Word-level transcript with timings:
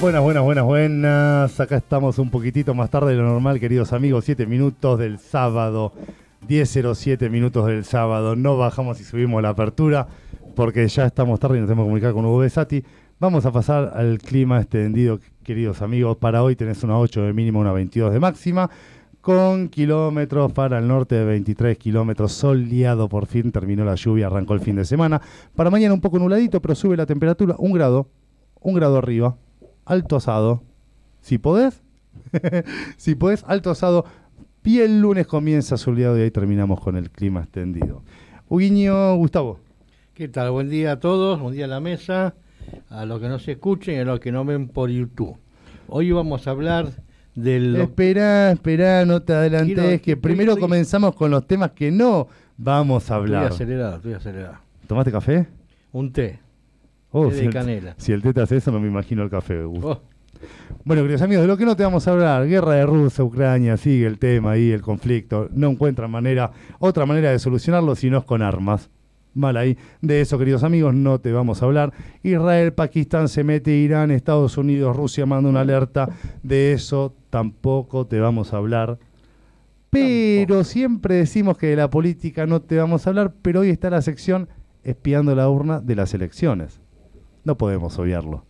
Buenas, 0.00 0.22
buenas, 0.22 0.44
buenas, 0.44 0.64
buenas. 0.64 1.58
Acá 1.58 1.76
estamos 1.76 2.20
un 2.20 2.30
poquitito 2.30 2.72
más 2.72 2.88
tarde 2.88 3.10
de 3.10 3.16
lo 3.16 3.24
normal, 3.24 3.58
queridos 3.58 3.92
amigos. 3.92 4.26
7 4.26 4.46
minutos 4.46 4.96
del 4.96 5.18
sábado. 5.18 5.92
10.07 6.48 7.28
minutos 7.28 7.66
del 7.66 7.84
sábado. 7.84 8.36
No 8.36 8.56
bajamos 8.56 9.00
y 9.00 9.04
subimos 9.04 9.42
la 9.42 9.48
apertura 9.48 10.06
porque 10.54 10.86
ya 10.86 11.06
estamos 11.06 11.40
tarde 11.40 11.56
y 11.56 11.60
nos 11.60 11.66
tenemos 11.66 11.82
que 11.82 11.88
comunicar 11.88 12.12
con 12.12 12.24
Hugo 12.26 12.38
Besati. 12.38 12.84
Vamos 13.18 13.44
a 13.44 13.50
pasar 13.50 13.90
al 13.92 14.18
clima 14.18 14.60
extendido, 14.60 15.18
queridos 15.42 15.82
amigos. 15.82 16.16
Para 16.16 16.44
hoy 16.44 16.54
tenés 16.54 16.84
una 16.84 16.96
8 16.96 17.22
de 17.22 17.32
mínima, 17.32 17.58
una 17.58 17.72
22 17.72 18.12
de 18.12 18.20
máxima. 18.20 18.70
Con 19.20 19.68
kilómetros 19.68 20.52
para 20.52 20.78
el 20.78 20.86
norte 20.86 21.16
de 21.16 21.24
23 21.24 21.76
kilómetros, 21.76 22.30
soleado 22.30 23.08
por 23.08 23.26
fin, 23.26 23.50
terminó 23.50 23.84
la 23.84 23.96
lluvia, 23.96 24.28
arrancó 24.28 24.54
el 24.54 24.60
fin 24.60 24.76
de 24.76 24.84
semana. 24.84 25.20
Para 25.56 25.70
mañana 25.70 25.92
un 25.92 26.00
poco 26.00 26.20
nubladito, 26.20 26.62
pero 26.62 26.76
sube 26.76 26.96
la 26.96 27.04
temperatura 27.04 27.56
un 27.58 27.72
grado, 27.72 28.06
un 28.60 28.74
grado 28.74 28.96
arriba, 28.96 29.36
alto 29.88 30.16
asado. 30.16 30.62
Si 31.20 31.38
podés, 31.38 31.82
si 32.96 33.14
podés, 33.14 33.44
alto 33.48 33.70
asado. 33.70 34.04
Y 34.62 34.80
el 34.80 35.00
lunes 35.00 35.26
comienza 35.26 35.78
soleado 35.78 36.18
y 36.18 36.22
ahí 36.22 36.30
terminamos 36.30 36.80
con 36.80 36.94
el 36.96 37.10
clima 37.10 37.40
extendido. 37.40 38.02
Huguiño, 38.50 39.16
Gustavo. 39.16 39.60
¿Qué 40.12 40.28
tal? 40.28 40.50
Buen 40.50 40.68
día 40.68 40.92
a 40.92 41.00
todos, 41.00 41.40
buen 41.40 41.54
día 41.54 41.64
a 41.64 41.68
la 41.68 41.80
mesa, 41.80 42.34
a 42.90 43.06
los 43.06 43.18
que 43.18 43.28
no 43.28 43.38
se 43.38 43.52
escuchen 43.52 43.94
y 43.94 43.98
a 44.00 44.04
los 44.04 44.20
que 44.20 44.30
no 44.30 44.44
ven 44.44 44.68
por 44.68 44.90
YouTube. 44.90 45.38
Hoy 45.88 46.12
vamos 46.12 46.46
a 46.46 46.50
hablar 46.50 46.90
del... 47.34 47.76
Espera, 47.76 48.52
espera, 48.52 49.06
no 49.06 49.22
te 49.22 49.32
adelantes, 49.32 50.02
que 50.02 50.18
primero 50.18 50.58
comenzamos 50.58 51.14
con 51.14 51.30
los 51.30 51.46
temas 51.46 51.70
que 51.70 51.90
no 51.90 52.28
vamos 52.58 53.10
a 53.10 53.14
hablar. 53.14 53.44
Estoy 53.44 53.54
acelerado, 53.54 53.96
estoy 53.96 54.12
acelerado. 54.12 54.58
¿Tomaste 54.86 55.12
café? 55.12 55.46
Un 55.92 56.12
té. 56.12 56.40
Oh, 57.10 57.30
si 57.30 57.38
de 57.38 57.46
el- 57.46 57.52
canela. 57.52 57.94
si 57.96 58.12
el 58.12 58.22
té 58.22 58.32
te 58.34 58.40
hace 58.42 58.56
eso, 58.56 58.70
no 58.70 58.80
me 58.80 58.88
imagino 58.88 59.22
el 59.22 59.30
café. 59.30 59.62
Oh, 59.64 60.00
Bueno, 60.84 61.02
queridos 61.02 61.22
amigos, 61.22 61.42
de 61.42 61.48
lo 61.48 61.56
que 61.56 61.64
no 61.64 61.74
te 61.74 61.82
vamos 61.82 62.06
a 62.06 62.12
hablar, 62.12 62.46
guerra 62.46 62.74
de 62.74 62.86
Rusia, 62.86 63.24
Ucrania, 63.24 63.76
sigue 63.76 64.06
el 64.06 64.18
tema 64.18 64.52
ahí, 64.52 64.70
el 64.70 64.82
conflicto, 64.82 65.48
no 65.52 65.68
encuentran 65.70 66.10
manera, 66.10 66.52
otra 66.78 67.06
manera 67.06 67.30
de 67.32 67.38
solucionarlo 67.40 67.96
si 67.96 68.08
no 68.08 68.18
es 68.18 68.24
con 68.24 68.40
armas. 68.42 68.88
Mal 69.34 69.56
ahí. 69.56 69.76
De 70.00 70.20
eso, 70.20 70.38
queridos 70.38 70.62
amigos, 70.64 70.94
no 70.94 71.18
te 71.20 71.32
vamos 71.32 71.60
a 71.62 71.66
hablar. 71.66 71.92
Israel, 72.22 72.72
Pakistán 72.72 73.28
se 73.28 73.42
mete, 73.44 73.72
Irán, 73.72 74.10
Estados 74.10 74.56
Unidos, 74.58 74.96
Rusia 74.96 75.26
manda 75.26 75.48
una 75.50 75.60
alerta. 75.60 76.08
De 76.42 76.72
eso 76.72 77.14
tampoco 77.30 78.06
te 78.06 78.18
vamos 78.20 78.52
a 78.52 78.56
hablar. 78.58 78.98
Pero 79.90 80.46
Tampoco. 80.46 80.64
siempre 80.64 81.14
decimos 81.16 81.56
que 81.58 81.68
de 81.68 81.76
la 81.76 81.90
política 81.90 82.46
no 82.46 82.60
te 82.62 82.76
vamos 82.78 83.06
a 83.06 83.10
hablar, 83.10 83.34
pero 83.42 83.60
hoy 83.60 83.70
está 83.70 83.90
la 83.90 84.02
sección 84.02 84.48
espiando 84.84 85.34
la 85.34 85.48
urna 85.48 85.80
de 85.80 85.94
las 85.96 86.14
elecciones. 86.14 86.80
No 87.48 87.56
podemos 87.56 87.98
obviarlo. 87.98 88.44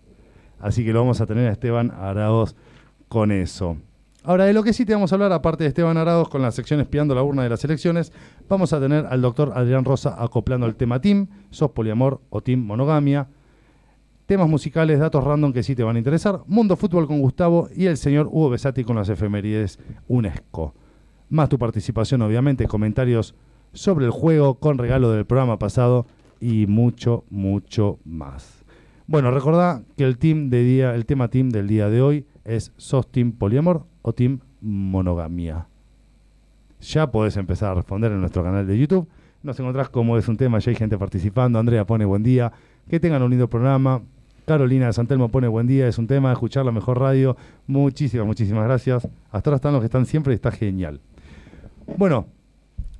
Así 0.59 0.85
que 0.85 0.93
lo 0.93 0.99
vamos 0.99 1.21
a 1.21 1.27
tener 1.27 1.47
a 1.47 1.53
Esteban 1.53 1.93
Araoz 1.93 2.57
con 3.07 3.31
eso. 3.31 3.77
Ahora, 4.25 4.45
de 4.45 4.53
lo 4.53 4.65
que 4.65 4.73
sí 4.73 4.85
te 4.85 4.93
vamos 4.93 5.13
a 5.13 5.15
hablar, 5.15 5.33
aparte 5.33 5.63
de 5.63 5.69
Esteban 5.69 5.97
Araoz 5.97 6.29
con 6.29 6.43
la 6.43 6.51
sección 6.51 6.81
espiando 6.81 7.15
la 7.15 7.23
urna 7.23 7.45
de 7.45 7.49
las 7.49 7.63
elecciones, 7.63 8.13
vamos 8.49 8.73
a 8.73 8.81
tener 8.81 9.07
al 9.07 9.23
doctor 9.23 9.53
Adrián 9.55 9.85
Rosa 9.85 10.17
acoplando 10.19 10.67
el 10.67 10.75
tema 10.75 11.01
Team, 11.01 11.29
sos 11.51 11.71
poliamor 11.71 12.21
o 12.31 12.41
Team 12.41 12.59
monogamia, 12.59 13.29
temas 14.27 14.49
musicales, 14.49 14.99
datos 14.99 15.23
random 15.23 15.53
que 15.53 15.63
sí 15.63 15.77
te 15.77 15.85
van 15.85 15.95
a 15.95 16.01
interesar, 16.01 16.41
Mundo 16.49 16.75
Fútbol 16.75 17.07
con 17.07 17.21
Gustavo 17.21 17.69
y 17.77 17.87
el 17.87 17.99
señor 17.99 18.27
Hugo 18.27 18.51
Besati 18.51 18.83
con 18.83 18.97
las 18.97 19.09
efemérides 19.09 19.79
UNESCO. 20.09 20.75
Más 21.29 21.49
tu 21.49 21.57
participación, 21.57 22.21
obviamente, 22.23 22.67
comentarios 22.67 23.37
sobre 23.73 24.07
el 24.07 24.11
juego 24.11 24.55
con 24.55 24.77
regalo 24.77 25.13
del 25.13 25.25
programa 25.25 25.57
pasado 25.57 26.05
y 26.41 26.67
mucho, 26.67 27.23
mucho 27.31 28.01
más. 28.05 28.58
Bueno, 29.09 29.31
recordá 29.31 29.81
que 29.97 30.05
el 30.05 30.19
team 30.19 30.51
de 30.51 30.63
día, 30.63 30.95
el 30.95 31.07
tema 31.07 31.29
team 31.29 31.49
del 31.49 31.67
día 31.67 31.89
de 31.89 32.03
hoy 32.03 32.27
es 32.45 32.73
¿Sos 32.77 33.11
team 33.11 33.33
poliamor 33.33 33.87
o 34.03 34.13
team 34.13 34.41
monogamia? 34.61 35.67
Ya 36.83 37.11
podés 37.11 37.39
empezar 37.39 37.71
a 37.71 37.75
responder 37.77 38.13
en 38.13 38.21
nuestro 38.21 38.45
canal 38.45 38.67
de 38.67 38.79
YouTube. 38.79 39.09
Nos 39.43 39.59
encontrás 39.59 39.89
como 39.89 40.19
es 40.19 40.29
un 40.29 40.37
tema, 40.37 40.59
ya 40.59 40.73
hay 40.73 40.77
gente 40.77 40.99
participando. 40.99 41.59
Andrea 41.59 41.87
pone 41.87 42.05
buen 42.05 42.23
día. 42.23 42.53
Que 42.87 43.01
tengan 43.01 43.23
un 43.23 43.31
lindo 43.31 43.49
programa. 43.49 44.03
Carolina 44.45 44.89
de 44.89 44.93
Santelmo 44.93 45.31
pone 45.31 45.49
buen 45.49 45.67
día. 45.67 45.89
Es 45.89 45.97
un 45.97 46.07
tema, 46.07 46.31
escuchar 46.31 46.67
la 46.67 46.73
mejor 46.73 47.01
radio. 47.01 47.35
Muchísimas, 47.67 48.27
muchísimas 48.27 48.65
gracias. 48.65 49.09
Hasta 49.31 49.49
ahora 49.49 49.57
están 49.57 49.73
los 49.73 49.81
que 49.81 49.87
están 49.87 50.05
siempre 50.05 50.35
y 50.35 50.37
está 50.37 50.51
genial. 50.51 51.01
Bueno, 51.97 52.27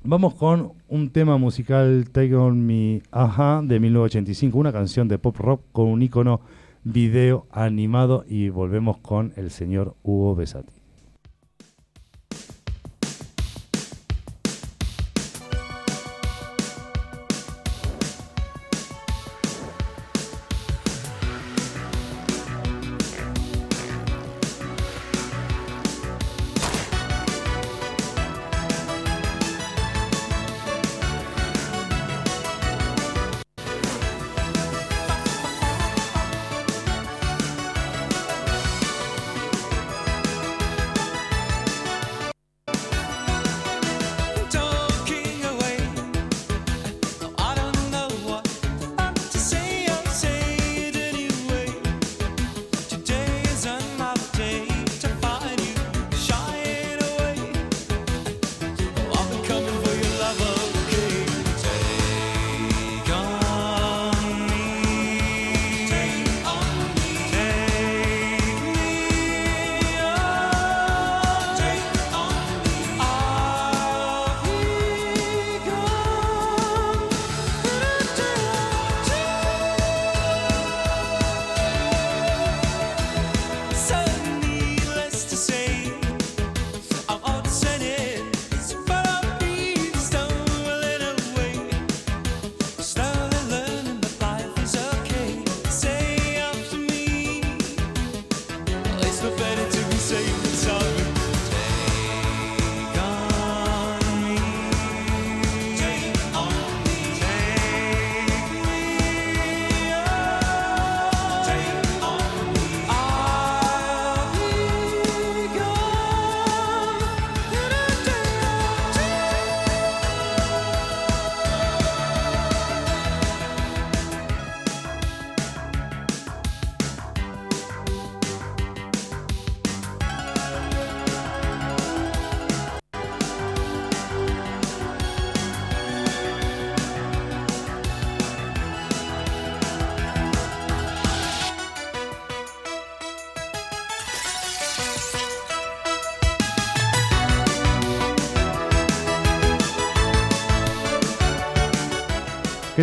Vamos 0.03 0.33
con 0.35 0.71
un 0.87 1.09
tema 1.09 1.37
musical 1.37 2.09
Take 2.09 2.33
On 2.33 2.65
Me 2.65 3.01
Aja 3.11 3.61
de 3.61 3.81
1985, 3.81 4.57
una 4.57 4.71
canción 4.71 5.09
de 5.09 5.19
pop 5.19 5.35
rock 5.37 5.61
con 5.73 5.87
un 5.87 6.01
icono 6.01 6.39
video 6.85 7.47
animado 7.51 8.23
y 8.25 8.47
volvemos 8.47 8.97
con 8.99 9.33
el 9.35 9.51
señor 9.51 9.97
Hugo 10.01 10.35
Besati. 10.35 10.78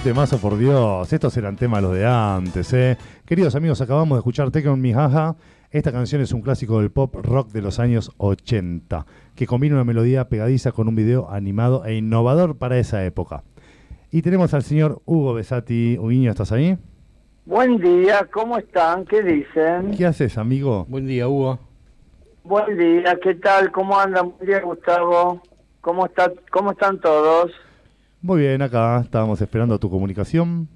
Temazo, 0.07 0.39
por 0.39 0.57
Dios. 0.57 1.13
Estos 1.13 1.37
eran 1.37 1.57
temas 1.57 1.83
los 1.83 1.93
de 1.93 2.07
antes, 2.07 2.73
¿eh? 2.73 2.97
Queridos 3.25 3.57
amigos, 3.57 3.81
acabamos 3.81 4.15
de 4.17 4.21
escuchar 4.21 4.53
Take 4.53 4.69
On 4.69 4.81
Me 4.81 4.95
Jaja. 4.95 5.35
Esta 5.73 5.91
canción 5.91 6.23
es 6.23 6.31
un 6.31 6.43
clásico 6.43 6.79
del 6.79 6.93
pop 6.93 7.13
rock 7.17 7.49
de 7.51 7.61
los 7.61 7.81
años 7.81 8.13
80, 8.19 9.05
que 9.35 9.49
combina 9.49 9.75
una 9.75 9.83
melodía 9.83 10.29
pegadiza 10.29 10.71
con 10.71 10.87
un 10.87 10.95
video 10.95 11.29
animado 11.29 11.85
e 11.85 11.97
innovador 11.97 12.57
para 12.57 12.79
esa 12.79 13.05
época. 13.05 13.43
Y 14.13 14.23
tenemos 14.23 14.55
al 14.55 14.63
señor 14.63 15.03
Hugo 15.07 15.35
Besati. 15.35 15.99
Huguiño, 15.99 16.31
¿estás 16.31 16.53
ahí? 16.53 16.79
Buen 17.45 17.79
día, 17.79 18.29
¿cómo 18.33 18.59
están? 18.59 19.07
¿Qué 19.07 19.25
dicen? 19.25 19.91
¿Qué 19.99 20.07
haces, 20.07 20.39
amigo? 20.39 20.87
Buen 20.89 21.09
día, 21.09 21.27
Hugo. 21.27 21.59
Buen 22.45 22.79
día, 22.79 23.19
¿qué 23.21 23.35
tal? 23.35 23.73
¿Cómo 23.73 23.99
andan? 23.99 24.33
Buen 24.37 24.47
día, 24.47 24.61
Gustavo. 24.61 25.43
¿Cómo, 25.81 26.07
está, 26.07 26.31
¿Cómo 26.53 26.71
están 26.71 27.01
todos? 27.01 27.51
Muy 28.27 28.41
bien, 28.41 28.61
acá 28.61 28.99
estábamos 29.05 29.41
esperando 29.41 29.79
tu 29.79 29.89
comunicación. 29.89 30.69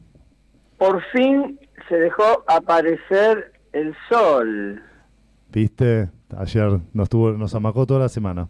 Por 0.79 1.03
fin 1.11 1.59
se 1.89 1.97
dejó 1.97 2.45
aparecer 2.47 3.53
el 3.73 3.93
sol. 4.09 4.81
¿Viste? 5.53 6.11
Ayer 6.39 6.79
nos 6.93 7.09
tuvo, 7.09 7.33
nos 7.33 7.53
amacó 7.57 7.87
toda 7.87 7.99
la 7.99 8.09
semana. 8.09 8.47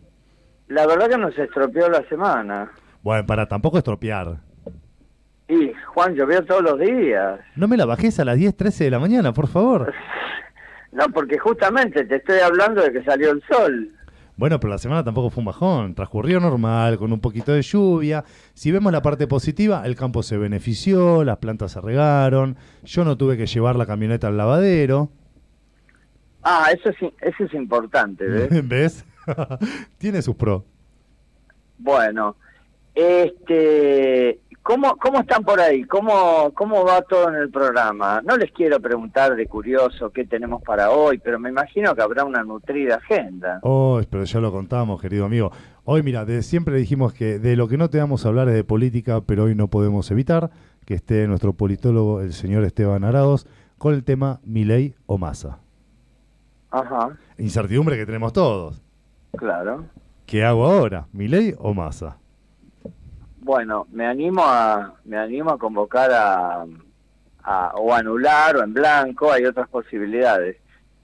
La 0.69 0.87
verdad 0.87 1.09
que 1.09 1.17
nos 1.17 1.39
estropeó 1.39 1.89
la 1.89 2.07
semana. 2.11 2.71
Bueno, 3.03 3.25
para 3.25 3.49
tampoco 3.49 3.79
estropear. 3.79 4.37
Y 5.49 5.73
Juan, 5.95 6.15
llovió 6.15 6.45
todos 6.45 6.63
los 6.63 6.79
días. 6.79 7.41
No 7.57 7.69
me 7.69 7.79
la 7.79 7.87
bajes 7.87 8.21
a 8.21 8.27
las 8.27 8.37
10, 8.37 8.55
13 8.55 8.85
de 8.85 8.91
la 8.91 8.99
mañana, 8.99 9.33
por 9.33 9.49
favor. 9.49 9.95
No, 10.93 11.05
porque 11.15 11.39
justamente 11.39 12.05
te 12.05 12.17
estoy 12.17 12.41
hablando 12.41 12.83
de 12.83 12.91
que 12.91 13.05
salió 13.05 13.31
el 13.31 13.41
sol. 13.49 13.93
Bueno, 14.41 14.59
pero 14.59 14.71
la 14.71 14.79
semana 14.79 15.05
tampoco 15.05 15.29
fue 15.29 15.43
un 15.43 15.45
bajón. 15.45 15.95
Transcurrió 15.95 16.41
normal, 16.41 16.97
con 16.97 17.13
un 17.13 17.21
poquito 17.21 17.53
de 17.53 17.61
lluvia. 17.61 18.25
Si 18.55 18.73
vemos 18.73 18.91
la 18.91 19.03
parte 19.03 19.27
positiva, 19.27 19.83
el 19.85 19.97
campo 19.97 20.23
se 20.23 20.39
benefició, 20.39 21.25
las 21.25 21.37
plantas 21.37 21.73
se 21.73 21.81
regaron. 21.83 22.57
Yo 22.83 23.05
no 23.05 23.19
tuve 23.19 23.37
que 23.37 23.45
llevar 23.45 23.77
la 23.77 23.85
camioneta 23.85 24.29
al 24.29 24.39
lavadero. 24.39 25.11
Ah, 26.43 26.69
eso 26.73 26.89
es, 26.89 27.13
eso 27.21 27.45
es 27.45 27.53
importante, 27.53 28.25
¿ves? 28.25 28.49
¿Ves? 28.67 29.05
Tiene 29.99 30.23
sus 30.23 30.37
pros. 30.37 30.63
Bueno, 31.77 32.37
este, 32.95 34.41
¿cómo, 34.71 34.97
¿cómo 34.99 35.21
están 35.21 35.43
por 35.43 35.61
ahí? 35.61 35.83
¿Cómo, 35.85 36.53
¿Cómo 36.55 36.85
va 36.85 37.03
todo 37.03 37.29
en 37.29 37.35
el 37.35 37.51
programa? 37.51 38.23
No 38.25 38.37
les 38.37 38.53
quiero 38.53 38.79
preguntar 38.79 39.35
de 39.35 39.47
curioso 39.47 40.11
qué 40.11 40.25
tenemos 40.25 40.63
para 40.63 40.91
hoy, 40.91 41.19
pero 41.19 41.41
me 41.41 41.49
imagino 41.49 41.93
que 41.95 42.03
habrá 42.03 42.25
una 42.25 42.45
nutrida 42.45 42.97
agenda. 42.97 43.59
Oh, 43.63 44.01
pero 44.09 44.23
ya 44.23 44.39
lo 44.39 44.53
contamos, 44.53 45.01
querido 45.01 45.25
amigo. 45.25 45.51
Hoy, 45.85 46.05
mira, 46.05 46.25
de 46.25 46.43
siempre 46.43 46.77
dijimos 46.77 47.13
que 47.13 47.41
de 47.41 47.57
lo 47.57 47.67
que 47.67 47.79
no 47.79 47.91
te 47.91 47.99
vamos 47.99 48.25
a 48.25 48.29
hablar 48.29 48.49
es 48.49 48.55
de 48.55 48.63
política, 48.63 49.23
pero 49.23 49.45
hoy 49.45 49.57
no 49.57 49.67
podemos 49.67 50.09
evitar 50.13 50.51
que 50.87 50.95
esté 50.95 51.27
nuestro 51.27 51.53
politólogo, 51.53 52.21
el 52.21 52.33
señor 52.33 52.63
Esteban 52.63 53.03
Arados, 53.03 53.49
con 53.77 53.95
el 53.95 54.05
tema 54.05 54.39
Milei 54.45 54.95
o 55.07 55.19
Massa. 55.19 55.59
Ajá, 56.71 57.19
Incertidumbre 57.39 57.97
que 57.97 58.07
tenemos 58.07 58.33
todos. 58.33 58.81
claro. 59.37 59.87
¿Qué 60.27 60.45
hago 60.45 60.65
ahora? 60.65 61.09
¿Milei 61.13 61.57
o 61.59 61.75
Massa? 61.75 62.20
Bueno, 63.51 63.89
me 63.91 64.07
animo 64.07 64.43
a, 64.45 64.95
me 65.05 65.19
animo 65.19 65.51
a 65.51 65.59
convocar 65.59 66.09
a, 66.13 66.65
a- 67.43 67.73
o 67.75 67.93
anular 67.93 68.57
o 68.57 68.63
en 68.63 68.73
blanco, 68.73 69.33
hay 69.33 69.45
otras 69.45 69.69
posibilidades. 69.69 70.57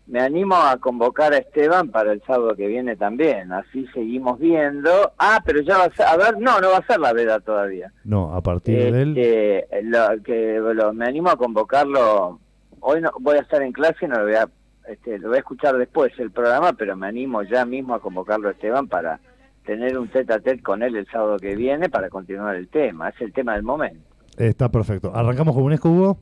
Me 0.06 0.20
animo 0.20 0.54
a 0.54 0.76
convocar 0.76 1.32
a 1.32 1.38
Esteban 1.38 1.88
para 1.88 2.12
el 2.12 2.22
sábado 2.22 2.54
que 2.54 2.68
viene 2.68 2.94
también, 2.94 3.50
así 3.52 3.84
seguimos 3.92 4.38
viendo. 4.38 5.12
Ah, 5.18 5.42
pero 5.44 5.60
ya 5.62 5.76
va 5.78 5.84
a 5.86 5.90
ser, 5.96 6.06
a 6.06 6.16
ver, 6.16 6.38
no, 6.38 6.60
no 6.60 6.70
va 6.70 6.76
a 6.76 6.86
ser 6.86 7.00
la 7.00 7.12
veda 7.12 7.40
todavía. 7.40 7.92
No, 8.04 8.32
a 8.32 8.40
partir 8.40 8.92
de 8.92 9.02
él. 9.02 9.18
Este, 9.18 9.82
lo, 9.82 10.22
que, 10.22 10.60
lo- 10.72 10.92
me 10.92 11.06
animo 11.06 11.30
a 11.30 11.36
convocarlo. 11.36 12.38
Hoy 12.78 13.00
no 13.00 13.10
voy 13.18 13.38
a 13.38 13.40
estar 13.40 13.60
en 13.60 13.72
clase, 13.72 14.06
no 14.06 14.18
lo 14.20 14.22
voy 14.26 14.34
a, 14.36 14.48
este, 14.86 15.18
lo 15.18 15.30
voy 15.30 15.38
a 15.38 15.40
escuchar 15.40 15.76
después 15.76 16.12
el 16.20 16.30
programa, 16.30 16.74
pero 16.74 16.94
me 16.96 17.08
animo 17.08 17.42
ya 17.42 17.64
mismo 17.64 17.92
a 17.92 18.00
convocarlo 18.00 18.46
a 18.48 18.52
Esteban 18.52 18.86
para 18.86 19.18
tener 19.66 19.98
un 19.98 20.08
tete 20.08 20.32
a 20.32 20.38
tete 20.38 20.62
con 20.62 20.82
él 20.82 20.96
el 20.96 21.06
sábado 21.08 21.36
que 21.36 21.54
viene 21.56 21.90
para 21.90 22.08
continuar 22.08 22.56
el 22.56 22.68
tema. 22.68 23.10
Es 23.10 23.20
el 23.20 23.32
tema 23.32 23.54
del 23.54 23.64
momento. 23.64 24.08
Está 24.38 24.70
perfecto. 24.70 25.12
¿Arrancamos 25.14 25.54
con 25.54 25.64
un 25.64 25.72
escudo? 25.72 26.18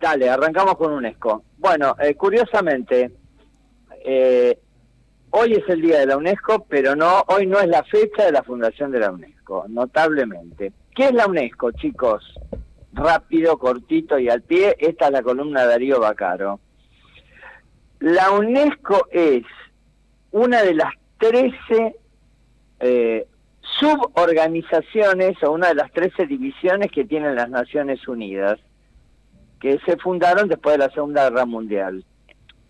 Dale, 0.00 0.28
arrancamos 0.28 0.76
con 0.76 0.92
UNESCO. 0.92 1.42
Bueno, 1.58 1.96
eh, 1.98 2.14
curiosamente, 2.14 3.10
eh, 4.04 4.58
hoy 5.30 5.54
es 5.54 5.68
el 5.68 5.80
día 5.80 6.00
de 6.00 6.06
la 6.06 6.16
UNESCO, 6.16 6.66
pero 6.68 6.94
no, 6.94 7.24
hoy 7.28 7.46
no 7.46 7.58
es 7.58 7.68
la 7.68 7.82
fecha 7.84 8.26
de 8.26 8.32
la 8.32 8.42
fundación 8.42 8.90
de 8.92 9.00
la 9.00 9.10
UNESCO, 9.10 9.64
notablemente. 9.68 10.72
¿Qué 10.94 11.06
es 11.06 11.12
la 11.12 11.26
UNESCO, 11.26 11.72
chicos? 11.72 12.34
Rápido, 12.92 13.58
cortito 13.58 14.18
y 14.18 14.28
al 14.28 14.42
pie, 14.42 14.76
esta 14.78 15.06
es 15.06 15.12
la 15.12 15.22
columna 15.22 15.62
de 15.62 15.68
Darío 15.68 16.00
Bacaro. 16.00 16.60
La 18.00 18.30
UNESCO 18.32 19.08
es 19.10 19.42
una 20.32 20.62
de 20.62 20.74
las 20.74 20.92
13 21.18 21.96
eh, 22.80 23.26
suborganizaciones 23.78 25.42
o 25.42 25.52
una 25.52 25.68
de 25.68 25.74
las 25.74 25.92
13 25.92 26.26
divisiones 26.26 26.90
que 26.90 27.04
tienen 27.04 27.34
las 27.34 27.48
Naciones 27.48 28.06
Unidas 28.06 28.58
que 29.60 29.78
se 29.86 29.96
fundaron 29.96 30.48
después 30.48 30.74
de 30.74 30.86
la 30.86 30.92
Segunda 30.92 31.30
Guerra 31.30 31.46
Mundial. 31.46 32.04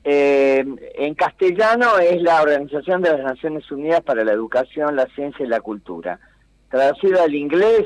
Eh, 0.04 0.64
en 0.94 1.14
castellano 1.14 1.98
es 1.98 2.22
la 2.22 2.40
Organización 2.42 3.02
de 3.02 3.10
las 3.10 3.24
Naciones 3.24 3.68
Unidas 3.72 4.00
para 4.02 4.22
la 4.22 4.32
Educación, 4.32 4.94
la 4.94 5.06
Ciencia 5.06 5.44
y 5.44 5.48
la 5.48 5.60
Cultura. 5.60 6.20
Traducido 6.68 7.22
al 7.22 7.34
inglés, 7.34 7.84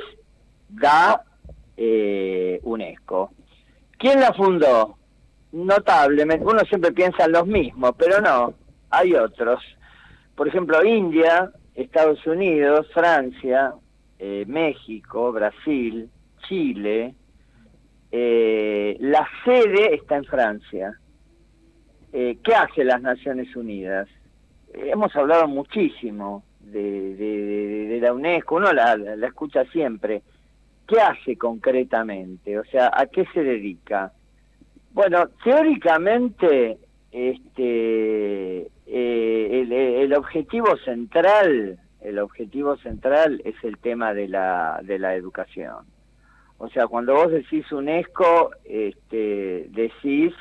da 0.69 1.23
eh, 1.77 2.61
UNESCO. 2.65 3.31
¿Quién 3.99 4.21
la 4.21 4.35
fundó? 4.35 4.99
Notablemente, 5.53 6.45
uno 6.45 6.61
siempre 6.69 6.93
piensa 6.93 7.25
en 7.25 7.33
los 7.33 7.47
mismos, 7.47 7.93
pero 7.97 8.21
no, 8.21 8.53
hay 8.91 9.15
otros. 9.15 9.63
Por 10.35 10.49
ejemplo, 10.49 10.85
India, 10.85 11.51
Estados 11.83 12.27
Unidos, 12.27 12.89
Francia, 12.93 13.73
eh, 14.19 14.45
México, 14.47 15.33
Brasil, 15.33 16.11
Chile, 16.49 17.15
eh, 18.11 18.97
la 19.01 19.27
sede 19.45 19.95
está 19.95 20.17
en 20.17 20.25
Francia. 20.25 20.93
Eh, 22.13 22.39
¿Qué 22.43 22.55
hace 22.55 22.85
las 22.85 23.01
Naciones 23.01 23.55
Unidas? 23.55 24.09
Hemos 24.75 25.15
hablado 25.15 25.47
muchísimo 25.47 26.43
de, 26.61 27.15
de- 27.15 27.87
de- 27.89 28.01
la 28.01 28.13
UNESCO, 28.13 28.57
uno 28.57 28.73
la 28.73 29.27
escucha 29.27 29.65
siempre. 29.67 30.23
¿Qué 30.87 31.01
hace 31.01 31.37
concretamente? 31.37 32.59
O 32.59 32.65
sea, 32.65 32.91
¿a 32.93 33.07
qué 33.07 33.25
se 33.35 33.43
dedica? 33.43 34.13
Bueno, 34.93 35.29
teóricamente, 35.45 36.79
este, 37.19 38.69
eh, 38.87 39.61
el, 39.63 39.73
el 39.73 40.15
objetivo 40.15 40.77
central, 40.85 41.79
el 42.01 42.19
objetivo 42.19 42.77
central 42.77 43.43
es 43.45 43.57
el 43.65 43.79
tema 43.79 44.15
de 44.15 44.29
la, 44.29 44.81
de 44.85 44.99
la 44.99 45.15
educación. 45.15 45.85
O 46.59 46.69
sea, 46.69 46.87
cuando 46.87 47.15
vos 47.15 47.31
decís 47.31 47.71
UNESCO, 47.73 48.51
este, 48.65 49.69
decís 49.71 50.35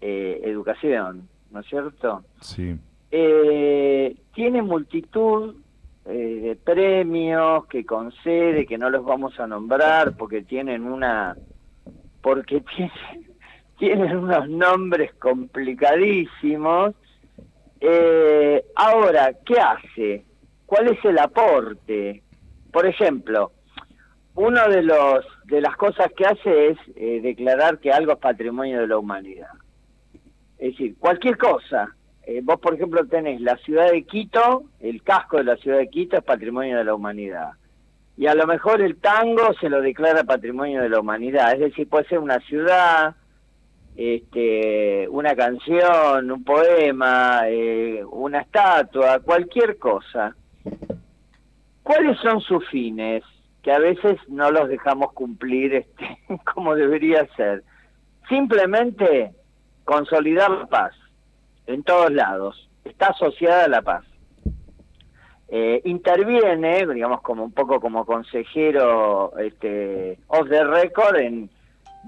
eh, 0.00 0.40
educación, 0.44 1.28
¿no 1.50 1.60
es 1.60 1.66
cierto? 1.66 2.24
Sí. 2.40 2.76
Eh, 3.10 4.16
tiene 4.34 4.62
multitud 4.62 5.56
eh, 6.04 6.40
de 6.42 6.56
premios 6.56 7.66
que 7.66 7.84
concede, 7.84 8.66
que 8.66 8.78
no 8.78 8.90
los 8.90 9.04
vamos 9.04 9.38
a 9.40 9.46
nombrar 9.46 10.16
porque 10.16 10.42
tienen 10.42 10.84
una, 10.84 11.36
porque 12.22 12.60
tienen, 12.76 13.27
tienen 13.78 14.16
unos 14.16 14.48
nombres 14.48 15.14
complicadísimos. 15.14 16.94
Eh, 17.80 18.64
ahora, 18.74 19.32
¿qué 19.46 19.58
hace? 19.58 20.24
¿Cuál 20.66 20.88
es 20.88 21.04
el 21.04 21.18
aporte? 21.18 22.22
Por 22.72 22.86
ejemplo, 22.86 23.52
uno 24.34 24.68
de 24.68 24.82
los 24.82 25.24
de 25.44 25.60
las 25.60 25.76
cosas 25.76 26.12
que 26.14 26.26
hace 26.26 26.68
es 26.68 26.78
eh, 26.96 27.20
declarar 27.22 27.78
que 27.78 27.90
algo 27.90 28.12
es 28.12 28.18
patrimonio 28.18 28.80
de 28.80 28.88
la 28.88 28.98
humanidad. 28.98 29.48
Es 30.58 30.72
decir, 30.72 30.96
cualquier 30.98 31.38
cosa. 31.38 31.94
Eh, 32.26 32.40
vos, 32.42 32.60
por 32.60 32.74
ejemplo, 32.74 33.06
tenés 33.06 33.40
la 33.40 33.56
ciudad 33.58 33.90
de 33.90 34.02
Quito, 34.02 34.64
el 34.80 35.02
casco 35.02 35.38
de 35.38 35.44
la 35.44 35.56
ciudad 35.56 35.78
de 35.78 35.88
Quito 35.88 36.18
es 36.18 36.24
patrimonio 36.24 36.76
de 36.76 36.84
la 36.84 36.94
humanidad. 36.94 37.52
Y 38.18 38.26
a 38.26 38.34
lo 38.34 38.46
mejor 38.46 38.82
el 38.82 38.96
tango 38.96 39.54
se 39.60 39.70
lo 39.70 39.80
declara 39.80 40.24
patrimonio 40.24 40.82
de 40.82 40.90
la 40.90 41.00
humanidad. 41.00 41.52
Es 41.54 41.60
decir, 41.60 41.88
puede 41.88 42.06
ser 42.08 42.18
una 42.18 42.40
ciudad, 42.40 43.14
este, 43.98 45.08
una 45.08 45.34
canción, 45.34 46.30
un 46.30 46.44
poema, 46.44 47.40
eh, 47.48 48.00
una 48.08 48.42
estatua, 48.42 49.18
cualquier 49.18 49.76
cosa. 49.76 50.36
¿Cuáles 51.82 52.16
son 52.20 52.40
sus 52.40 52.64
fines? 52.68 53.24
Que 53.60 53.72
a 53.72 53.80
veces 53.80 54.16
no 54.28 54.52
los 54.52 54.68
dejamos 54.68 55.12
cumplir 55.14 55.74
este, 55.74 56.16
como 56.54 56.76
debería 56.76 57.26
ser. 57.34 57.64
Simplemente 58.28 59.32
consolidar 59.84 60.48
la 60.48 60.66
paz 60.66 60.94
en 61.66 61.82
todos 61.82 62.12
lados. 62.12 62.70
Está 62.84 63.08
asociada 63.08 63.64
a 63.64 63.68
la 63.68 63.82
paz. 63.82 64.04
Eh, 65.48 65.80
interviene, 65.84 66.86
digamos, 66.86 67.20
como 67.22 67.42
un 67.42 67.52
poco 67.52 67.80
como 67.80 68.06
consejero 68.06 69.36
este, 69.38 70.20
off 70.28 70.48
the 70.48 70.62
record 70.62 71.16
en 71.16 71.50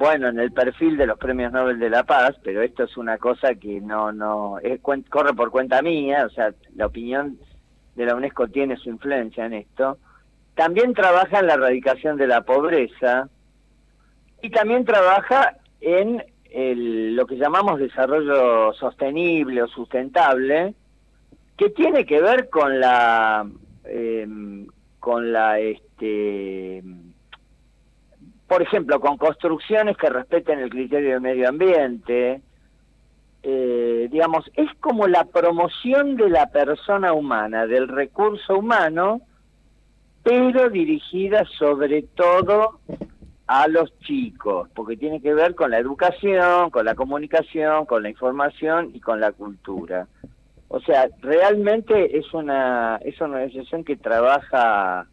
bueno, 0.00 0.28
en 0.28 0.40
el 0.40 0.50
perfil 0.50 0.96
de 0.96 1.06
los 1.06 1.18
premios 1.18 1.52
Nobel 1.52 1.78
de 1.78 1.90
la 1.90 2.04
Paz, 2.04 2.34
pero 2.42 2.62
esto 2.62 2.84
es 2.84 2.96
una 2.96 3.18
cosa 3.18 3.54
que 3.54 3.82
no, 3.82 4.10
no, 4.12 4.58
es 4.60 4.80
corre 4.80 5.34
por 5.34 5.50
cuenta 5.50 5.82
mía, 5.82 6.24
o 6.24 6.30
sea, 6.30 6.54
la 6.74 6.86
opinión 6.86 7.36
de 7.96 8.06
la 8.06 8.14
UNESCO 8.14 8.48
tiene 8.48 8.78
su 8.78 8.88
influencia 8.88 9.44
en 9.44 9.52
esto. 9.52 9.98
También 10.54 10.94
trabaja 10.94 11.40
en 11.40 11.48
la 11.48 11.52
erradicación 11.52 12.16
de 12.16 12.28
la 12.28 12.40
pobreza 12.40 13.28
y 14.40 14.48
también 14.48 14.86
trabaja 14.86 15.58
en 15.82 16.24
el- 16.50 17.14
lo 17.14 17.26
que 17.26 17.36
llamamos 17.36 17.78
desarrollo 17.78 18.72
sostenible 18.72 19.64
o 19.64 19.68
sustentable, 19.68 20.72
que 21.58 21.68
tiene 21.68 22.06
que 22.06 22.22
ver 22.22 22.48
con 22.48 22.80
la, 22.80 23.46
em, 23.84 24.66
con 24.98 25.30
la, 25.30 25.58
este, 25.58 26.82
por 28.50 28.62
ejemplo, 28.62 28.98
con 28.98 29.16
construcciones 29.16 29.96
que 29.96 30.10
respeten 30.10 30.58
el 30.58 30.70
criterio 30.70 31.10
de 31.10 31.20
medio 31.20 31.48
ambiente, 31.48 32.40
eh, 33.44 34.08
digamos, 34.10 34.50
es 34.54 34.68
como 34.80 35.06
la 35.06 35.22
promoción 35.26 36.16
de 36.16 36.28
la 36.28 36.46
persona 36.50 37.12
humana, 37.12 37.68
del 37.68 37.86
recurso 37.86 38.58
humano, 38.58 39.20
pero 40.24 40.68
dirigida 40.68 41.44
sobre 41.60 42.02
todo 42.02 42.80
a 43.46 43.68
los 43.68 43.96
chicos, 44.00 44.68
porque 44.74 44.96
tiene 44.96 45.20
que 45.20 45.32
ver 45.32 45.54
con 45.54 45.70
la 45.70 45.78
educación, 45.78 46.70
con 46.70 46.84
la 46.84 46.96
comunicación, 46.96 47.86
con 47.86 48.02
la 48.02 48.10
información 48.10 48.90
y 48.92 48.98
con 48.98 49.20
la 49.20 49.30
cultura. 49.30 50.08
O 50.66 50.80
sea, 50.80 51.08
realmente 51.20 52.18
es 52.18 52.34
una 52.34 52.96
es 53.04 53.20
una 53.20 53.34
organización 53.34 53.84
que 53.84 53.94
trabaja 53.94 55.06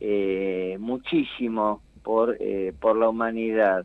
eh, 0.00 0.76
muchísimo 0.78 1.80
por 2.04 2.36
eh, 2.38 2.72
por 2.78 2.96
la 2.96 3.08
humanidad. 3.08 3.84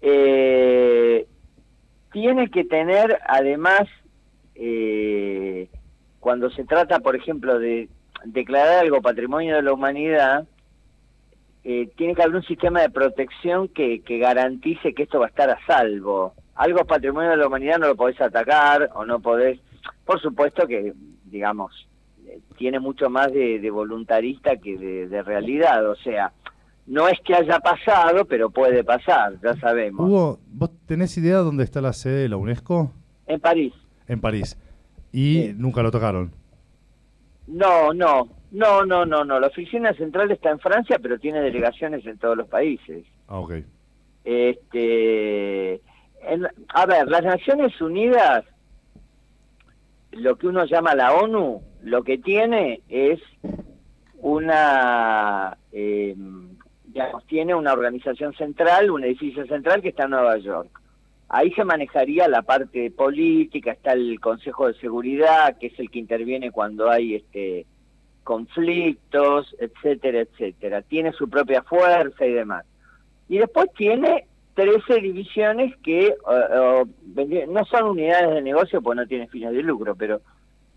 Eh, 0.00 1.26
tiene 2.12 2.50
que 2.50 2.64
tener 2.64 3.18
además 3.28 3.82
eh, 4.56 5.68
cuando 6.18 6.50
se 6.50 6.64
trata, 6.64 6.98
por 6.98 7.14
ejemplo, 7.14 7.60
de 7.60 7.88
declarar 8.24 8.80
algo 8.80 9.00
patrimonio 9.00 9.56
de 9.56 9.62
la 9.62 9.72
humanidad, 9.72 10.46
eh, 11.64 11.88
tiene 11.96 12.14
que 12.14 12.22
haber 12.22 12.36
un 12.36 12.42
sistema 12.42 12.80
de 12.80 12.90
protección 12.90 13.68
que, 13.68 14.00
que 14.00 14.18
garantice 14.18 14.94
que 14.94 15.04
esto 15.04 15.20
va 15.20 15.26
a 15.26 15.28
estar 15.28 15.50
a 15.50 15.64
salvo. 15.66 16.34
Algo 16.54 16.84
patrimonio 16.84 17.30
de 17.30 17.36
la 17.36 17.46
humanidad, 17.46 17.78
no 17.78 17.88
lo 17.88 17.96
podés 17.96 18.20
atacar 18.20 18.90
o 18.94 19.04
no 19.04 19.20
podés. 19.20 19.60
Por 20.04 20.20
supuesto 20.20 20.66
que, 20.66 20.92
digamos, 21.24 21.88
eh, 22.26 22.40
tiene 22.56 22.80
mucho 22.80 23.10
más 23.10 23.32
de, 23.32 23.70
voluntarista 23.70 24.56
que 24.56 24.76
de 24.76 25.22
realidad. 25.22 25.88
O 25.88 25.94
sea, 25.96 26.32
no 26.88 27.06
es 27.08 27.18
que 27.24 27.34
haya 27.34 27.60
pasado, 27.60 28.24
pero 28.24 28.50
puede 28.50 28.82
pasar, 28.82 29.34
ya 29.42 29.54
sabemos. 29.60 30.08
Hugo, 30.08 30.38
¿vos 30.52 30.70
tenés 30.86 31.16
idea 31.18 31.38
dónde 31.38 31.62
está 31.64 31.80
la 31.80 31.92
sede 31.92 32.22
de 32.22 32.28
la 32.28 32.36
UNESCO? 32.36 32.90
En 33.26 33.38
París. 33.40 33.72
En 34.08 34.20
París. 34.20 34.58
Y 35.12 35.34
Sí. 35.42 35.54
nunca 35.56 35.82
lo 35.82 35.90
tocaron. 35.90 36.32
No, 37.46 37.92
no, 37.94 38.28
no, 38.50 38.84
no, 38.84 39.04
no, 39.06 39.24
no. 39.24 39.38
La 39.40 39.46
oficina 39.46 39.92
central 39.94 40.30
está 40.30 40.50
en 40.50 40.58
Francia, 40.58 40.98
pero 41.00 41.18
tiene 41.18 41.40
delegaciones 41.40 42.04
en 42.06 42.18
todos 42.18 42.36
los 42.36 42.48
países. 42.48 43.04
Ah, 43.26 43.38
ok. 43.40 43.52
Este, 44.24 45.74
en- 46.22 46.48
a 46.68 46.86
ver, 46.86 47.06
las 47.08 47.22
Naciones 47.24 47.78
Unidas, 47.80 48.44
lo 50.12 50.36
que 50.36 50.46
uno 50.46 50.64
llama 50.64 50.94
la 50.94 51.12
ONU, 51.14 51.62
lo 51.82 52.02
que 52.02 52.18
tiene 52.18 52.80
es 52.88 53.20
una, 54.20 55.56
eh, 55.72 56.14
digamos, 56.98 57.24
tiene 57.26 57.54
una 57.54 57.72
organización 57.72 58.34
central, 58.34 58.90
un 58.90 59.04
edificio 59.04 59.46
central 59.46 59.80
que 59.80 59.90
está 59.90 60.04
en 60.04 60.10
Nueva 60.10 60.36
York. 60.38 60.68
Ahí 61.28 61.52
se 61.52 61.64
manejaría 61.64 62.26
la 62.26 62.42
parte 62.42 62.90
política, 62.90 63.72
está 63.72 63.92
el 63.92 64.18
Consejo 64.18 64.66
de 64.66 64.74
Seguridad, 64.74 65.58
que 65.58 65.68
es 65.68 65.78
el 65.78 65.90
que 65.90 66.00
interviene 66.00 66.50
cuando 66.50 66.90
hay 66.90 67.14
este 67.14 67.66
conflictos, 68.24 69.54
etcétera, 69.58 70.20
etcétera. 70.20 70.82
Tiene 70.82 71.12
su 71.12 71.30
propia 71.30 71.62
fuerza 71.62 72.26
y 72.26 72.32
demás. 72.32 72.66
Y 73.28 73.38
después 73.38 73.68
tiene 73.76 74.26
13 74.54 75.00
divisiones 75.00 75.76
que 75.78 76.14
no 77.48 77.64
son 77.66 77.84
unidades 77.84 78.34
de 78.34 78.42
negocio 78.42 78.82
porque 78.82 79.00
no 79.00 79.06
tienen 79.06 79.28
fines 79.28 79.52
de 79.52 79.62
lucro, 79.62 79.94
pero 79.94 80.20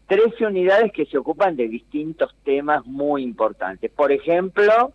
13 0.07 0.45
unidades 0.45 0.91
que 0.91 1.05
se 1.07 1.17
ocupan 1.17 1.55
de 1.55 1.67
distintos 1.67 2.35
temas 2.43 2.85
muy 2.85 3.23
importantes. 3.23 3.89
Por 3.89 4.11
ejemplo, 4.11 4.93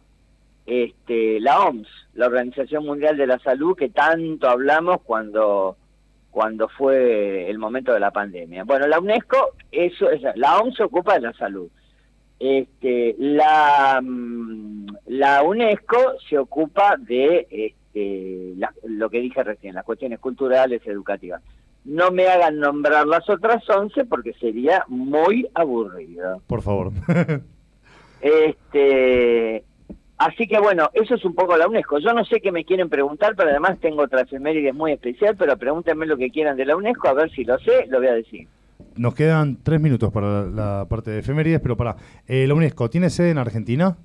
este, 0.67 1.39
la 1.41 1.61
OMS, 1.61 1.89
la 2.15 2.27
Organización 2.27 2.85
Mundial 2.85 3.17
de 3.17 3.27
la 3.27 3.39
Salud, 3.39 3.77
que 3.77 3.89
tanto 3.89 4.49
hablamos 4.49 5.01
cuando 5.03 5.77
cuando 6.31 6.69
fue 6.69 7.49
el 7.49 7.59
momento 7.59 7.95
de 7.95 8.01
la 8.01 8.11
pandemia. 8.11 8.65
Bueno, 8.65 8.87
la 8.87 8.99
UNESCO, 9.01 9.53
eso 9.73 10.11
es, 10.11 10.21
la 10.35 10.59
OMS 10.59 10.77
se 10.77 10.83
ocupa 10.83 11.15
de 11.15 11.21
la 11.23 11.33
salud. 11.33 11.69
Este, 12.39 13.15
la, 13.19 14.01
mm, 14.03 14.87
la 15.07 15.43
UNESCO 15.43 15.97
se 16.29 16.37
ocupa 16.37 16.97
de 16.99 17.47
este, 17.51 18.53
la- 18.59 18.75
lo 18.85 19.09
que 19.09 19.21
dije 19.21 19.43
recién, 19.43 19.75
las 19.75 19.85
cuestiones 19.85 20.19
culturales, 20.19 20.83
educativas. 20.87 21.41
No 21.87 22.11
me 22.11 22.27
hagan 22.27 22.59
nombrar 22.59 23.07
las 23.07 23.27
otras 23.31 23.67
11 23.71 24.05
porque 24.05 24.35
sería 24.35 24.85
muy 24.89 25.49
aburrido. 25.55 26.43
Por 26.47 26.61
favor. 26.61 26.91
Este, 28.21 29.63
así 30.19 30.47
que 30.47 30.59
bueno, 30.59 30.91
eso 30.93 31.15
es 31.15 31.25
un 31.25 31.35
poco 31.35 31.57
la 31.57 31.67
UNESCO. 31.67 31.99
Yo 31.99 32.13
no 32.13 32.25
sé 32.25 32.41
qué 32.41 32.53
me 32.53 32.65
quieren 32.65 32.89
preguntar, 32.89 33.35
pero 33.37 33.51
además 33.51 33.79
tengo 33.81 34.03
otra 34.03 34.23
efeméride 34.23 34.73
muy 34.73 34.93
especial, 34.93 35.37
pero 35.37 35.57
pregúntenme 35.57 36.07
lo 36.07 36.17
que 36.17 36.31
quieran 36.31 36.57
de 36.57 36.67
la 36.67 36.77
UNESCO, 36.77 37.09
a 37.09 37.15
ver 37.15 37.31
si 37.31 37.45
lo 37.45 37.59
sé, 37.59 37.87
lo 37.89 37.99
voy 37.99 38.09
a 38.09 38.15
decir. 38.15 38.49
Nos 38.97 39.15
quedan 39.15 39.59
tres 39.63 39.81
minutos 39.81 40.13
para 40.13 40.45
la, 40.45 40.87
parte 40.89 41.11
de 41.11 41.19
efemérides, 41.19 41.61
pero 41.61 41.77
para. 41.77 41.97
la 42.27 42.55
UNESCO, 42.55 42.89
¿tiene 42.91 43.11
sede 43.11 43.31
en 43.31 43.39
Argentina? 43.39 43.97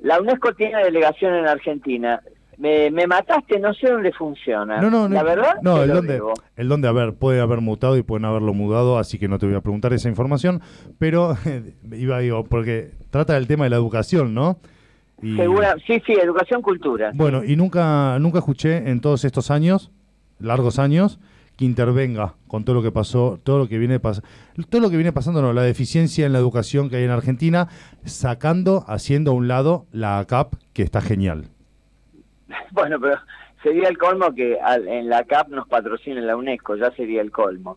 La 0.00 0.20
UNESCO 0.20 0.54
tiene 0.54 0.82
delegación 0.84 1.34
en 1.34 1.46
Argentina. 1.46 2.20
Me, 2.56 2.90
me 2.90 3.06
mataste, 3.06 3.58
no 3.60 3.72
sé 3.72 3.88
dónde 3.88 4.12
funciona. 4.12 4.80
No, 4.80 4.90
no, 4.90 5.08
no. 5.08 5.14
La 5.14 5.22
verdad, 5.22 5.54
No, 5.62 5.82
el 5.82 5.90
dónde, 5.92 6.20
el 6.56 6.68
dónde, 6.68 6.88
a 6.88 6.92
ver, 6.92 7.14
puede 7.14 7.40
haber 7.40 7.60
mutado 7.60 7.96
y 7.96 8.02
pueden 8.02 8.24
haberlo 8.24 8.52
mudado, 8.52 8.98
así 8.98 9.18
que 9.18 9.28
no 9.28 9.38
te 9.38 9.46
voy 9.46 9.54
a 9.54 9.60
preguntar 9.60 9.92
esa 9.92 10.08
información, 10.08 10.60
pero 10.98 11.36
iba, 11.92 12.18
digo, 12.18 12.44
porque 12.44 12.90
trata 13.10 13.34
del 13.34 13.46
tema 13.46 13.64
de 13.64 13.70
la 13.70 13.76
educación, 13.76 14.34
¿no? 14.34 14.58
Y- 15.22 15.36
Segura, 15.36 15.74
sí, 15.86 16.00
sí, 16.06 16.12
educación, 16.12 16.62
cultura. 16.62 17.10
Bueno, 17.14 17.42
y 17.44 17.56
nunca, 17.56 18.18
nunca 18.20 18.38
escuché 18.38 18.88
en 18.90 19.00
todos 19.00 19.24
estos 19.24 19.50
años, 19.50 19.90
largos 20.38 20.78
años, 20.78 21.18
que 21.56 21.64
intervenga 21.64 22.34
con 22.46 22.64
todo 22.64 22.76
lo 22.76 22.82
que 22.84 22.92
pasó, 22.92 23.40
todo 23.42 23.58
lo 23.58 23.68
que 23.68 23.78
viene 23.78 23.98
pasando, 23.98 24.28
todo 24.70 24.80
lo 24.80 24.90
que 24.90 24.96
viene 24.96 25.12
pasando, 25.12 25.42
no, 25.42 25.52
la 25.52 25.62
deficiencia 25.62 26.24
en 26.24 26.32
la 26.32 26.38
educación 26.38 26.88
que 26.88 26.96
hay 26.96 27.02
en 27.04 27.10
Argentina, 27.10 27.66
sacando, 28.04 28.84
haciendo 28.86 29.32
a 29.32 29.34
un 29.34 29.48
lado 29.48 29.86
la 29.90 30.20
ACAP, 30.20 30.54
que 30.72 30.82
está 30.82 31.00
genial. 31.00 31.46
Bueno, 32.70 32.98
pero 33.00 33.16
sería 33.62 33.88
el 33.88 33.98
colmo 33.98 34.32
que 34.34 34.58
al- 34.60 34.86
en 34.88 35.08
la 35.08 35.24
CAP 35.24 35.48
nos 35.48 35.66
patrocine 35.68 36.20
la 36.20 36.36
UNESCO, 36.36 36.76
ya 36.76 36.90
sería 36.92 37.20
el 37.22 37.30
colmo. 37.32 37.76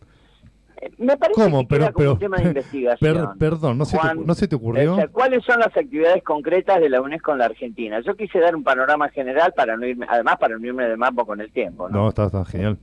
Me 0.98 1.16
parece 1.16 1.40
¿Cómo? 1.40 1.60
que 1.62 1.66
Pero, 1.68 1.84
como 1.86 1.96
pero, 1.98 2.12
un 2.14 2.18
tema 2.18 2.36
de 2.38 2.44
investigación. 2.48 3.14
per- 3.16 3.28
perdón, 3.38 3.78
¿no 3.78 3.84
se, 3.84 3.96
te, 3.96 4.02
Juan, 4.02 4.26
¿no 4.26 4.34
se 4.34 4.48
te 4.48 4.56
ocurrió? 4.56 4.96
Sea, 4.96 5.06
¿Cuáles 5.08 5.44
son 5.44 5.60
las 5.60 5.76
actividades 5.76 6.22
concretas 6.24 6.80
de 6.80 6.88
la 6.88 7.00
UNESCO 7.00 7.30
en 7.32 7.38
la 7.38 7.44
Argentina? 7.46 8.00
Yo 8.00 8.16
quise 8.16 8.40
dar 8.40 8.56
un 8.56 8.64
panorama 8.64 9.08
general 9.10 9.52
para 9.56 9.76
no 9.76 9.86
irme, 9.86 10.06
además 10.08 10.36
para 10.38 10.58
no 10.58 10.66
irme 10.66 10.88
de 10.88 10.96
mambo 10.96 11.24
con 11.24 11.40
el 11.40 11.52
tiempo. 11.52 11.88
¿no? 11.88 11.98
No, 12.02 12.08
está, 12.08 12.26
está 12.26 12.44
genial. 12.44 12.78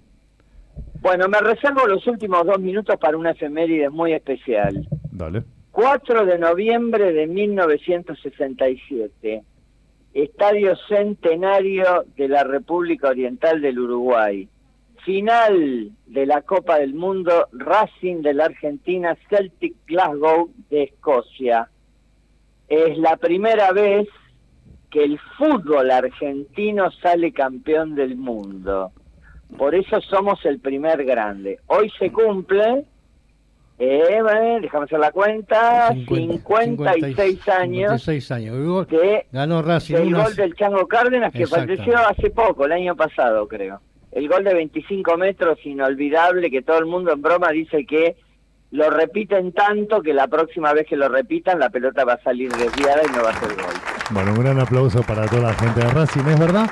Bueno, 1.01 1.27
me 1.27 1.39
reservo 1.41 1.85
los 1.87 2.05
últimos 2.07 2.45
dos 2.45 2.59
minutos 2.59 2.95
para 2.99 3.17
una 3.17 3.31
efeméride 3.31 3.89
muy 3.89 4.13
especial. 4.13 4.87
Dale. 5.11 5.43
4 5.71 6.25
de 6.25 6.39
noviembre 6.39 7.11
de 7.13 7.27
1967, 7.27 9.43
Estadio 10.13 10.75
Centenario 10.87 12.05
de 12.17 12.27
la 12.27 12.43
República 12.43 13.09
Oriental 13.09 13.61
del 13.61 13.79
Uruguay. 13.79 14.49
Final 15.13 15.89
de 16.05 16.25
la 16.27 16.43
Copa 16.43 16.77
del 16.77 16.93
Mundo, 16.93 17.47
Racing 17.51 18.21
de 18.21 18.35
la 18.35 18.45
Argentina, 18.45 19.17
Celtic 19.27 19.73
Glasgow 19.87 20.51
de 20.69 20.83
Escocia. 20.83 21.67
Es 22.67 22.95
la 22.99 23.17
primera 23.17 23.71
vez 23.71 24.07
que 24.91 25.03
el 25.03 25.17
fútbol 25.35 25.89
argentino 25.89 26.91
sale 26.91 27.31
campeón 27.33 27.95
del 27.95 28.17
mundo. 28.17 28.91
Por 29.57 29.73
eso 29.73 29.99
somos 30.01 30.45
el 30.45 30.59
primer 30.59 31.03
grande. 31.05 31.57
Hoy 31.65 31.91
se 31.97 32.11
cumple, 32.11 32.85
eh, 33.79 34.19
bueno, 34.21 34.59
déjame 34.61 34.85
hacer 34.85 34.99
la 34.99 35.11
cuenta, 35.11 35.87
56 36.05 37.49
años 37.49 38.03
56 38.03 38.31
años. 38.31 38.55
El 38.59 38.63
gol- 38.67 38.85
que 38.85 39.25
ganó 39.31 39.63
Racing 39.63 39.95
el 39.95 40.07
1 40.09 40.19
a 40.19 40.23
gol 40.25 40.35
del 40.35 40.53
Chango 40.53 40.87
Cárdenas 40.87 41.33
que 41.33 41.47
falleció 41.47 41.97
hace 41.97 42.29
poco, 42.29 42.65
el 42.65 42.73
año 42.73 42.95
pasado 42.95 43.47
creo. 43.47 43.81
El 44.11 44.27
gol 44.27 44.43
de 44.43 44.53
25 44.53 45.17
metros 45.17 45.59
inolvidable 45.65 46.49
que 46.49 46.61
todo 46.61 46.79
el 46.79 46.85
mundo 46.85 47.13
en 47.13 47.21
broma 47.21 47.49
dice 47.49 47.85
que 47.85 48.15
lo 48.71 48.89
repiten 48.89 49.51
tanto 49.51 50.01
que 50.01 50.13
la 50.13 50.27
próxima 50.27 50.73
vez 50.73 50.85
que 50.87 50.95
lo 50.95 51.09
repitan 51.09 51.59
la 51.59 51.69
pelota 51.69 52.05
va 52.05 52.13
a 52.13 52.21
salir 52.21 52.51
desviada 52.51 53.01
y 53.03 53.15
no 53.15 53.23
va 53.23 53.31
a 53.31 53.39
ser 53.39 53.49
gol. 53.55 53.73
Bueno, 54.11 54.33
un 54.33 54.39
gran 54.39 54.59
aplauso 54.59 55.01
para 55.03 55.25
toda 55.27 55.43
la 55.49 55.53
gente 55.53 55.79
de 55.79 55.89
Racing, 55.89 56.27
¿es 56.27 56.39
verdad? 56.39 56.69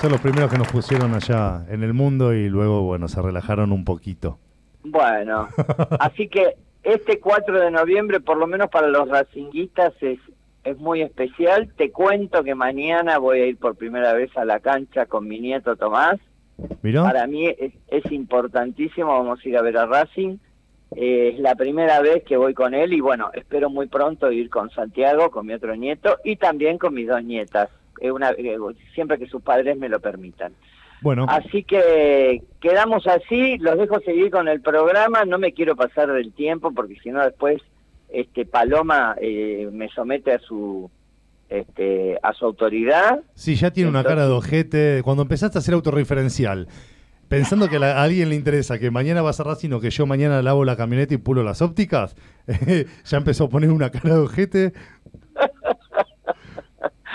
Son 0.00 0.10
los 0.10 0.20
primeros 0.20 0.50
que 0.50 0.58
nos 0.58 0.68
pusieron 0.68 1.14
allá 1.14 1.64
en 1.68 1.82
el 1.82 1.94
mundo 1.94 2.34
y 2.34 2.48
luego, 2.48 2.82
bueno, 2.82 3.08
se 3.08 3.22
relajaron 3.22 3.72
un 3.72 3.84
poquito. 3.84 4.38
Bueno, 4.82 5.48
así 6.00 6.28
que 6.28 6.56
este 6.82 7.20
4 7.20 7.60
de 7.60 7.70
noviembre, 7.70 8.20
por 8.20 8.36
lo 8.36 8.46
menos 8.46 8.68
para 8.68 8.88
los 8.88 9.08
racinguistas, 9.08 9.92
es, 10.00 10.18
es 10.64 10.78
muy 10.78 11.02
especial. 11.02 11.72
Te 11.76 11.92
cuento 11.92 12.42
que 12.42 12.54
mañana 12.54 13.18
voy 13.18 13.40
a 13.40 13.46
ir 13.46 13.58
por 13.58 13.76
primera 13.76 14.12
vez 14.12 14.36
a 14.36 14.44
la 14.44 14.60
cancha 14.60 15.06
con 15.06 15.28
mi 15.28 15.40
nieto 15.40 15.76
Tomás. 15.76 16.18
¿Miró? 16.82 17.02
Para 17.02 17.26
mí 17.26 17.46
es, 17.46 17.72
es 17.88 18.12
importantísimo, 18.12 19.08
vamos 19.08 19.40
a 19.44 19.48
ir 19.48 19.56
a 19.56 19.62
ver 19.62 19.76
a 19.78 19.86
Racing. 19.86 20.38
Eh, 20.94 21.32
es 21.34 21.40
la 21.40 21.54
primera 21.54 22.00
vez 22.00 22.22
que 22.24 22.36
voy 22.36 22.52
con 22.52 22.74
él 22.74 22.92
y 22.92 23.00
bueno, 23.00 23.30
espero 23.32 23.70
muy 23.70 23.86
pronto 23.86 24.30
ir 24.30 24.50
con 24.50 24.70
Santiago, 24.70 25.30
con 25.30 25.46
mi 25.46 25.54
otro 25.54 25.74
nieto 25.74 26.18
y 26.22 26.36
también 26.36 26.76
con 26.76 26.92
mis 26.92 27.08
dos 27.08 27.24
nietas, 27.24 27.70
eh, 28.00 28.10
una, 28.10 28.30
eh, 28.32 28.58
siempre 28.94 29.18
que 29.18 29.26
sus 29.26 29.42
padres 29.42 29.76
me 29.78 29.88
lo 29.88 30.00
permitan. 30.00 30.52
Bueno, 31.00 31.26
Así 31.28 31.64
que 31.64 32.42
quedamos 32.60 33.06
así, 33.06 33.58
los 33.58 33.76
dejo 33.76 33.98
seguir 34.00 34.30
con 34.30 34.48
el 34.48 34.60
programa, 34.60 35.24
no 35.24 35.38
me 35.38 35.52
quiero 35.52 35.74
pasar 35.74 36.12
del 36.12 36.32
tiempo 36.32 36.72
porque 36.72 36.94
si 37.02 37.10
no 37.10 37.24
después 37.24 37.60
este 38.08 38.44
Paloma 38.44 39.16
eh, 39.20 39.68
me 39.72 39.88
somete 39.88 40.32
a 40.32 40.38
su 40.38 40.90
este 41.52 42.18
a 42.22 42.32
su 42.32 42.44
autoridad. 42.44 43.20
sí, 43.34 43.54
ya 43.54 43.70
tiene 43.72 43.90
una 43.90 44.04
cara 44.04 44.26
de 44.26 44.32
ojete. 44.32 45.00
Cuando 45.04 45.22
empezaste 45.22 45.58
a 45.58 45.60
ser 45.60 45.74
autorreferencial, 45.74 46.68
pensando 47.28 47.68
que 47.68 47.78
la- 47.78 47.98
a 47.98 48.02
alguien 48.02 48.28
le 48.28 48.34
interesa 48.36 48.78
que 48.78 48.90
mañana 48.90 49.22
vas 49.22 49.40
a 49.40 49.44
Racing 49.44 49.70
o 49.72 49.80
que 49.80 49.90
yo 49.90 50.06
mañana 50.06 50.42
lavo 50.42 50.64
la 50.64 50.76
camioneta 50.76 51.14
y 51.14 51.18
pulo 51.18 51.42
las 51.42 51.62
ópticas, 51.62 52.16
ya 53.04 53.16
empezó 53.16 53.44
a 53.44 53.48
poner 53.48 53.70
una 53.70 53.90
cara 53.90 54.14
de 54.14 54.20
ojete. 54.20 54.72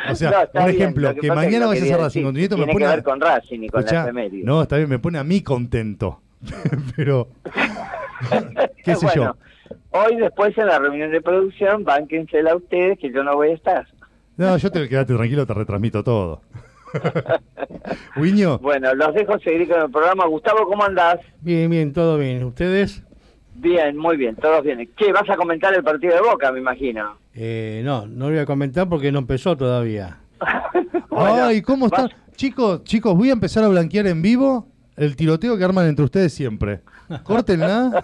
O 0.09 0.15
sea, 0.15 0.47
No, 0.53 0.63
un 0.63 0.69
ejemplo, 0.69 1.11
lo 1.13 1.19
que, 1.21 1.27
mañana 1.29 1.65
que 1.65 1.79
vayas 1.81 1.91
a 1.91 1.97
Racing 1.97 2.23
con 2.23 2.33
tu 2.33 2.39
nieto 2.39 2.57
me 2.57 2.63
tiene 2.65 2.73
pone 2.73 2.85
que 2.85 2.91
a- 2.91 2.95
ver 2.95 3.03
con 3.03 3.19
Racing 3.21 3.63
y 3.63 3.67
con 3.69 3.79
Escuchá, 3.81 4.05
la. 4.05 4.43
No, 4.45 4.61
está 4.61 4.77
bien, 4.77 4.89
me 4.89 4.99
pone 4.99 5.17
a 5.17 5.23
mí 5.23 5.41
contento. 5.41 6.21
Pero, 6.95 7.29
qué 8.83 8.95
sé 8.95 9.07
yo. 9.15 9.21
Bueno, 9.23 9.37
Hoy 9.91 10.15
después 10.17 10.57
en 10.57 10.67
la 10.67 10.79
reunión 10.79 11.11
de 11.11 11.21
producción, 11.21 11.83
bánquensela 11.83 12.55
ustedes 12.55 12.99
que 12.99 13.11
yo 13.11 13.23
no 13.23 13.35
voy 13.35 13.49
a 13.49 13.53
estar. 13.53 13.87
No, 14.37 14.55
yo 14.57 14.71
te 14.71 14.87
quedate 14.87 15.13
tranquilo, 15.15 15.45
te 15.45 15.53
retransmito 15.53 16.03
todo. 16.03 16.41
Wiño, 18.17 18.59
Bueno, 18.59 18.93
los 18.95 19.13
dejo 19.13 19.37
seguir 19.39 19.67
con 19.67 19.81
el 19.81 19.91
programa. 19.91 20.25
Gustavo, 20.27 20.67
¿cómo 20.67 20.83
andás? 20.83 21.17
Bien, 21.41 21.69
bien, 21.69 21.93
todo 21.93 22.17
bien. 22.17 22.43
¿Ustedes? 22.43 23.03
Bien, 23.55 23.97
muy 23.97 24.17
bien, 24.17 24.35
todos 24.35 24.63
bien. 24.63 24.87
¿Qué, 24.95 25.11
vas 25.11 25.29
a 25.29 25.35
comentar 25.35 25.73
el 25.73 25.83
partido 25.83 26.13
de 26.15 26.21
Boca, 26.21 26.51
me 26.51 26.59
imagino? 26.59 27.17
Eh, 27.33 27.81
no, 27.83 28.05
no 28.05 28.25
lo 28.25 28.31
voy 28.31 28.39
a 28.39 28.45
comentar 28.45 28.87
porque 28.87 29.11
no 29.11 29.19
empezó 29.19 29.55
todavía. 29.57 30.17
Bueno, 31.09 31.45
ay, 31.45 31.63
¿cómo 31.63 31.87
están? 31.87 32.09
vas- 32.09 32.35
Chicos, 32.35 32.83
chicos, 32.83 33.15
voy 33.17 33.31
a 33.31 33.33
empezar 33.33 33.63
a 33.63 33.67
blanquear 33.69 34.05
en 34.05 34.21
vivo 34.21 34.67
el 34.97 35.15
tiroteo 35.15 35.57
que 35.57 35.63
arman 35.63 35.87
entre 35.87 36.05
ustedes 36.05 36.31
siempre. 36.31 36.81
Córtenla. 37.23 38.03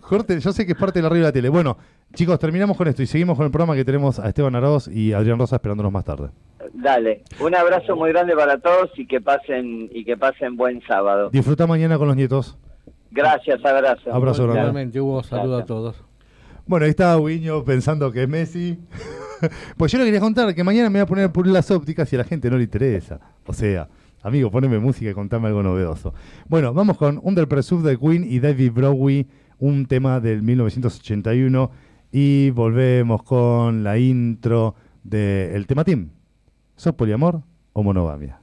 Corten, 0.00 0.40
yo 0.40 0.52
sé 0.52 0.66
que 0.66 0.72
es 0.72 0.78
parte 0.78 0.98
de 0.98 1.02
la 1.02 1.08
radio 1.08 1.22
de 1.22 1.28
la 1.28 1.32
tele. 1.32 1.48
Bueno, 1.48 1.76
chicos, 2.14 2.38
terminamos 2.38 2.76
con 2.76 2.88
esto 2.88 3.02
y 3.02 3.06
seguimos 3.06 3.36
con 3.36 3.46
el 3.46 3.52
programa 3.52 3.74
que 3.74 3.84
tenemos 3.84 4.18
a 4.18 4.28
Esteban 4.28 4.54
Araoz 4.54 4.88
y 4.88 5.12
Adrián 5.12 5.38
Rosa 5.38 5.56
esperándonos 5.56 5.92
más 5.92 6.04
tarde. 6.04 6.30
Dale, 6.74 7.22
un 7.40 7.54
abrazo 7.54 7.96
muy 7.96 8.10
grande 8.10 8.34
para 8.34 8.58
todos 8.58 8.90
y 8.96 9.06
que 9.06 9.20
pasen 9.20 9.90
y 9.92 10.04
que 10.04 10.16
pasen 10.16 10.56
buen 10.56 10.80
sábado. 10.86 11.30
Disfruta 11.30 11.66
mañana 11.66 11.98
con 11.98 12.08
los 12.08 12.16
nietos. 12.16 12.58
Gracias, 13.10 13.64
abrazo. 13.64 14.12
Abrazo 14.12 14.44
grande. 14.44 14.60
Igualmente, 14.60 15.00
Hugo, 15.00 15.22
saludo 15.22 15.58
a 15.58 15.64
todos. 15.66 16.02
Bueno, 16.66 16.84
ahí 16.84 16.90
está 16.90 17.16
Wiño 17.18 17.64
pensando 17.64 18.10
que 18.10 18.22
es 18.22 18.28
Messi. 18.28 18.78
pues 19.76 19.92
yo 19.92 19.98
le 19.98 20.04
quería 20.04 20.20
contar 20.20 20.54
que 20.54 20.64
mañana 20.64 20.88
me 20.88 21.00
voy 21.00 21.02
a 21.02 21.06
poner 21.06 21.24
a 21.26 21.32
pulir 21.32 21.52
las 21.52 21.70
ópticas 21.70 22.10
y 22.12 22.16
a 22.16 22.20
la 22.20 22.24
gente 22.24 22.48
no 22.48 22.56
le 22.56 22.64
interesa. 22.64 23.20
O 23.46 23.52
sea, 23.52 23.88
amigo, 24.22 24.50
poneme 24.50 24.78
música 24.78 25.10
y 25.10 25.14
contame 25.14 25.48
algo 25.48 25.62
novedoso. 25.62 26.14
Bueno, 26.48 26.72
vamos 26.72 26.96
con 26.96 27.20
Under 27.22 27.48
Pursuit 27.48 27.82
de 27.82 27.98
Queen 27.98 28.24
y 28.28 28.40
David 28.40 28.72
Bowie, 28.72 29.26
un 29.58 29.86
tema 29.86 30.20
del 30.20 30.42
1981. 30.42 31.70
Y 32.10 32.50
volvemos 32.50 33.22
con 33.22 33.82
la 33.84 33.98
intro 33.98 34.74
del 35.02 35.66
tema 35.66 35.84
Team. 35.84 36.10
¿Sos 36.76 36.94
poliamor 36.94 37.42
o 37.72 37.82
monogamia? 37.82 38.41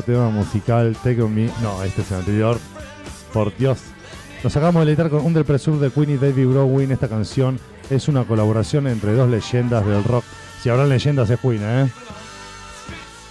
Hermoso 0.00 0.02
tema 0.02 0.30
musical, 0.30 0.96
Take 1.02 1.22
On 1.22 1.34
Me. 1.34 1.50
No, 1.62 1.82
este 1.82 2.02
es 2.02 2.10
el 2.10 2.18
anterior. 2.18 2.58
Por 3.32 3.56
Dios. 3.56 3.80
Nos 4.42 4.56
acabamos 4.56 4.80
de 4.80 4.90
deleitar 4.90 5.10
con 5.10 5.24
Under 5.24 5.44
Pressure 5.44 5.78
de 5.78 5.90
Queen 5.90 6.10
y 6.10 6.16
David 6.16 6.46
Browning. 6.46 6.90
Esta 6.92 7.08
canción 7.08 7.58
es 7.90 8.08
una 8.08 8.24
colaboración 8.24 8.86
entre 8.86 9.12
dos 9.12 9.28
leyendas 9.28 9.84
del 9.86 10.02
rock. 10.04 10.24
Si 10.62 10.68
habrán 10.68 10.88
leyendas 10.88 11.28
es 11.30 11.38
Queen, 11.38 11.60
¿eh? 11.62 11.88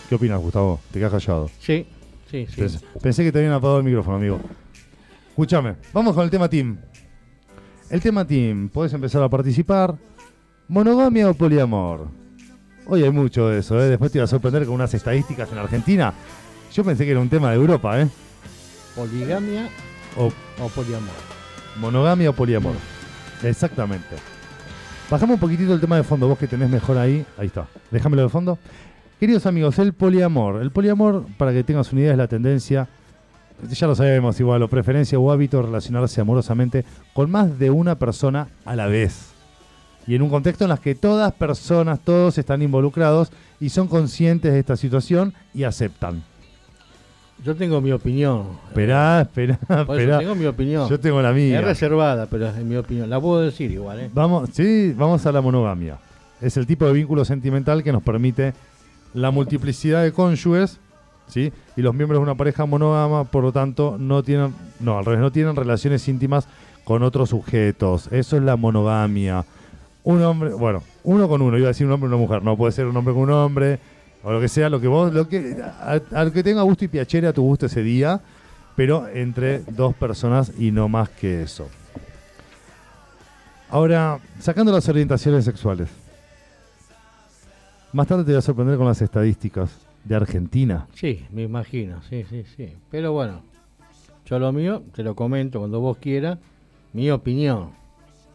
¿Qué 0.07 0.15
opinas, 0.15 0.39
Gustavo? 0.39 0.79
Te 0.91 0.99
quedas 0.99 1.11
callado. 1.11 1.49
Sí, 1.59 1.87
sí, 2.29 2.47
sí. 2.47 2.61
Pensé, 2.61 2.79
pensé 3.01 3.23
que 3.23 3.31
te 3.31 3.39
habían 3.39 3.53
apagado 3.53 3.79
el 3.79 3.85
micrófono, 3.85 4.17
amigo. 4.17 4.39
Escúchame, 5.29 5.75
vamos 5.93 6.13
con 6.15 6.23
el 6.23 6.29
tema 6.29 6.49
team. 6.49 6.77
El 7.89 8.01
tema 8.01 8.25
team, 8.25 8.69
podés 8.69 8.93
empezar 8.93 9.21
a 9.23 9.29
participar. 9.29 9.95
¿Monogamia 10.67 11.29
o 11.29 11.33
poliamor? 11.33 12.07
Hoy 12.85 13.03
hay 13.03 13.11
mucho 13.11 13.47
de 13.47 13.59
eso, 13.59 13.79
¿eh? 13.79 13.87
Después 13.87 14.11
te 14.11 14.17
iba 14.17 14.25
a 14.25 14.27
sorprender 14.27 14.65
con 14.65 14.75
unas 14.75 14.93
estadísticas 14.93 15.51
en 15.51 15.59
Argentina. 15.59 16.13
Yo 16.73 16.83
pensé 16.83 17.05
que 17.05 17.11
era 17.11 17.19
un 17.19 17.29
tema 17.29 17.49
de 17.49 17.55
Europa, 17.55 17.99
¿eh? 17.99 18.07
Poligamia 18.95 19.69
O 20.17 20.31
o 20.61 20.67
poliamor. 20.69 21.13
monogamia 21.79 22.29
o 22.29 22.33
poliamor. 22.33 22.73
Exactamente. 23.43 24.15
Bajamos 25.09 25.35
un 25.35 25.39
poquitito 25.39 25.73
el 25.73 25.79
tema 25.79 25.95
de 25.95 26.03
fondo, 26.03 26.27
vos 26.27 26.37
que 26.37 26.47
tenés 26.47 26.69
mejor 26.69 26.97
ahí. 26.97 27.25
Ahí 27.37 27.47
está. 27.47 27.67
Déjamelo 27.89 28.23
de 28.23 28.29
fondo. 28.29 28.59
Queridos 29.19 29.45
amigos, 29.45 29.79
el 29.79 29.93
poliamor. 29.93 30.61
El 30.61 30.71
poliamor, 30.71 31.25
para 31.37 31.51
que 31.51 31.63
tengas 31.63 31.91
una 31.91 32.01
idea, 32.01 32.11
es 32.11 32.17
la 32.17 32.27
tendencia, 32.27 32.87
ya 33.69 33.87
lo 33.87 33.95
sabemos 33.95 34.39
igual, 34.39 34.61
o 34.63 34.67
preferencia 34.67 35.17
o 35.17 35.31
hábito 35.31 35.57
de 35.57 35.63
relacionarse 35.63 36.21
amorosamente 36.21 36.85
con 37.13 37.31
más 37.31 37.57
de 37.57 37.69
una 37.69 37.95
persona 37.97 38.47
a 38.65 38.75
la 38.75 38.87
vez. 38.87 39.31
Y 40.07 40.15
en 40.15 40.21
un 40.21 40.29
contexto 40.29 40.65
en 40.65 40.71
el 40.71 40.79
que 40.79 40.95
todas 40.95 41.31
personas, 41.33 41.99
todos 41.99 42.37
están 42.37 42.61
involucrados 42.61 43.31
y 43.59 43.69
son 43.69 43.87
conscientes 43.87 44.53
de 44.53 44.59
esta 44.59 44.75
situación 44.75 45.33
y 45.53 45.63
aceptan. 45.63 46.23
Yo 47.43 47.55
tengo 47.55 47.79
mi 47.79 47.91
opinión. 47.91 48.47
Esperá, 48.67 49.21
esperá, 49.21 49.57
esperá. 49.69 50.19
tengo 50.19 50.35
mi 50.35 50.45
opinión. 50.45 50.89
Yo 50.89 50.99
tengo 50.99 51.21
la 51.21 51.31
mía. 51.31 51.59
Es 51.59 51.65
reservada, 51.65 52.25
pero 52.25 52.47
es 52.47 52.55
mi 52.57 52.75
opinión. 52.75 53.09
La 53.09 53.19
puedo 53.19 53.41
decir 53.41 53.71
igual, 53.71 53.99
¿eh? 53.99 54.09
Vamos, 54.13 54.49
sí, 54.51 54.93
vamos 54.97 55.25
a 55.25 55.31
la 55.31 55.41
monogamia. 55.41 55.97
Es 56.41 56.57
el 56.57 56.65
tipo 56.65 56.85
de 56.85 56.93
vínculo 56.93 57.23
sentimental 57.23 57.83
que 57.83 57.91
nos 57.91 58.03
permite 58.03 58.53
la 59.13 59.31
multiplicidad 59.31 60.03
de 60.03 60.11
cónyuges, 60.11 60.79
¿sí? 61.27 61.51
Y 61.75 61.81
los 61.81 61.93
miembros 61.93 62.19
de 62.19 62.23
una 62.23 62.35
pareja 62.35 62.65
monógama, 62.65 63.23
por 63.25 63.43
lo 63.43 63.51
tanto, 63.51 63.97
no 63.97 64.21
tienen, 64.23 64.53
no, 64.79 64.97
al 64.97 65.05
revés, 65.05 65.21
no 65.21 65.31
tienen 65.31 65.55
relaciones 65.55 66.07
íntimas 66.07 66.47
con 66.83 67.03
otros 67.03 67.29
sujetos. 67.29 68.07
Eso 68.11 68.37
es 68.37 68.43
la 68.43 68.55
monogamia. 68.57 69.45
Un 70.03 70.21
hombre, 70.23 70.53
bueno, 70.53 70.83
uno 71.03 71.27
con 71.27 71.41
uno, 71.41 71.57
iba 71.57 71.67
a 71.67 71.69
decir 71.69 71.87
un 71.87 71.93
hombre 71.93 72.09
y 72.09 72.13
una 72.13 72.21
mujer, 72.21 72.43
no 72.43 72.57
puede 72.57 72.71
ser 72.71 72.85
un 72.85 72.97
hombre 72.97 73.13
con 73.13 73.23
un 73.23 73.31
hombre, 73.31 73.79
o 74.23 74.31
lo 74.31 74.39
que 74.41 74.47
sea, 74.47 74.69
lo 74.69 74.79
que 74.81 74.87
vos, 74.87 75.13
lo 75.13 75.27
que, 75.27 75.57
a- 75.61 76.01
al 76.13 76.31
que 76.33 76.43
tenga 76.43 76.61
gusto 76.63 76.85
y 76.85 76.87
piacere 76.87 77.27
a 77.27 77.33
tu 77.33 77.41
gusto 77.43 77.65
ese 77.67 77.81
día, 77.83 78.21
pero 78.75 79.07
entre 79.07 79.59
dos 79.59 79.93
personas 79.95 80.51
y 80.57 80.71
no 80.71 80.87
más 80.89 81.09
que 81.09 81.41
eso. 81.43 81.67
Ahora, 83.69 84.19
sacando 84.39 84.71
las 84.71 84.87
orientaciones 84.89 85.45
sexuales. 85.45 85.89
Más 87.93 88.07
tarde 88.07 88.23
te 88.23 88.31
voy 88.31 88.37
a 88.39 88.41
sorprender 88.41 88.77
con 88.77 88.87
las 88.87 89.01
estadísticas 89.01 89.71
de 90.03 90.15
Argentina. 90.15 90.87
Sí, 90.93 91.25
me 91.31 91.43
imagino, 91.43 92.01
sí, 92.03 92.23
sí, 92.29 92.43
sí. 92.55 92.73
Pero 92.89 93.11
bueno, 93.13 93.41
yo 94.25 94.39
lo 94.39 94.51
mío, 94.51 94.83
te 94.93 95.03
lo 95.03 95.15
comento 95.15 95.59
cuando 95.59 95.79
vos 95.79 95.97
quieras, 95.97 96.37
mi 96.93 97.09
opinión. 97.11 97.71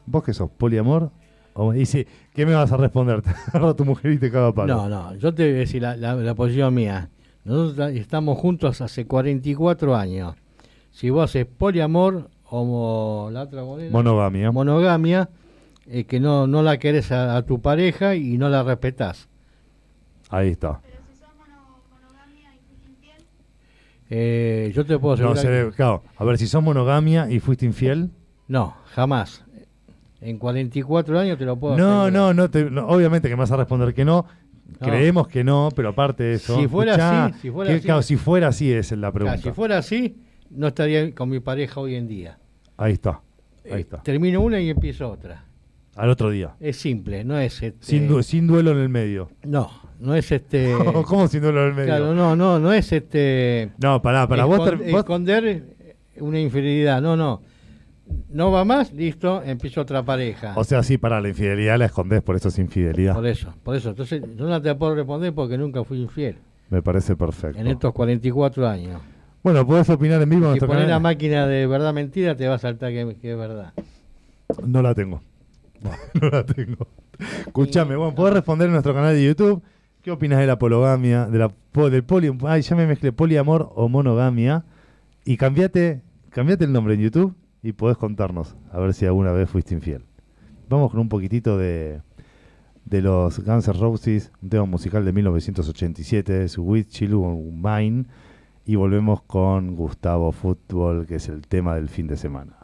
¿Vos 0.07 0.23
qué 0.25 0.33
sos? 0.35 0.51
¿Poliamor? 0.51 1.11
O 1.55 1.73
dice, 1.73 2.07
¿qué 2.35 2.45
me 2.45 2.55
vas 2.55 2.71
a 2.73 2.77
responder? 2.77 3.23
Te 3.23 3.31
agarra 3.31 3.75
tu 3.75 3.85
mujer 3.85 4.13
y 4.13 4.19
te 4.19 4.31
caga 4.31 4.53
palo. 4.53 4.75
No, 4.77 4.89
no, 4.89 5.15
yo 5.17 5.33
te 5.35 5.45
voy 5.45 5.55
a 5.57 5.59
decir 5.61 5.83
la, 5.83 5.97
la- 5.97 6.15
la 6.17 6.35
posición 6.35 6.75
mía. 6.75 7.09
Nosotros 7.45 7.77
ta- 7.77 7.91
estamos 7.91 8.39
juntos 8.39 8.81
hace 8.81 9.07
44 9.07 9.95
años. 9.97 10.35
Si 10.91 11.11
vos 11.11 11.25
haces 11.31 11.47
poliamor 11.47 12.31
o 12.45 12.65
mo- 12.65 13.31
la 13.31 13.43
otra 13.43 13.65
moneda, 13.65 13.91
Monogamia. 13.91 14.51
monogamia, 14.53 15.29
eh, 15.87 16.05
que 16.05 16.21
no, 16.21 16.47
no 16.47 16.63
la 16.63 16.79
querés 16.79 17.11
a, 17.13 17.37
a 17.37 17.43
tu 17.43 17.61
pareja 17.61 18.15
y 18.15 18.39
no 18.39 18.49
la 18.49 18.63
respetás. 18.63 19.29
Ahí 20.31 20.51
está. 20.51 20.81
Eh, 24.11 24.71
yo 24.75 24.85
te 24.85 24.99
puedo 24.99 25.17
No, 25.17 25.31
asegurar 25.33 25.65
se- 25.65 25.71
que- 25.71 25.77
claro, 25.77 26.03
a 26.17 26.25
ver, 26.25 26.39
si 26.39 26.47
sos 26.47 26.63
monogamia 26.63 27.31
y 27.31 27.41
fuiste 27.41 27.65
infiel. 27.67 28.11
no, 28.49 28.75
jamás. 28.95 29.44
En 30.25 30.39
44 30.39 31.19
años 31.19 31.37
te 31.39 31.45
lo 31.45 31.59
puedo 31.59 31.77
No, 31.77 32.11
no, 32.11 32.33
no, 32.33 32.49
te- 32.51 32.71
no, 32.71 32.87
obviamente 32.89 33.29
que 33.29 33.37
me 33.37 33.41
vas 33.41 33.51
a 33.53 33.57
responder 33.59 33.93
que 33.93 34.05
no. 34.07 34.25
No. 34.81 34.87
Creemos 34.87 35.29
que 35.29 35.45
no, 35.45 35.69
pero 35.77 35.91
aparte 35.91 36.23
de 36.25 36.35
eso. 36.35 36.57
Si 36.59 36.67
fuera 36.67 36.93
escuchá, 36.93 37.25
así, 37.27 37.39
si 37.43 37.51
fuera 37.51 37.71
que- 37.71 37.77
así- 37.77 37.85
claro, 37.85 38.03
si 38.03 38.17
fuera 38.17 38.49
así 38.49 38.73
es 38.73 38.91
la 38.93 38.97
Claro, 38.97 39.13
pregunta. 39.13 39.39
si 39.43 39.51
fuera 39.51 39.77
así, 39.79 40.17
no 40.51 40.69
estaría 40.69 41.15
con 41.15 41.29
mi 41.29 41.41
pareja 41.41 41.79
hoy 41.79 41.95
en 41.97 42.09
día. 42.09 42.39
Ahí 42.79 42.95
está. 42.95 43.21
Ahí 43.67 43.73
Eh, 43.73 43.81
está. 43.81 44.03
Termino 44.03 44.41
una 44.41 44.59
y 44.61 44.71
empiezo 44.71 45.11
otra. 45.11 45.45
Al 45.95 46.09
otro 46.09 46.31
día. 46.31 46.55
Es 46.59 46.79
simple, 46.79 47.23
no 47.23 47.39
es 47.39 47.63
este. 47.63 47.85
Sin, 47.87 48.09
du- 48.09 48.23
sin 48.23 48.47
duelo 48.47 48.71
en 48.73 48.79
el 48.79 48.89
medio. 48.89 49.29
No, 49.45 49.71
no 50.01 50.15
es 50.15 50.33
este. 50.33 50.73
¿Cómo 51.07 51.29
sin 51.29 51.43
duelo 51.43 51.63
en 51.65 51.69
el 51.69 51.75
medio? 51.75 51.87
claro, 51.89 52.15
no, 52.15 52.35
no, 52.35 52.59
no 52.59 52.73
es 52.73 52.91
este. 52.91 53.73
No, 53.83 54.01
pará, 54.01 54.27
pará. 54.27 54.47
Vos, 54.47 54.59
vos- 54.59 54.81
esconder 54.81 55.77
una 56.19 56.41
infidelidad. 56.41 57.03
No, 57.03 57.15
no. 57.17 57.43
No 58.29 58.51
va 58.51 58.65
más, 58.65 58.93
listo, 58.93 59.43
empiezo 59.45 59.81
otra 59.81 60.03
pareja. 60.03 60.55
O 60.57 60.65
sea, 60.65 60.83
sí, 60.83 60.99
pará, 60.99 61.21
la 61.21 61.29
infidelidad 61.29 61.79
la 61.79 61.87
escondés, 61.87 62.23
por 62.23 62.37
eso 62.37 62.49
es 62.49 62.59
infidelidad. 62.59 63.15
por 63.15 63.27
eso, 63.27 63.55
por 63.63 63.77
eso. 63.77 63.91
Entonces, 63.91 64.23
yo 64.37 64.47
no 64.47 64.61
te 64.61 64.75
puedo 64.75 64.95
responder 64.95 65.33
porque 65.33 65.57
nunca 65.57 65.85
fui 65.85 66.01
infiel 66.01 66.37
Me 66.69 66.83
parece 66.83 67.17
perfecto. 67.17 67.59
en 67.59 67.69
estos 67.69 67.93
44 67.93 68.69
años. 68.69 69.01
Bueno, 69.43 69.67
podés 69.67 69.89
opinar 69.91 70.21
en 70.23 70.31
vivo 70.31 70.53
Si 70.55 70.61
pones 70.61 70.89
la 70.89 70.99
máquina 70.99 71.47
de 71.47 71.67
verdad 71.67 71.93
mentira, 71.93 72.35
te 72.35 72.49
va 72.49 72.55
a 72.55 72.59
saltar 72.59 72.93
que, 72.93 73.17
que 73.21 73.33
es 73.33 73.39
verdad. 73.39 73.73
No 74.67 74.83
la 74.83 74.95
tengo. 74.95 75.23
no 76.21 76.29
la 76.29 76.45
tengo. 76.45 76.89
Escuchame, 77.47 77.97
bueno, 77.97 78.15
podés 78.15 78.35
responder 78.35 78.67
en 78.67 78.73
nuestro 78.73 78.95
canal 78.95 79.15
de 79.15 79.25
YouTube. 79.25 79.63
¿Qué 80.03 80.11
opinas 80.11 80.39
de 80.39 80.47
la 80.47 80.59
pologamia, 80.59 81.27
de 81.27 81.39
la 81.39 81.53
del 81.89 82.05
poli, 82.05 82.31
ay, 82.47 82.63
ya 82.63 82.77
me 82.77 82.87
mezclé, 82.87 83.13
poliamor 83.13 83.71
o 83.75 83.89
monogamia? 83.89 84.65
Y 85.25 85.37
cambiate, 85.37 86.03
cambiate 86.31 86.65
el 86.65 86.73
nombre 86.73 86.95
en 86.95 87.01
YouTube 87.01 87.35
y 87.65 87.73
podés 87.73 87.97
contarnos 87.97 88.57
a 88.71 88.79
ver 88.79 88.93
si 88.93 89.07
alguna 89.07 89.33
vez 89.33 89.49
fuiste 89.49 89.75
infiel. 89.75 90.05
Vamos 90.69 90.91
con 90.91 91.01
un 91.01 91.09
poquitito 91.09 91.57
de, 91.57 92.03
de 92.85 93.01
los 93.01 93.43
Guns 93.43 93.67
N' 93.69 93.81
Roses, 93.81 94.31
un 94.43 94.51
tema 94.51 94.67
musical 94.67 95.03
de 95.03 95.13
1987, 95.13 96.45
es 96.45 96.59
With 96.59 96.89
Chill 96.89 97.15
on 97.15 97.63
Mine, 97.63 98.05
y 98.67 98.77
volvemos 98.77 99.23
con 99.23 99.77
Gustavo 99.77 100.31
Fútbol, 100.31 101.07
que 101.07 101.15
es 101.15 101.31
el 101.31 101.47
tema 101.47 101.75
del 101.75 101.89
fin 101.89 102.07
de 102.07 102.19
semana. 102.19 102.64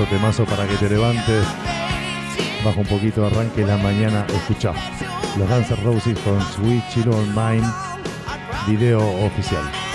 Temazo, 0.00 0.16
temazo 0.16 0.44
para 0.46 0.66
que 0.66 0.76
te 0.76 0.88
levantes. 0.88 1.44
Baja 2.64 2.80
un 2.80 2.86
poquito, 2.86 3.26
arranque 3.26 3.66
la 3.66 3.76
mañana, 3.76 4.24
escucha. 4.34 4.72
Los 5.36 5.50
N' 5.50 5.76
Roses 5.84 6.18
con 6.20 6.40
Sweet 6.40 6.88
Chill 6.88 7.08
on 7.08 7.28
Mine, 7.34 7.66
video 8.66 9.00
oficial. 9.26 9.89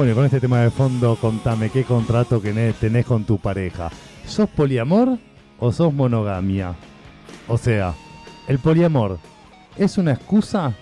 Bueno, 0.00 0.14
con 0.14 0.24
este 0.24 0.40
tema 0.40 0.60
de 0.60 0.70
fondo, 0.70 1.14
contame 1.16 1.68
qué 1.68 1.84
contrato 1.84 2.40
que 2.40 2.72
tenés 2.80 3.04
con 3.04 3.24
tu 3.24 3.36
pareja. 3.36 3.90
¿Sos 4.24 4.48
poliamor 4.48 5.18
o 5.58 5.72
sos 5.72 5.92
monogamia? 5.92 6.74
O 7.46 7.58
sea, 7.58 7.92
el 8.48 8.58
poliamor 8.60 9.18
es 9.76 9.98
una 9.98 10.12
excusa 10.12 10.72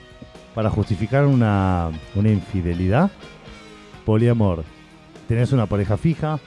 para 0.54 0.70
justificar 0.70 1.26
una, 1.26 1.90
una 2.14 2.30
infidelidad. 2.30 3.10
Poliamor, 4.06 4.62
tenés 5.26 5.50
una 5.50 5.66
pareja 5.66 5.96
fija, 5.96 6.38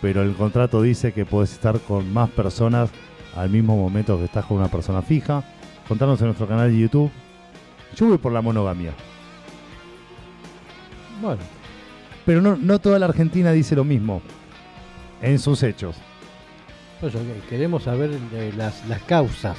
pero 0.00 0.22
el 0.22 0.34
contrato 0.34 0.80
dice 0.80 1.12
que 1.12 1.26
puedes 1.26 1.52
estar 1.52 1.78
con 1.80 2.10
más 2.10 2.30
personas 2.30 2.88
al 3.36 3.50
mismo 3.50 3.76
momento 3.76 4.16
que 4.16 4.24
estás 4.24 4.46
con 4.46 4.56
una 4.56 4.68
persona 4.68 5.02
fija. 5.02 5.44
Contanos 5.86 6.18
en 6.22 6.28
nuestro 6.28 6.48
canal 6.48 6.72
de 6.72 6.78
YouTube. 6.78 7.10
Yo 7.94 8.06
voy 8.06 8.16
por 8.16 8.32
la 8.32 8.40
monogamia. 8.40 8.94
Bueno, 11.20 11.42
Pero 12.24 12.40
no, 12.40 12.56
no 12.56 12.78
toda 12.78 12.98
la 12.98 13.06
Argentina 13.06 13.50
dice 13.52 13.74
lo 13.74 13.84
mismo 13.84 14.22
en 15.20 15.38
sus 15.38 15.62
hechos. 15.62 15.96
pues, 17.00 17.14
queremos 17.48 17.82
saber 17.84 18.10
eh, 18.32 18.52
las, 18.56 18.86
las 18.88 19.02
causas. 19.02 19.56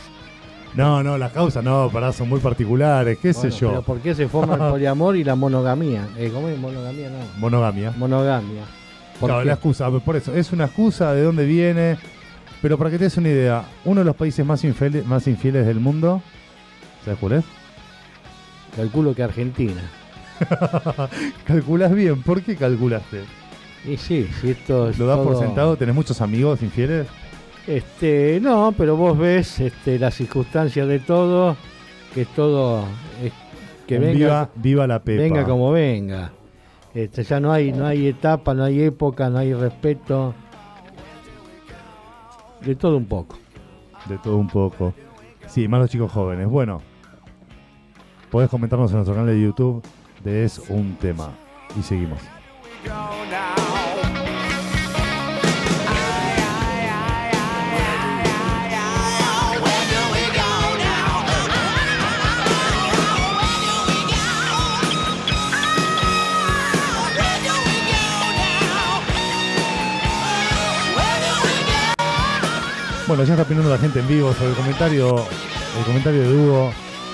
No, 0.75 1.03
no, 1.03 1.17
las 1.19 1.31
causas 1.31 1.63
no, 1.63 1.89
pará, 1.91 2.11
son 2.11 2.29
muy 2.29 2.39
particulares, 2.39 3.19
qué 3.21 3.31
sé 3.33 3.51
yo. 3.51 3.69
Pero 3.69 3.81
¿por 3.83 3.99
qué 3.99 4.15
se 4.15 4.27
forma 4.27 4.55
el 4.55 4.59
poliamor 4.71 5.15
y 5.15 5.23
la 5.23 5.35
monogamía? 5.35 6.07
Eh, 6.17 6.31
¿Cómo 6.33 6.47
es 6.49 6.57
monogamía? 6.57 7.09
No. 7.09 7.17
Monogamia. 7.37 7.91
Monogamia. 7.97 8.63
¿Por 9.19 9.27
Claro, 9.29 9.41
qué? 9.43 9.47
la 9.49 9.53
excusa, 9.53 9.91
por 9.91 10.15
eso, 10.15 10.33
es 10.33 10.51
una 10.51 10.65
excusa 10.65 11.13
de 11.13 11.21
dónde 11.21 11.45
viene. 11.45 11.97
Pero 12.61 12.77
para 12.77 12.89
que 12.89 12.97
te 12.97 13.03
des 13.03 13.17
una 13.17 13.29
idea, 13.29 13.63
uno 13.85 13.99
de 14.01 14.05
los 14.05 14.15
países 14.15 14.43
más, 14.45 14.63
infieles- 14.63 15.03
más 15.05 15.27
infieles 15.27 15.65
del 15.67 15.79
mundo, 15.79 16.21
¿sabes 17.05 17.19
cuál 17.19 17.33
es? 17.33 17.43
Calculo 18.75 19.13
que 19.13 19.21
Argentina. 19.21 19.81
Calculas 21.45 21.93
bien, 21.93 22.21
¿por 22.21 22.41
qué 22.41 22.55
calculaste? 22.55 23.21
Y 23.85 23.97
sí, 23.97 24.29
si 24.39 24.51
esto 24.51 24.89
es 24.89 24.97
¿Lo 24.97 25.07
das 25.07 25.19
por 25.19 25.37
sentado? 25.37 25.75
¿Tenés 25.75 25.93
muchos 25.95 26.21
amigos 26.21 26.61
infieles? 26.61 27.07
Este, 27.67 28.39
no, 28.41 28.73
pero 28.77 28.95
vos 28.95 29.17
ves 29.17 29.59
este, 29.59 29.99
las 29.99 30.13
circunstancias 30.15 30.87
de 30.87 30.99
todo, 30.99 31.55
que 32.13 32.25
todo 32.25 32.83
es- 33.23 33.33
que 33.87 33.99
venga, 33.99 34.13
viva, 34.13 34.49
viva 34.55 34.87
la 34.87 34.99
pepa. 35.03 35.21
venga 35.23 35.43
como 35.43 35.71
venga. 35.71 36.31
Este, 36.93 37.23
ya 37.23 37.39
no 37.39 37.51
hay, 37.51 37.71
no 37.73 37.85
hay 37.85 38.07
etapa, 38.07 38.53
no 38.53 38.63
hay 38.63 38.81
época, 38.83 39.29
no 39.29 39.39
hay 39.39 39.53
respeto. 39.53 40.33
De 42.61 42.75
todo 42.75 42.95
un 42.97 43.05
poco. 43.05 43.37
De 44.07 44.17
todo 44.19 44.37
un 44.37 44.47
poco. 44.47 44.93
Sí, 45.47 45.67
más 45.67 45.81
los 45.81 45.89
chicos 45.89 46.11
jóvenes. 46.11 46.47
Bueno, 46.47 46.81
podés 48.31 48.49
comentarnos 48.49 48.89
en 48.91 48.97
nuestro 48.97 49.15
canal 49.15 49.29
de 49.33 49.41
YouTube 49.41 49.83
de 50.23 50.45
Es 50.45 50.59
un 50.69 50.95
tema. 50.95 51.33
Y 51.77 51.83
seguimos. 51.83 52.19
Bueno, 73.05 73.25
ya 73.25 73.33
está 73.33 73.43
opinando 73.43 73.69
la 73.69 73.77
gente 73.77 73.99
en 73.99 74.07
vivo 74.07 74.33
sobre 74.33 74.49
el 74.49 74.55
comentario, 74.55 75.25
el 75.77 75.85
comentario 75.85 76.21
de 76.21 76.35
Hugo. 76.35 76.73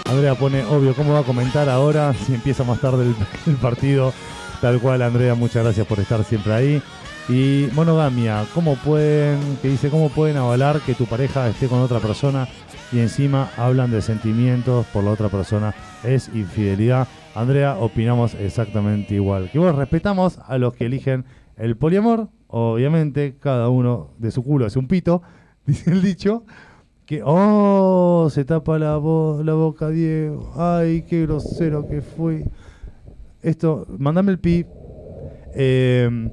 Andrea 0.09 0.33
pone, 0.33 0.63
obvio, 0.63 0.95
¿cómo 0.95 1.13
va 1.13 1.19
a 1.19 1.23
comentar 1.23 1.69
ahora 1.69 2.13
si 2.15 2.33
empieza 2.33 2.63
más 2.63 2.81
tarde 2.81 3.05
el, 3.05 3.15
el 3.45 3.57
partido? 3.57 4.11
Tal 4.59 4.79
cual, 4.79 5.03
Andrea, 5.03 5.35
muchas 5.35 5.63
gracias 5.63 5.85
por 5.85 5.99
estar 5.99 6.23
siempre 6.23 6.51
ahí. 6.51 6.81
Y 7.29 7.67
monogamia, 7.75 8.43
¿cómo 8.55 8.75
pueden, 8.77 9.37
que 9.61 9.67
dice, 9.67 9.91
cómo 9.91 10.09
pueden 10.09 10.37
avalar 10.37 10.81
que 10.81 10.95
tu 10.95 11.05
pareja 11.05 11.47
esté 11.47 11.67
con 11.67 11.79
otra 11.79 11.99
persona 11.99 12.47
y 12.91 12.99
encima 12.99 13.51
hablan 13.55 13.91
de 13.91 14.01
sentimientos 14.01 14.87
por 14.87 15.03
la 15.03 15.11
otra 15.11 15.29
persona? 15.29 15.75
Es 16.03 16.29
infidelidad. 16.33 17.07
Andrea, 17.35 17.77
opinamos 17.77 18.33
exactamente 18.33 19.13
igual. 19.13 19.51
Que 19.51 19.59
vos 19.59 19.75
respetamos 19.75 20.39
a 20.39 20.57
los 20.57 20.73
que 20.73 20.87
eligen 20.87 21.25
el 21.55 21.77
poliamor, 21.77 22.29
obviamente, 22.47 23.37
cada 23.39 23.69
uno 23.69 24.09
de 24.17 24.31
su 24.31 24.43
culo 24.43 24.65
es 24.65 24.75
un 24.75 24.87
pito, 24.87 25.21
dice 25.67 25.91
el 25.91 26.01
dicho. 26.01 26.45
Que, 27.09 27.23
oh, 27.25 28.27
se 28.29 28.45
tapa 28.45 28.77
la, 28.77 28.99
vo- 28.99 29.41
la 29.43 29.55
boca, 29.55 29.89
Diego. 29.89 30.53
Ay, 30.55 31.01
qué 31.09 31.23
grosero 31.23 31.87
que 31.87 32.01
fui. 32.03 32.43
Esto, 33.41 33.87
mandame 33.97 34.31
el 34.31 34.37
pi. 34.37 34.63
Eh, 35.55 36.29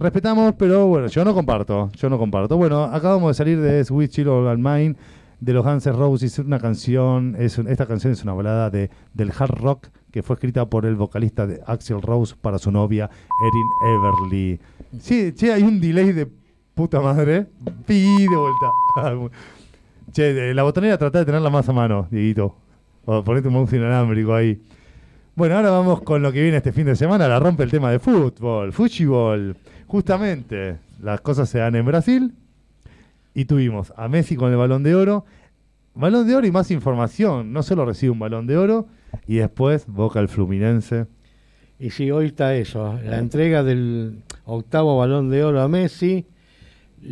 respetamos, 0.00 0.54
pero 0.58 0.88
bueno, 0.88 1.06
yo 1.06 1.24
no 1.24 1.32
comparto. 1.32 1.90
Yo 1.94 2.10
no 2.10 2.18
comparto. 2.18 2.56
Bueno, 2.56 2.82
acabamos 2.82 3.28
de 3.30 3.34
salir 3.34 3.60
de 3.60 3.84
Sweet 3.84 4.10
Chill 4.10 4.26
All 4.28 4.58
Mine 4.58 4.96
de 5.38 5.52
los 5.52 5.64
Guns 5.64 5.86
N' 5.86 5.92
Roses. 5.96 6.40
Una 6.40 6.58
canción, 6.58 7.36
es 7.38 7.56
un- 7.58 7.68
esta 7.68 7.86
canción 7.86 8.12
es 8.12 8.24
una 8.24 8.32
balada 8.34 8.68
de, 8.68 8.90
del 9.14 9.30
hard 9.30 9.54
rock 9.60 9.86
que 10.10 10.24
fue 10.24 10.34
escrita 10.34 10.66
por 10.68 10.86
el 10.86 10.96
vocalista 10.96 11.46
de 11.46 11.60
Axel 11.66 12.02
Rose 12.02 12.34
para 12.40 12.58
su 12.58 12.72
novia 12.72 13.08
Erin 13.44 13.94
Everly. 13.94 14.60
Sí, 14.98 15.32
che, 15.34 15.52
hay 15.52 15.62
un 15.62 15.80
delay 15.80 16.10
de 16.12 16.26
puta 16.74 17.00
madre. 17.00 17.46
Pi 17.86 18.26
de 18.26 18.36
vuelta. 18.36 19.36
che, 20.12 20.54
la 20.54 20.62
botonera 20.62 20.98
trata 20.98 21.20
de 21.20 21.24
tenerla 21.24 21.50
más 21.50 21.68
a 21.68 21.72
mano, 21.72 22.08
Dieguito. 22.10 22.56
O 23.04 23.22
ponete 23.22 23.48
un 23.48 23.54
mouse 23.54 23.76
inalámbrico 23.76 24.34
ahí. 24.34 24.60
Bueno, 25.34 25.56
ahora 25.56 25.70
vamos 25.70 26.02
con 26.02 26.22
lo 26.22 26.32
que 26.32 26.42
viene 26.42 26.56
este 26.56 26.72
fin 26.72 26.86
de 26.86 26.96
semana. 26.96 27.28
La 27.28 27.38
rompe 27.38 27.62
el 27.62 27.70
tema 27.70 27.90
de 27.90 27.98
fútbol, 27.98 28.72
fútbol. 28.72 29.56
Justamente, 29.86 30.78
las 31.00 31.20
cosas 31.20 31.48
se 31.48 31.58
dan 31.58 31.76
en 31.76 31.86
Brasil. 31.86 32.34
Y 33.34 33.44
tuvimos 33.44 33.92
a 33.96 34.08
Messi 34.08 34.34
con 34.34 34.50
el 34.50 34.56
balón 34.56 34.82
de 34.82 34.94
oro. 34.94 35.24
Balón 35.94 36.26
de 36.26 36.34
oro 36.34 36.46
y 36.46 36.50
más 36.50 36.70
información. 36.70 37.52
No 37.52 37.62
solo 37.62 37.84
recibe 37.84 38.10
un 38.10 38.18
balón 38.18 38.46
de 38.46 38.56
oro. 38.56 38.88
Y 39.26 39.36
después 39.36 39.86
Boca 39.86 40.20
el 40.20 40.28
Fluminense. 40.28 41.06
Y 41.78 41.90
sí, 41.90 42.10
hoy 42.10 42.26
está 42.26 42.54
eso, 42.54 42.98
la 43.04 43.18
entrega 43.18 43.62
del 43.62 44.22
octavo 44.46 44.96
balón 44.96 45.28
de 45.28 45.44
oro 45.44 45.60
a 45.60 45.68
Messi, 45.68 46.24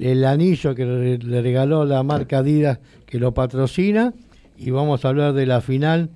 el 0.01 0.25
anillo 0.25 0.75
que 0.75 0.85
le, 0.85 1.43
regaló 1.43 1.85
la 1.85 2.03
marca 2.03 2.39
Adidas 2.39 2.81
que 3.07 3.19
lo 3.19 3.35
patrocina, 3.35 4.13
y 4.57 4.71
vamos 4.71 5.05
a 5.05 5.09
hablar 5.09 5.33
de 5.33 5.47
la 5.47 5.61
final 5.61 6.11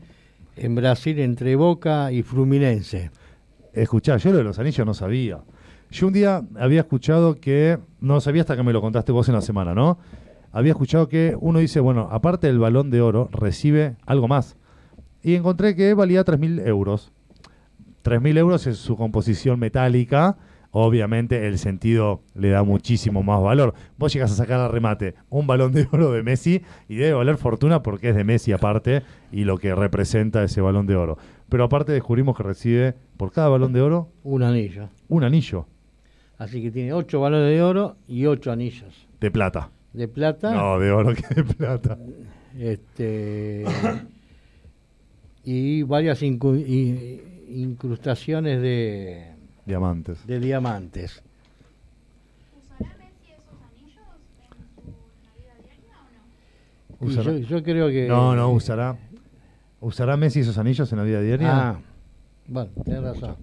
en 0.56 0.74
Brasil 0.74 1.18
entre 1.18 1.56
Boca 1.56 2.12
y 2.12 2.22
Fluminense. 2.22 3.10
Escuchá, 3.72 4.16
yo 4.16 4.32
lo 4.32 4.38
de 4.38 4.44
los 4.44 4.58
anillos 4.58 4.86
no 4.86 4.94
sabía. 4.94 5.38
Yo 5.90 6.06
un 6.06 6.12
día 6.12 6.42
había 6.56 6.80
escuchado 6.80 7.36
que, 7.36 7.78
no 8.00 8.20
sabía 8.20 8.42
hasta 8.42 8.56
que 8.56 8.62
me 8.62 8.72
lo 8.72 8.80
contaste 8.80 9.12
vos 9.12 9.28
en 9.28 9.34
la 9.34 9.40
semana, 9.40 9.74
¿no? 9.74 9.98
Había 10.52 10.72
escuchado 10.72 11.08
que 11.08 11.36
uno 11.40 11.58
dice, 11.58 11.80
bueno, 11.80 12.08
aparte 12.10 12.46
del 12.46 12.58
balón 12.58 12.90
de 12.90 13.00
oro, 13.00 13.28
recibe 13.32 13.96
algo 14.06 14.28
más. 14.28 14.56
Y 15.22 15.34
encontré 15.34 15.74
que 15.74 15.94
valía 15.94 16.24
3.000 16.24 16.66
euros. 16.66 17.12
3.000 18.04 18.38
euros 18.38 18.66
es 18.66 18.78
su 18.78 18.96
composición 18.96 19.58
metálica. 19.58 20.36
Obviamente 20.70 21.46
el 21.48 21.58
sentido 21.58 22.20
le 22.34 22.50
da 22.50 22.62
muchísimo 22.62 23.22
más 23.22 23.40
valor. 23.42 23.72
Vos 23.96 24.12
llegas 24.12 24.30
a 24.32 24.34
sacar 24.34 24.60
al 24.60 24.70
remate 24.70 25.14
un 25.30 25.46
balón 25.46 25.72
de 25.72 25.88
oro 25.92 26.12
de 26.12 26.22
Messi 26.22 26.60
y 26.88 26.96
debe 26.96 27.14
valer 27.14 27.36
fortuna 27.38 27.82
porque 27.82 28.10
es 28.10 28.14
de 28.16 28.24
Messi 28.24 28.52
aparte 28.52 29.02
y 29.32 29.44
lo 29.44 29.56
que 29.58 29.74
representa 29.74 30.44
ese 30.44 30.60
balón 30.60 30.86
de 30.86 30.96
oro. 30.96 31.16
Pero 31.48 31.64
aparte 31.64 31.92
descubrimos 31.92 32.36
que 32.36 32.42
recibe 32.42 32.94
por 33.16 33.32
cada 33.32 33.48
balón 33.48 33.72
de 33.72 33.80
oro 33.80 34.10
Un 34.24 34.42
anillo. 34.42 34.90
un 35.08 35.24
anillo 35.24 35.66
Así 36.36 36.62
que 36.62 36.70
tiene 36.70 36.92
ocho 36.92 37.20
balones 37.20 37.48
de 37.50 37.62
oro 37.62 37.96
y 38.06 38.26
ocho 38.26 38.52
anillos. 38.52 39.08
de 39.20 39.30
plata. 39.30 39.70
De 39.94 40.06
plata. 40.06 40.54
No, 40.54 40.78
de 40.78 40.90
oro 40.92 41.14
que 41.14 41.34
de 41.34 41.42
plata. 41.44 41.98
este 42.58 43.64
y 45.44 45.82
varias 45.82 46.22
incrustaciones 47.48 48.60
de, 48.60 49.32
Diamantes. 49.68 50.26
de 50.26 50.40
diamantes. 50.40 51.22
¿Usará 52.60 52.96
Messi 52.98 53.32
esos 53.32 53.60
anillos 53.70 54.02
en 54.48 54.64
su 54.74 55.38
vida 55.38 55.54
diaria 55.62 55.94
o 56.00 57.04
no? 57.04 57.06
Y 57.06 57.14
Usará- 57.14 57.32
yo, 57.38 57.46
yo 57.58 57.62
creo 57.62 57.88
que 57.88 58.08
No, 58.08 58.34
no, 58.34 58.50
usará. 58.50 58.96
¿Usará 59.80 60.16
Messi 60.16 60.40
esos 60.40 60.56
anillos 60.58 60.90
en 60.90 60.98
la 60.98 61.04
vida 61.04 61.20
diaria? 61.20 61.68
Ah, 61.70 61.76
bueno, 62.48 62.70
tienes 62.84 63.02
razón. 63.04 63.36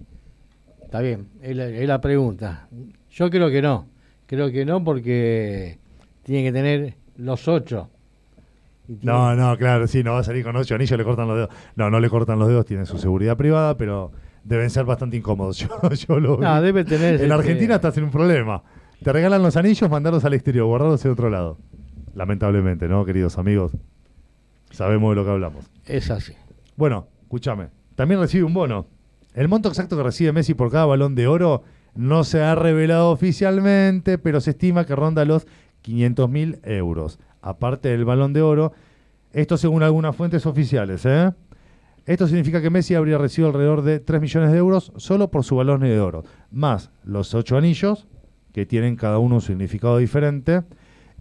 Está 0.82 1.00
bien, 1.00 1.28
es 1.42 1.56
la, 1.56 1.66
es 1.68 1.86
la 1.88 2.00
pregunta. 2.00 2.66
Yo 3.12 3.30
creo 3.30 3.48
que 3.48 3.62
no. 3.62 3.86
Creo 4.26 4.50
que 4.50 4.64
no 4.64 4.82
porque 4.82 5.78
tiene 6.24 6.42
que 6.42 6.52
tener 6.52 6.94
los 7.16 7.46
ocho. 7.46 7.88
No, 9.02 9.34
no, 9.34 9.56
claro, 9.56 9.86
sí, 9.86 10.02
no 10.04 10.12
va 10.12 10.20
a 10.20 10.24
salir 10.24 10.44
con 10.44 10.54
ocho 10.56 10.74
anillos, 10.74 10.98
le 10.98 11.04
cortan 11.04 11.26
los 11.28 11.36
dedos. 11.36 11.50
No, 11.76 11.88
no 11.90 11.98
le 12.00 12.08
cortan 12.10 12.38
los 12.38 12.48
dedos, 12.48 12.66
tiene 12.66 12.84
su 12.86 12.98
seguridad 12.98 13.36
privada, 13.36 13.76
pero 13.76 14.10
deben 14.46 14.70
ser 14.70 14.84
bastante 14.84 15.16
incómodos. 15.16 15.58
Yo, 15.82 15.90
yo 15.90 16.20
lo. 16.20 16.36
No, 16.38 16.62
debe 16.62 16.84
tener, 16.84 17.14
En 17.16 17.20
este- 17.22 17.32
Argentina 17.32 17.74
estás 17.76 17.96
en 17.98 18.04
un 18.04 18.10
problema. 18.10 18.62
Te 19.02 19.12
regalan 19.12 19.42
los 19.42 19.56
anillos, 19.56 19.90
mandarlos 19.90 20.24
al 20.24 20.34
exterior, 20.34 20.66
guardarlos 20.66 21.04
en 21.04 21.10
otro 21.10 21.28
lado. 21.28 21.58
Lamentablemente, 22.14 22.88
¿no, 22.88 23.04
queridos 23.04 23.36
amigos? 23.38 23.72
Sabemos 24.70 25.10
de 25.10 25.16
lo 25.16 25.24
que 25.24 25.30
hablamos. 25.30 25.70
Es 25.84 26.10
así. 26.10 26.32
Bueno, 26.76 27.06
escúchame. 27.22 27.68
También 27.94 28.20
recibe 28.20 28.44
un 28.44 28.52
bono 28.54 28.86
El 29.34 29.48
monto 29.48 29.68
exacto 29.68 29.96
que 29.96 30.02
recibe 30.02 30.32
Messi 30.32 30.54
por 30.54 30.70
cada 30.70 30.84
balón 30.86 31.14
de 31.14 31.26
oro 31.26 31.62
no 31.94 32.24
se 32.24 32.42
ha 32.42 32.54
revelado 32.54 33.10
oficialmente, 33.10 34.18
pero 34.18 34.40
se 34.42 34.50
estima 34.50 34.84
que 34.84 34.94
ronda 34.94 35.24
los 35.24 35.46
500 35.82 36.28
mil 36.28 36.58
euros. 36.62 37.18
Aparte 37.40 37.88
del 37.88 38.04
balón 38.04 38.32
de 38.34 38.42
oro, 38.42 38.72
esto 39.32 39.56
según 39.56 39.82
algunas 39.82 40.14
fuentes 40.16 40.44
oficiales. 40.46 41.04
¿eh? 41.06 41.32
Esto 42.06 42.28
significa 42.28 42.62
que 42.62 42.70
Messi 42.70 42.94
habría 42.94 43.18
recibido 43.18 43.48
alrededor 43.48 43.82
de 43.82 43.98
3 43.98 44.20
millones 44.20 44.52
de 44.52 44.58
euros 44.58 44.92
solo 44.96 45.30
por 45.30 45.42
su 45.42 45.56
balón 45.56 45.80
de 45.80 46.00
oro, 46.00 46.22
más 46.52 46.90
los 47.04 47.34
8 47.34 47.56
anillos, 47.56 48.06
que 48.52 48.64
tienen 48.64 48.94
cada 48.94 49.18
uno 49.18 49.34
un 49.36 49.40
significado 49.40 49.98
diferente, 49.98 50.62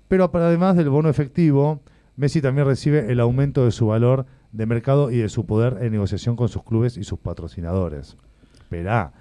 pero 0.08 0.30
además 0.32 0.78
del 0.78 0.90
bono 0.90 1.10
efectivo, 1.10 1.82
Messi 2.16 2.40
también 2.40 2.68
recibe 2.68 3.12
el 3.12 3.20
aumento 3.20 3.66
de 3.66 3.72
su 3.72 3.88
valor 3.88 4.28
de 4.52 4.68
mercado 4.68 5.10
y 5.10 5.18
de 5.18 5.28
su 5.28 5.48
poder 5.48 5.80
en 5.82 5.92
negociación 5.92 6.36
con 6.36 6.50
sus 6.50 6.64
clubes 6.64 6.98
y 6.98 7.04
sus 7.04 7.18
patrocinadores. 7.18 8.16
Esperá. 8.54 9.12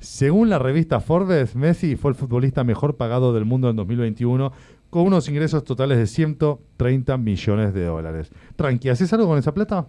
Según 0.00 0.50
la 0.50 0.58
revista 0.58 1.00
Forbes, 1.00 1.56
Messi 1.56 1.96
fue 1.96 2.10
el 2.10 2.16
futbolista 2.16 2.62
mejor 2.64 2.96
pagado 2.96 3.32
del 3.32 3.46
mundo 3.46 3.70
en 3.70 3.76
2021 3.76 4.52
con 4.90 5.06
unos 5.06 5.28
ingresos 5.28 5.64
totales 5.64 5.98
de 5.98 6.06
130 6.06 7.16
millones 7.16 7.74
de 7.74 7.84
dólares. 7.86 8.30
Tranqui, 8.56 8.90
¿haces 8.90 9.12
algo 9.12 9.26
con 9.26 9.38
esa 9.38 9.52
plata? 9.52 9.88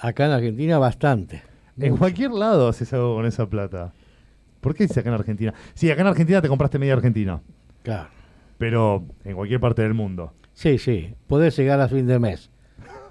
Acá 0.00 0.26
en 0.26 0.32
Argentina 0.32 0.78
bastante. 0.78 1.42
En 1.78 1.90
Mucho. 1.90 2.00
cualquier 2.00 2.30
lado 2.32 2.68
haces 2.68 2.92
algo 2.92 3.14
con 3.16 3.26
esa 3.26 3.48
plata. 3.48 3.92
¿Por 4.60 4.74
qué 4.74 4.86
dice 4.86 5.00
acá 5.00 5.08
en 5.10 5.14
Argentina? 5.14 5.54
Sí, 5.74 5.90
acá 5.90 6.02
en 6.02 6.08
Argentina 6.08 6.42
te 6.42 6.48
compraste 6.48 6.78
media 6.78 6.92
Argentina, 6.94 7.40
Claro. 7.82 8.08
pero 8.58 9.04
en 9.24 9.34
cualquier 9.34 9.60
parte 9.60 9.82
del 9.82 9.94
mundo. 9.94 10.32
Sí, 10.52 10.78
sí. 10.78 11.14
Podés 11.26 11.56
llegar 11.56 11.80
a 11.80 11.88
fin 11.88 12.06
de 12.06 12.18
mes. 12.18 12.50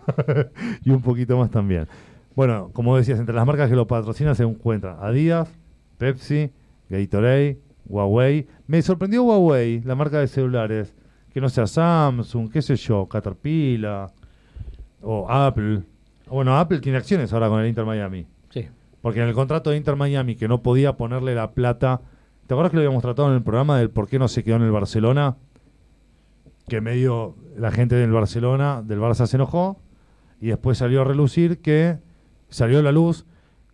y 0.83 0.89
un 0.91 1.01
poquito 1.01 1.37
más 1.37 1.49
también. 1.49 1.87
Bueno, 2.35 2.69
como 2.73 2.95
decías, 2.97 3.19
entre 3.19 3.33
las 3.35 3.45
marcas 3.45 3.69
que 3.69 3.75
lo 3.75 3.87
patrocinan 3.87 4.35
se 4.35 4.43
encuentran 4.43 4.97
Adidas, 5.01 5.49
Pepsi, 5.97 6.51
Gatorade, 6.89 7.59
Huawei. 7.87 8.47
Me 8.67 8.81
sorprendió 8.81 9.23
Huawei, 9.23 9.81
la 9.81 9.95
marca 9.95 10.19
de 10.19 10.27
celulares, 10.27 10.93
que 11.33 11.41
no 11.41 11.49
sea 11.49 11.65
Samsung, 11.67 12.51
qué 12.51 12.61
sé 12.61 12.75
yo, 12.75 13.07
Caterpillar 13.07 14.11
o 15.01 15.29
Apple. 15.29 15.81
Bueno, 16.29 16.57
Apple 16.57 16.79
tiene 16.79 16.97
acciones 16.97 17.33
ahora 17.33 17.49
con 17.49 17.59
el 17.59 17.67
Inter 17.67 17.85
Miami. 17.85 18.25
Sí. 18.49 18.67
Porque 19.01 19.21
en 19.21 19.27
el 19.27 19.33
contrato 19.33 19.69
de 19.69 19.77
Inter 19.77 19.95
Miami, 19.95 20.35
que 20.35 20.47
no 20.47 20.61
podía 20.61 20.97
ponerle 20.97 21.35
la 21.35 21.51
plata. 21.51 22.01
¿Te 22.47 22.53
acuerdas 22.53 22.71
que 22.71 22.77
lo 22.77 22.81
habíamos 22.81 23.01
tratado 23.01 23.29
en 23.29 23.35
el 23.35 23.43
programa 23.43 23.77
del 23.77 23.89
por 23.89 24.07
qué 24.07 24.19
no 24.19 24.27
se 24.27 24.43
quedó 24.43 24.57
en 24.57 24.63
el 24.63 24.71
Barcelona? 24.71 25.37
Que 26.67 26.81
medio 26.81 27.35
la 27.57 27.71
gente 27.71 27.95
del 27.95 28.11
Barcelona, 28.11 28.81
del 28.83 28.99
Barça 28.99 29.25
se 29.25 29.37
enojó. 29.37 29.79
Y 30.41 30.47
después 30.47 30.77
salió 30.77 31.01
a 31.01 31.03
relucir 31.05 31.59
que. 31.59 31.97
Salió 32.49 32.79
a 32.79 32.83
la 32.83 32.91
luz 32.91 33.25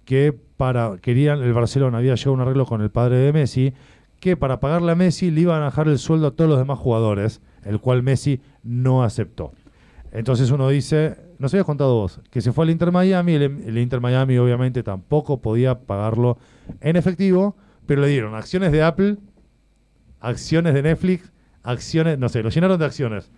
que 0.03 0.37
para. 0.57 0.97
Querían. 1.01 1.41
El 1.41 1.53
Barcelona 1.53 1.97
había 1.97 2.15
llegado 2.15 2.31
a 2.31 2.33
un 2.35 2.41
arreglo 2.41 2.65
con 2.65 2.81
el 2.81 2.91
padre 2.91 3.17
de 3.17 3.33
Messi. 3.33 3.73
Que 4.19 4.37
para 4.37 4.59
pagarle 4.59 4.91
a 4.91 4.95
Messi 4.95 5.31
le 5.31 5.41
iban 5.41 5.61
a 5.61 5.65
bajar 5.65 5.87
el 5.87 5.97
sueldo 5.97 6.27
a 6.27 6.31
todos 6.31 6.49
los 6.49 6.59
demás 6.59 6.79
jugadores. 6.79 7.41
El 7.63 7.79
cual 7.79 8.03
Messi 8.03 8.41
no 8.63 9.03
aceptó. 9.03 9.53
Entonces 10.11 10.51
uno 10.51 10.69
dice, 10.69 11.17
nos 11.39 11.53
habías 11.53 11.65
contado 11.65 11.95
vos, 11.95 12.19
que 12.29 12.41
se 12.41 12.51
fue 12.51 12.65
al 12.65 12.71
Inter 12.71 12.91
Miami, 12.91 13.33
el, 13.33 13.43
el 13.43 13.77
Inter 13.77 14.01
Miami 14.01 14.37
obviamente 14.37 14.83
tampoco 14.83 15.41
podía 15.41 15.79
pagarlo 15.79 16.37
en 16.81 16.95
efectivo, 16.95 17.55
pero 17.85 18.01
le 18.01 18.07
dieron 18.07 18.35
acciones 18.35 18.71
de 18.71 18.83
Apple, 18.83 19.17
acciones 20.19 20.73
de 20.73 20.83
Netflix, 20.83 21.31
acciones, 21.63 22.17
no 22.17 22.29
sé, 22.29 22.41
lo 22.43 22.49
llenaron 22.49 22.79
de 22.79 22.85
acciones. 22.85 23.31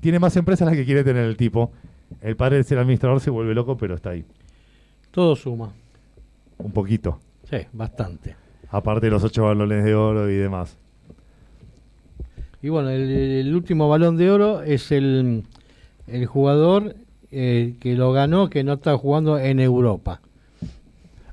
Tiene 0.00 0.18
más 0.18 0.36
empresas 0.36 0.66
las 0.66 0.76
que 0.76 0.84
quiere 0.84 1.04
tener 1.04 1.24
el 1.24 1.36
tipo. 1.36 1.72
El 2.20 2.36
padre 2.36 2.56
de 2.56 2.64
ser 2.64 2.78
administrador 2.78 3.20
se 3.20 3.30
vuelve 3.30 3.54
loco, 3.54 3.76
pero 3.76 3.94
está 3.94 4.10
ahí. 4.10 4.24
Todo 5.10 5.36
suma. 5.36 5.72
Un 6.58 6.72
poquito. 6.72 7.18
Sí, 7.44 7.58
bastante. 7.72 8.36
Aparte 8.70 9.06
de 9.06 9.10
los 9.10 9.24
ocho 9.24 9.44
balones 9.44 9.84
de 9.84 9.94
oro 9.94 10.30
y 10.30 10.36
demás. 10.36 10.78
Y 12.62 12.68
bueno, 12.68 12.90
el, 12.90 13.10
el 13.10 13.54
último 13.54 13.88
balón 13.88 14.16
de 14.16 14.30
oro 14.30 14.62
es 14.62 14.92
el, 14.92 15.44
el 16.06 16.26
jugador 16.26 16.94
eh, 17.32 17.76
que 17.80 17.94
lo 17.94 18.12
ganó, 18.12 18.50
que 18.50 18.64
no 18.64 18.74
está 18.74 18.96
jugando 18.96 19.38
en 19.38 19.60
Europa. 19.60 20.20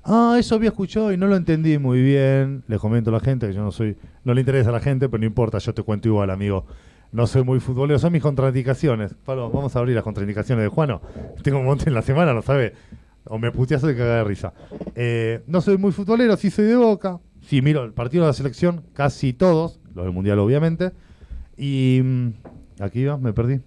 Ah, 0.04 0.38
eso 0.40 0.56
había 0.56 0.70
escuchado 0.70 1.12
y 1.12 1.18
no 1.18 1.28
lo 1.28 1.36
entendí 1.36 1.78
muy 1.78 2.02
bien. 2.02 2.64
Les 2.68 2.80
comento 2.80 3.10
a 3.10 3.14
la 3.14 3.20
gente 3.20 3.48
que 3.48 3.54
yo 3.54 3.62
no 3.62 3.72
soy, 3.72 3.98
no 4.24 4.34
le 4.34 4.40
interesa 4.40 4.70
a 4.70 4.72
la 4.72 4.80
gente, 4.80 5.10
pero 5.10 5.20
no 5.20 5.26
importa, 5.26 5.58
yo 5.58 5.74
te 5.74 5.84
cuento 5.84 6.08
igual, 6.08 6.30
amigo. 6.30 6.66
No 7.12 7.28
soy 7.28 7.44
muy 7.44 7.60
futbolero, 7.60 8.00
son 8.00 8.14
mis 8.14 8.22
contraindicaciones. 8.22 9.14
Pablo, 9.26 9.50
vamos 9.50 9.76
a 9.76 9.80
abrir 9.80 9.96
las 9.96 10.06
contraindicaciones 10.06 10.64
de 10.64 10.70
Juano. 10.70 11.02
Tengo 11.44 11.60
un 11.60 11.66
montón 11.66 11.90
en 11.90 11.94
la 11.94 12.02
semana, 12.02 12.34
¿no 12.34 12.42
sabe? 12.42 12.74
O 13.26 13.38
me 13.38 13.52
puteas 13.52 13.82
de 13.82 13.96
cagar 13.98 14.20
de 14.20 14.24
risa. 14.24 14.54
Eh, 14.96 15.42
no 15.48 15.60
soy 15.60 15.78
muy 15.78 15.92
futbolero, 15.92 16.38
sí 16.38 16.52
soy 16.52 16.66
de 16.66 16.78
boca. 16.78 17.20
Sí, 17.42 17.62
miro 17.62 17.84
el 17.84 17.92
partido 17.92 18.24
de 18.24 18.28
la 18.28 18.34
selección, 18.34 18.84
casi 18.94 19.34
todos, 19.34 19.80
los 19.94 20.06
del 20.06 20.14
mundial 20.14 20.40
obviamente. 20.40 20.92
Y 21.58 22.02
mm, 22.04 22.30
aquí 22.80 23.04
va, 23.04 23.18
me 23.18 23.34
perdí. 23.34 23.60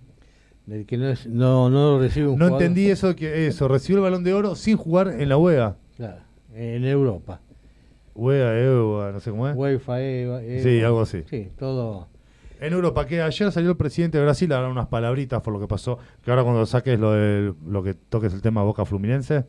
Que 0.86 0.96
no, 0.96 1.08
es- 1.08 1.26
no, 1.26 1.68
no 1.70 1.98
recibe 1.98 2.28
un 2.28 2.38
No 2.38 2.46
jugador- 2.46 2.62
entendí 2.62 2.90
eso 2.90 3.16
que 3.16 3.46
eso, 3.48 3.66
recibió 3.66 3.98
el 3.98 4.02
balón 4.04 4.22
de 4.24 4.34
oro 4.34 4.54
sin 4.54 4.76
jugar 4.76 5.08
en 5.20 5.28
la 5.28 5.36
UEA. 5.36 5.76
Claro, 5.96 6.20
en 6.54 6.84
Europa. 6.84 7.40
UEA, 8.14 8.58
EUA, 8.60 9.12
no 9.12 9.20
sé 9.20 9.30
cómo 9.30 9.48
es. 9.48 9.56
UEFA, 9.56 10.00
EVA, 10.02 10.42
EVA. 10.42 10.62
Sí, 10.62 10.80
algo 10.82 11.00
así. 11.00 11.22
Sí, 11.28 11.48
todo. 11.58 12.08
En 12.60 12.72
Europa, 12.74 13.06
que 13.06 13.22
ayer 13.22 13.50
salió 13.50 13.70
el 13.70 13.76
presidente 13.76 14.18
de 14.18 14.24
Brasil 14.24 14.52
a 14.52 14.60
dar 14.60 14.70
unas 14.70 14.86
palabritas 14.88 15.40
por 15.40 15.52
lo 15.54 15.58
que 15.60 15.66
pasó, 15.66 15.98
que 16.22 16.30
ahora 16.30 16.42
cuando 16.44 16.66
saques 16.66 17.00
lo 17.00 17.12
de 17.12 17.54
lo 17.66 17.82
que 17.82 17.94
toques 17.94 18.34
el 18.34 18.42
tema 18.42 18.62
Boca 18.62 18.84
Fluminense, 18.84 19.44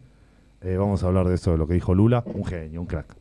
eh, 0.62 0.78
vamos 0.78 1.04
a 1.04 1.08
hablar 1.08 1.28
de 1.28 1.36
eso, 1.36 1.52
de 1.52 1.58
lo 1.58 1.68
que 1.68 1.74
dijo 1.74 1.94
Lula, 1.94 2.24
un 2.26 2.46
genio, 2.46 2.80
un 2.80 2.88
crack. 2.88 3.14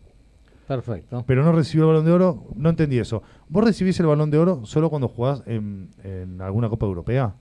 Perfecto. 0.68 1.24
Pero 1.26 1.42
no 1.42 1.50
recibió 1.52 1.84
el 1.84 1.88
balón 1.88 2.04
de 2.04 2.12
oro, 2.12 2.44
no 2.54 2.68
entendí 2.70 2.98
eso. 2.98 3.22
¿Vos 3.48 3.64
recibís 3.64 3.98
el 3.98 4.06
balón 4.06 4.30
de 4.30 4.38
oro 4.38 4.64
solo 4.64 4.88
cuando 4.88 5.08
jugás 5.08 5.42
en, 5.46 5.88
en 6.04 6.40
alguna 6.40 6.68
Copa 6.68 6.86
Europea? 6.86 7.34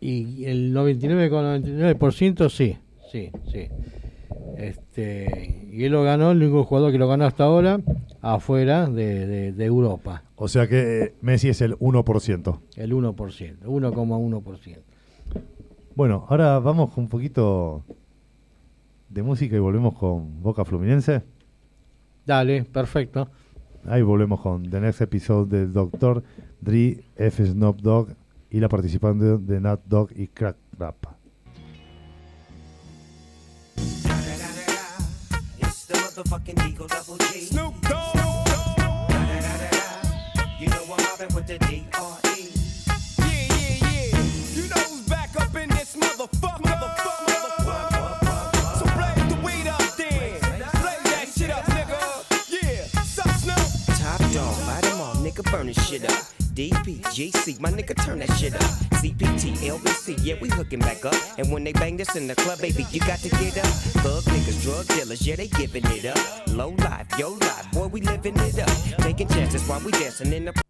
Y 0.00 0.44
el 0.46 0.74
99,99% 0.74 2.48
sí, 2.48 2.76
sí, 3.10 3.30
sí. 3.52 3.68
Este, 4.56 5.68
y 5.72 5.84
él 5.84 5.92
lo 5.92 6.02
ganó, 6.02 6.30
el 6.32 6.42
único 6.42 6.64
jugador 6.64 6.92
que 6.92 6.98
lo 6.98 7.08
ganó 7.08 7.24
hasta 7.24 7.44
ahora, 7.44 7.80
afuera 8.20 8.88
de, 8.88 9.26
de- 9.26 9.52
de 9.52 9.64
Europa. 9.64 10.24
O 10.36 10.48
sea 10.48 10.66
que 10.68 11.02
eh, 11.04 11.14
Messi 11.20 11.48
es 11.48 11.60
el 11.60 11.76
1%. 11.78 12.58
El 12.76 12.92
1%, 12.92 13.58
1,1%. 13.62 14.78
Bueno, 15.94 16.26
ahora 16.28 16.58
vamos 16.60 16.96
un 16.96 17.08
poquito 17.08 17.82
de 19.08 19.22
música 19.22 19.56
y 19.56 19.58
volvemos 19.58 19.94
con 19.94 20.40
Boca 20.42 20.64
Fluminense. 20.64 21.22
Dale, 22.26 22.64
perfecto. 22.64 23.28
Ahí 23.86 24.02
volvemos 24.02 24.40
con 24.40 24.68
The 24.70 24.80
Next 24.80 25.00
Episode 25.00 25.58
de 25.58 25.66
Dr. 25.66 26.22
Dre, 26.60 27.02
F. 27.16 27.44
Snoop 27.46 27.80
Dogg 27.80 28.08
y 28.50 28.60
la 28.60 28.68
participante 28.68 29.38
de 29.38 29.60
Nat 29.60 29.80
Dogg 29.86 30.12
y 30.16 30.28
Crack 30.28 30.56
Rap. 30.78 31.06
Shit 55.90 56.04
up, 56.04 56.39
DPGC, 56.60 57.58
my 57.58 57.70
nigga, 57.70 57.96
turn 58.04 58.18
that 58.18 58.30
shit 58.36 58.54
up. 58.54 58.60
CPT, 59.00 59.56
LBC, 59.64 60.18
yeah, 60.22 60.34
we 60.42 60.50
hooking 60.50 60.80
back 60.80 61.06
up. 61.06 61.14
And 61.38 61.50
when 61.50 61.64
they 61.64 61.72
bang 61.72 61.96
this 61.96 62.14
in 62.16 62.26
the 62.26 62.34
club, 62.34 62.60
baby, 62.60 62.84
you 62.90 63.00
got 63.00 63.18
to 63.20 63.30
get 63.30 63.56
up. 63.56 63.72
Thug 64.04 64.24
niggas, 64.24 64.62
drug 64.62 64.86
dealers, 64.88 65.26
yeah, 65.26 65.36
they 65.36 65.46
giving 65.46 65.86
it 65.86 66.04
up. 66.04 66.18
Low 66.48 66.74
life, 66.80 67.06
yo 67.18 67.30
life, 67.30 67.72
boy, 67.72 67.86
we 67.86 68.02
living 68.02 68.36
it 68.36 68.58
up. 68.58 68.68
Taking 68.98 69.28
chances 69.28 69.66
while 69.66 69.80
we 69.80 69.92
dancing 69.92 70.34
in 70.34 70.44
the 70.44 70.69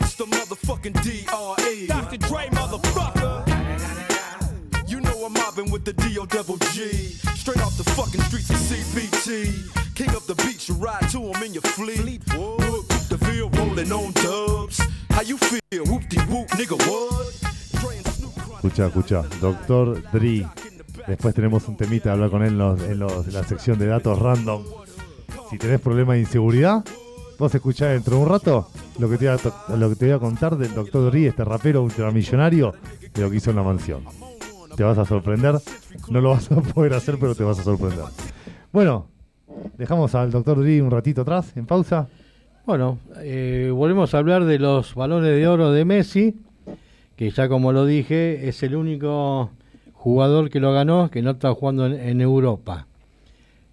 It's 0.00 0.14
the 0.14 0.24
motherfucking 0.26 1.02
D.R.E. 1.02 1.86
Dr. 1.88 2.16
Dre, 2.18 2.46
motherfucker. 2.52 3.44
mobbing 5.30 5.70
with 5.70 5.84
the 5.84 5.92
D.O. 5.92 6.24
double 6.26 6.56
G. 6.72 6.88
Straight 7.36 7.60
off 7.62 7.76
the 7.76 7.84
fucking 7.96 8.20
streets 8.22 8.50
of. 8.50 8.58
King 9.94 10.10
up 10.10 10.24
the 10.26 10.34
beach, 10.46 10.68
you 10.68 10.74
ride 10.76 11.08
to 11.10 11.18
him 11.18 11.42
in 11.42 11.52
your 11.52 11.62
fleet. 11.62 12.22
Whoop, 12.34 12.88
keep 12.88 13.08
the 13.08 13.18
field 13.26 13.56
rolling 13.58 13.90
on 13.92 14.12
dubs. 14.12 14.80
How 15.10 15.22
you 15.22 15.36
feel? 15.38 15.84
Whoop 15.86 16.08
de 16.08 16.20
whoop, 16.30 16.48
nigga, 16.56 16.76
what? 16.86 17.34
Escucha, 18.54 18.86
escucha. 18.86 19.22
Doctor 19.40 20.02
Dre. 20.12 20.46
Después 21.06 21.34
tenemos 21.34 21.66
un 21.68 21.76
temita 21.76 22.12
hablar 22.12 22.30
con 22.30 22.42
él 22.42 22.48
en, 22.52 22.58
los- 22.58 22.80
en 22.82 22.98
los- 22.98 23.26
en 23.26 23.32
la 23.34 23.42
sección 23.44 23.78
de 23.78 23.86
datos 23.86 24.18
random. 24.18 24.64
Si 25.50 25.58
tenés 25.58 25.80
problemas 25.80 26.14
de 26.14 26.20
inseguridad, 26.20 26.84
vos 27.38 27.54
escuchás 27.54 27.92
dentro 27.92 28.16
de 28.16 28.22
un 28.22 28.28
rato 28.28 28.68
lo 28.98 29.08
que 29.08 29.16
te 29.16 30.06
voy 30.06 30.10
a, 30.10 30.18
contar 30.18 30.56
del 30.56 30.74
Doctor 30.74 31.10
Dre, 31.10 31.28
este 31.28 31.44
rapero 31.44 31.82
ultramillonario, 31.82 32.74
de 33.14 33.22
lo 33.22 33.30
que 33.30 33.36
hizo 33.36 33.50
en 33.50 33.56
la 33.56 33.62
mansión. 33.62 34.04
Te 34.76 34.82
vas 34.82 34.98
a 34.98 35.04
sorprender. 35.04 35.54
No 36.10 36.20
lo 36.20 36.30
vas 36.30 36.50
a 36.50 36.60
poder 36.60 36.94
hacer, 36.94 37.16
pero 37.18 37.34
te 37.34 37.44
vas 37.44 37.58
a 37.60 37.62
sorprender. 37.62 38.04
Bueno, 38.72 39.06
dejamos 39.76 40.14
al 40.14 40.30
Doctor 40.30 40.60
Dre 40.60 40.82
un 40.82 40.90
ratito 40.90 41.22
atrás, 41.22 41.56
en 41.56 41.66
pausa. 41.66 42.08
Bueno, 42.66 42.98
eh, 43.18 43.70
volvemos 43.72 44.14
a 44.14 44.18
hablar 44.18 44.44
de 44.44 44.58
los 44.58 44.94
balones 44.94 45.30
de 45.30 45.46
oro 45.46 45.72
de 45.72 45.84
Messi, 45.84 46.36
que 47.16 47.30
ya 47.30 47.48
como 47.48 47.72
lo 47.72 47.86
dije, 47.86 48.48
es 48.48 48.62
el 48.62 48.74
único 48.74 49.50
jugador 49.94 50.50
que 50.50 50.60
lo 50.60 50.72
ganó 50.72 51.10
que 51.10 51.22
no 51.22 51.30
está 51.30 51.54
jugando 51.54 51.86
en, 51.86 51.94
en 51.94 52.20
Europa. 52.20 52.86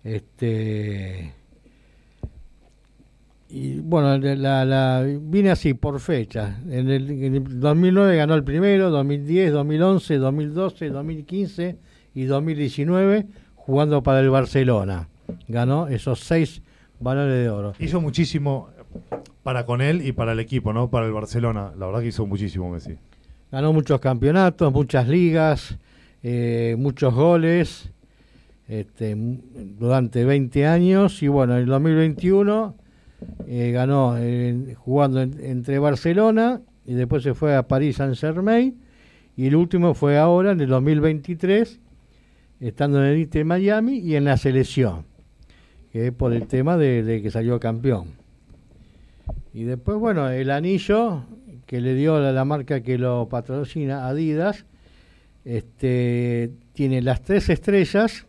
Este 0.03 1.33
y 3.49 3.79
bueno, 3.79 4.17
la, 4.17 4.65
la- 4.65 5.05
vine 5.21 5.51
así 5.51 5.73
por 5.73 5.99
fecha. 5.99 6.59
En 6.69 6.89
el, 6.89 7.09
en 7.11 7.35
el 7.35 7.59
2009 7.59 8.17
ganó 8.17 8.33
el 8.35 8.43
primero, 8.43 8.89
2010, 8.89 9.51
2011, 9.51 10.17
2012, 10.17 10.89
2015 10.89 11.77
y 12.15 12.23
2019 12.23 13.27
jugando 13.55 14.01
para 14.03 14.19
el 14.19 14.29
Barcelona. 14.29 15.07
Ganó 15.47 15.87
esos 15.87 16.19
seis 16.19 16.61
balones 16.99 17.33
de 17.43 17.49
oro. 17.49 17.73
Hizo 17.79 18.01
muchísimo 18.01 18.69
para 19.43 19.65
con 19.65 19.81
él 19.81 20.05
y 20.05 20.11
para 20.11 20.31
el 20.31 20.39
equipo, 20.39 20.73
¿no? 20.73 20.89
Para 20.89 21.05
el 21.05 21.11
Barcelona. 21.11 21.71
La 21.77 21.85
verdad 21.87 22.01
que 22.01 22.07
hizo 22.07 22.25
muchísimo 22.25 22.71
Messi. 22.71 22.95
Ganó 23.51 23.73
muchos 23.73 23.99
campeonatos, 23.99 24.71
muchas 24.73 25.07
ligas, 25.07 25.77
eh, 26.23 26.75
muchos 26.77 27.13
goles 27.13 27.91
este, 28.67 29.15
durante 29.79 30.25
20 30.25 30.65
años. 30.65 31.21
Y 31.23 31.27
bueno, 31.27 31.53
en 31.53 31.59
el 31.61 31.65
2021 31.67 32.75
eh, 33.47 33.71
ganó 33.71 34.15
jugando 34.75 35.21
en- 35.21 35.39
entre 35.43 35.79
Barcelona 35.79 36.61
y 36.85 36.93
después 36.93 37.23
se 37.23 37.33
fue 37.33 37.55
a 37.55 37.67
París 37.67 37.97
Saint 37.97 38.15
Germain. 38.15 38.75
Y 39.37 39.47
el 39.47 39.55
último 39.55 39.93
fue 39.93 40.17
ahora, 40.17 40.51
en 40.51 40.61
el 40.61 40.69
2023, 40.69 41.79
estando 42.61 43.03
en 43.03 43.11
el 43.11 43.19
Inter 43.19 43.43
Miami 43.45 43.97
y 43.97 44.15
en 44.15 44.23
la 44.23 44.37
selección, 44.37 45.05
que 45.91 46.07
es 46.07 46.13
por 46.13 46.31
el 46.33 46.47
tema 46.47 46.77
de, 46.77 47.03
de 47.03 47.21
que 47.21 47.31
salió 47.31 47.59
campeón. 47.59 48.05
Y 49.53 49.63
después, 49.63 49.97
bueno, 49.97 50.29
el 50.29 50.51
anillo 50.51 51.23
que 51.65 51.81
le 51.81 51.95
dio 51.95 52.19
la, 52.19 52.31
la 52.31 52.45
marca 52.45 52.81
que 52.81 52.97
lo 52.97 53.27
patrocina, 53.27 54.07
Adidas, 54.07 54.65
este, 55.43 56.51
tiene 56.73 57.01
las 57.01 57.21
tres 57.21 57.49
estrellas 57.49 58.25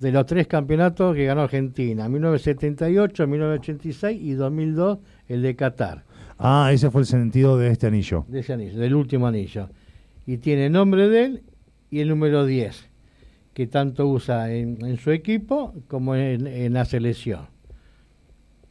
de 0.00 0.12
los 0.12 0.26
tres 0.26 0.46
campeonatos 0.46 1.14
que 1.14 1.24
ganó 1.26 1.42
Argentina, 1.42 2.08
1978, 2.08 3.26
1986 3.26 4.20
y 4.20 4.32
2002, 4.32 4.98
el 5.28 5.42
de 5.42 5.56
Qatar, 5.56 6.04
Ah, 6.40 6.70
ese 6.72 6.88
fue 6.92 7.00
el 7.00 7.06
sentido 7.06 7.58
de 7.58 7.68
este 7.68 7.88
anillo. 7.88 8.24
de 8.28 8.40
ese 8.40 8.52
anillo, 8.52 8.78
del 8.78 8.94
último 8.94 9.26
anillo. 9.26 9.70
Y 10.24 10.36
tiene 10.38 10.66
el 10.66 10.72
nombre 10.72 11.08
de 11.08 11.24
él 11.24 11.42
y 11.90 11.98
el 11.98 12.08
número 12.10 12.46
10, 12.46 12.88
que 13.54 13.66
tanto 13.66 14.06
usa 14.06 14.52
en, 14.52 14.84
en 14.84 14.98
su 14.98 15.10
equipo 15.10 15.74
como 15.88 16.14
en, 16.14 16.46
en 16.46 16.74
la 16.74 16.84
selección. 16.84 17.46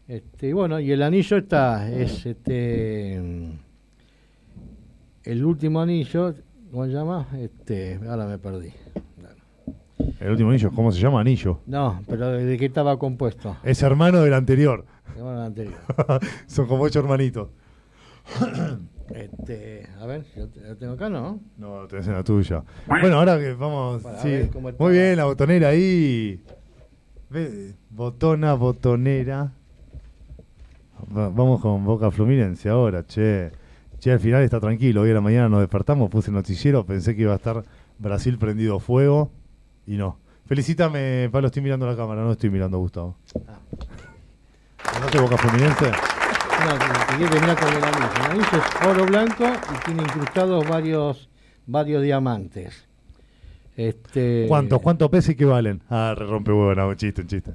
Este, 0.07 0.53
bueno, 0.53 0.80
y 0.80 0.91
el 0.93 1.03
anillo 1.03 1.36
está, 1.36 1.91
es 1.91 2.25
este 2.25 3.17
el 5.23 5.43
último 5.43 5.82
anillo, 5.82 6.34
¿cómo 6.71 6.86
se 6.86 6.91
llama? 6.93 7.28
Este, 7.38 7.99
ahora 8.07 8.25
me 8.28 8.38
perdí. 8.38 8.69
El 10.20 10.32
último 10.32 10.49
anillo, 10.49 10.72
¿cómo 10.72 10.91
se 10.91 10.99
llama? 10.99 11.22
Anillo. 11.22 11.60
No, 11.66 12.01
pero 12.08 12.32
¿de 12.32 12.58
qué 12.58 12.66
estaba 12.66 12.97
compuesto? 12.97 13.58
Es 13.64 13.82
hermano 13.84 14.22
del 14.22 14.34
anterior. 14.34 14.86
Bueno, 15.16 15.34
el 15.34 15.45
anterior. 15.47 15.76
Son 16.47 16.68
como 16.68 16.84
ocho 16.84 16.99
hermanitos. 16.99 17.49
Este, 19.10 19.88
a 20.01 20.05
ver, 20.05 20.26
lo 20.36 20.76
tengo 20.76 20.93
acá, 20.93 21.08
¿no? 21.10 21.39
No, 21.58 21.88
tenés 21.88 22.08
en 22.08 22.14
la 22.14 22.24
tuya. 22.26 22.62
Bueno, 22.88 23.16
ahora 23.20 23.39
que 23.39 23.53
vamos. 23.53 24.01
Sí. 24.22 24.28
ver. 24.30 24.76
Muy 24.78 24.91
bien, 24.91 25.16
la 25.16 25.24
botonera 25.24 25.70
ahí. 25.70 26.43
Ve, 27.30 27.74
Botona, 27.89 28.53
botonera. 28.55 29.53
Va- 31.16 31.30
vamos 31.30 31.62
con 31.62 31.86
Boca 31.86 32.12
Fluminense 32.12 32.68
ahora, 32.68 33.05
che. 33.05 33.49
Che, 33.99 34.12
al 34.12 34.20
final 34.20 34.43
está 34.43 34.60
tranquilo. 34.60 35.01
Hoy 35.03 35.12
a 35.12 35.14
la 35.14 35.22
mañana 35.22 35.47
nos 35.47 35.62
despertamos, 35.62 36.10
puse 36.10 36.30
el 36.30 36.36
noticiero, 36.36 36.86
pensé 36.86 37.16
que 37.16 37.22
iba 37.22 37.32
a 37.32 37.38
estar 37.38 37.64
Brasil 37.99 38.38
prendido 38.38 38.78
fuego. 38.80 39.32
Y 39.88 39.96
no. 39.96 40.20
Felicítame, 40.46 41.30
Pablo, 41.32 41.48
estoy 41.48 41.62
mirando 41.62 41.86
la 41.88 41.96
cámara, 41.96 42.22
no 42.22 42.32
estoy 42.34 42.50
mirando 42.50 42.78
a 42.78 42.80
Gustavo. 42.80 43.16
Ah. 43.48 43.58
¿Ganaste 44.94 45.20
Boca 45.20 45.38
Fluminense? 45.38 45.92
No, 45.92 47.18
que- 47.18 47.28
terminar 47.30 47.60
con 47.60 47.70
el 47.74 47.84
anillo. 47.84 48.10
El 48.16 48.32
anillo 48.32 48.48
es 48.54 48.88
oro 48.88 49.06
blanco 49.06 49.46
y 49.46 49.86
tiene 49.86 50.04
incrustados 50.04 50.68
varios, 50.68 51.30
varios 51.66 52.04
diamantes. 52.04 52.88
Este, 53.76 54.46
¿Cuántos? 54.48 54.82
¿Cuántos 54.82 55.10
pesos 55.10 55.32
y 55.32 55.36
qué 55.36 55.46
valen? 55.46 55.82
Ah, 55.90 56.16
rompe 56.18 56.52
huevo, 56.52 56.74
no, 56.74 56.88
un 56.88 56.96
chiste, 56.96 57.22
un 57.22 57.28
chiste. 57.28 57.52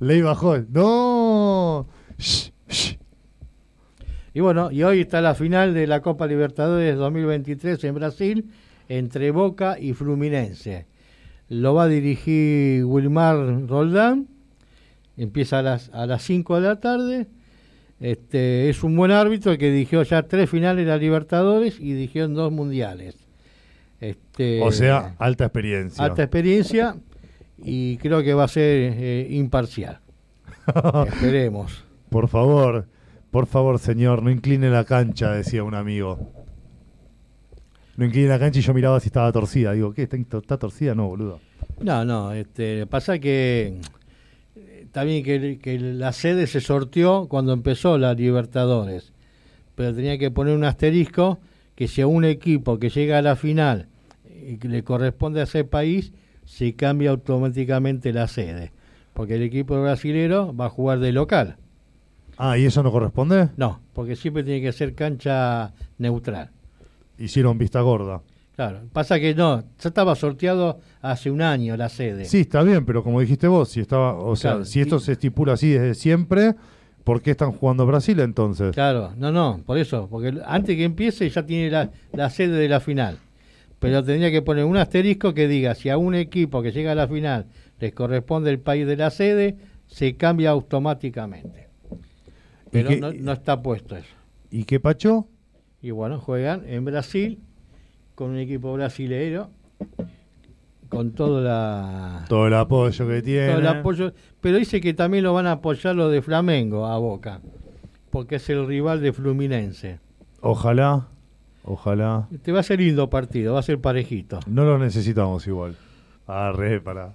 Ley 0.00 0.20
bajó. 0.22 0.58
¡No! 0.70 1.86
Shh, 2.18 2.50
shh. 2.68 2.98
Y 4.32 4.40
bueno, 4.40 4.70
y 4.72 4.82
hoy 4.82 5.02
está 5.02 5.20
la 5.20 5.34
final 5.34 5.74
de 5.74 5.86
la 5.86 6.00
Copa 6.00 6.26
Libertadores 6.26 6.96
2023 6.96 7.84
en 7.84 7.94
Brasil 7.94 8.50
entre 8.88 9.30
Boca 9.30 9.78
y 9.78 9.92
Fluminense. 9.92 10.86
Lo 11.48 11.74
va 11.74 11.84
a 11.84 11.88
dirigir 11.88 12.84
Wilmar 12.84 13.66
Roldán. 13.68 14.28
Empieza 15.16 15.60
a 15.60 15.62
las 15.62 15.90
a 15.90 16.06
las 16.06 16.22
5 16.22 16.60
de 16.60 16.68
la 16.68 16.80
tarde. 16.80 17.26
Este, 18.00 18.68
es 18.68 18.82
un 18.82 18.96
buen 18.96 19.12
árbitro 19.12 19.56
que 19.56 19.70
dirigió 19.70 20.02
ya 20.02 20.24
tres 20.24 20.50
finales 20.50 20.84
de 20.84 20.90
la 20.90 20.98
Libertadores 20.98 21.78
y 21.78 21.92
dirigió 21.92 22.24
en 22.24 22.34
dos 22.34 22.52
mundiales. 22.52 23.16
Este, 24.00 24.60
O 24.62 24.72
sea, 24.72 25.14
alta 25.18 25.44
experiencia. 25.44 26.04
alta 26.04 26.22
experiencia 26.22 26.96
y 27.56 27.96
creo 27.98 28.22
que 28.22 28.34
va 28.34 28.44
a 28.44 28.48
ser 28.48 28.94
eh, 28.96 29.26
imparcial. 29.30 30.00
Esperemos. 31.06 31.84
Por 32.10 32.28
favor, 32.28 32.86
por 33.30 33.46
favor, 33.46 33.78
señor, 33.78 34.22
no 34.22 34.30
incline 34.30 34.68
la 34.70 34.84
cancha, 34.84 35.32
decía 35.32 35.62
un 35.64 35.74
amigo. 35.74 36.32
No 37.96 38.04
incline 38.04 38.28
la 38.28 38.38
cancha 38.38 38.58
y 38.58 38.62
yo 38.62 38.74
miraba 38.74 38.98
si 39.00 39.06
estaba 39.06 39.30
torcida. 39.30 39.72
Digo, 39.72 39.92
¿qué? 39.92 40.02
¿Está, 40.02 40.16
está 40.16 40.58
torcida? 40.58 40.94
No, 40.94 41.08
boludo. 41.08 41.40
No, 41.80 42.04
no, 42.04 42.32
este, 42.32 42.86
pasa 42.86 43.18
que 43.18 43.78
eh, 44.56 45.04
bien 45.04 45.24
que, 45.24 45.58
que 45.58 45.78
la 45.78 46.12
sede 46.12 46.46
se 46.46 46.60
sorteó 46.60 47.26
cuando 47.28 47.52
empezó 47.52 47.98
la 47.98 48.14
Libertadores, 48.14 49.12
pero 49.74 49.94
tenía 49.94 50.18
que 50.18 50.30
poner 50.30 50.56
un 50.56 50.64
asterisco 50.64 51.40
que 51.74 51.88
si 51.88 52.00
a 52.00 52.06
un 52.06 52.24
equipo 52.24 52.78
que 52.78 52.90
llega 52.90 53.18
a 53.18 53.22
la 53.22 53.36
final 53.36 53.88
y 54.46 54.58
que 54.58 54.68
le 54.68 54.84
corresponde 54.84 55.40
a 55.40 55.44
ese 55.44 55.64
país, 55.64 56.12
se 56.44 56.74
cambia 56.74 57.10
automáticamente 57.10 58.12
la 58.12 58.28
sede, 58.28 58.72
porque 59.12 59.34
el 59.36 59.42
equipo 59.42 59.80
brasilero 59.80 60.54
va 60.54 60.66
a 60.66 60.70
jugar 60.70 61.00
de 61.00 61.12
local. 61.12 61.56
Ah, 62.36 62.58
¿y 62.58 62.64
eso 62.64 62.82
no 62.82 62.92
corresponde? 62.92 63.50
No, 63.56 63.80
porque 63.92 64.16
siempre 64.16 64.42
tiene 64.42 64.60
que 64.60 64.72
ser 64.72 64.94
cancha 64.94 65.72
neutral. 65.98 66.50
Hicieron 67.18 67.58
vista 67.58 67.80
gorda. 67.80 68.22
Claro, 68.56 68.82
pasa 68.92 69.18
que 69.18 69.34
no, 69.34 69.62
ya 69.80 69.88
estaba 69.88 70.14
sorteado 70.14 70.78
hace 71.02 71.30
un 71.30 71.42
año 71.42 71.76
la 71.76 71.88
sede. 71.88 72.24
Sí, 72.24 72.40
está 72.40 72.62
bien, 72.62 72.84
pero 72.86 73.02
como 73.02 73.20
dijiste 73.20 73.48
vos, 73.48 73.68
si 73.68 73.80
estaba, 73.80 74.14
o 74.14 74.36
sea, 74.36 74.52
Claro, 74.52 74.64
si 74.64 74.80
esto 74.80 74.96
y- 74.96 75.00
se 75.00 75.12
estipula 75.12 75.54
así 75.54 75.70
desde 75.70 75.94
siempre, 75.94 76.54
¿por 77.02 77.20
qué 77.20 77.32
están 77.32 77.50
jugando 77.50 77.84
Brasil 77.84 78.20
entonces? 78.20 78.72
Claro, 78.72 79.12
no, 79.16 79.32
no, 79.32 79.60
por 79.66 79.76
eso, 79.78 80.06
porque 80.08 80.40
antes 80.46 80.76
que 80.76 80.84
empiece 80.84 81.28
ya 81.28 81.44
tiene 81.44 81.68
la, 81.70 81.90
la 82.12 82.30
sede 82.30 82.56
de 82.56 82.68
la 82.68 82.78
final. 82.80 83.18
Pero 83.80 84.02
tendría 84.04 84.30
que 84.30 84.40
poner 84.40 84.64
un 84.64 84.76
asterisco 84.76 85.34
que 85.34 85.46
diga, 85.48 85.74
si 85.74 85.90
a 85.90 85.98
un 85.98 86.14
equipo 86.14 86.62
que 86.62 86.70
llega 86.72 86.92
a 86.92 86.94
la 86.94 87.08
final 87.08 87.46
les 87.80 87.92
corresponde 87.92 88.50
el 88.50 88.60
país 88.60 88.86
de 88.86 88.96
la 88.96 89.10
sede, 89.10 89.56
se 89.88 90.14
cambia 90.14 90.50
automáticamente. 90.50 91.68
Pero 92.70 92.90
no, 92.96 93.12
no 93.12 93.32
está 93.32 93.60
puesto 93.60 93.96
eso. 93.96 94.08
¿Y 94.50 94.64
qué 94.64 94.80
pacho? 94.80 95.26
Y 95.84 95.90
bueno, 95.90 96.18
juegan 96.18 96.62
en 96.66 96.82
Brasil 96.86 97.38
con 98.14 98.30
un 98.30 98.38
equipo 98.38 98.72
brasileiro, 98.72 99.50
con 100.88 101.12
todo, 101.12 101.42
la, 101.42 102.24
Todo 102.26 102.46
el 102.46 102.54
apoyo 102.54 103.06
que 103.06 103.20
tiene. 103.20 103.48
todo 103.48 103.58
el 103.58 103.66
apoyo. 103.66 104.12
Pero 104.40 104.56
dice 104.56 104.80
que 104.80 104.94
también 104.94 105.24
lo 105.24 105.34
van 105.34 105.46
a 105.46 105.52
apoyar 105.52 105.94
los 105.94 106.10
de 106.10 106.22
Flamengo 106.22 106.86
a 106.86 106.96
Boca, 106.96 107.42
porque 108.08 108.36
es 108.36 108.48
el 108.48 108.66
rival 108.66 109.02
de 109.02 109.12
Fluminense. 109.12 110.00
Ojalá. 110.40 111.08
Ojalá. 111.64 112.28
Este 112.32 112.50
va 112.50 112.60
a 112.60 112.62
ser 112.62 112.78
lindo 112.80 113.10
partido, 113.10 113.52
va 113.52 113.60
a 113.60 113.62
ser 113.62 113.78
parejito. 113.78 114.40
No 114.46 114.64
lo 114.64 114.78
necesitamos 114.78 115.46
igual. 115.46 115.76
Arre, 116.26 116.80
para. 116.80 117.12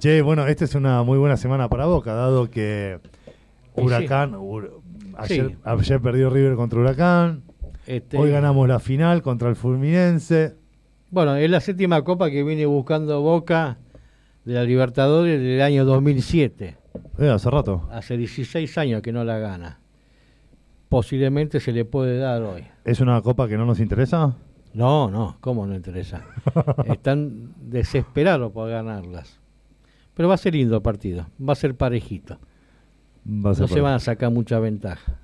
Che, 0.00 0.20
bueno, 0.20 0.48
esta 0.48 0.64
es 0.64 0.74
una 0.74 1.04
muy 1.04 1.18
buena 1.18 1.36
semana 1.36 1.68
para 1.68 1.86
Boca, 1.86 2.12
dado 2.12 2.50
que 2.50 2.98
Huracán. 3.76 4.32
Hur- 4.34 4.80
ayer, 5.16 5.50
Sí. 5.50 5.56
ayer 5.62 6.00
perdió 6.00 6.28
River 6.28 6.56
contra 6.56 6.80
Huracán. 6.80 7.42
Este, 7.86 8.16
Hoy 8.16 8.30
ganamos 8.30 8.66
la 8.66 8.78
final 8.78 9.22
contra 9.22 9.48
el 9.48 9.56
Fulminense. 9.56 10.56
Bueno, 11.10 11.36
es 11.36 11.50
la 11.50 11.60
séptima 11.60 12.02
copa 12.02 12.30
que 12.30 12.42
viene 12.42 12.66
buscando 12.66 13.20
Boca 13.20 13.78
de 14.44 14.54
la 14.54 14.64
Libertadores 14.64 15.40
del 15.40 15.60
año 15.60 15.84
2007. 15.84 16.76
Eh, 17.18 17.28
hace 17.28 17.50
rato. 17.50 17.88
Hace 17.90 18.16
16 18.16 18.78
años 18.78 19.02
que 19.02 19.12
no 19.12 19.24
la 19.24 19.38
gana. 19.38 19.80
Posiblemente 20.88 21.60
se 21.60 21.72
le 21.72 21.84
puede 21.84 22.18
dar 22.18 22.42
hoy. 22.42 22.64
¿Es 22.84 23.00
una 23.00 23.20
copa 23.20 23.48
que 23.48 23.56
no 23.56 23.66
nos 23.66 23.80
interesa? 23.80 24.34
No, 24.72 25.10
no, 25.10 25.36
¿cómo 25.40 25.66
no 25.66 25.74
interesa? 25.74 26.24
Están 26.86 27.54
desesperados 27.60 28.52
por 28.52 28.70
ganarlas. 28.70 29.38
Pero 30.14 30.28
va 30.28 30.34
a 30.34 30.38
ser 30.38 30.54
lindo 30.54 30.76
el 30.76 30.82
partido, 30.82 31.26
va 31.40 31.52
a 31.52 31.56
ser 31.56 31.76
parejito. 31.76 32.38
Va 33.26 33.50
a 33.50 33.54
ser 33.54 33.62
No 33.62 33.68
se 33.68 33.80
van 33.80 33.94
a 33.94 33.98
sacar 33.98 34.30
mucha 34.30 34.58
ventaja. 34.58 35.20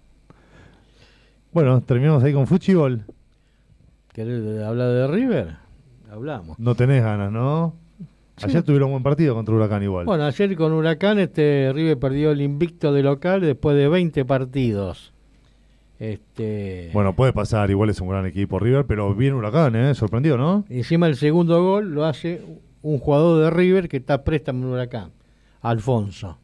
Bueno, 1.53 1.81
terminamos 1.81 2.23
ahí 2.23 2.33
con 2.33 2.47
Fuchibol. 2.47 3.05
¿Querés 4.13 4.63
hablar 4.63 4.89
de 4.89 5.07
River? 5.09 5.57
Hablamos. 6.11 6.59
No 6.59 6.75
tenés 6.75 7.03
ganas, 7.03 7.31
¿no? 7.33 7.75
Ayer 8.43 8.63
tuvieron 8.63 8.89
un 8.89 8.93
buen 8.95 9.03
partido 9.03 9.35
contra 9.35 9.55
Huracán 9.55 9.83
igual. 9.83 10.07
Bueno, 10.07 10.25
ayer 10.25 10.57
con 10.57 10.73
Huracán 10.73 11.19
este 11.19 11.73
River 11.75 11.99
perdió 11.99 12.31
el 12.31 12.41
invicto 12.41 12.93
de 12.93 13.03
local 13.03 13.43
después 13.43 13.77
de 13.77 13.89
20 13.89 14.25
partidos. 14.25 15.13
Este, 15.99 16.91
Bueno, 16.95 17.15
puede 17.15 17.35
pasar, 17.35 17.71
igual 17.71 17.91
es 17.91 18.01
un 18.01 18.09
gran 18.09 18.25
equipo 18.25 18.59
River, 18.59 18.87
pero 18.87 19.15
bien 19.15 19.35
Huracán, 19.35 19.77
¿eh? 19.77 19.95
Sorprendió, 19.95 20.39
¿no? 20.39 20.65
encima 20.71 21.07
el 21.07 21.17
segundo 21.17 21.63
gol 21.63 21.93
lo 21.93 22.07
hace 22.07 22.41
un 22.81 22.99
jugador 22.99 23.45
de 23.45 23.51
River 23.51 23.89
que 23.89 23.99
está 23.99 24.25
préstamo 24.25 24.65
en 24.65 24.73
Huracán, 24.73 25.11
Alfonso. 25.61 26.39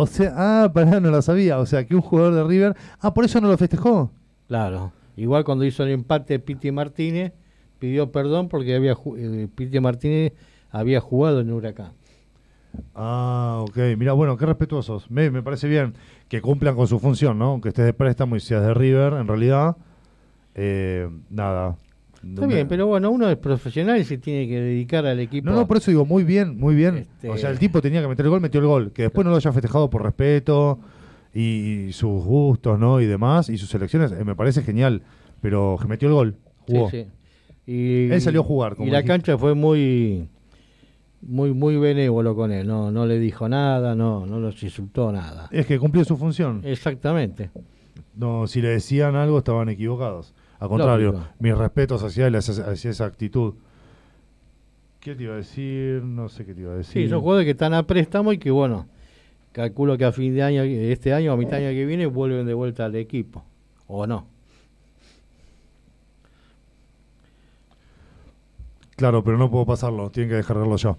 O 0.00 0.06
sea, 0.06 0.32
ah, 0.36 0.70
pará, 0.72 1.00
no 1.00 1.10
lo 1.10 1.20
sabía. 1.22 1.58
O 1.58 1.66
sea, 1.66 1.84
que 1.86 1.94
un 1.94 2.00
jugador 2.02 2.34
de 2.34 2.44
River. 2.44 2.76
Ah, 3.00 3.12
por 3.14 3.24
eso 3.24 3.40
no 3.40 3.48
lo 3.48 3.56
festejó. 3.58 4.10
Claro. 4.46 4.92
Igual 5.16 5.44
cuando 5.44 5.64
hizo 5.64 5.82
el 5.82 5.90
empate 5.90 6.38
Piti 6.38 6.70
Martínez 6.70 7.32
pidió 7.78 8.10
perdón 8.12 8.48
porque 8.48 8.74
había 8.76 8.94
ju- 8.94 9.16
eh, 9.18 9.48
Piti 9.54 9.80
Martínez 9.80 10.32
había 10.70 11.00
jugado 11.00 11.40
en 11.40 11.52
Huracán. 11.52 11.92
Ah, 12.94 13.58
ok. 13.62 13.76
Mira, 13.96 14.12
bueno, 14.12 14.36
qué 14.36 14.46
respetuosos. 14.46 15.10
Me, 15.10 15.30
me 15.30 15.42
parece 15.42 15.68
bien 15.68 15.94
que 16.28 16.40
cumplan 16.40 16.76
con 16.76 16.86
su 16.86 16.98
función, 16.98 17.38
¿no? 17.38 17.46
Aunque 17.46 17.70
estés 17.70 17.84
de 17.86 17.92
préstamo 17.94 18.36
y 18.36 18.40
seas 18.40 18.62
de 18.62 18.74
River, 18.74 19.14
en 19.14 19.26
realidad. 19.26 19.76
eh, 20.54 21.08
nada. 21.30 21.76
Está 22.22 22.46
bien, 22.46 22.66
pero 22.68 22.86
bueno, 22.86 23.10
uno 23.10 23.28
es 23.30 23.36
profesional 23.36 23.98
y 24.00 24.04
se 24.04 24.18
tiene 24.18 24.48
que 24.48 24.60
dedicar 24.60 25.06
al 25.06 25.20
equipo. 25.20 25.48
No, 25.48 25.54
no, 25.54 25.66
por 25.68 25.76
eso 25.76 25.90
digo, 25.90 26.04
muy 26.04 26.24
bien, 26.24 26.58
muy 26.58 26.74
bien. 26.74 26.96
Este- 26.98 27.28
O 27.30 27.36
sea, 27.38 27.50
el 27.50 27.58
tipo 27.58 27.80
tenía 27.80 28.00
que 28.02 28.08
meter 28.08 28.24
el 28.26 28.30
gol, 28.30 28.40
metió 28.40 28.60
el 28.60 28.66
gol. 28.66 28.92
Que 28.92 29.02
después 29.02 29.24
no 29.24 29.30
lo 29.30 29.36
haya 29.36 29.52
festejado 29.52 29.88
por 29.88 30.02
respeto 30.02 30.80
y, 31.32 31.90
sus 31.92 32.24
gustos, 32.24 32.78
¿no? 32.78 33.00
Y 33.00 33.06
demás, 33.06 33.48
y 33.48 33.56
sus 33.58 33.72
elecciones, 33.74 34.10
eh, 34.12 34.24
me 34.24 34.34
parece 34.34 34.62
genial. 34.62 35.02
Pero 35.40 35.78
metió 35.86 36.08
el 36.08 36.14
gol, 36.14 36.36
Sí, 36.66 36.72
jugó. 36.74 36.90
sí. 36.90 37.06
Y, 37.66 38.10
Él 38.10 38.20
salió 38.20 38.40
a 38.40 38.44
jugar, 38.44 38.74
como 38.74 38.88
Y 38.88 38.90
la 38.90 38.98
dijiste. 38.98 39.12
cancha 39.12 39.38
fue 39.38 39.54
muy 39.54 40.26
muy 41.20 41.52
muy 41.52 41.76
benévolo 41.76 42.34
con 42.36 42.52
él, 42.52 42.66
no 42.66 42.90
no 42.92 43.04
le 43.04 43.18
dijo 43.18 43.48
nada, 43.48 43.94
no 43.94 44.24
no 44.26 44.38
los 44.40 44.62
insultó 44.62 45.12
nada. 45.12 45.48
Es 45.52 45.66
que 45.66 45.78
cumplió 45.78 46.04
su 46.04 46.16
función. 46.16 46.62
Exactamente. 46.64 47.50
No, 48.16 48.46
si 48.46 48.60
le 48.62 48.68
decían 48.68 49.14
algo 49.16 49.38
estaban 49.38 49.68
equivocados. 49.68 50.34
Al 50.60 50.68
contrario, 50.68 51.12
Lógico. 51.12 51.32
mis 51.38 51.56
respetos 51.56 52.02
hacia 52.02 52.26
él, 52.26 52.36
hacia, 52.36 52.90
esa 52.90 53.04
actitud. 53.04 53.54
¿Qué 55.00 55.14
te 55.14 55.22
iba 55.22 55.34
a 55.34 55.36
decir? 55.36 56.02
No 56.02 56.28
sé 56.28 56.44
qué 56.44 56.54
te 56.54 56.62
iba 56.62 56.72
a 56.72 56.76
decir. 56.76 57.04
Sí, 57.04 57.08
son 57.08 57.20
jugadores 57.20 57.44
que 57.44 57.52
están 57.52 57.74
a 57.74 57.86
préstamo 57.86 58.32
y 58.32 58.38
que 58.38 58.50
bueno, 58.50 58.86
calculo 59.52 59.96
que 59.96 60.04
a 60.04 60.12
fin 60.12 60.34
de 60.34 60.42
año 60.42 60.62
este 60.62 61.12
año 61.12 61.30
o 61.30 61.34
a 61.34 61.36
mitad 61.36 61.58
de 61.58 61.68
año 61.68 61.76
que 61.76 61.86
viene 61.86 62.06
vuelven 62.06 62.46
de 62.46 62.54
vuelta 62.54 62.84
al 62.84 62.96
equipo 62.96 63.44
o 63.86 64.06
no. 64.06 64.26
Claro, 68.96 69.22
pero 69.22 69.38
no 69.38 69.48
puedo 69.48 69.64
pasarlo, 69.64 70.10
tienen 70.10 70.30
que 70.30 70.36
descargarlo 70.36 70.76
yo. 70.76 70.98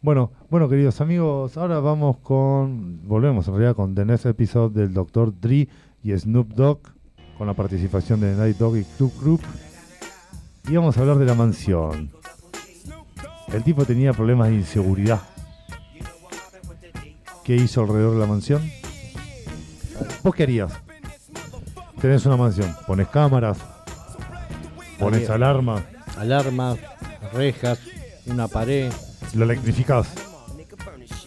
Bueno, 0.00 0.30
bueno, 0.48 0.68
queridos 0.68 1.00
amigos, 1.00 1.56
ahora 1.56 1.80
vamos 1.80 2.18
con. 2.18 3.00
Volvemos 3.08 3.48
en 3.48 3.54
realidad 3.54 3.74
con 3.74 3.96
The 3.96 4.04
Next 4.04 4.26
Episode 4.26 4.80
del 4.80 4.94
Dr. 4.94 5.32
Dre 5.40 5.66
y 6.04 6.16
Snoop 6.16 6.52
Dogg, 6.52 6.93
con 7.36 7.46
la 7.46 7.54
participación 7.54 8.20
de 8.20 8.34
Night 8.34 8.56
Dogg 8.58 8.76
y 8.78 8.84
Club 8.84 9.12
Group. 9.20 9.40
Y 10.68 10.76
vamos 10.76 10.96
a 10.96 11.00
hablar 11.00 11.18
de 11.18 11.24
la 11.26 11.34
mansión. 11.34 12.10
El 13.52 13.62
tipo 13.62 13.84
tenía 13.84 14.12
problemas 14.12 14.48
de 14.48 14.54
inseguridad. 14.56 15.20
¿Qué 17.44 17.54
hizo 17.56 17.82
alrededor 17.82 18.14
de 18.14 18.20
la 18.20 18.26
mansión? 18.26 18.62
¿Vos 20.22 20.34
qué 20.34 20.44
harías? 20.44 20.72
Tenés 22.00 22.24
una 22.26 22.36
mansión, 22.36 22.74
pones 22.86 23.08
cámaras, 23.08 23.58
pones 24.98 25.28
alarmas, 25.30 25.82
Alarmas, 26.18 26.78
rejas, 27.32 27.78
una 28.26 28.46
pared. 28.48 28.92
lo 29.34 29.44
electrificás. 29.44 30.06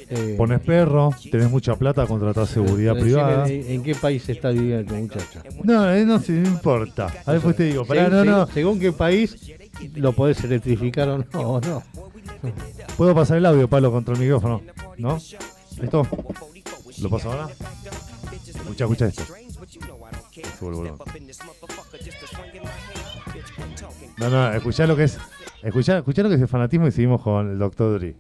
Eh, 0.10 0.36
Pones 0.38 0.60
perro, 0.62 1.10
tenés 1.32 1.50
mucha 1.50 1.76
plata, 1.76 2.06
contratás 2.06 2.50
seguridad 2.50 2.98
privada. 2.98 3.48
En, 3.48 3.72
en 3.72 3.84
qué 3.84 3.96
país 3.96 4.28
está 4.30 4.50
viviendo 4.50 4.96
el 4.96 5.02
muchacho? 5.04 5.42
No, 5.64 5.92
eh, 5.94 6.06
no, 6.06 6.20
no 6.20 6.48
importa. 6.48 7.14
A 7.26 7.34
después 7.34 7.56
te 7.56 7.64
digo, 7.64 7.86
pará, 7.86 8.10
según, 8.10 8.26
no. 8.26 8.48
según 8.48 8.80
qué 8.80 8.92
país 8.92 9.38
lo 9.96 10.14
podés 10.14 10.44
electrificar 10.44 11.10
o 11.10 11.18
no, 11.18 11.62
no. 11.62 11.84
Puedo 12.96 13.14
pasar 13.14 13.38
el 13.38 13.46
audio, 13.46 13.68
Pablo, 13.68 13.92
contra 13.92 14.14
el 14.14 14.20
micrófono. 14.20 14.62
¿No? 14.98 15.18
¿Listo? 15.80 16.08
¿Lo 17.02 17.10
paso 17.10 17.32
ahora? 17.32 17.48
Escucha, 18.46 18.86
escucha 18.86 19.06
esto. 19.08 19.24
No, 24.18 24.30
no, 24.30 24.52
escuchá 24.54 24.88
lo 24.88 24.96
que 24.96 25.04
es. 25.04 25.18
Escuchá, 25.62 25.98
escuchá 25.98 26.24
lo 26.24 26.30
que 26.30 26.36
es 26.36 26.42
el 26.42 26.48
fanatismo 26.48 26.88
y 26.88 26.92
seguimos 26.92 27.22
con 27.22 27.52
el 27.52 27.60
Dr. 27.60 28.00
Dre. 28.00 28.16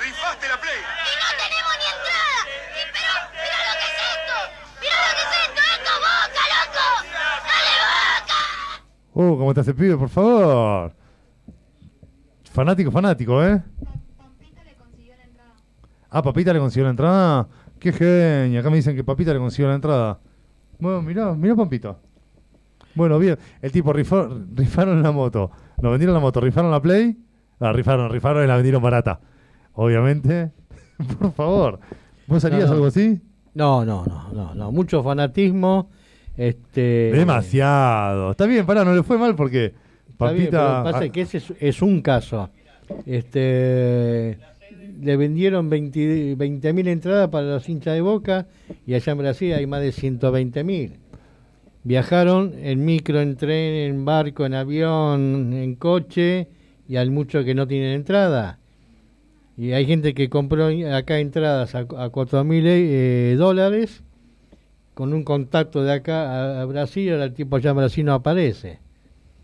Rifaste 0.00 0.48
la 0.48 0.60
play. 0.60 0.78
¡Y 0.78 1.12
no 1.16 1.28
tenemos 1.38 1.74
ni 1.78 1.86
entrada! 1.88 2.40
Y 2.72 2.82
pero, 2.92 3.12
mira 3.32 3.58
lo 3.68 3.74
que 3.78 3.86
es 3.88 3.96
esto. 4.12 4.36
Mira 4.80 4.96
lo 5.06 5.12
que 5.16 5.22
es 5.22 5.32
esto. 5.44 5.62
¡Esto 5.68 5.92
es 5.92 6.00
boca, 6.00 6.42
loco! 6.54 6.86
¡Dale 7.48 7.74
Uh, 9.18 9.36
¿cómo 9.36 9.52
te 9.52 9.60
hace 9.60 9.74
pibe, 9.74 9.96
por 9.96 10.08
favor? 10.08 10.92
Fanático, 12.52 12.92
fanático, 12.92 13.44
¿eh? 13.44 13.60
Pampita 14.16 14.62
le 14.62 14.74
consiguió 14.76 15.14
la 15.16 15.24
entrada. 15.24 15.54
Ah, 16.08 16.22
Papita 16.22 16.52
le 16.52 16.60
consiguió 16.60 16.84
la 16.84 16.90
entrada. 16.90 17.48
Qué 17.80 17.92
genio. 17.92 18.60
Acá 18.60 18.70
me 18.70 18.76
dicen 18.76 18.94
que 18.94 19.02
Papita 19.02 19.32
le 19.32 19.40
consiguió 19.40 19.68
la 19.70 19.74
entrada. 19.74 20.20
Bueno, 20.78 21.02
mirá, 21.02 21.34
mirá 21.34 21.56
Pampita. 21.56 21.96
Bueno, 22.94 23.18
bien. 23.18 23.36
El 23.60 23.72
tipo 23.72 23.92
rifó, 23.92 24.28
rifaron 24.54 25.02
la 25.02 25.10
moto. 25.10 25.50
Nos 25.82 25.90
vendieron 25.90 26.14
la 26.14 26.20
moto, 26.20 26.40
rifaron 26.40 26.70
la 26.70 26.80
Play. 26.80 27.18
Ah, 27.58 27.72
rifaron, 27.72 28.10
rifaron 28.10 28.44
y 28.44 28.46
la 28.46 28.54
vendieron 28.54 28.80
barata. 28.80 29.18
Obviamente. 29.72 30.52
Por 31.18 31.32
favor. 31.32 31.80
¿Vos 32.28 32.44
harías 32.44 32.62
No, 32.62 32.66
no. 32.68 32.72
algo 32.74 32.86
así? 32.86 33.20
No, 33.54 33.84
no, 33.84 34.04
no, 34.06 34.32
no, 34.32 34.54
no. 34.54 34.70
Mucho 34.70 35.02
fanatismo. 35.02 35.90
Este, 36.38 37.10
Demasiado. 37.12 38.30
Está 38.30 38.46
bien, 38.46 38.64
pará, 38.64 38.84
no 38.84 38.94
le 38.94 39.02
fue 39.02 39.18
mal 39.18 39.34
porque 39.34 39.74
Papita. 40.16 40.84
pasa 40.84 41.00
ah, 41.00 41.08
que 41.08 41.22
ese 41.22 41.38
es, 41.38 41.52
es 41.58 41.82
un 41.82 42.00
caso. 42.00 42.48
Este, 43.06 44.38
le 45.02 45.16
vendieron 45.16 45.68
20 45.68 46.72
mil 46.72 46.88
entradas 46.88 47.28
para 47.28 47.48
los 47.48 47.68
hinchas 47.68 47.94
de 47.94 48.00
Boca 48.02 48.46
y 48.86 48.94
allá 48.94 49.12
en 49.12 49.18
Brasil 49.18 49.52
hay 49.52 49.66
más 49.66 49.82
de 49.82 49.90
120 49.90 50.62
mil. 50.62 50.92
Viajaron 51.82 52.54
en 52.56 52.84
micro, 52.84 53.20
en 53.20 53.36
tren, 53.36 53.74
en 53.74 54.04
barco, 54.04 54.46
en 54.46 54.54
avión, 54.54 55.52
en 55.52 55.74
coche 55.74 56.46
y 56.88 56.96
hay 56.96 57.10
muchos 57.10 57.44
que 57.44 57.56
no 57.56 57.66
tienen 57.66 57.94
entrada. 57.94 58.60
Y 59.56 59.72
hay 59.72 59.86
gente 59.86 60.14
que 60.14 60.28
compró 60.28 60.68
acá 60.94 61.18
entradas 61.18 61.74
a, 61.74 61.80
a 61.80 62.10
4 62.10 62.44
mil 62.44 62.64
eh, 62.64 63.34
dólares 63.36 64.04
con 64.98 65.14
un 65.14 65.22
contacto 65.22 65.84
de 65.84 65.92
acá 65.92 66.58
a, 66.58 66.62
a 66.62 66.64
Brasil, 66.64 67.12
ahora 67.12 67.26
el 67.26 67.32
tipo 67.32 67.54
allá 67.54 67.70
en 67.70 67.76
Brasil 67.76 68.04
no 68.04 68.14
aparece. 68.14 68.80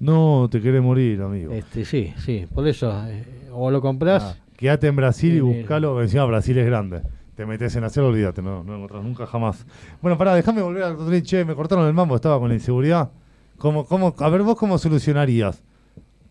No, 0.00 0.48
te 0.50 0.61
querés 0.61 0.82
morir, 0.82 1.22
amigo. 1.22 1.52
Este, 1.52 1.84
sí, 1.84 2.12
sí, 2.18 2.44
por 2.52 2.66
eso, 2.66 2.92
eh, 3.07 3.24
o 3.52 3.70
lo 3.70 3.80
compras, 3.80 4.36
Ah, 4.36 4.44
quédate 4.57 4.88
en 4.88 4.96
Brasil 4.96 5.32
y 5.36 5.38
buscalo. 5.38 6.02
Encima 6.02 6.24
Brasil 6.24 6.59
es 6.59 6.66
grande. 6.66 7.02
Te 7.36 7.46
metes 7.46 7.76
en 7.76 7.84
hacerlo, 7.84 8.09
olvídate, 8.09 8.42
no, 8.42 8.64
no 8.64 8.72
lo 8.72 8.78
encontrás 8.78 9.05
nunca 9.05 9.26
jamás. 9.26 9.64
Bueno, 10.02 10.18
pará, 10.18 10.34
déjame 10.34 10.61
volver 10.61 10.82
al 10.82 10.96
Dr. 10.96 11.22
Che, 11.22 11.44
me 11.44 11.55
cortaron 11.55 11.86
el 11.86 11.94
mambo, 11.94 12.16
estaba 12.16 12.36
con 12.40 12.48
la 12.48 12.55
inseguridad. 12.55 13.12
¿Cómo, 13.57 13.86
cómo, 13.86 14.12
a 14.18 14.28
ver, 14.30 14.42
vos 14.42 14.57
cómo 14.57 14.76
solucionarías. 14.76 15.62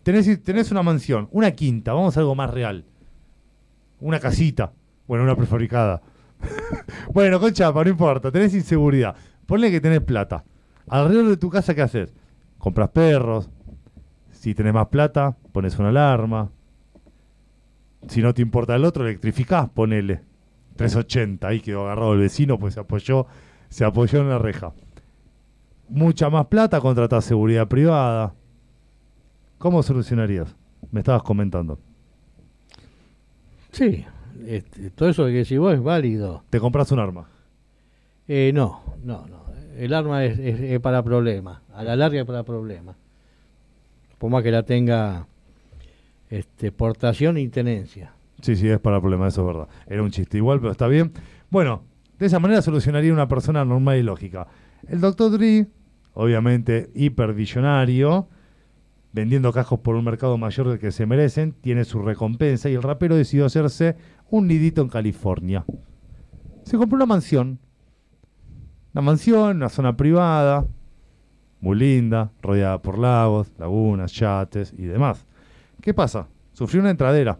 Tenés, 0.02 0.42
tenés 0.42 0.70
una 0.70 0.82
mansión, 0.82 1.28
una 1.32 1.50
quinta, 1.52 1.94
vamos 1.94 2.14
a 2.14 2.20
algo 2.20 2.34
más 2.34 2.50
real. 2.50 2.84
Una 4.00 4.20
casita, 4.20 4.74
bueno, 5.06 5.24
una 5.24 5.34
prefabricada. 5.34 6.02
bueno, 7.12 7.40
con 7.40 7.52
chapa, 7.52 7.84
no 7.84 7.90
importa, 7.90 8.30
tenés 8.30 8.54
inseguridad. 8.54 9.14
Ponle 9.46 9.70
que 9.70 9.80
tenés 9.80 10.00
plata. 10.00 10.44
Alrededor 10.88 11.28
de 11.28 11.36
tu 11.36 11.50
casa, 11.50 11.74
¿qué 11.74 11.82
haces? 11.82 12.12
Compras 12.58 12.90
perros. 12.90 13.50
Si 14.30 14.54
tenés 14.54 14.74
más 14.74 14.88
plata, 14.88 15.36
pones 15.52 15.78
una 15.78 15.88
alarma. 15.88 16.50
Si 18.08 18.20
no 18.20 18.34
te 18.34 18.42
importa 18.42 18.74
el 18.74 18.84
otro, 18.84 19.06
electrificás, 19.06 19.68
ponele. 19.70 20.22
380, 20.76 21.46
ahí 21.46 21.60
quedó 21.60 21.84
agarrado 21.84 22.14
el 22.14 22.20
vecino, 22.20 22.58
pues 22.58 22.74
se 22.74 22.80
apoyó, 22.80 23.26
se 23.68 23.84
apoyó 23.84 24.20
en 24.20 24.28
la 24.28 24.38
reja. 24.38 24.72
Mucha 25.88 26.30
más 26.30 26.46
plata, 26.46 26.80
contratás 26.80 27.24
seguridad 27.24 27.68
privada. 27.68 28.34
¿Cómo 29.58 29.82
solucionarías? 29.82 30.54
Me 30.90 31.00
estabas 31.00 31.22
comentando. 31.22 31.78
Sí, 33.70 34.04
este, 34.46 34.90
todo 34.90 35.08
eso 35.08 35.24
que 35.26 35.32
decís 35.32 35.58
vos 35.58 35.74
es 35.74 35.82
válido. 35.82 36.42
Te 36.50 36.60
compras 36.60 36.90
un 36.92 36.98
arma. 37.00 37.28
Eh, 38.28 38.52
no, 38.54 38.82
no, 39.02 39.26
no. 39.26 39.44
El 39.76 39.92
arma 39.92 40.24
es, 40.24 40.38
es- 40.38 40.60
es 40.60 40.80
para 40.80 41.02
problemas. 41.02 41.60
A 41.74 41.82
la 41.82 41.96
larga 41.96 42.20
es 42.20 42.26
para 42.26 42.42
problemas. 42.44 42.96
Por 44.18 44.30
más 44.30 44.42
que 44.42 44.50
la 44.50 44.62
tenga 44.62 45.26
este, 46.30 46.72
portación 46.72 47.36
y 47.38 47.48
tenencia. 47.48 48.12
Sí, 48.40 48.56
sí, 48.56 48.68
es 48.68 48.78
para 48.78 49.00
problema, 49.00 49.28
eso 49.28 49.40
es 49.42 49.46
verdad. 49.46 49.68
Era 49.86 50.02
un 50.02 50.10
chiste 50.10 50.36
igual, 50.38 50.60
pero 50.60 50.72
está 50.72 50.86
bien. 50.86 51.12
Bueno, 51.50 51.82
de 52.18 52.26
esa 52.26 52.38
manera 52.38 52.62
solucionaría 52.62 53.12
una 53.12 53.28
persona 53.28 53.64
normal 53.64 53.98
y 53.98 54.02
lógica. 54.02 54.46
El 54.88 55.00
Dr. 55.00 55.32
Dre, 55.32 55.66
obviamente 56.14 56.90
hipervillonario, 56.94 58.28
vendiendo 59.12 59.52
cajos 59.52 59.80
por 59.80 59.94
un 59.94 60.04
mercado 60.04 60.36
mayor 60.38 60.68
del 60.68 60.78
que 60.78 60.92
se 60.92 61.06
merecen, 61.06 61.52
tiene 61.52 61.84
su 61.84 62.00
recompensa 62.02 62.68
y 62.68 62.74
el 62.74 62.82
rapero 62.82 63.16
decidió 63.16 63.46
hacerse 63.46 63.96
un 64.30 64.46
nidito 64.46 64.82
en 64.82 64.88
California. 64.88 65.64
Se 66.64 66.76
compró 66.76 66.96
una 66.96 67.06
mansión. 67.06 67.58
Una 68.92 69.02
mansión, 69.02 69.56
una 69.56 69.68
zona 69.68 69.96
privada, 69.96 70.66
muy 71.60 71.76
linda, 71.76 72.30
rodeada 72.42 72.80
por 72.80 72.98
lagos, 72.98 73.52
lagunas, 73.58 74.12
yates 74.12 74.72
y 74.76 74.82
demás. 74.84 75.26
¿Qué 75.80 75.92
pasa? 75.94 76.28
Sufrió 76.52 76.80
una 76.80 76.90
entradera. 76.90 77.38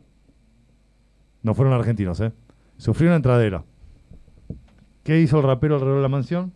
No 1.43 1.55
fueron 1.55 1.75
argentinos, 1.75 2.21
¿eh? 2.21 2.33
Sufrió 2.77 3.09
una 3.11 3.17
entradera. 3.17 3.65
¿Qué 5.03 5.21
hizo 5.21 5.37
el 5.39 5.45
rapero 5.45 5.75
alrededor 5.75 5.99
de 5.99 6.03
la 6.03 6.09
mansión? 6.09 6.53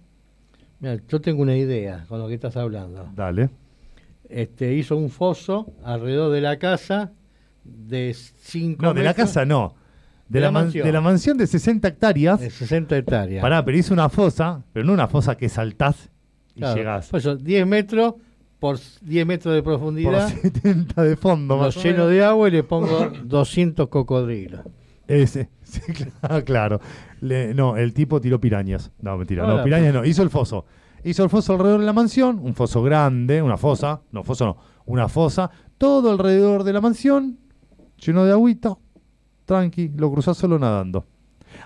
Mira, 0.80 0.98
yo 1.08 1.20
tengo 1.20 1.42
una 1.42 1.56
idea 1.56 2.04
con 2.08 2.18
lo 2.20 2.28
que 2.28 2.34
estás 2.34 2.56
hablando. 2.56 3.08
Dale. 3.14 3.50
Este, 4.28 4.74
hizo 4.74 4.96
un 4.96 5.10
foso 5.10 5.72
alrededor 5.84 6.32
de 6.32 6.40
la 6.40 6.58
casa 6.58 7.12
de 7.64 8.14
5 8.14 8.82
No, 8.82 8.94
de 8.94 9.02
la 9.02 9.14
casa 9.14 9.44
no. 9.44 9.74
De, 10.28 10.40
la, 10.40 10.50
man- 10.50 10.70
de 10.70 10.92
la 10.92 11.00
mansión 11.00 11.38
de 11.38 11.46
60 11.46 11.88
hectáreas. 11.88 12.40
De 12.40 12.50
60 12.50 12.96
hectáreas. 12.98 13.40
Pará, 13.42 13.64
pero 13.64 13.78
hizo 13.78 13.94
una 13.94 14.08
fosa, 14.08 14.62
pero 14.72 14.84
no 14.86 14.92
una 14.92 15.08
fosa 15.08 15.36
que 15.36 15.48
saltás 15.48 16.10
y 16.54 16.60
Claro, 16.60 16.76
llegás. 16.76 17.08
por 17.08 17.20
eso, 17.20 17.36
10 17.36 17.66
metros 17.66 18.14
por 18.58 18.78
10 19.02 19.26
metros 19.26 19.54
de 19.54 19.62
Por 19.62 19.74
profundidad. 19.74 20.28
70 20.28 21.02
de 21.02 21.16
fondo, 21.16 21.56
Lo 21.56 21.62
más 21.62 21.82
lleno 21.82 22.06
de 22.08 22.24
agua 22.24 22.48
y 22.48 22.50
le 22.50 22.62
pongo 22.64 23.10
200 23.24 23.88
cocodrilos. 23.88 24.60
Ese, 25.06 25.48
sí, 25.62 25.80
claro, 26.20 26.44
claro. 26.44 26.80
Le- 27.20 27.54
no, 27.54 27.76
el 27.76 27.94
tipo 27.94 28.20
tiró 28.20 28.40
pirañas. 28.40 28.90
No, 29.00 29.16
mentira, 29.16 29.46
no, 29.46 29.54
Hola, 29.54 29.64
pirañas 29.64 29.94
no. 29.94 30.04
Hizo 30.04 30.22
el 30.22 30.30
foso. 30.30 30.66
Hizo 31.04 31.22
el 31.24 31.30
foso 31.30 31.52
alrededor 31.54 31.80
de 31.80 31.86
la 31.86 31.92
mansión, 31.92 32.38
un 32.42 32.54
foso 32.54 32.82
grande, 32.82 33.40
una 33.40 33.56
fosa, 33.56 34.02
no, 34.10 34.24
foso 34.24 34.44
no, 34.44 34.56
una 34.84 35.08
fosa, 35.08 35.48
todo 35.78 36.10
alrededor 36.10 36.64
de 36.64 36.72
la 36.72 36.80
mansión, 36.80 37.38
lleno 38.04 38.24
de 38.24 38.32
agüita, 38.32 38.76
tranqui, 39.48 39.90
lo 39.96 40.12
cruzás 40.12 40.36
solo 40.36 40.58
nadando. 40.58 41.04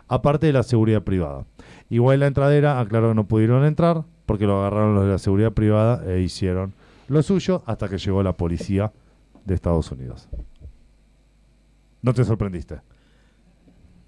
Aparte 0.08 0.46
de 0.46 0.52
la 0.54 0.62
seguridad 0.62 1.02
privada. 1.02 1.44
Igual 1.90 2.20
la 2.20 2.28
entradera, 2.28 2.80
aclaró 2.80 3.08
que 3.08 3.14
no 3.16 3.26
pudieron 3.26 3.64
entrar 3.64 4.04
porque 4.24 4.46
lo 4.46 4.60
agarraron 4.60 4.94
los 4.94 5.04
de 5.04 5.10
la 5.10 5.18
seguridad 5.18 5.52
privada 5.52 6.02
e 6.10 6.20
hicieron 6.22 6.72
lo 7.08 7.22
suyo 7.22 7.62
hasta 7.66 7.88
que 7.88 7.98
llegó 7.98 8.22
la 8.22 8.32
policía 8.34 8.92
de 9.44 9.54
Estados 9.54 9.90
Unidos. 9.90 10.28
No 12.00 12.14
te 12.14 12.24
sorprendiste. 12.24 12.80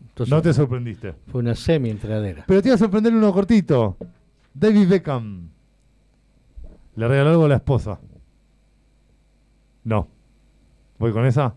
Entonces, 0.00 0.30
No 0.30 0.40
te 0.40 0.54
sorprendiste. 0.54 1.14
Fue 1.26 1.40
una 1.40 1.54
semi-entradera. 1.54 2.44
Pero 2.46 2.62
te 2.62 2.68
iba 2.68 2.76
a 2.76 2.78
sorprender 2.78 3.12
uno 3.12 3.32
cortito. 3.32 3.96
David 4.54 4.88
Beckham. 4.88 5.48
Le 6.96 7.08
regaló 7.08 7.30
algo 7.30 7.44
a 7.46 7.48
la 7.48 7.56
esposa. 7.56 7.98
No. 9.82 10.08
¿Voy 10.98 11.12
con 11.12 11.26
esa? 11.26 11.54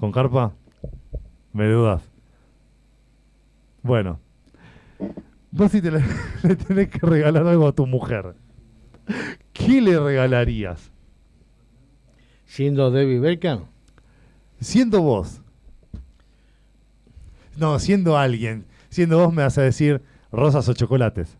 ¿Con 0.00 0.10
carpa? 0.10 0.54
Me 1.52 1.66
dudas. 1.66 2.02
Bueno. 3.82 4.20
Vos 5.50 5.72
si 5.72 5.80
te 5.80 5.90
le, 5.90 6.02
le 6.42 6.56
tenés 6.56 6.88
que 6.88 7.06
regalar 7.06 7.46
algo 7.46 7.68
a 7.68 7.72
tu 7.72 7.86
mujer. 7.86 8.34
¿Qué 9.52 9.80
le 9.80 9.98
regalarías? 9.98 10.90
Siendo 12.44 12.90
David 12.90 13.20
Beckham, 13.20 13.64
Siendo 14.60 15.02
vos. 15.02 15.42
No, 17.56 17.78
siendo 17.78 18.16
alguien. 18.16 18.66
Siendo 18.88 19.18
vos 19.18 19.32
me 19.32 19.42
vas 19.42 19.58
a 19.58 19.62
decir 19.62 20.02
rosas 20.32 20.68
o 20.68 20.74
chocolates. 20.74 21.38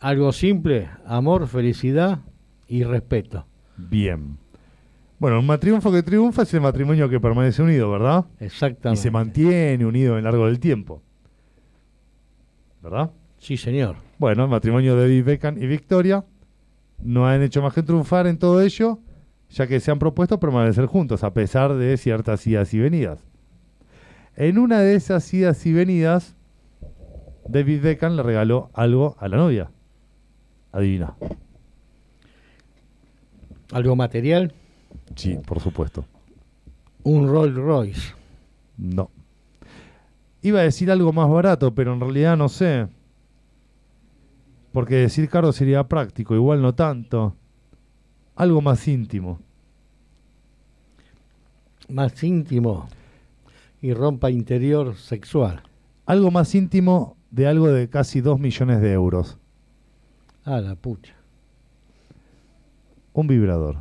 algo 0.00 0.32
simple, 0.32 0.90
amor, 1.06 1.48
felicidad 1.48 2.18
y 2.68 2.84
respeto. 2.84 3.46
Bien. 3.78 4.36
Bueno, 5.24 5.40
un 5.40 5.46
matrimonio 5.46 5.90
que 5.90 6.02
triunfa 6.02 6.42
es 6.42 6.52
el 6.52 6.60
matrimonio 6.60 7.08
que 7.08 7.18
permanece 7.18 7.62
unido, 7.62 7.90
¿verdad? 7.90 8.26
Y 8.38 8.44
Exactamente. 8.44 9.00
se 9.00 9.10
mantiene 9.10 9.86
unido 9.86 10.12
a 10.12 10.18
lo 10.18 10.20
largo 10.22 10.44
del 10.44 10.60
tiempo. 10.60 11.00
¿Verdad? 12.82 13.10
Sí, 13.38 13.56
señor. 13.56 13.96
Bueno, 14.18 14.44
el 14.44 14.50
matrimonio 14.50 14.94
de 14.94 15.00
David 15.00 15.24
Beckham 15.24 15.56
y 15.56 15.66
Victoria 15.66 16.26
no 17.02 17.26
han 17.26 17.40
hecho 17.40 17.62
más 17.62 17.72
que 17.72 17.82
triunfar 17.82 18.26
en 18.26 18.36
todo 18.36 18.60
ello, 18.60 18.98
ya 19.48 19.66
que 19.66 19.80
se 19.80 19.90
han 19.90 19.98
propuesto 19.98 20.38
permanecer 20.38 20.84
juntos, 20.84 21.24
a 21.24 21.32
pesar 21.32 21.72
de 21.72 21.96
ciertas 21.96 22.46
idas 22.46 22.74
y 22.74 22.80
venidas. 22.80 23.26
En 24.36 24.58
una 24.58 24.80
de 24.80 24.94
esas 24.94 25.32
idas 25.32 25.64
y 25.64 25.72
venidas, 25.72 26.36
David 27.48 27.80
Beckham 27.80 28.16
le 28.16 28.22
regaló 28.22 28.68
algo 28.74 29.16
a 29.18 29.26
la 29.28 29.38
novia. 29.38 29.70
Adivina. 30.70 31.14
Algo 33.72 33.96
material, 33.96 34.52
Sí, 35.14 35.38
por 35.46 35.60
supuesto. 35.60 36.04
un 37.04 37.28
Rolls 37.28 37.54
Royce. 37.54 38.12
No. 38.76 39.10
Iba 40.42 40.60
a 40.60 40.64
decir 40.64 40.90
algo 40.90 41.12
más 41.12 41.28
barato, 41.28 41.74
pero 41.74 41.92
en 41.94 42.00
realidad 42.00 42.36
no 42.36 42.48
sé. 42.48 42.88
Porque 44.72 44.96
decir 44.96 45.28
caro 45.28 45.52
sería 45.52 45.84
práctico, 45.84 46.34
igual 46.34 46.60
no 46.60 46.74
tanto. 46.74 47.36
Algo 48.34 48.60
más 48.60 48.86
íntimo. 48.88 49.38
Más 51.88 52.22
íntimo 52.24 52.88
y 53.80 53.92
rompa 53.92 54.30
interior 54.30 54.96
sexual. 54.96 55.62
Algo 56.06 56.30
más 56.30 56.54
íntimo 56.54 57.16
de 57.30 57.46
algo 57.46 57.68
de 57.68 57.88
casi 57.88 58.20
2 58.20 58.40
millones 58.40 58.80
de 58.80 58.92
euros. 58.92 59.38
Ah, 60.44 60.60
la 60.60 60.74
pucha. 60.74 61.14
Un 63.12 63.26
vibrador. 63.26 63.76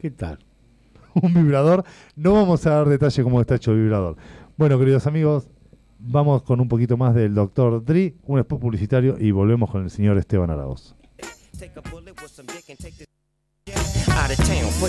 ¿Qué 0.00 0.10
tal? 0.10 0.38
Un 1.22 1.34
vibrador. 1.34 1.84
No 2.16 2.32
vamos 2.32 2.66
a 2.66 2.70
dar 2.70 2.88
detalle 2.88 3.22
cómo 3.22 3.40
está 3.40 3.56
hecho 3.56 3.72
el 3.72 3.82
vibrador. 3.82 4.16
Bueno, 4.56 4.78
queridos 4.78 5.06
amigos, 5.06 5.50
vamos 5.98 6.42
con 6.42 6.58
un 6.60 6.68
poquito 6.68 6.96
más 6.96 7.14
del 7.14 7.34
Dr. 7.34 7.84
Dre, 7.84 8.14
un 8.24 8.38
spot 8.38 8.60
publicitario 8.60 9.16
y 9.18 9.30
volvemos 9.30 9.70
con 9.70 9.82
el 9.82 9.90
señor 9.90 10.16
Esteban 10.16 10.50
Arauz. 10.50 10.94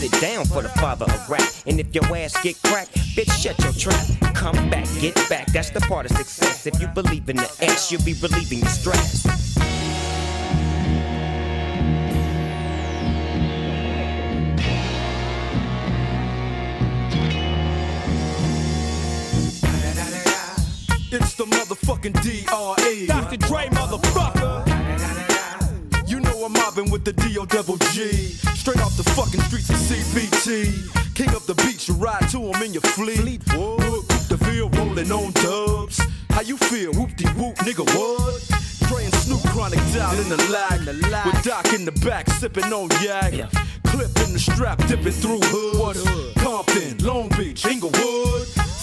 It 0.04 0.12
down 0.20 0.46
for 0.46 0.64
the 0.64 0.70
father 0.80 1.06
of 1.06 1.30
rap. 1.30 1.48
And 1.68 1.80
if 1.80 1.94
your 1.94 2.06
ass 2.16 2.34
get 2.42 2.56
cracked, 2.64 2.98
bitch, 3.16 3.30
shut 3.38 3.56
trap. 3.78 4.34
Come 4.34 4.70
back, 4.70 4.88
get 5.00 5.14
back. 5.30 5.46
That's 5.48 5.70
the 5.70 5.82
part 5.82 6.10
of 6.10 6.18
success. 6.18 6.66
If 6.66 6.82
you 6.82 6.88
believe 6.88 7.30
in 7.30 7.36
the 7.36 7.56
X, 7.60 7.92
you'll 7.92 8.04
be 8.04 8.14
relieving 8.14 8.66
stress. 8.66 9.51
The 21.42 21.56
motherfucking 21.58 22.14
DRE. 22.22 23.08
Dr. 23.08 23.38
Dre, 23.38 23.66
motherfucker. 23.70 24.62
You 26.08 26.20
know 26.20 26.46
I'm 26.46 26.54
mobbing 26.54 26.92
with 26.92 27.04
the 27.04 27.14
DO 27.14 27.48
double 27.48 27.78
G. 27.94 28.12
Straight 28.54 28.80
off 28.82 28.96
the 28.96 29.04
fucking 29.16 29.42
streets 29.42 29.70
of 29.72 29.78
CPT. 29.78 31.16
King 31.16 31.30
of 31.30 31.46
the 31.48 31.56
beach, 31.66 31.88
you 31.88 31.96
ride 31.96 32.30
to 32.30 32.38
him 32.38 32.62
in 32.62 32.74
your 32.74 32.84
fleet. 32.94 33.42
Whoop, 33.54 34.08
the 34.30 34.38
field 34.46 34.78
rolling 34.78 35.12
on 35.12 35.32
dubs. 35.32 36.00
How 36.30 36.42
you 36.42 36.58
feel? 36.58 36.94
Whoop 36.94 37.16
de 37.16 37.28
whoop, 37.30 37.56
nigga, 37.66 37.86
what? 37.98 38.88
Dre 38.88 39.06
and 39.06 39.16
Snoop 39.16 39.42
chronic 39.52 39.80
down 39.94 40.16
in 40.18 40.30
the 40.30 40.38
lag. 40.52 40.86
With 41.26 41.44
Doc 41.44 41.74
in 41.74 41.86
the 41.86 41.92
back, 42.06 42.30
sipping 42.30 42.72
on 42.72 42.90
yak. 43.02 43.34
Clip 43.88 44.12
in 44.28 44.34
the 44.34 44.40
strap, 44.40 44.78
dipping 44.86 45.12
through 45.12 45.40
hoods. 45.42 46.04
Compton, 46.36 47.00
Long 47.00 47.30
Beach, 47.30 47.66
Inglewood. 47.66 48.48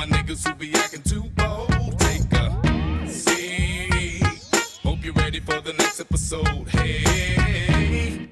my 0.00 0.06
niggas 0.06 0.46
who 0.46 0.54
be 0.54 0.72
acting 0.74 1.02
too 1.02 1.24
bold, 1.36 1.98
take 1.98 2.32
a 2.32 3.06
seat. 3.06 4.24
Hope 4.82 5.04
you're 5.04 5.12
ready 5.14 5.40
for 5.40 5.60
the 5.60 5.74
next 5.74 6.00
episode. 6.00 6.66
Hey. 6.68 8.30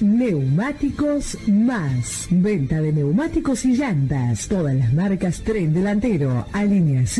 Neumáticos 0.00 1.36
Más. 1.46 2.26
Venta 2.30 2.80
de 2.80 2.92
neumáticos 2.92 3.66
y 3.66 3.76
llantas. 3.76 4.48
Todas 4.48 4.74
las 4.74 4.94
marcas 4.94 5.40
tren 5.40 5.74
delantero, 5.74 6.46
alineación 6.52 7.19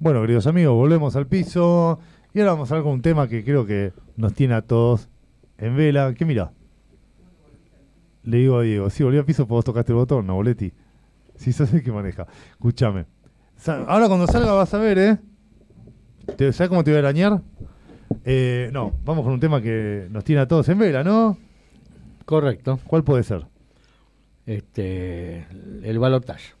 bueno, 0.00 0.20
queridos 0.20 0.46
amigos, 0.46 0.74
volvemos 0.74 1.16
al 1.16 1.26
piso 1.26 1.98
y 2.32 2.40
ahora 2.40 2.52
vamos 2.52 2.70
a 2.70 2.74
hablar 2.74 2.84
con 2.84 2.92
un 2.94 3.02
tema 3.02 3.26
que 3.28 3.44
creo 3.44 3.66
que 3.66 3.92
nos 4.16 4.32
tiene 4.32 4.54
a 4.54 4.62
todos 4.62 5.08
en 5.58 5.76
vela. 5.76 6.14
¿Qué 6.14 6.24
mira? 6.24 6.52
Le 8.22 8.36
digo 8.38 8.58
a 8.58 8.62
Diego, 8.62 8.90
si 8.90 9.02
volví 9.02 9.18
al 9.18 9.24
piso, 9.24 9.46
vos 9.46 9.64
tocaste 9.64 9.92
el 9.92 9.96
botón, 9.96 10.26
no, 10.26 10.34
Boletti. 10.34 10.72
Si 11.36 11.52
sos 11.52 11.72
el 11.72 11.82
que 11.82 11.90
maneja. 11.92 12.26
Escúchame. 12.50 13.06
Ahora 13.66 14.06
cuando 14.08 14.26
salga 14.26 14.52
vas 14.52 14.72
a 14.74 14.78
ver, 14.78 14.98
¿eh? 14.98 15.18
Te- 16.36 16.52
¿Sabes 16.52 16.68
cómo 16.68 16.84
te 16.84 16.90
voy 16.90 16.96
a 16.96 17.00
arañar? 17.00 17.42
Eh, 18.24 18.70
no, 18.72 18.92
vamos 19.04 19.24
con 19.24 19.32
un 19.32 19.40
tema 19.40 19.60
que 19.60 20.06
nos 20.10 20.22
tiene 20.24 20.42
a 20.42 20.48
todos 20.48 20.68
en 20.68 20.78
vela, 20.78 21.02
¿no? 21.02 21.36
Correcto. 22.24 22.78
¿Cuál 22.86 23.02
puede 23.02 23.22
ser? 23.24 23.46
Este, 24.46 25.46
el 25.82 25.98
balotaje. 25.98 26.52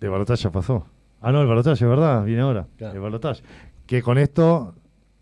El 0.00 0.10
balotaje 0.10 0.50
pasó. 0.50 0.86
Ah, 1.20 1.32
no, 1.32 1.42
el 1.42 1.46
balotaje, 1.48 1.84
¿verdad? 1.86 2.24
Viene 2.24 2.42
ahora. 2.42 2.66
Claro. 2.76 2.94
El 2.94 3.00
balotaje. 3.00 3.42
Que 3.86 4.02
con 4.02 4.18
esto 4.18 4.74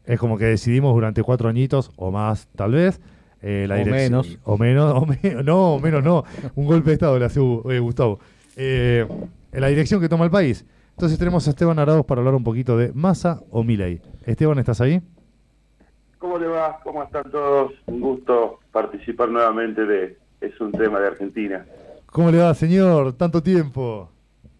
es 0.04 0.18
como 0.18 0.38
que 0.38 0.44
decidimos 0.46 0.94
durante 0.94 1.22
cuatro 1.22 1.48
añitos 1.48 1.90
o 1.96 2.10
más, 2.10 2.48
tal 2.54 2.72
vez. 2.72 3.00
eh, 3.40 3.66
la 3.68 3.76
O 3.76 3.78
dirección- 3.78 4.02
menos. 4.10 4.38
O 4.44 4.58
menos. 4.58 4.94
o 4.94 5.06
me- 5.06 5.42
no, 5.44 5.74
o 5.74 5.80
menos 5.80 6.02
no. 6.02 6.24
Un 6.56 6.66
golpe 6.66 6.90
de 6.90 6.94
Estado 6.94 7.18
le 7.18 7.24
hace 7.24 7.40
eh, 7.40 7.78
Gustavo. 7.78 8.18
Eh, 8.56 9.06
en 9.52 9.60
la 9.60 9.68
dirección 9.68 10.00
que 10.00 10.08
toma 10.08 10.24
el 10.24 10.30
país. 10.32 10.64
Entonces 10.90 11.16
tenemos 11.18 11.46
a 11.46 11.50
Esteban 11.50 11.78
Arados 11.78 12.04
para 12.04 12.20
hablar 12.20 12.34
un 12.34 12.42
poquito 12.42 12.76
de 12.76 12.92
Massa 12.92 13.40
o 13.50 13.62
Milei. 13.62 14.00
Esteban, 14.26 14.58
¿estás 14.58 14.80
ahí? 14.80 15.00
¿Cómo 16.18 16.36
le 16.38 16.48
va? 16.48 16.80
¿Cómo 16.82 17.02
están 17.04 17.30
todos? 17.30 17.72
Un 17.86 18.00
gusto 18.00 18.58
participar 18.72 19.28
nuevamente 19.28 19.86
de 19.86 20.16
Es 20.40 20.60
un 20.60 20.72
tema 20.72 20.98
de 20.98 21.06
Argentina. 21.06 21.64
¿Cómo 22.06 22.30
le 22.32 22.38
va, 22.38 22.52
señor? 22.54 23.12
Tanto 23.12 23.40
tiempo. 23.42 24.10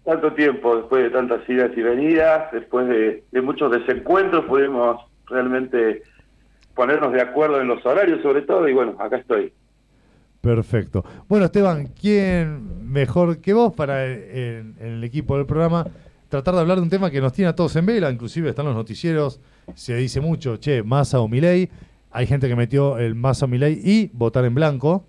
Tanto 0.09 0.33
tiempo, 0.33 0.75
después 0.75 1.03
de 1.05 1.11
tantas 1.11 1.47
idas 1.51 1.71
y 1.77 1.83
venidas, 1.83 2.51
después 2.51 2.89
de, 2.89 3.43
muchos 3.43 3.71
desencuentros, 3.71 4.47
pudimos 4.47 5.05
realmente 5.27 6.03
ponernos 6.75 7.13
de 7.13 7.21
acuerdo 7.21 7.61
en 7.61 7.69
los 7.69 7.85
horarios 7.85 8.23
sobre 8.23 8.41
todo 8.41 8.67
y 8.67 8.73
bueno, 8.73 8.97
acá 8.99 9.19
estoy. 9.19 9.53
Perfecto. 10.41 11.05
Bueno, 11.29 11.45
Esteban, 11.45 11.89
¿quién 11.89 12.91
mejor 12.91 13.43
que 13.43 13.53
vos 13.53 13.75
para 13.75 14.07
eh, 14.07 14.61
en, 14.61 14.77
en 14.81 14.93
el 14.95 15.05
equipo 15.05 15.37
del 15.37 15.45
programa 15.45 15.85
tratar 16.31 16.55
de 16.55 16.61
hablar 16.61 16.79
de 16.79 16.85
un 16.85 16.91
tema 16.91 17.11
que 17.11 17.21
nos 17.21 17.35
tiene 17.35 17.51
a 17.51 17.55
todos 17.55 17.77
en 17.77 17.85
vela? 17.85 18.11
Inclusive 18.11 18.49
están 18.49 18.65
los 18.65 18.75
noticieros, 18.75 19.43
se 19.75 19.95
dice 19.95 20.23
mucho, 20.23 20.57
che, 20.57 20.83
Massa 20.83 21.21
o 21.21 21.29
Milei. 21.29 21.69
Hay 22.13 22.27
gente 22.27 22.49
que 22.49 22.57
metió 22.57 22.97
el 22.97 23.15
Massa 23.15 23.45
o 23.45 23.49
Milei 23.49 23.79
y 23.85 24.11
votar 24.15 24.47
en 24.47 24.55
blanco 24.55 25.05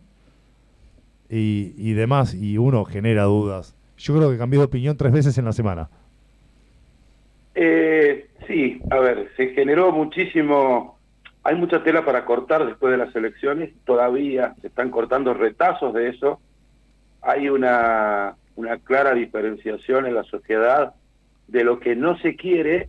y 1.30 1.93
demás, 1.93 2.34
y 2.34 2.58
uno 2.58 2.84
genera 2.84 3.24
dudas. 3.24 3.79
Yo 4.00 4.16
creo 4.16 4.32
que 4.32 4.38
cambié 4.38 4.60
de 4.60 4.66
opinión 4.66 4.97
tres 4.97 5.12
veces 5.12 5.38
en 5.38 5.45
la 5.45 5.52
semana. 5.52 5.89
Eh, 7.54 8.30
sí, 8.47 8.82
a 8.89 9.00
ver, 9.00 9.30
se 9.36 9.50
generó 9.50 9.91
muchísimo, 9.91 10.97
hay 11.43 11.56
mucha 11.56 11.84
tela 11.84 12.06
para 12.06 12.24
cortar 12.24 12.66
después 12.66 12.91
de 12.91 12.97
las 12.97 13.14
elecciones, 13.14 13.74
todavía 13.84 14.56
se 14.62 14.68
están 14.68 14.89
cortando 14.89 15.34
retazos 15.34 15.93
de 15.93 16.10
eso. 16.10 16.39
Hay 17.22 17.50
una, 17.50 18.36
una 18.56 18.78
clara 18.78 19.14
diferenciación 19.14 20.06
en 20.06 20.16
la 20.16 20.24
sociedad 20.24 20.93
de 21.50 21.66
lo 21.66 21.82
que 21.82 21.97
no 21.97 22.18
se 22.20 22.38
quiere, 22.38 22.88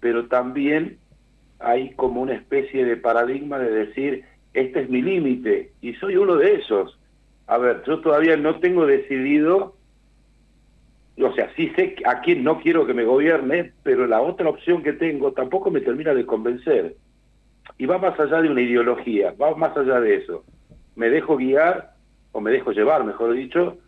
pero 0.00 0.26
también 0.26 0.98
hay 1.60 1.92
como 1.94 2.20
una 2.20 2.34
especie 2.34 2.84
de 2.84 2.96
paradigma 2.96 3.58
de 3.58 3.70
decir, 3.70 4.24
este 4.54 4.80
es 4.80 4.90
mi 4.90 5.02
límite, 5.02 5.70
y 5.80 5.94
soy 5.94 6.16
uno 6.16 6.34
de 6.34 6.54
esos. 6.54 6.98
A 7.46 7.58
ver, 7.58 7.82
yo 7.86 8.00
todavía 8.00 8.36
no 8.36 8.58
tengo 8.58 8.86
decidido, 8.86 9.77
o 11.22 11.32
sea, 11.34 11.50
sí 11.56 11.72
sé 11.74 11.96
a 12.04 12.20
quién 12.20 12.44
no 12.44 12.60
quiero 12.60 12.86
que 12.86 12.94
me 12.94 13.04
gobierne, 13.04 13.72
pero 13.82 14.06
la 14.06 14.20
otra 14.20 14.48
opción 14.48 14.82
que 14.82 14.92
tengo 14.92 15.32
tampoco 15.32 15.70
me 15.70 15.80
termina 15.80 16.14
de 16.14 16.26
convencer. 16.26 16.96
Y 17.76 17.86
va 17.86 17.98
más 17.98 18.18
allá 18.18 18.40
de 18.40 18.50
una 18.50 18.60
ideología, 18.60 19.34
va 19.40 19.54
más 19.56 19.76
allá 19.76 20.00
de 20.00 20.16
eso. 20.16 20.44
Me 20.94 21.10
dejo 21.10 21.36
guiar, 21.36 21.92
o 22.32 22.40
me 22.40 22.50
dejo 22.50 22.72
llevar, 22.72 23.04
mejor 23.04 23.32
dicho, 23.32 23.78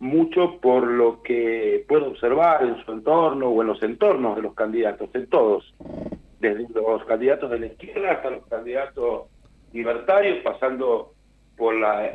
mucho 0.00 0.58
por 0.60 0.86
lo 0.86 1.22
que 1.22 1.84
puedo 1.88 2.08
observar 2.08 2.64
en 2.64 2.84
su 2.84 2.92
entorno 2.92 3.48
o 3.48 3.62
en 3.62 3.68
los 3.68 3.82
entornos 3.82 4.36
de 4.36 4.42
los 4.42 4.54
candidatos, 4.54 5.08
en 5.14 5.28
todos, 5.28 5.72
desde 6.40 6.66
los 6.74 7.04
candidatos 7.04 7.50
de 7.50 7.60
la 7.60 7.66
izquierda 7.66 8.12
hasta 8.12 8.30
los 8.30 8.46
candidatos 8.46 9.28
libertarios, 9.72 10.38
pasando 10.42 11.12
por 11.56 11.76
la, 11.76 12.12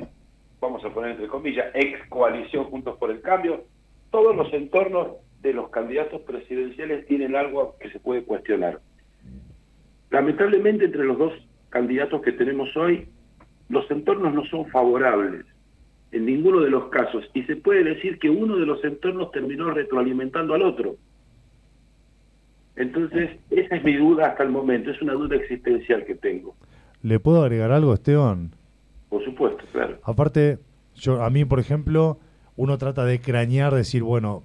vamos 0.59 0.83
a 0.83 0.89
poner 0.89 1.11
entre 1.11 1.27
comillas, 1.27 1.67
ex 1.73 2.05
coalición 2.09 2.65
Juntos 2.65 2.97
por 2.97 3.09
el 3.09 3.21
Cambio, 3.21 3.63
todos 4.11 4.35
los 4.35 4.51
entornos 4.53 5.17
de 5.41 5.53
los 5.53 5.69
candidatos 5.69 6.21
presidenciales 6.21 7.05
tienen 7.07 7.35
algo 7.35 7.75
que 7.79 7.89
se 7.91 7.99
puede 7.99 8.23
cuestionar. 8.23 8.79
Lamentablemente 10.09 10.85
entre 10.85 11.03
los 11.03 11.17
dos 11.17 11.33
candidatos 11.69 12.21
que 12.21 12.31
tenemos 12.31 12.75
hoy, 12.77 13.07
los 13.69 13.89
entornos 13.91 14.33
no 14.33 14.45
son 14.45 14.65
favorables 14.67 15.45
en 16.11 16.25
ninguno 16.25 16.61
de 16.61 16.69
los 16.69 16.89
casos 16.89 17.25
y 17.33 17.43
se 17.43 17.57
puede 17.57 17.83
decir 17.83 18.17
que 18.19 18.29
uno 18.29 18.57
de 18.57 18.65
los 18.65 18.83
entornos 18.83 19.31
terminó 19.31 19.71
retroalimentando 19.71 20.53
al 20.53 20.61
otro. 20.61 20.95
Entonces, 22.77 23.31
esa 23.49 23.75
es 23.75 23.83
mi 23.83 23.95
duda 23.95 24.27
hasta 24.27 24.43
el 24.43 24.49
momento, 24.49 24.91
es 24.91 25.01
una 25.01 25.13
duda 25.13 25.35
existencial 25.35 26.05
que 26.05 26.15
tengo. 26.15 26.55
¿Le 27.01 27.19
puedo 27.19 27.43
agregar 27.43 27.71
algo, 27.71 27.93
Esteban? 27.93 28.51
Por 29.09 29.23
supuesto, 29.25 29.63
claro. 29.71 29.97
Aparte, 30.03 30.59
yo 30.95 31.23
a 31.23 31.29
mí, 31.29 31.43
por 31.43 31.59
ejemplo, 31.59 32.19
uno 32.57 32.77
trata 32.77 33.05
de 33.05 33.21
crañar, 33.21 33.73
decir, 33.73 34.03
bueno, 34.03 34.43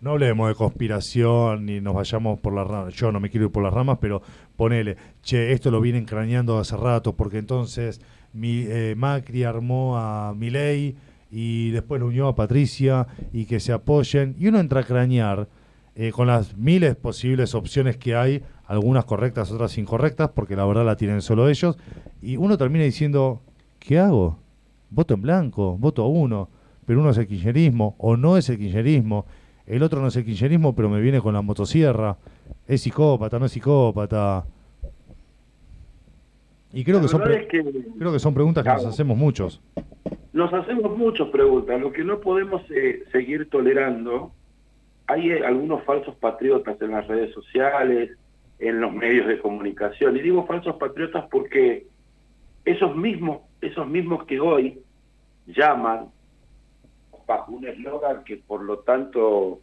no 0.00 0.10
hablemos 0.10 0.48
de 0.48 0.56
conspiración 0.56 1.64
ni 1.64 1.80
nos 1.80 1.94
vayamos 1.94 2.40
por 2.40 2.52
las 2.52 2.66
ramas. 2.66 2.94
Yo 2.94 3.12
no 3.12 3.20
me 3.20 3.30
quiero 3.30 3.46
ir 3.46 3.52
por 3.52 3.62
las 3.62 3.72
ramas, 3.72 3.98
pero 4.00 4.20
ponele, 4.56 4.96
che, 5.22 5.52
esto 5.52 5.70
lo 5.70 5.80
vienen 5.80 6.04
craneando 6.04 6.58
hace 6.58 6.76
rato, 6.76 7.14
porque 7.14 7.38
entonces 7.38 8.00
mi, 8.32 8.64
eh, 8.66 8.94
Macri 8.96 9.44
armó 9.44 9.96
a 9.96 10.34
Milei 10.34 10.96
y 11.30 11.70
después 11.70 12.00
lo 12.00 12.08
unió 12.08 12.26
a 12.26 12.34
Patricia 12.34 13.06
y 13.32 13.46
que 13.46 13.60
se 13.60 13.72
apoyen. 13.72 14.34
Y 14.40 14.48
uno 14.48 14.58
entra 14.58 14.80
a 14.80 14.84
cranear 14.84 15.48
eh, 15.94 16.10
con 16.10 16.26
las 16.26 16.56
miles 16.56 16.96
posibles 16.96 17.54
opciones 17.54 17.96
que 17.96 18.16
hay, 18.16 18.42
algunas 18.66 19.04
correctas, 19.04 19.52
otras 19.52 19.78
incorrectas, 19.78 20.30
porque 20.30 20.56
la 20.56 20.64
verdad 20.64 20.84
la 20.84 20.96
tienen 20.96 21.22
solo 21.22 21.48
ellos. 21.48 21.78
Y 22.20 22.36
uno 22.36 22.58
termina 22.58 22.84
diciendo, 22.84 23.40
¿qué 23.78 24.00
hago? 24.00 24.38
Voto 24.90 25.14
en 25.14 25.22
blanco, 25.22 25.76
voto 25.78 26.02
a 26.02 26.08
uno, 26.08 26.48
pero 26.86 27.00
uno 27.00 27.10
es 27.10 27.18
el 27.18 27.26
kirchnerismo 27.26 27.94
o 27.98 28.16
no 28.16 28.36
es 28.36 28.48
el 28.50 28.58
kirchnerismo. 28.58 29.26
El 29.66 29.82
otro 29.82 30.00
no 30.00 30.08
es 30.08 30.16
el 30.16 30.24
kirchnerismo, 30.24 30.74
pero 30.74 30.88
me 30.88 31.00
viene 31.00 31.20
con 31.20 31.34
la 31.34 31.42
motosierra. 31.42 32.16
Es 32.66 32.82
psicópata, 32.82 33.38
no 33.38 33.46
es 33.46 33.52
psicópata. 33.52 34.44
Y 36.72 36.84
creo 36.84 36.96
La 36.96 37.02
que, 37.02 37.08
son 37.08 37.30
es 37.32 37.46
que- 37.48 37.84
creo 37.98 38.12
que 38.12 38.18
son 38.18 38.34
preguntas 38.34 38.64
que 38.64 38.70
nos 38.70 38.86
hacemos 38.86 39.16
muchos. 39.16 39.60
Nos 40.32 40.52
hacemos 40.52 40.96
muchas 40.96 41.28
preguntas. 41.28 41.78
Lo 41.80 41.92
que 41.92 42.02
no 42.02 42.18
podemos 42.20 42.62
eh, 42.70 43.04
seguir 43.12 43.50
tolerando, 43.50 44.32
hay 45.06 45.30
eh, 45.30 45.44
algunos 45.44 45.84
falsos 45.84 46.14
patriotas 46.16 46.80
en 46.80 46.92
las 46.92 47.06
redes 47.06 47.34
sociales, 47.34 48.16
en 48.58 48.80
los 48.80 48.92
medios 48.92 49.26
de 49.28 49.38
comunicación. 49.38 50.16
Y 50.16 50.22
digo 50.22 50.46
falsos 50.46 50.76
patriotas 50.76 51.26
porque 51.30 51.86
esos 52.64 52.96
mismos, 52.96 53.40
esos 53.60 53.86
mismos 53.86 54.24
que 54.24 54.40
hoy 54.40 54.78
llaman 55.46 56.06
bajo 57.26 57.52
un 57.52 57.66
eslogan 57.66 58.24
que 58.24 58.36
por 58.36 58.62
lo 58.62 58.78
tanto, 58.80 59.60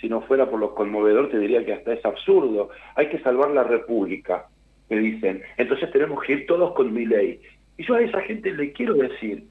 si 0.00 0.08
no 0.08 0.22
fuera 0.22 0.48
por 0.48 0.60
lo 0.60 0.74
conmovedor, 0.74 1.30
te 1.30 1.38
diría 1.38 1.64
que 1.64 1.74
hasta 1.74 1.92
es 1.92 2.04
absurdo. 2.04 2.70
Hay 2.96 3.08
que 3.08 3.20
salvar 3.20 3.50
la 3.50 3.64
república, 3.64 4.46
me 4.88 4.98
dicen. 4.98 5.42
Entonces 5.56 5.90
tenemos 5.90 6.22
que 6.22 6.32
ir 6.34 6.46
todos 6.46 6.74
con 6.74 6.92
mi 6.92 7.06
ley. 7.06 7.40
Y 7.76 7.84
yo 7.84 7.94
a 7.94 8.02
esa 8.02 8.20
gente 8.22 8.52
le 8.52 8.72
quiero 8.72 8.94
decir, 8.94 9.44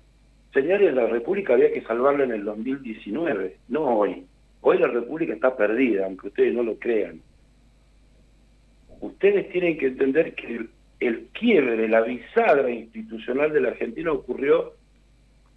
señores, 0.54 0.94
la 0.94 1.08
república 1.08 1.54
había 1.54 1.72
que 1.72 1.82
salvarla 1.82 2.24
en 2.24 2.32
el 2.32 2.44
2019, 2.46 3.58
no 3.70 3.82
hoy. 3.82 4.26
Hoy 4.62 4.78
la 4.78 4.88
república 4.88 5.34
está 5.34 5.56
perdida, 5.58 6.06
aunque 6.06 6.28
ustedes 6.28 6.54
no 6.54 6.64
lo 6.64 6.80
crean. 6.80 7.22
Ustedes 9.02 9.50
tienen 9.50 9.78
que 9.78 9.88
entender 9.88 10.34
que 10.36 10.56
el, 10.56 10.70
el 11.02 11.28
quiebre, 11.34 11.90
la 11.90 12.02
bisagra 12.02 12.70
institucional 12.70 13.52
de 13.52 13.60
la 13.60 13.70
Argentina 13.70 14.14
ocurrió 14.14 14.74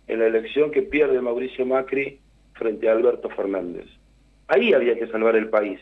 en 0.09 0.20
la 0.20 0.26
elección 0.26 0.70
que 0.70 0.82
pierde 0.82 1.20
Mauricio 1.20 1.66
Macri 1.66 2.20
frente 2.54 2.88
a 2.88 2.92
Alberto 2.92 3.28
Fernández. 3.30 3.86
Ahí 4.48 4.72
había 4.72 4.98
que 4.98 5.09
salvar 5.09 5.36
el 5.36 5.48
país. 5.48 5.80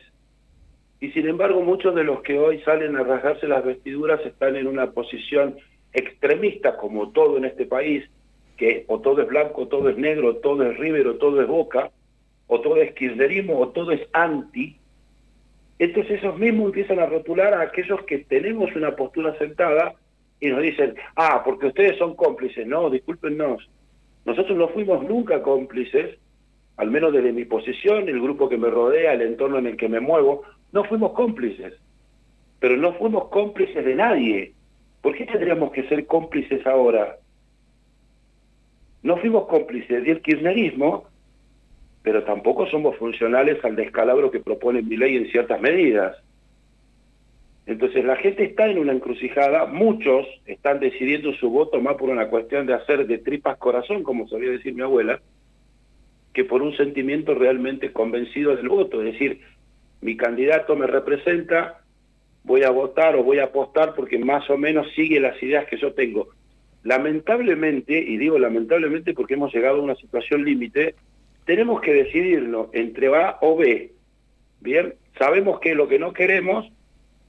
Y 1.01 1.11
sin 1.11 1.29
embargo, 1.29 1.61
muchos 1.61 1.95
de 1.95 2.05
los 2.05 2.23
que 2.23 2.39
hoy 2.39 2.61
salen 2.63 2.97
a 2.97 3.03
rasgarse 3.03 3.47
las 3.47 3.65
vestiduras 3.65 4.21
están 4.25 4.57
en 4.57 4.67
una 4.67 4.91
posición 4.93 5.57
extremista, 5.93 6.77
como 6.77 7.11
todo 7.11 7.37
en 7.37 7.45
este 7.45 7.67
país, 7.67 8.05
que 8.57 8.85
o 8.89 9.01
todo 9.01 9.23
es 9.23 9.29
blanco, 9.29 9.63
o 9.63 9.69
todo 9.69 9.89
es 9.89 9.99
negro, 9.99 10.29
o 10.29 10.37
todo 10.37 10.63
es 10.65 10.79
River, 10.79 11.07
o 11.09 11.17
todo 11.17 11.43
es 11.43 11.49
Boca, 11.49 11.91
o 12.47 12.61
todo 12.61 12.77
es 12.77 12.95
kirchnerismo, 12.95 13.59
o 13.59 13.69
todo 13.69 13.93
es 13.93 14.01
anti. 14.13 14.79
Entonces 15.79 16.21
esos 16.21 16.39
mismos 16.39 16.67
empiezan 16.67 17.01
a 17.01 17.07
rotular 17.07 17.53
a 17.55 17.63
aquellos 17.63 18.03
que 18.05 18.19
tenemos 18.19 18.75
una 18.75 18.95
postura 18.97 19.37
sentada 19.39 19.95
y 20.41 20.49
nos 20.49 20.63
dicen, 20.63 20.95
ah, 21.17 21.43
porque 21.45 21.67
ustedes 21.67 21.99
son 21.99 22.15
cómplices. 22.15 22.67
No, 22.67 22.91
discúlpenos. 22.91 23.69
Nosotros 24.25 24.57
no 24.57 24.69
fuimos 24.69 25.05
nunca 25.05 25.43
cómplices, 25.43 26.19
al 26.77 26.91
menos 26.91 27.13
desde 27.13 27.33
mi 27.33 27.45
posición, 27.45 28.09
el 28.09 28.21
grupo 28.21 28.49
que 28.49 28.57
me 28.57 28.71
rodea, 28.71 29.13
el 29.13 29.23
entorno 29.23 29.59
en 29.59 29.67
el 29.67 29.77
que 29.77 29.89
me 29.89 30.01
muevo, 30.01 30.43
no 30.73 30.85
fuimos 30.85 31.13
cómplices. 31.13 31.75
Pero 32.59 32.77
no 32.77 32.95
fuimos 32.95 33.29
cómplices 33.29 33.85
de 33.85 33.95
nadie. 33.95 34.53
¿Por 35.03 35.15
qué 35.15 35.27
tendríamos 35.27 35.71
que 35.73 35.87
ser 35.89 36.07
cómplices 36.07 36.67
ahora? 36.67 37.19
No 39.03 39.19
fuimos 39.19 39.47
cómplices 39.47 40.03
del 40.05 40.23
kirchnerismo, 40.23 41.05
pero 42.03 42.25
tampoco 42.25 42.67
somos 42.67 42.97
funcionales 42.97 43.63
al 43.65 43.77
descalabro 43.77 44.31
que 44.31 44.41
propone 44.41 44.83
mi 44.83 44.97
ley 44.97 45.17
en 45.17 45.31
ciertas 45.31 45.61
medidas. 45.61 46.17
Entonces 47.67 48.05
la 48.05 48.17
gente 48.17 48.45
está 48.45 48.67
en 48.67 48.79
una 48.79 48.93
encrucijada, 48.93 49.67
muchos 49.67 50.27
están 50.47 50.81
decidiendo 50.81 51.33
su 51.35 51.49
voto 51.49 51.81
más 51.81 51.97
por 51.97 52.11
una 52.11 52.29
cuestión 52.29 52.67
de 52.67 52.75
hacer 52.75 53.07
de 53.07 53.19
tripas 53.19 53.57
corazón, 53.57 54.03
como 54.03 54.29
sabía 54.29 54.51
decir 54.51 54.75
mi 54.75 54.83
abuela, 54.83 55.21
que 56.35 56.45
por 56.45 56.63
un 56.63 56.77
sentimiento 56.77 57.35
realmente 57.35 57.93
convencido 57.93 58.55
del 58.55 58.69
voto, 58.69 59.01
es 59.03 59.13
decir, 59.13 59.41
mi 60.03 60.17
candidato 60.17 60.77
me 60.77 60.87
representa, 60.87 61.81
voy 62.43 62.65
a 62.65 62.71
votar 62.71 63.17
o 63.17 63.23
voy 63.23 63.39
a 63.39 63.45
apostar 63.45 63.95
porque 63.95 64.19
más 64.19 64.51
o 64.51 64.59
menos 64.59 64.87
sigue 64.95 65.19
las 65.19 65.43
ideas 65.43 65.67
que 65.67 65.79
yo 65.79 65.95
tengo. 65.95 66.29
Lamentablemente, 66.83 67.97
y 67.99 68.19
digo 68.19 68.39
lamentablemente 68.39 69.15
porque 69.15 69.35
hemos 69.35 69.55
llegado 69.55 69.79
a 69.79 69.83
una 69.83 69.95
situación 69.95 70.45
límite, 70.45 70.95
tenemos 71.47 71.81
que 71.81 71.95
decidirlo 71.95 72.69
entre 72.75 73.07
A 73.17 73.39
o 73.41 73.57
B. 73.57 73.93
Bien, 74.61 74.95
sabemos 75.19 75.61
que 75.61 75.75
lo 75.75 75.89
que 75.89 75.99
no 75.99 76.13
queremos, 76.13 76.71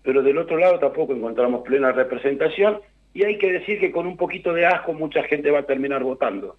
pero 0.05 0.21
del 0.21 0.37
otro 0.37 0.57
lado 0.57 0.79
tampoco 0.79 1.13
encontramos 1.13 1.63
plena 1.63 1.91
representación 1.91 2.79
y 3.13 3.23
hay 3.23 3.37
que 3.37 3.51
decir 3.51 3.79
que 3.79 3.91
con 3.91 4.05
un 4.05 4.17
poquito 4.17 4.53
de 4.53 4.65
asco 4.65 4.93
mucha 4.93 5.23
gente 5.23 5.49
va 5.49 5.59
a 5.59 5.65
terminar 5.65 6.03
votando. 6.03 6.57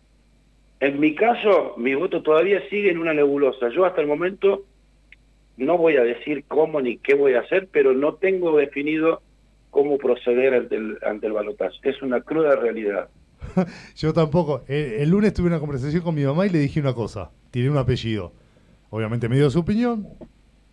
En 0.80 0.98
mi 1.00 1.14
caso, 1.14 1.74
mi 1.78 1.94
voto 1.94 2.22
todavía 2.22 2.60
sigue 2.68 2.90
en 2.90 2.98
una 2.98 3.14
nebulosa. 3.14 3.70
Yo 3.70 3.84
hasta 3.84 4.00
el 4.00 4.06
momento 4.06 4.64
no 5.56 5.78
voy 5.78 5.96
a 5.96 6.02
decir 6.02 6.44
cómo 6.48 6.80
ni 6.80 6.98
qué 6.98 7.14
voy 7.14 7.34
a 7.34 7.40
hacer, 7.40 7.68
pero 7.70 7.94
no 7.94 8.14
tengo 8.14 8.56
definido 8.56 9.22
cómo 9.70 9.96
proceder 9.96 10.54
ante 10.54 10.76
el, 10.76 10.98
ante 11.06 11.26
el 11.28 11.32
balotaje. 11.32 11.76
Es 11.82 12.02
una 12.02 12.20
cruda 12.20 12.56
realidad. 12.56 13.08
Yo 13.96 14.12
tampoco. 14.12 14.64
El, 14.66 14.94
el 14.94 15.10
lunes 15.10 15.32
tuve 15.32 15.46
una 15.46 15.60
conversación 15.60 16.02
con 16.02 16.14
mi 16.14 16.24
mamá 16.24 16.46
y 16.46 16.50
le 16.50 16.58
dije 16.58 16.80
una 16.80 16.94
cosa. 16.94 17.30
Tiré 17.50 17.70
un 17.70 17.78
apellido. 17.78 18.32
Obviamente 18.90 19.28
me 19.28 19.36
dio 19.36 19.50
su 19.50 19.60
opinión. 19.60 20.08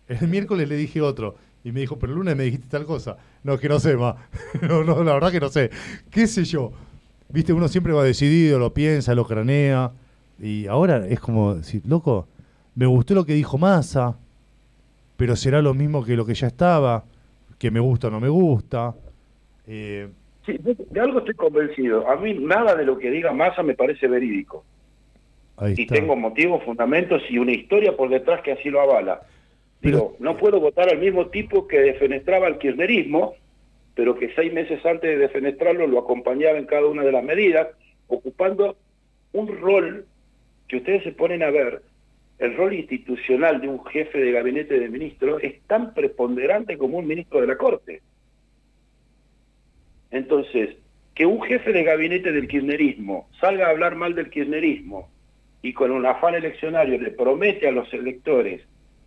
El 0.08 0.28
miércoles 0.28 0.68
le 0.68 0.76
dije 0.76 1.00
otro. 1.00 1.36
Y 1.64 1.72
me 1.72 1.80
dijo, 1.80 1.98
pero 1.98 2.12
el 2.12 2.18
lunes 2.18 2.36
me 2.36 2.44
dijiste 2.44 2.68
tal 2.68 2.84
cosa. 2.84 3.16
No, 3.42 3.58
que 3.58 3.68
no 3.68 3.80
sé, 3.80 3.96
ma. 3.96 4.16
no, 4.62 4.84
no, 4.84 5.02
la 5.02 5.14
verdad 5.14 5.32
que 5.32 5.40
no 5.40 5.48
sé. 5.48 5.70
¿Qué 6.10 6.26
sé 6.26 6.44
yo? 6.44 6.72
Viste, 7.30 7.52
uno 7.52 7.68
siempre 7.68 7.92
va 7.92 8.04
decidido, 8.04 8.58
lo 8.58 8.72
piensa, 8.74 9.14
lo 9.14 9.26
cranea. 9.26 9.90
Y 10.38 10.66
ahora 10.66 11.06
es 11.06 11.20
como 11.20 11.54
decir, 11.54 11.82
loco, 11.86 12.28
me 12.74 12.86
gustó 12.86 13.14
lo 13.14 13.24
que 13.24 13.32
dijo 13.32 13.56
Massa, 13.56 14.16
pero 15.16 15.36
será 15.36 15.62
lo 15.62 15.72
mismo 15.74 16.04
que 16.04 16.16
lo 16.16 16.26
que 16.26 16.34
ya 16.34 16.48
estaba, 16.48 17.04
que 17.58 17.70
me 17.70 17.80
gusta 17.80 18.08
o 18.08 18.10
no 18.10 18.20
me 18.20 18.28
gusta. 18.28 18.94
Eh, 19.66 20.08
Sí, 20.44 20.58
de, 20.58 20.74
de 20.90 21.00
algo 21.00 21.20
estoy 21.20 21.32
convencido. 21.34 22.06
A 22.06 22.16
mí 22.16 22.34
nada 22.34 22.76
de 22.76 22.84
lo 22.84 22.98
que 22.98 23.10
diga 23.10 23.32
Massa 23.32 23.62
me 23.62 23.72
parece 23.74 24.06
verídico. 24.06 24.62
Ahí 25.56 25.72
Y 25.74 25.82
está. 25.84 25.94
tengo 25.94 26.14
motivos, 26.16 26.62
fundamentos 26.64 27.22
y 27.30 27.38
una 27.38 27.52
historia 27.52 27.96
por 27.96 28.10
detrás 28.10 28.42
que 28.42 28.52
así 28.52 28.68
lo 28.68 28.82
avala. 28.82 29.22
Digo, 29.84 30.16
no 30.18 30.38
puedo 30.38 30.60
votar 30.60 30.88
al 30.88 30.98
mismo 30.98 31.26
tipo 31.26 31.68
que 31.68 31.78
defenestraba 31.78 32.46
al 32.46 32.56
kirchnerismo, 32.56 33.34
pero 33.94 34.16
que 34.16 34.32
seis 34.34 34.50
meses 34.50 34.84
antes 34.86 35.10
de 35.10 35.18
defenestrarlo 35.18 35.86
lo 35.86 35.98
acompañaba 35.98 36.56
en 36.56 36.64
cada 36.64 36.86
una 36.86 37.02
de 37.02 37.12
las 37.12 37.22
medidas, 37.22 37.68
ocupando 38.08 38.78
un 39.34 39.46
rol 39.60 40.06
que 40.68 40.78
ustedes 40.78 41.02
se 41.02 41.12
ponen 41.12 41.42
a 41.42 41.50
ver, 41.50 41.82
el 42.38 42.56
rol 42.56 42.72
institucional 42.72 43.60
de 43.60 43.68
un 43.68 43.84
jefe 43.84 44.18
de 44.18 44.32
gabinete 44.32 44.80
de 44.80 44.88
ministros 44.88 45.42
es 45.44 45.60
tan 45.66 45.92
preponderante 45.92 46.78
como 46.78 46.96
un 46.96 47.06
ministro 47.06 47.42
de 47.42 47.46
la 47.46 47.58
Corte. 47.58 48.00
Entonces, 50.10 50.76
que 51.14 51.26
un 51.26 51.42
jefe 51.42 51.74
de 51.74 51.84
gabinete 51.84 52.32
del 52.32 52.48
kirchnerismo 52.48 53.28
salga 53.38 53.66
a 53.66 53.70
hablar 53.70 53.96
mal 53.96 54.14
del 54.14 54.30
kirchnerismo 54.30 55.10
y 55.60 55.74
con 55.74 55.90
un 55.90 56.06
afán 56.06 56.34
eleccionario 56.34 56.98
le 56.98 57.10
promete 57.10 57.68
a 57.68 57.72
los 57.72 57.92
electores 57.92 58.62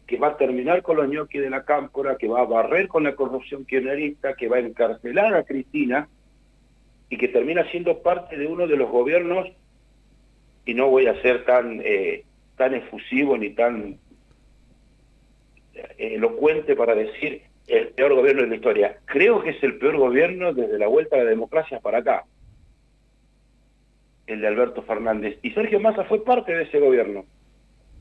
que 0.08 0.18
va 0.18 0.30
a 0.30 0.38
terminar 0.38 0.82
con 0.82 0.96
los 0.96 1.10
ñoquis 1.10 1.42
de 1.42 1.50
la 1.50 1.66
cámpora, 1.66 2.18
que 2.18 2.30
va 2.30 2.40
a 2.40 2.46
barrer 2.46 2.88
con 2.88 3.04
la 3.04 3.14
corrupción 3.14 3.66
kirchnerista, 3.66 4.36
que 4.36 4.48
va 4.48 4.56
a 4.56 4.62
encarcelar 4.62 5.36
a 5.36 5.44
Cristina 5.44 6.08
y 7.10 7.18
que 7.18 7.28
termina 7.28 7.70
siendo 7.70 8.02
parte 8.02 8.38
de 8.38 8.48
uno 8.48 8.68
de 8.68 8.78
los 8.78 8.90
gobiernos, 8.90 9.50
y 10.66 10.74
no 10.74 10.90
voy 10.90 11.08
a 11.08 11.22
ser 11.22 11.46
tan, 11.46 11.82
eh, 11.84 12.24
tan 12.56 12.74
efusivo 12.74 13.38
ni 13.38 13.52
tan 13.52 13.98
eh, 15.74 15.96
elocuente 15.98 16.76
para 16.76 16.96
decir 16.96 17.42
el 17.68 17.90
peor 17.90 18.16
gobierno 18.16 18.44
de 18.44 18.48
la 18.48 18.56
historia. 18.56 18.98
Creo 19.06 19.42
que 19.42 19.52
es 19.52 19.64
el 19.64 19.78
peor 19.78 19.98
gobierno 19.98 20.54
desde 20.54 20.80
la 20.80 20.88
vuelta 20.88 21.18
a 21.18 21.20
la 21.20 21.30
democracia 21.30 21.82
para 21.82 22.00
acá, 22.00 22.26
el 24.26 24.40
de 24.40 24.48
Alberto 24.48 24.84
Fernández. 24.84 25.38
Y 25.42 25.52
Sergio 25.52 25.82
Massa 25.82 26.06
fue 26.06 26.24
parte 26.24 26.54
de 26.54 26.64
ese 26.64 26.80
gobierno. 26.80 27.26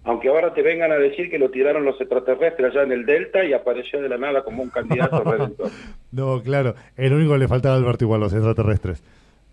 Aunque 0.07 0.28
ahora 0.28 0.54
te 0.54 0.62
vengan 0.62 0.92
a 0.92 0.96
decir 0.96 1.28
que 1.28 1.38
lo 1.38 1.50
tiraron 1.50 1.84
los 1.84 2.00
extraterrestres 2.00 2.70
allá 2.70 2.84
en 2.84 2.92
el 2.92 3.04
Delta 3.04 3.44
y 3.44 3.52
apareció 3.52 4.00
de 4.00 4.09
la 4.09 4.16
nada 4.16 4.44
como 4.44 4.62
un 4.62 4.70
candidato 4.70 5.20
redentor. 5.24 5.68
No, 6.12 6.40
claro. 6.42 6.76
El 6.96 7.12
único 7.12 7.32
que 7.32 7.40
le 7.40 7.48
faltaba 7.48 7.74
a 7.74 7.78
Alberto 7.78 8.04
igual 8.04 8.20
los 8.20 8.32
extraterrestres. 8.32 9.02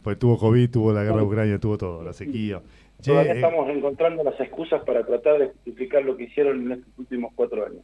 Pues 0.03 0.19
tuvo 0.19 0.37
COVID, 0.37 0.69
tuvo 0.69 0.93
la 0.93 1.03
guerra 1.03 1.17
de 1.17 1.23
Ucrania, 1.23 1.57
tuvo 1.57 1.79
todo, 1.79 2.03
la 2.03 2.13
sequía. 2.13 2.61
Che, 3.01 3.09
Todavía 3.09 3.33
eh, 3.33 3.35
estamos 3.37 3.67
encontrando 3.67 4.23
las 4.23 4.39
excusas 4.39 4.83
para 4.83 5.03
tratar 5.03 5.39
de 5.39 5.47
justificar 5.47 6.03
lo 6.03 6.15
que 6.15 6.25
hicieron 6.25 6.61
en 6.61 6.71
estos 6.73 6.99
últimos 6.99 7.31
cuatro 7.33 7.65
años. 7.65 7.81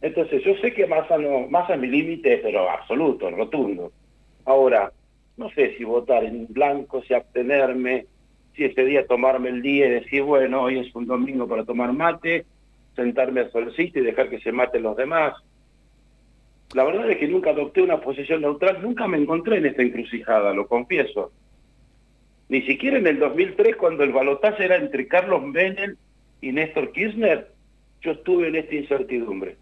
Entonces, 0.00 0.42
yo 0.44 0.54
sé 0.62 0.72
que 0.72 0.86
Massa, 0.86 1.18
no, 1.18 1.46
Massa 1.48 1.74
es 1.74 1.80
mi 1.80 1.88
límite, 1.88 2.40
pero 2.42 2.70
absoluto, 2.70 3.30
rotundo. 3.30 3.92
Ahora, 4.46 4.90
no 5.36 5.50
sé 5.50 5.76
si 5.76 5.84
votar 5.84 6.24
en 6.24 6.46
blanco, 6.48 7.02
si 7.02 7.12
abstenerme, 7.12 8.06
si 8.54 8.64
ese 8.64 8.84
día 8.84 9.06
tomarme 9.06 9.48
el 9.48 9.62
día 9.62 9.86
y 9.86 9.90
decir, 9.90 10.22
bueno, 10.22 10.62
hoy 10.62 10.78
es 10.78 10.94
un 10.94 11.06
domingo 11.06 11.48
para 11.48 11.64
tomar 11.64 11.92
mate, 11.92 12.46
sentarme 12.94 13.40
al 13.40 13.50
solcito 13.50 13.98
y 13.98 14.02
dejar 14.02 14.30
que 14.30 14.40
se 14.40 14.52
maten 14.52 14.82
los 14.82 14.96
demás. 14.96 15.34
La 16.74 16.84
verdad 16.84 17.10
es 17.10 17.18
que 17.18 17.28
nunca 17.28 17.50
adopté 17.50 17.82
una 17.82 18.00
posición 18.00 18.42
neutral, 18.42 18.82
nunca 18.82 19.06
me 19.06 19.18
encontré 19.18 19.58
en 19.58 19.66
esta 19.66 19.82
encrucijada, 19.82 20.52
lo 20.52 20.66
confieso. 20.66 21.32
Ni 22.48 22.62
siquiera 22.62 22.98
en 22.98 23.06
el 23.06 23.18
2003, 23.18 23.76
cuando 23.76 24.04
el 24.04 24.12
balotaje 24.12 24.64
era 24.64 24.76
entre 24.76 25.08
Carlos 25.08 25.42
Menem 25.42 25.96
y 26.40 26.52
Néstor 26.52 26.92
Kirchner, 26.92 27.48
yo 28.02 28.12
estuve 28.12 28.48
en 28.48 28.56
esta 28.56 28.74
incertidumbre. 28.74 29.56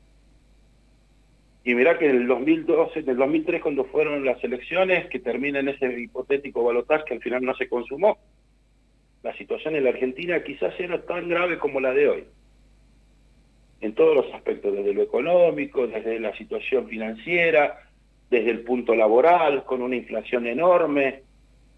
Y 1.65 1.75
mirá 1.75 1.97
que 1.97 2.11
en 2.11 2.17
el 2.17 2.27
2012, 2.27 3.01
en 3.01 3.11
el 3.11 3.17
2003, 3.17 3.63
cuando 3.63 3.85
fueron 3.85 4.25
las 4.25 4.43
elecciones, 4.43 5.09
que 5.09 5.21
termina 5.21 5.61
en 5.61 5.69
ese 5.69 6.01
hipotético 6.01 6.65
balotaje 6.65 7.05
que 7.07 7.15
al 7.15 7.23
final 7.23 7.43
no 7.43 7.55
se 7.55 7.69
consumó, 7.69 8.19
la 9.23 9.37
situación 9.37 9.77
en 9.77 9.85
la 9.85 9.91
Argentina 9.91 10.43
quizás 10.43 10.79
era 10.79 11.01
tan 11.03 11.29
grave 11.29 11.59
como 11.59 11.81
la 11.81 11.93
de 11.93 12.09
hoy. 12.09 12.25
En 13.81 13.95
todos 13.95 14.15
los 14.15 14.35
aspectos, 14.35 14.75
desde 14.75 14.95
lo 14.95 15.03
económico, 15.03 15.87
desde 15.87 16.21
la 16.21 16.37
situación 16.37 16.89
financiera, 16.89 17.81
desde 18.31 18.51
el 18.51 18.61
punto 18.61 18.95
laboral, 18.95 19.65
con 19.65 19.83
una 19.83 19.97
inflación 19.97 20.47
enorme, 20.47 21.23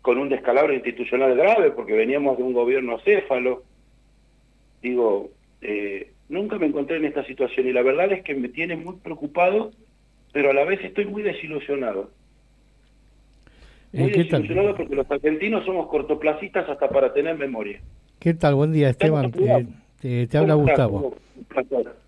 con 0.03 0.19
un 0.19 0.29
descalabro 0.29 0.75
institucional 0.75 1.35
grave, 1.35 1.71
porque 1.71 1.95
veníamos 1.95 2.37
de 2.37 2.43
un 2.43 2.53
gobierno 2.53 2.99
céfalo. 3.01 3.65
Digo, 4.83 5.31
eh, 5.63 6.13
nunca 6.29 6.59
me 6.59 6.67
encontré 6.67 6.97
en 6.97 7.07
esta 7.07 7.25
situación 7.25 7.67
y 7.67 7.73
la 7.73 7.83
verdad 7.83 8.13
es 8.13 8.23
que 8.23 8.35
me 8.35 8.49
tiene 8.49 8.77
muy 8.77 8.97
preocupado, 8.97 9.71
pero 10.33 10.51
a 10.51 10.55
la 10.55 10.65
vez 10.65 10.85
estoy 10.85 11.07
muy 11.07 11.23
desilusionado. 11.23 12.11
Muy 13.95 14.11
Eh, 14.11 14.13
¿Qué 14.13 14.25
tal? 14.25 14.75
porque 14.77 14.95
los 14.97 15.09
argentinos 15.09 15.65
somos 15.65 15.87
cortoplacistas 15.89 16.69
hasta 16.69 16.89
para 16.89 17.13
tener 17.13 17.39
memoria. 17.39 17.81
¿Qué 18.19 18.35
tal? 18.35 18.57
Buen 18.57 18.73
día, 18.73 18.89
Esteban. 18.91 19.31
Te, 19.31 19.67
te- 20.01 20.27
te 20.27 20.39
habla. 20.39 20.55
Gustavo. 20.55 21.15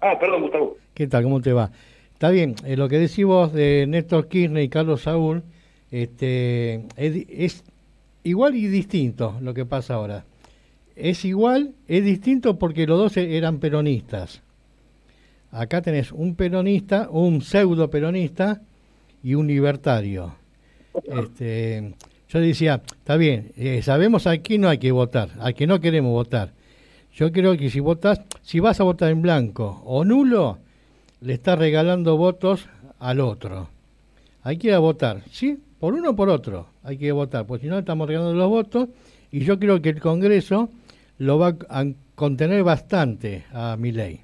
Ah, 0.01 0.18
perdón, 0.18 0.43
Gustavo. 0.43 0.76
¿Qué 0.95 1.07
tal? 1.07 1.22
¿Cómo 1.22 1.41
te 1.41 1.53
va? 1.53 1.70
Está 2.12 2.30
bien, 2.30 2.57
eh, 2.64 2.76
lo 2.76 2.89
que 2.89 2.99
decís 2.99 3.24
vos 3.24 3.53
de 3.53 3.87
Néstor 3.87 4.26
Kirchner 4.28 4.62
y 4.64 4.68
Carlos 4.68 5.03
Saúl 5.03 5.43
este, 5.93 6.84
es 6.97 7.62
igual 8.24 8.57
y 8.57 8.66
distinto 8.66 9.37
lo 9.41 9.55
que 9.55 9.64
pasa 9.64 9.95
ahora. 9.95 10.24
Es 10.97 11.24
igual, 11.24 11.74
es 11.87 12.05
distinto 12.05 12.59
porque 12.59 12.87
los 12.87 12.99
dos 12.99 13.16
e- 13.16 13.37
eran 13.37 13.59
peronistas. 13.61 14.43
Acá 15.53 15.82
tenés 15.82 16.11
un 16.11 16.34
peronista, 16.34 17.09
un 17.11 17.43
pseudo 17.43 17.91
peronista 17.91 18.61
y 19.22 19.34
un 19.34 19.47
libertario. 19.47 20.34
Este, 21.05 21.94
yo 22.28 22.40
decía, 22.40 22.82
está 22.86 23.16
bien, 23.16 23.53
eh, 23.57 23.82
sabemos 23.82 24.26
a 24.26 24.36
quién 24.38 24.62
no 24.62 24.68
hay 24.68 24.78
que 24.78 24.92
votar, 24.92 25.30
a 25.40 25.53
que 25.53 25.66
no 25.66 25.80
queremos 25.80 26.12
votar. 26.12 26.53
Yo 27.14 27.32
creo 27.32 27.57
que 27.57 27.70
si 27.70 27.80
votas, 27.80 28.20
si 28.42 28.61
vas 28.61 28.80
a 28.80 28.84
votar 28.84 29.11
en 29.11 29.22
blanco 29.22 29.82
o 29.84 30.05
nulo, 30.05 30.59
le 31.20 31.34
estás 31.34 31.59
regalando 31.59 32.16
votos 32.16 32.68
al 32.99 33.20
otro. 33.20 33.68
Hay 34.42 34.59
que 34.59 34.68
ir 34.68 34.74
a 34.74 34.78
votar, 34.78 35.22
¿sí? 35.30 35.59
Por 35.80 35.94
uno 35.94 36.11
o 36.11 36.16
por 36.16 36.28
otro. 36.28 36.68
Hay 36.82 36.99
que 36.99 37.11
votar, 37.12 37.47
porque 37.47 37.64
si 37.66 37.70
no 37.70 37.78
estamos 37.78 38.07
regalando 38.07 38.34
los 38.34 38.49
votos. 38.49 38.88
Y 39.32 39.40
yo 39.40 39.59
creo 39.59 39.82
que 39.82 39.88
el 39.90 40.01
Congreso 40.01 40.70
lo 41.18 41.38
va 41.38 41.57
a 41.68 41.84
contener 42.14 42.62
bastante 42.62 43.44
a 43.53 43.76
mi 43.76 43.92
ley. 43.92 44.20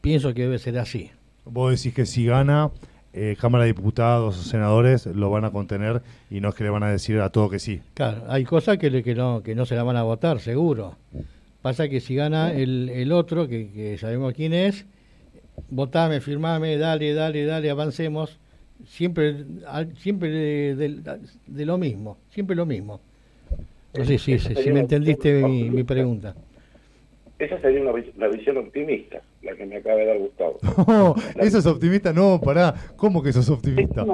Pienso 0.00 0.34
que 0.34 0.42
debe 0.42 0.58
ser 0.58 0.78
así. 0.78 1.10
Vos 1.44 1.76
decís 1.76 1.94
que 1.94 2.06
si 2.06 2.26
gana 2.26 2.70
eh, 3.14 3.36
Cámara 3.40 3.64
de 3.64 3.72
Diputados 3.72 4.38
o 4.38 4.42
senadores, 4.42 5.06
lo 5.06 5.30
van 5.30 5.44
a 5.44 5.50
contener 5.50 6.00
y 6.30 6.40
no 6.40 6.48
es 6.50 6.54
que 6.54 6.64
le 6.64 6.70
van 6.70 6.82
a 6.82 6.90
decir 6.90 7.20
a 7.20 7.30
todo 7.30 7.50
que 7.50 7.58
sí. 7.58 7.80
Claro, 7.94 8.22
hay 8.28 8.44
cosas 8.44 8.78
que, 8.78 8.90
le- 8.90 9.02
que, 9.02 9.14
no, 9.14 9.42
que 9.42 9.54
no 9.54 9.66
se 9.66 9.74
la 9.74 9.82
van 9.82 9.96
a 9.96 10.02
votar, 10.02 10.40
seguro. 10.40 10.96
Pasa 11.60 11.88
que 11.88 12.00
si 12.00 12.14
gana 12.16 12.52
el, 12.52 12.88
el 12.88 13.12
otro, 13.12 13.46
que, 13.48 13.70
que 13.70 13.98
sabemos 13.98 14.32
quién 14.34 14.52
es, 14.52 14.84
votame, 15.70 16.20
firmame, 16.20 16.76
dale, 16.76 17.14
dale, 17.14 17.44
dale, 17.44 17.70
avancemos. 17.70 18.38
Siempre, 18.86 19.44
al- 19.68 19.94
siempre 19.96 20.28
de, 20.30 20.74
de- 20.74 21.18
de 21.46 21.66
lo 21.66 21.78
mismo, 21.78 22.18
siempre 22.30 22.56
lo 22.56 22.66
mismo. 22.66 23.00
No 23.96 24.04
sé 24.04 24.18
si, 24.18 24.38
si, 24.38 24.54
si 24.56 24.70
me 24.72 24.80
entendiste 24.80 25.42
mi, 25.44 25.70
mi 25.70 25.84
pregunta. 25.84 26.34
Esa 27.38 27.60
sería 27.60 27.82
una, 27.82 27.92
una 27.92 28.28
visión 28.28 28.56
optimista, 28.56 29.20
la 29.42 29.54
que 29.56 29.66
me 29.66 29.76
acaba 29.76 29.96
de 29.96 30.06
dar 30.06 30.18
Gustavo. 30.18 30.58
No, 30.86 31.14
eso 31.40 31.58
es 31.58 31.66
optimista, 31.66 32.12
no, 32.12 32.40
pará. 32.40 32.74
¿Cómo 32.96 33.22
que 33.22 33.30
eso 33.30 33.40
es 33.40 33.50
optimista? 33.50 34.04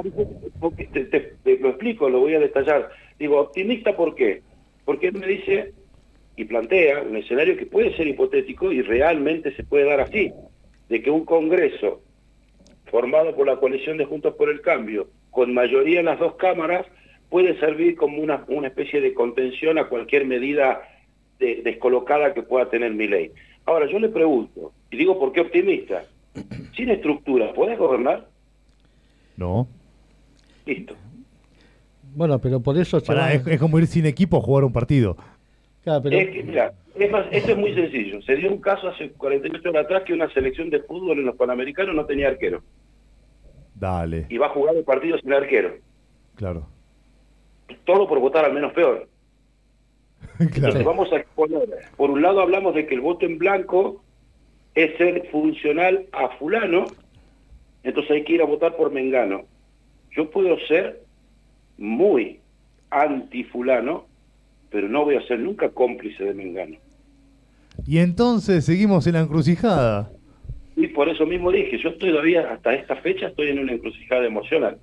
Porque 0.58 0.86
te, 0.86 1.04
te- 1.04 1.36
te 1.44 1.58
lo 1.58 1.68
explico, 1.70 2.08
lo 2.08 2.20
voy 2.20 2.34
a 2.34 2.40
detallar. 2.40 2.90
Digo, 3.18 3.38
optimista, 3.40 3.96
¿por 3.96 4.14
qué? 4.14 4.42
Porque 4.84 5.08
él 5.08 5.14
me 5.14 5.26
dice 5.26 5.72
y 6.36 6.44
plantea 6.44 7.02
un 7.02 7.16
escenario 7.16 7.56
que 7.56 7.66
puede 7.66 7.94
ser 7.96 8.06
hipotético 8.06 8.72
y 8.72 8.82
realmente 8.82 9.54
se 9.54 9.64
puede 9.64 9.84
dar 9.84 10.00
así, 10.00 10.32
de 10.88 11.02
que 11.02 11.10
un 11.10 11.24
Congreso 11.24 12.00
formado 12.86 13.34
por 13.36 13.46
la 13.46 13.56
coalición 13.56 13.98
de 13.98 14.04
Juntos 14.06 14.34
por 14.36 14.48
el 14.48 14.60
Cambio, 14.62 15.08
con 15.30 15.52
mayoría 15.52 16.00
en 16.00 16.06
las 16.06 16.18
dos 16.18 16.36
cámaras, 16.36 16.86
puede 17.28 17.58
servir 17.60 17.96
como 17.96 18.22
una, 18.22 18.44
una 18.48 18.68
especie 18.68 19.00
de 19.00 19.12
contención 19.12 19.78
a 19.78 19.88
cualquier 19.88 20.24
medida 20.24 20.80
de- 21.38 21.60
descolocada 21.62 22.32
que 22.32 22.42
pueda 22.42 22.70
tener 22.70 22.94
mi 22.94 23.06
ley. 23.06 23.32
Ahora, 23.68 23.86
yo 23.86 23.98
le 23.98 24.08
pregunto, 24.08 24.72
y 24.90 24.96
digo, 24.96 25.18
¿por 25.18 25.30
qué 25.30 25.42
optimista? 25.42 26.04
Sin 26.74 26.88
estructura, 26.88 27.52
¿puedes 27.52 27.78
gobernar? 27.78 28.26
No. 29.36 29.68
Listo. 30.64 30.94
Bueno, 32.14 32.38
pero 32.38 32.60
por 32.60 32.78
eso... 32.78 32.98
va- 33.10 33.30
es 33.34 33.60
como 33.60 33.78
ir 33.78 33.86
sin 33.86 34.06
equipo 34.06 34.38
a 34.38 34.40
jugar 34.40 34.64
un 34.64 34.72
partido. 34.72 35.18
Claro, 35.84 36.02
pero- 36.02 36.16
Es 36.16 36.30
que, 36.30 36.42
mira, 36.44 36.72
es 36.98 37.10
más, 37.10 37.26
esto 37.30 37.52
es 37.52 37.58
muy 37.58 37.74
sencillo. 37.74 38.22
Se 38.22 38.36
dio 38.36 38.50
un 38.50 38.58
caso 38.62 38.88
hace 38.88 39.10
48 39.10 39.68
horas 39.68 39.84
atrás 39.84 40.02
que 40.06 40.14
una 40.14 40.32
selección 40.32 40.70
de 40.70 40.80
fútbol 40.80 41.18
en 41.18 41.26
los 41.26 41.36
Panamericanos 41.36 41.94
no 41.94 42.06
tenía 42.06 42.28
arquero. 42.28 42.62
Dale, 43.74 44.26
Y 44.30 44.38
va 44.38 44.46
a 44.46 44.50
jugar 44.50 44.76
el 44.76 44.84
partido 44.84 45.18
sin 45.18 45.30
arquero. 45.34 45.74
claro. 46.36 46.66
Todo 47.84 48.08
por 48.08 48.18
votar 48.18 48.46
al 48.46 48.54
menos 48.54 48.72
peor. 48.72 49.06
Entonces 50.54 50.84
vamos 50.84 51.12
a 51.12 51.16
exponer. 51.16 51.68
Por 51.96 52.10
un 52.10 52.22
lado 52.22 52.40
hablamos 52.40 52.74
de 52.74 52.86
que 52.86 52.94
el 52.94 53.00
voto 53.00 53.26
en 53.26 53.38
blanco 53.38 54.02
es 54.74 54.96
ser 54.96 55.28
funcional 55.30 56.06
a 56.12 56.28
fulano, 56.38 56.86
entonces 57.82 58.10
hay 58.12 58.24
que 58.24 58.34
ir 58.34 58.42
a 58.42 58.46
votar 58.46 58.76
por 58.76 58.92
Mengano. 58.92 59.42
Yo 60.12 60.30
puedo 60.30 60.56
ser 60.66 61.02
muy 61.78 62.38
anti-fulano, 62.90 64.06
pero 64.70 64.88
no 64.88 65.04
voy 65.04 65.16
a 65.16 65.26
ser 65.26 65.40
nunca 65.40 65.70
cómplice 65.70 66.24
de 66.24 66.34
Mengano. 66.34 66.76
Y 67.86 67.98
entonces 67.98 68.64
seguimos 68.64 69.06
en 69.06 69.14
la 69.14 69.20
encrucijada. 69.20 70.10
Y 70.76 70.86
por 70.88 71.08
eso 71.08 71.26
mismo 71.26 71.50
dije, 71.50 71.78
yo 71.78 71.90
estoy 71.90 72.10
todavía, 72.10 72.52
hasta 72.52 72.74
esta 72.74 72.96
fecha, 72.96 73.28
estoy 73.28 73.48
en 73.48 73.58
una 73.58 73.72
encrucijada 73.72 74.26
emocional. 74.26 74.78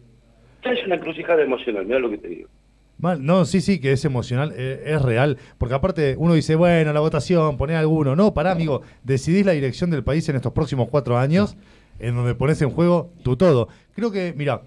Ya 0.64 0.72
es 0.72 0.86
una 0.86 0.96
encrucijada 0.96 1.42
emocional, 1.42 1.86
mira 1.86 2.00
lo 2.00 2.10
que 2.10 2.18
te 2.18 2.28
digo. 2.28 2.50
Mal, 2.98 3.26
no, 3.26 3.44
sí, 3.44 3.60
sí, 3.60 3.80
que 3.80 3.92
es 3.92 4.06
emocional, 4.06 4.54
eh, 4.56 4.84
es 4.86 5.02
real. 5.02 5.38
Porque 5.58 5.76
aparte 5.76 6.16
uno 6.18 6.34
dice, 6.34 6.56
bueno, 6.56 6.94
la 6.94 7.00
votación, 7.02 7.58
poné 7.58 7.76
alguno. 7.76 8.16
No, 8.16 8.34
pará, 8.34 8.52
amigo, 8.52 8.82
decidís 9.04 9.46
la 9.46 9.52
dirección 9.52 9.90
del 9.90 10.04
país 10.04 10.28
en 10.30 10.38
estos 10.38 10.54
próximos 10.54 10.88
cuatro 10.90 11.18
años, 11.18 11.58
en 12.00 12.16
donde 12.16 12.36
pones 12.36 12.62
en 12.62 12.70
juego 12.70 13.12
tu 13.24 13.36
todo. 13.36 13.68
Creo 13.94 14.12
que, 14.12 14.34
mira, 14.38 14.62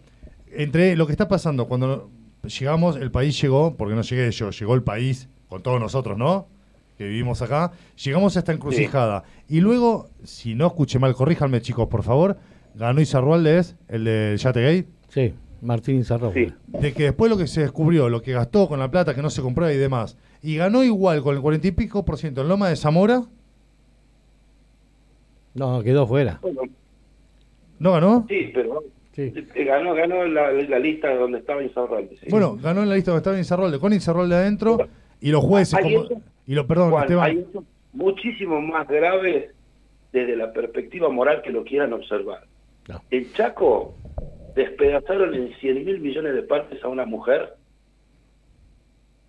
entre 0.53 0.95
lo 0.97 1.07
que 1.07 1.13
está 1.13 1.27
pasando, 1.29 1.67
cuando 1.69 2.11
llegamos, 2.43 2.97
el 2.97 3.11
país 3.11 3.41
llegó, 3.41 3.77
porque 3.77 3.95
no 3.95 4.03
llegué 4.03 4.31
yo, 4.31 4.51
llegó 4.51 4.75
el 4.75 4.83
país 4.83 5.29
con 5.49 5.63
todos 5.63 5.81
nosotros, 5.81 6.19
¿no? 6.19 6.49
Que 6.99 7.05
vivimos 7.05 7.41
acá, 7.43 7.73
llegamos 8.03 8.37
a 8.37 8.41
esta 8.41 8.53
encrucijada. 8.53 9.25
Y 9.49 9.61
luego, 9.61 10.11
si 10.25 10.55
no 10.55 10.67
escuché 10.67 10.99
mal, 10.99 11.15
corríjanme, 11.15 11.63
chicos, 11.63 11.89
por 11.89 12.03
favor, 12.03 12.37
ganó 12.75 13.01
Izarrualde, 13.01 13.59
es 13.59 13.77
el 13.89 14.05
de 14.05 14.37
Yategate. 14.37 14.89
Sí, 15.09 15.33
Martín 15.61 15.99
Izarro. 15.99 16.31
De 16.33 16.93
que 16.95 17.03
después 17.05 17.31
lo 17.31 17.37
que 17.37 17.47
se 17.47 17.63
descubrió, 17.63 18.09
lo 18.09 18.23
que 18.23 18.33
gastó 18.33 18.69
con 18.69 18.79
la 18.79 18.91
plata 18.91 19.15
que 19.15 19.23
no 19.23 19.31
se 19.31 19.43
compró 19.43 19.71
y 19.71 19.77
demás, 19.77 20.17
y 20.43 20.57
ganó 20.57 20.85
igual 20.85 21.23
con 21.23 21.35
el 21.37 21.43
cuarenta 21.43 21.67
y 21.69 21.73
pico 21.73 22.05
por 22.05 22.17
ciento 22.19 22.43
en 22.43 22.49
Loma 22.49 22.69
de 22.69 22.77
Zamora, 22.77 23.23
No, 25.55 25.83
quedó 25.83 26.07
fuera. 26.07 26.39
Bueno, 26.43 26.63
¿no 27.79 27.93
ganó? 27.93 28.27
sí, 28.29 28.51
pero 28.55 28.85
eh, 29.17 29.65
ganó, 29.65 29.95
ganó 29.95 30.25
la, 30.27 30.53
la 30.53 30.79
lista 30.79 31.13
donde 31.15 31.39
estaba 31.39 31.63
Insaurralde. 31.63 32.17
sí. 32.21 32.27
Bueno, 32.31 32.57
ganó 32.61 32.83
en 32.85 32.89
la 32.89 32.95
lista 32.95 33.11
donde 33.11 33.19
estaba 33.21 33.39
Izarralde, 33.41 33.79
con 33.81 33.93
Izarralde 33.93 34.37
adentro, 34.37 34.79
y 35.21 35.31
los 35.31 35.43
jueces, 35.45 35.75
Hay 35.75 35.83
como- 35.95 36.05
hechos- 36.07 36.19
y 36.47 36.55
lo, 36.55 36.67
perdón, 36.67 36.91
Juan, 36.91 37.03
Esteban, 37.03 37.25
hay 37.31 37.39
hechos 37.39 37.65
muchísimo 37.93 38.61
más 38.61 38.87
graves 38.89 39.51
desde 40.13 40.37
la 40.37 40.53
perspectiva 40.53 41.09
moral 41.11 41.43
que 41.43 41.51
lo 41.51 41.65
quieran 41.65 41.93
observar. 41.93 42.47
En 43.11 43.31
Chaco 43.33 43.95
despedazaron 44.59 45.35
en 45.35 45.55
100 45.61 45.85
mil 45.85 46.01
millones 46.01 46.35
de 46.35 46.43
partes 46.43 46.83
a 46.83 46.89
una 46.89 47.07
mujer, 47.07 47.55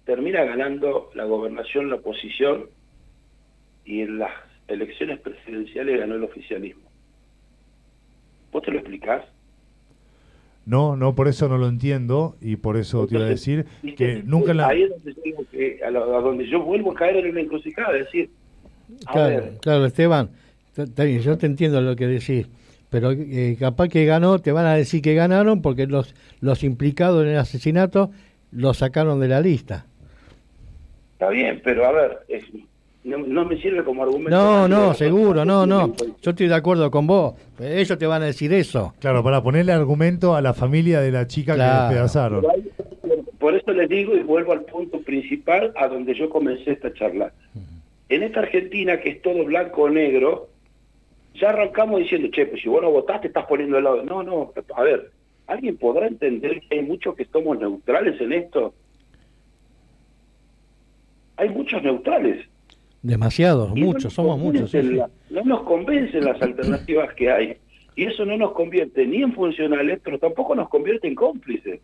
termina 0.06 0.44
ganando 0.44 1.12
la 1.14 1.26
gobernación 1.26 1.90
la 1.90 1.98
oposición 1.98 2.66
y 3.86 4.02
en 4.02 4.18
las 4.20 4.32
elecciones 4.68 5.20
presidenciales 5.20 6.00
ganó 6.00 6.16
el 6.16 6.24
oficialismo. 6.24 6.82
¿Vos 8.52 8.64
te 8.64 8.72
lo 8.72 8.80
explicás? 8.80 9.24
no, 10.66 10.96
no, 10.96 11.16
por 11.16 11.28
eso 11.28 11.48
no 11.50 11.58
lo 11.58 11.68
entiendo, 11.68 12.36
y 12.42 12.56
por 12.58 12.78
eso 12.78 13.08
te 13.08 13.16
iba 13.16 13.26
a 13.26 13.30
decir 13.30 13.66
que 13.98 14.22
nunca 14.24 14.54
la... 14.54 14.68
Ahí 14.68 14.84
es 14.84 14.90
donde 14.92 15.14
yo, 15.16 15.22
digo 15.24 15.46
que- 15.52 15.80
a, 15.84 15.90
lo- 15.90 16.16
a 16.16 16.22
donde 16.22 16.48
yo 16.48 16.62
vuelvo 16.62 16.92
a 16.92 16.96
caer 16.96 17.18
en 17.18 17.32
una 17.32 17.42
encrucijada, 17.42 17.98
es 17.98 18.06
decir, 18.06 18.30
a 19.08 19.14
Claro, 19.14 19.30
ver, 19.30 19.58
claro, 19.62 19.86
Esteban, 19.86 20.30
está 20.78 21.04
bien, 21.06 21.22
yo 21.22 21.38
te 21.40 21.48
entiendo 21.48 21.82
lo 21.82 21.96
que 21.96 22.06
decís, 22.06 22.48
pero 22.90 23.12
eh, 23.12 23.56
capaz 23.60 23.88
que 23.90 24.06
ganó, 24.06 24.40
te 24.40 24.52
van 24.52 24.66
a 24.66 24.74
decir 24.76 25.02
que 25.02 25.14
ganaron 25.16 25.62
porque 25.62 25.86
los, 25.88 26.16
los 26.42 26.64
implicados 26.64 27.24
en 27.24 27.30
el 27.32 27.38
asesinato 27.38 28.12
los 28.52 28.78
sacaron 28.78 29.20
de 29.20 29.28
la 29.28 29.42
lista. 29.42 29.86
Está 31.14 31.30
bien, 31.30 31.62
pero 31.64 31.86
a 31.86 31.92
ver, 31.92 32.20
es- 32.28 32.46
no, 33.04 33.18
no 33.18 33.46
me 33.46 33.60
sirve 33.62 33.84
como 33.84 34.04
argumento. 34.04 34.32
No, 34.32 34.68
no, 34.68 34.94
seguro, 34.94 35.46
no, 35.46 35.66
no. 35.66 35.96
Yo 36.22 36.32
estoy 36.32 36.48
de 36.48 36.54
acuerdo 36.56 36.92
con 36.92 37.08
vos. 37.08 37.34
Ellos 37.60 37.98
te 37.98 38.06
van 38.06 38.22
a 38.22 38.26
decir 38.26 38.54
eso. 38.54 38.94
Claro, 39.00 39.24
para 39.24 39.42
ponerle 39.42 39.72
argumento 39.72 40.36
a 40.36 40.42
la 40.42 40.54
familia 40.54 41.00
de 41.00 41.12
la 41.12 41.26
chica 41.26 41.56
Claro. 41.56 41.78
que 41.80 41.84
despedazaron. 41.96 42.46
Por 43.40 43.56
eso 43.56 43.72
les 43.72 43.88
digo 43.90 44.16
y 44.16 44.20
vuelvo 44.24 44.52
al 44.52 44.62
punto 44.66 45.00
principal 45.02 45.72
a 45.78 45.88
donde 45.88 46.14
yo 46.14 46.30
comencé 46.30 46.72
esta 46.74 46.94
charla. 46.94 47.32
En 48.10 48.22
esta 48.22 48.42
Argentina 48.42 49.00
que 49.00 49.10
es 49.12 49.22
todo 49.22 49.46
blanco 49.46 49.84
o 49.84 49.90
negro, 49.90 50.49
ya 51.36 51.50
arrancamos 51.50 52.00
diciendo, 52.00 52.30
che, 52.32 52.46
pues 52.46 52.62
si 52.62 52.70
vos 52.70 52.82
no 52.82 52.92
votaste 52.92 53.28
estás 53.28 53.46
poniendo 53.46 53.78
el 53.78 53.84
lado. 53.84 54.04
No, 54.04 54.24
no, 54.24 54.52
a 54.76 54.84
ver, 54.84 55.12
¿alguien 55.48 55.78
podrá 55.78 56.08
entender 56.08 56.62
que 56.62 56.78
hay 56.80 56.82
muchos 56.84 57.16
que 57.16 57.26
somos 57.26 57.58
neutrales 57.60 58.20
en 58.22 58.34
esto? 58.34 58.74
Hay 61.38 61.50
muchos 61.50 61.82
neutrales. 61.84 62.46
Demasiados, 63.02 63.72
Y 63.76 63.84
muchos, 63.84 64.14
somos 64.14 64.38
muchos. 64.38 64.70
sí, 64.72 64.78
convencen 64.78 64.92
sí. 64.92 64.98
la- 65.34 65.42
no 65.42 65.44
nos 65.46 65.64
convencen 65.64 66.26
las 66.26 66.42
alternativas 66.42 67.14
que 67.14 67.32
hay. 67.32 67.58
Y 67.96 68.06
eso 68.06 68.26
no 68.26 68.36
nos 68.38 68.52
convierte 68.54 69.06
ni 69.06 69.22
en 69.22 69.34
funcionales, 69.34 70.00
pero 70.04 70.20
tampoco 70.20 70.56
nos 70.56 70.68
convierte 70.70 71.08
en 71.08 71.16
cómplices. 71.16 71.80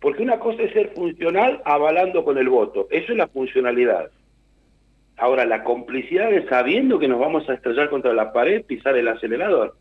Porque 0.00 0.22
una 0.22 0.38
cosa 0.38 0.62
es 0.62 0.72
ser 0.72 0.90
funcional 0.94 1.60
avalando 1.64 2.24
con 2.24 2.38
el 2.38 2.48
voto. 2.48 2.86
Eso 2.90 3.12
es 3.12 3.18
la 3.18 3.26
funcionalidad. 3.28 4.10
Ahora, 5.18 5.46
la 5.46 5.64
complicidad 5.64 6.32
es 6.32 6.48
sabiendo 6.48 6.98
que 6.98 7.08
nos 7.08 7.18
vamos 7.18 7.48
a 7.48 7.54
estrellar 7.54 7.88
contra 7.88 8.12
la 8.12 8.32
pared, 8.32 8.64
pisar 8.64 8.96
el 8.96 9.08
acelerador. 9.08 9.76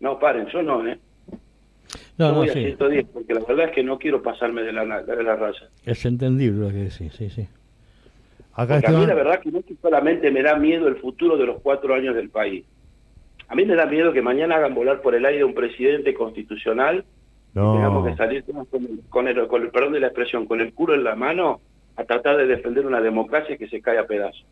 No, 0.00 0.18
paren, 0.18 0.46
yo 0.46 0.62
no, 0.62 0.86
¿eh? 0.86 0.98
No, 2.16 2.30
no, 2.30 2.34
voy 2.36 2.48
a 2.48 2.52
sí. 2.52 2.64
110, 2.64 3.06
porque 3.12 3.34
la 3.34 3.40
verdad 3.40 3.66
es 3.66 3.72
que 3.72 3.82
no 3.82 3.98
quiero 3.98 4.22
pasarme 4.22 4.62
de 4.62 4.72
la, 4.72 5.02
de 5.02 5.22
la 5.22 5.36
raya. 5.36 5.68
Es 5.84 6.04
entendible 6.04 6.66
lo 6.66 6.68
que 6.68 6.84
decís, 6.84 7.12
sí, 7.12 7.30
sí. 7.30 7.48
Acá 8.54 8.80
a 8.84 8.90
mí 8.90 9.06
la 9.06 9.14
verdad 9.14 9.40
que 9.40 9.52
no 9.52 9.60
solamente 9.80 10.32
me 10.32 10.42
da 10.42 10.56
miedo 10.56 10.88
el 10.88 10.96
futuro 10.96 11.36
de 11.36 11.46
los 11.46 11.60
cuatro 11.60 11.94
años 11.94 12.16
del 12.16 12.28
país. 12.28 12.64
A 13.46 13.54
mí 13.54 13.64
me 13.64 13.76
da 13.76 13.86
miedo 13.86 14.12
que 14.12 14.20
mañana 14.20 14.56
hagan 14.56 14.74
volar 14.74 15.00
por 15.00 15.14
el 15.14 15.24
aire 15.24 15.44
un 15.44 15.54
presidente 15.54 16.12
constitucional 16.12 17.04
y 17.52 17.54
tengamos 17.54 18.04
no, 18.04 18.10
que 18.10 18.16
salir 18.16 18.42
todos 18.42 18.66
con 18.68 18.84
el, 18.84 19.00
con, 19.08 19.28
el, 19.28 19.46
con 19.46 19.62
el 19.62 19.70
perdón 19.70 19.92
de 19.92 20.00
la 20.00 20.08
expresión, 20.08 20.44
con 20.44 20.60
el 20.60 20.74
culo 20.74 20.94
en 20.94 21.04
la 21.04 21.14
mano 21.14 21.60
a 21.94 22.04
tratar 22.04 22.36
de 22.36 22.46
defender 22.46 22.84
una 22.84 23.00
democracia 23.00 23.56
que 23.56 23.68
se 23.68 23.80
cae 23.80 23.98
a 23.98 24.06
pedazos. 24.06 24.44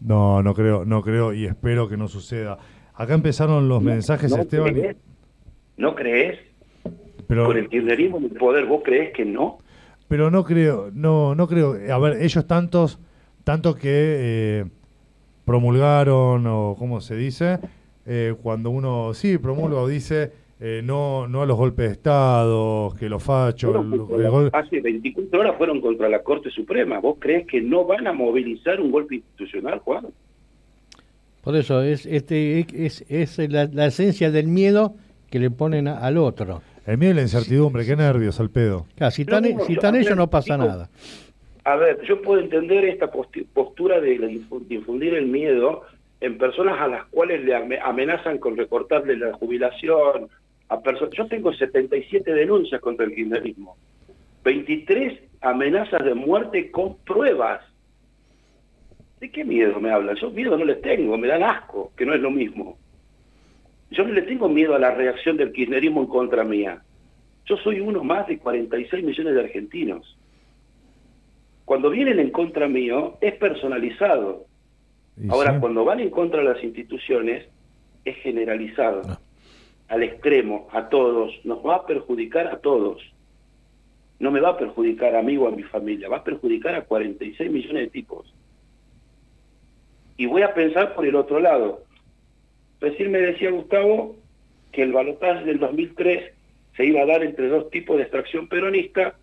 No, 0.00 0.42
no 0.42 0.54
creo, 0.54 0.84
no 0.84 1.02
creo 1.02 1.32
y 1.32 1.46
espero 1.46 1.88
que 1.88 1.96
no 1.96 2.08
suceda. 2.08 2.58
Acá 2.94 3.14
empezaron 3.14 3.68
los 3.68 3.82
mensajes, 3.82 4.30
¿No 4.30 4.38
Esteban, 4.42 4.74
crees? 4.74 4.96
¿No 5.76 5.94
crees? 5.94 6.38
pero 7.26 7.46
Con 7.46 7.56
el 7.56 7.68
kirchnerismo 7.68 8.18
el 8.18 8.30
poder, 8.30 8.66
¿vos 8.66 8.82
crees 8.84 9.12
que 9.12 9.24
no? 9.24 9.58
pero 10.08 10.28
no 10.28 10.42
creo, 10.44 10.90
no, 10.92 11.36
no 11.36 11.46
creo. 11.46 11.76
A 11.94 11.98
ver, 12.00 12.20
ellos 12.20 12.44
tantos, 12.48 12.98
tanto 13.44 13.76
que 13.76 13.82
eh, 13.86 14.64
promulgaron 15.44 16.44
o 16.48 16.74
cómo 16.76 17.00
se 17.00 17.14
dice, 17.14 17.60
eh, 18.06 18.34
cuando 18.42 18.70
uno 18.70 19.14
sí 19.14 19.38
promulga 19.38 19.78
o 19.78 19.86
dice 19.86 20.32
eh, 20.60 20.82
no, 20.84 21.26
no 21.26 21.42
a 21.42 21.46
los 21.46 21.56
golpes 21.56 21.86
de 21.86 21.92
estado, 21.92 22.94
que 22.98 23.08
los 23.08 23.22
fachos, 23.22 23.74
el- 23.74 24.20
el 24.24 24.30
gol- 24.30 24.50
hace 24.52 24.80
24 24.80 25.40
horas 25.40 25.56
fueron 25.56 25.80
contra 25.80 26.08
la 26.08 26.22
Corte 26.22 26.50
Suprema. 26.50 26.98
¿Vos 27.00 27.16
crees 27.18 27.46
que 27.46 27.60
no 27.62 27.84
van 27.86 28.06
a 28.06 28.12
movilizar 28.12 28.80
un 28.80 28.90
golpe 28.90 29.16
institucional, 29.16 29.78
Juan? 29.80 30.06
Por 31.42 31.56
eso 31.56 31.82
es 31.82 32.04
este 32.04 32.66
es, 32.74 33.04
es 33.08 33.38
la, 33.50 33.64
la 33.72 33.86
esencia 33.86 34.30
del 34.30 34.46
miedo 34.48 34.94
que 35.30 35.38
le 35.38 35.50
ponen 35.50 35.88
a- 35.88 35.98
al 35.98 36.18
otro. 36.18 36.60
el 36.86 36.98
miedo 36.98 37.12
y 37.12 37.16
la 37.16 37.22
incertidumbre, 37.22 37.86
qué 37.86 37.96
nervios 37.96 38.38
al 38.40 38.50
pedo. 38.50 38.84
Claro, 38.96 39.10
si 39.12 39.22
están, 39.22 39.44
No, 39.44 39.64
si 39.64 39.72
ellos 39.72 40.16
no 40.16 40.28
pasa 40.28 40.54
digo, 40.56 40.66
nada. 40.66 40.90
A 41.64 41.76
ver, 41.76 42.00
yo 42.06 42.20
puedo 42.20 42.40
entender 42.40 42.84
esta 42.84 43.10
postura 43.54 44.00
de, 44.00 44.18
de 44.18 44.74
infundir 44.74 45.14
el 45.14 45.26
miedo 45.26 45.82
en 46.20 46.36
personas 46.36 46.80
a 46.80 46.88
las 46.88 47.04
cuales 47.06 47.44
le 47.44 47.54
ame- 47.54 47.78
amenazan 47.82 48.38
con 48.38 48.56
recortarle 48.56 49.16
la 49.16 49.32
jubilación. 49.34 50.28
A 50.70 50.80
perso- 50.80 51.10
yo 51.10 51.26
tengo 51.26 51.52
77 51.52 52.32
denuncias 52.32 52.80
contra 52.80 53.04
el 53.04 53.14
kirchnerismo. 53.14 53.76
23 54.44 55.20
amenazas 55.40 56.04
de 56.04 56.14
muerte 56.14 56.70
con 56.70 56.96
pruebas. 56.98 57.60
¿De 59.18 59.30
qué 59.30 59.44
miedo 59.44 59.80
me 59.80 59.90
hablan? 59.90 60.16
Yo 60.16 60.30
miedo 60.30 60.56
no 60.56 60.64
les 60.64 60.80
tengo, 60.80 61.18
me 61.18 61.26
dan 61.28 61.42
asco, 61.42 61.92
que 61.96 62.06
no 62.06 62.14
es 62.14 62.20
lo 62.20 62.30
mismo. 62.30 62.78
Yo 63.90 64.04
no 64.04 64.12
le 64.12 64.22
tengo 64.22 64.48
miedo 64.48 64.74
a 64.76 64.78
la 64.78 64.92
reacción 64.94 65.36
del 65.36 65.52
kirchnerismo 65.52 66.02
en 66.02 66.06
contra 66.06 66.44
mía. 66.44 66.80
Yo 67.46 67.56
soy 67.56 67.80
uno 67.80 68.04
más 68.04 68.28
de 68.28 68.38
46 68.38 69.04
millones 69.04 69.34
de 69.34 69.40
argentinos. 69.40 70.16
Cuando 71.64 71.90
vienen 71.90 72.20
en 72.20 72.30
contra 72.30 72.68
mío, 72.68 73.18
es 73.20 73.34
personalizado. 73.34 74.46
Ahora, 75.28 75.54
sí. 75.54 75.60
cuando 75.60 75.84
van 75.84 75.98
en 75.98 76.10
contra 76.10 76.38
de 76.42 76.48
las 76.54 76.62
instituciones, 76.62 77.46
es 78.04 78.16
generalizado. 78.18 79.02
Al 79.90 80.02
extremo, 80.02 80.68
a 80.72 80.88
todos. 80.88 81.32
Nos 81.44 81.58
va 81.64 81.76
a 81.76 81.86
perjudicar 81.86 82.46
a 82.46 82.60
todos. 82.60 83.02
No 84.20 84.30
me 84.30 84.40
va 84.40 84.50
a 84.50 84.58
perjudicar 84.58 85.16
a 85.16 85.22
mí 85.22 85.36
o 85.36 85.48
a 85.48 85.50
mi 85.50 85.64
familia, 85.64 86.08
va 86.08 86.18
a 86.18 86.24
perjudicar 86.24 86.74
a 86.74 86.84
46 86.84 87.50
millones 87.50 87.82
de 87.82 87.88
tipos. 87.88 88.32
Y 90.16 90.26
voy 90.26 90.42
a 90.42 90.54
pensar 90.54 90.94
por 90.94 91.06
el 91.06 91.16
otro 91.16 91.40
lado. 91.40 91.82
Recién 92.80 93.10
me 93.10 93.18
decía 93.18 93.50
Gustavo 93.50 94.16
que 94.72 94.82
el 94.82 94.92
balotaje 94.92 95.44
del 95.44 95.58
2003 95.58 96.32
se 96.76 96.84
iba 96.84 97.02
a 97.02 97.06
dar 97.06 97.22
entre 97.22 97.48
dos 97.48 97.68
tipos 97.70 97.96
de 97.96 98.04
extracción 98.04 98.48
peronista 98.48 99.16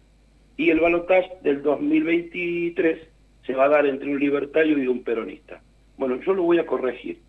y 0.57 0.69
el 0.69 0.79
balotaje 0.79 1.31
del 1.43 1.61
2023 1.61 2.99
se 3.45 3.53
va 3.53 3.65
a 3.65 3.69
dar 3.69 3.85
entre 3.85 4.09
un 4.09 4.19
libertario 4.19 4.77
y 4.77 4.87
un 4.87 5.03
peronista. 5.03 5.61
Bueno, 5.97 6.19
yo 6.21 6.33
lo 6.33 6.43
voy 6.43 6.59
a 6.59 6.65
corregir. 6.65 7.19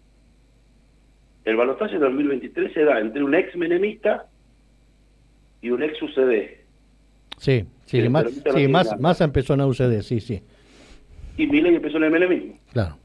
El 1.49 1.57
balotaje 1.57 1.93
del 1.93 2.01
2023 2.01 2.75
se 2.75 2.85
da 2.85 3.01
entre 3.01 3.25
un 3.25 3.35
ex 3.35 3.57
menemista 3.57 4.27
y 5.63 5.71
un 5.71 5.83
ex 5.83 6.03
UCD. 6.03 6.59
Sí, 7.39 7.65
sí, 7.87 8.07
más, 8.11 8.27
sí, 8.55 8.69
más, 8.69 9.21
empezó 9.23 9.55
en 9.55 9.61
la 9.61 9.67
UCD, 9.67 10.03
sí, 10.03 10.21
sí, 10.21 10.43
Y 11.39 11.47
Milei 11.47 11.77
empezó 11.77 11.97
en 11.97 12.05
el 12.05 12.11
menemismo. 12.11 12.59
claro. 12.71 12.99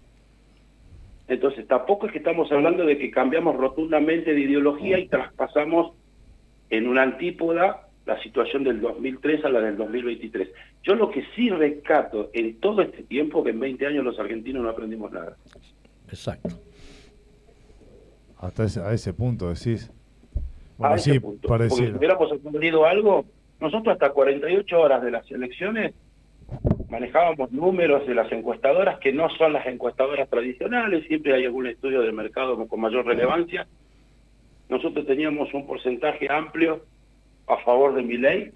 Entonces, 1.29 1.65
tampoco 1.69 2.07
es 2.07 2.11
que 2.11 2.17
estamos 2.17 2.51
hablando 2.51 2.85
de 2.85 2.97
que 2.97 3.09
cambiamos 3.11 3.55
rotundamente 3.55 4.33
de 4.33 4.41
ideología 4.41 4.99
y 4.99 5.07
traspasamos 5.07 5.93
en 6.69 6.89
una 6.89 7.03
antípoda 7.03 7.87
la 8.05 8.21
situación 8.21 8.65
del 8.65 8.81
2003 8.81 9.45
a 9.45 9.49
la 9.49 9.61
del 9.61 9.77
2023. 9.77 10.49
Yo 10.83 10.95
lo 10.95 11.11
que 11.11 11.23
sí 11.33 11.49
rescato 11.49 12.29
en 12.33 12.59
todo 12.59 12.81
este 12.81 13.03
tiempo, 13.03 13.41
que 13.41 13.51
en 13.51 13.61
20 13.61 13.87
años 13.87 14.03
los 14.03 14.19
argentinos 14.19 14.63
no 14.63 14.69
aprendimos 14.69 15.13
nada. 15.13 15.37
Exacto. 16.09 16.49
Hasta 18.43 18.65
ese, 18.65 18.81
a 18.81 18.91
ese 18.91 19.13
punto 19.13 19.47
decís. 19.47 19.89
a 19.89 20.41
Bueno, 20.77 20.95
ese 20.95 21.13
sí, 21.13 21.19
punto. 21.19 21.47
Porque 21.47 21.69
si 21.69 21.83
hubiéramos 21.83 22.29
aprendido 22.29 22.85
algo, 22.85 23.25
nosotros 23.61 23.93
hasta 23.93 24.09
48 24.09 24.79
horas 24.79 25.01
de 25.01 25.11
las 25.11 25.31
elecciones 25.31 25.93
manejábamos 26.89 27.51
números 27.51 28.05
de 28.05 28.13
las 28.13 28.31
encuestadoras 28.31 28.99
que 28.99 29.13
no 29.13 29.29
son 29.37 29.53
las 29.53 29.65
encuestadoras 29.65 30.29
tradicionales, 30.29 31.07
siempre 31.07 31.33
hay 31.33 31.45
algún 31.45 31.67
estudio 31.67 32.01
de 32.01 32.11
mercado 32.11 32.67
con 32.67 32.81
mayor 32.81 33.05
relevancia. 33.05 33.65
Nosotros 34.67 35.05
teníamos 35.07 35.53
un 35.53 35.65
porcentaje 35.65 36.27
amplio 36.29 36.85
a 37.47 37.57
favor 37.63 37.95
de 37.95 38.03
mi 38.03 38.17
ley 38.17 38.51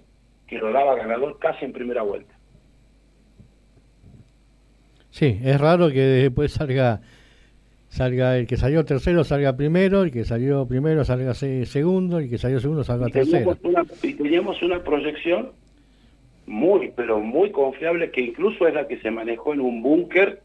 que 0.46 0.58
lo 0.58 0.70
daba 0.70 0.96
ganador 0.96 1.38
casi 1.38 1.64
en 1.64 1.72
primera 1.72 2.02
vuelta. 2.02 2.34
Sí, 5.10 5.40
es 5.42 5.58
raro 5.58 5.88
que 5.88 6.00
después 6.00 6.52
salga 6.52 7.00
salga 7.98 8.36
el 8.38 8.46
que 8.46 8.56
salió 8.56 8.84
tercero 8.84 9.24
salga 9.24 9.56
primero, 9.56 10.02
el 10.02 10.10
que 10.12 10.24
salió 10.24 10.66
primero 10.66 11.04
salga 11.04 11.34
se- 11.34 11.66
segundo, 11.66 12.18
el 12.18 12.30
que 12.30 12.38
salió 12.38 12.60
segundo 12.60 12.84
salga 12.84 13.08
Y 13.08 13.12
tercero. 13.12 13.56
una, 13.64 13.84
y 14.02 14.14
teníamos 14.14 14.62
una 14.62 14.82
proyección 14.84 15.50
muy, 16.46 16.92
pero 16.96 17.18
muy 17.20 17.50
confiable, 17.50 18.10
que 18.10 18.20
incluso 18.22 18.66
es 18.68 18.74
la 18.74 18.86
que 18.88 18.98
se 19.00 19.10
manejó 19.10 19.52
en 19.52 19.60
un 19.60 19.82
búnker. 19.82 20.40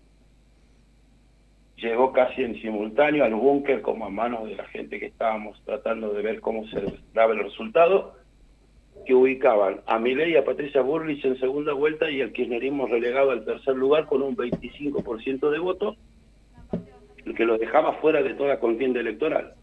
Llegó 1.78 2.12
casi 2.12 2.44
en 2.44 2.60
simultáneo 2.62 3.24
al 3.24 3.36
búnker 3.36 3.82
como 3.82 4.06
a 4.06 4.10
manos 4.10 4.48
de 4.48 4.56
la 4.56 4.66
gente 4.66 5.00
que 5.00 5.08
estábamos 5.08 5.62
tratando 5.66 6.14
de 6.14 6.22
ver 6.22 6.40
cómo 6.40 6.66
se 6.68 6.82
daba 7.14 7.34
el 7.34 7.40
resultado, 7.44 8.16
que 9.06 9.14
ubicaban 9.14 9.82
a 9.86 10.00
Milei 10.00 10.32
y 10.32 10.36
a 10.38 10.46
Patricia 10.46 10.82
Burlich 10.82 11.24
en 11.26 11.40
segunda 11.40 11.74
vuelta 11.74 12.10
y 12.10 12.22
el 12.22 12.32
kirchnerismo 12.32 12.88
relegado 12.88 13.32
al 13.32 13.44
tercer 13.46 13.76
lugar 13.76 14.06
con 14.06 14.22
un 14.22 14.36
25% 14.36 15.50
de 15.52 15.60
votos, 15.60 15.98
que 17.36 17.46
lo 17.46 17.58
dejaba 17.58 17.94
fuera 17.94 18.22
de 18.22 18.34
toda 18.34 18.60
contienda 18.60 19.00
electoral. 19.00 19.54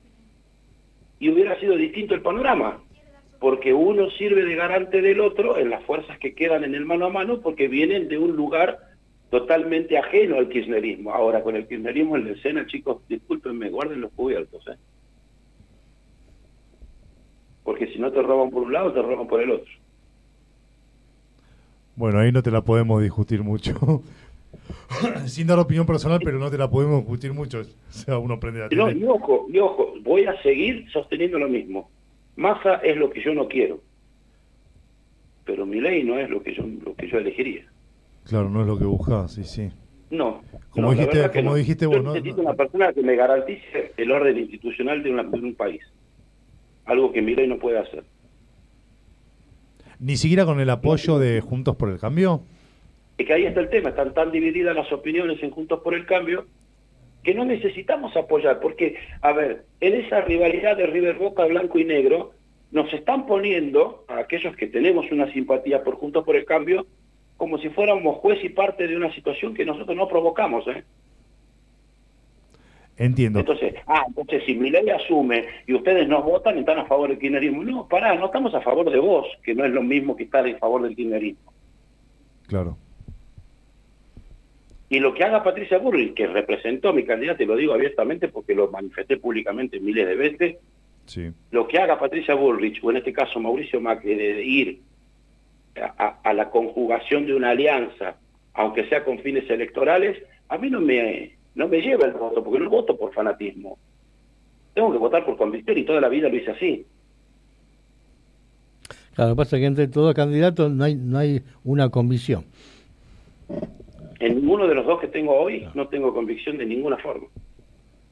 Y 1.18 1.28
hubiera 1.30 1.58
sido 1.60 1.76
distinto 1.76 2.14
el 2.14 2.22
panorama, 2.22 2.82
porque 3.38 3.72
uno 3.74 4.10
sirve 4.10 4.44
de 4.44 4.54
garante 4.54 5.02
del 5.02 5.20
otro 5.20 5.58
en 5.58 5.70
las 5.70 5.82
fuerzas 5.84 6.18
que 6.18 6.34
quedan 6.34 6.64
en 6.64 6.74
el 6.74 6.84
mano 6.84 7.06
a 7.06 7.10
mano, 7.10 7.40
porque 7.40 7.68
vienen 7.68 8.08
de 8.08 8.18
un 8.18 8.36
lugar 8.36 8.78
totalmente 9.30 9.96
ajeno 9.96 10.36
al 10.36 10.48
kirchnerismo. 10.48 11.12
Ahora, 11.12 11.42
con 11.42 11.56
el 11.56 11.66
kirchnerismo 11.66 12.16
en 12.16 12.24
la 12.26 12.32
escena, 12.32 12.66
chicos, 12.66 13.06
discúlpenme, 13.08 13.70
guarden 13.70 14.00
los 14.00 14.12
cubiertos, 14.12 14.66
¿eh? 14.68 14.76
Porque 17.62 17.86
si 17.88 17.98
no 17.98 18.10
te 18.10 18.22
roban 18.22 18.50
por 18.50 18.62
un 18.62 18.72
lado, 18.72 18.92
te 18.92 19.02
roban 19.02 19.28
por 19.28 19.40
el 19.40 19.50
otro. 19.50 19.70
Bueno, 21.94 22.18
ahí 22.18 22.32
no 22.32 22.42
te 22.42 22.50
la 22.50 22.62
podemos 22.62 23.02
discutir 23.02 23.42
mucho. 23.42 24.02
Sin 25.26 25.46
dar 25.46 25.58
opinión 25.58 25.86
personal, 25.86 26.20
pero 26.24 26.38
no 26.38 26.50
te 26.50 26.58
la 26.58 26.68
podemos 26.70 27.00
discutir 27.00 27.32
mucho. 27.32 27.60
O 27.60 27.92
sea, 27.92 28.18
uno 28.18 28.34
aprende 28.34 28.64
a 28.64 28.68
no, 28.68 28.90
y 28.90 29.04
ojo, 29.04 29.46
y 29.52 29.58
ojo, 29.58 29.94
voy 30.02 30.24
a 30.24 30.40
seguir 30.42 30.86
sosteniendo 30.92 31.38
lo 31.38 31.48
mismo. 31.48 31.90
Massa 32.36 32.76
es 32.76 32.96
lo 32.96 33.10
que 33.10 33.22
yo 33.22 33.34
no 33.34 33.48
quiero. 33.48 33.80
Pero 35.44 35.66
mi 35.66 35.80
ley 35.80 36.04
no 36.04 36.18
es 36.18 36.28
lo 36.30 36.42
que 36.42 36.54
yo 36.54 36.64
lo 36.84 36.94
que 36.94 37.08
yo 37.08 37.18
elegiría. 37.18 37.64
Claro, 38.24 38.48
no 38.50 38.60
es 38.62 38.66
lo 38.66 38.78
que 38.78 38.84
buscas, 38.84 39.32
sí, 39.32 39.44
sí. 39.44 39.70
No. 40.10 40.42
Como 40.70 40.88
no, 40.88 40.92
dijiste- 40.92 41.30
como 41.32 41.50
no. 41.50 41.54
dijiste 41.56 41.84
Yo 41.84 41.90
vos, 41.90 42.02
¿no? 42.04 42.14
necesito 42.14 42.40
una 42.42 42.54
persona 42.54 42.92
que 42.92 43.02
me 43.02 43.16
garantice 43.16 43.92
el 43.96 44.10
orden 44.10 44.38
institucional 44.38 45.02
de, 45.02 45.10
una- 45.10 45.22
de 45.24 45.38
un 45.38 45.54
país. 45.54 45.80
Algo 46.84 47.12
que 47.12 47.22
mi 47.22 47.34
ley 47.34 47.46
no 47.48 47.58
puede 47.58 47.78
hacer. 47.78 48.04
Ni 49.98 50.16
siquiera 50.16 50.44
con 50.46 50.60
el 50.60 50.70
apoyo 50.70 51.18
de 51.18 51.40
Juntos 51.40 51.76
por 51.76 51.90
el 51.90 51.98
Cambio. 51.98 52.42
Es 53.20 53.26
que 53.26 53.34
ahí 53.34 53.44
está 53.44 53.60
el 53.60 53.68
tema, 53.68 53.90
están 53.90 54.14
tan 54.14 54.32
divididas 54.32 54.74
las 54.74 54.90
opiniones 54.90 55.42
en 55.42 55.50
Juntos 55.50 55.80
por 55.80 55.92
el 55.94 56.06
Cambio 56.06 56.46
que 57.22 57.34
no 57.34 57.44
necesitamos 57.44 58.16
apoyar, 58.16 58.60
porque, 58.60 58.96
a 59.20 59.34
ver, 59.34 59.66
en 59.80 59.92
esa 59.92 60.22
rivalidad 60.22 60.78
de 60.78 60.86
River 60.86 61.18
Boca 61.18 61.44
blanco 61.44 61.78
y 61.78 61.84
negro, 61.84 62.32
nos 62.70 62.90
están 62.94 63.26
poniendo 63.26 64.06
a 64.08 64.20
aquellos 64.20 64.56
que 64.56 64.68
tenemos 64.68 65.12
una 65.12 65.30
simpatía 65.34 65.84
por 65.84 65.96
Juntos 65.96 66.24
por 66.24 66.34
el 66.34 66.46
Cambio 66.46 66.86
como 67.36 67.58
si 67.58 67.68
fuéramos 67.68 68.16
juez 68.20 68.42
y 68.42 68.48
parte 68.48 68.88
de 68.88 68.96
una 68.96 69.14
situación 69.14 69.52
que 69.52 69.66
nosotros 69.66 69.94
no 69.94 70.08
provocamos, 70.08 70.66
¿eh? 70.68 70.82
Entiendo. 72.96 73.40
Entonces, 73.40 73.74
ah, 73.86 74.04
entonces 74.08 74.44
si 74.46 74.54
mi 74.54 74.70
ley 74.70 74.88
asume 74.88 75.44
y 75.66 75.74
ustedes 75.74 76.08
no 76.08 76.22
votan, 76.22 76.56
están 76.56 76.78
a 76.78 76.86
favor 76.86 77.10
del 77.10 77.18
kirchnerismo. 77.18 77.64
No, 77.64 77.86
pará, 77.86 78.14
no 78.14 78.26
estamos 78.26 78.54
a 78.54 78.62
favor 78.62 78.90
de 78.90 78.98
vos, 78.98 79.26
que 79.42 79.54
no 79.54 79.66
es 79.66 79.72
lo 79.72 79.82
mismo 79.82 80.16
que 80.16 80.24
estar 80.24 80.46
en 80.46 80.58
favor 80.58 80.80
del 80.80 80.96
kirchnerismo. 80.96 81.52
Claro. 82.46 82.78
Y 84.90 84.98
lo 84.98 85.14
que 85.14 85.22
haga 85.22 85.44
Patricia 85.44 85.78
Burri, 85.78 86.12
que 86.14 86.26
representó 86.26 86.88
a 86.88 86.92
mi 86.92 87.04
candidata, 87.04 87.42
y 87.44 87.46
lo 87.46 87.54
digo 87.54 87.72
abiertamente 87.72 88.26
porque 88.26 88.56
lo 88.56 88.70
manifesté 88.72 89.16
públicamente 89.16 89.78
miles 89.78 90.06
de 90.06 90.16
veces, 90.16 90.56
Sí. 91.06 91.30
lo 91.52 91.66
que 91.66 91.78
haga 91.78 91.98
Patricia 91.98 92.34
Bullrich, 92.34 92.80
o 92.82 92.90
en 92.90 92.98
este 92.98 93.12
caso 93.12 93.40
Mauricio 93.40 93.80
Macri, 93.80 94.14
de 94.16 94.44
ir 94.44 94.80
a, 95.98 96.32
la 96.32 96.50
conjugación 96.50 97.24
de 97.24 97.34
una 97.34 97.50
alianza, 97.50 98.16
aunque 98.54 98.88
sea 98.88 99.04
con 99.04 99.20
fines 99.20 99.48
electorales, 99.48 100.22
a 100.48 100.58
mí 100.58 100.68
no 100.68 100.80
me, 100.80 101.36
no 101.54 101.68
me 101.68 101.80
lleva 101.80 102.06
el 102.06 102.12
voto, 102.12 102.42
porque 102.42 102.58
no 102.58 102.68
voto 102.68 102.96
por 102.96 103.14
fanatismo. 103.14 103.78
Tengo 104.74 104.90
que 104.90 104.98
votar 104.98 105.24
por 105.24 105.36
convicción 105.36 105.78
y 105.78 105.84
toda 105.84 106.00
la 106.00 106.08
vida 106.08 106.28
lo 106.28 106.36
hice 106.36 106.50
así. 106.50 106.84
Claro, 109.14 109.30
lo 109.30 109.36
que 109.36 109.38
pasa 109.38 109.56
es 109.56 109.60
que 109.60 109.66
entre 109.66 109.88
todos 109.88 110.14
candidatos 110.14 110.70
no 110.72 110.82
hay, 110.84 110.96
no 110.96 111.18
hay 111.18 111.42
una 111.64 111.90
convicción. 111.90 112.44
En 114.20 114.36
ninguno 114.36 114.68
de 114.68 114.74
los 114.74 114.86
dos 114.86 115.00
que 115.00 115.08
tengo 115.08 115.34
hoy 115.34 115.66
no 115.74 115.88
tengo 115.88 116.12
convicción 116.12 116.58
de 116.58 116.66
ninguna 116.66 116.98
forma. 116.98 117.26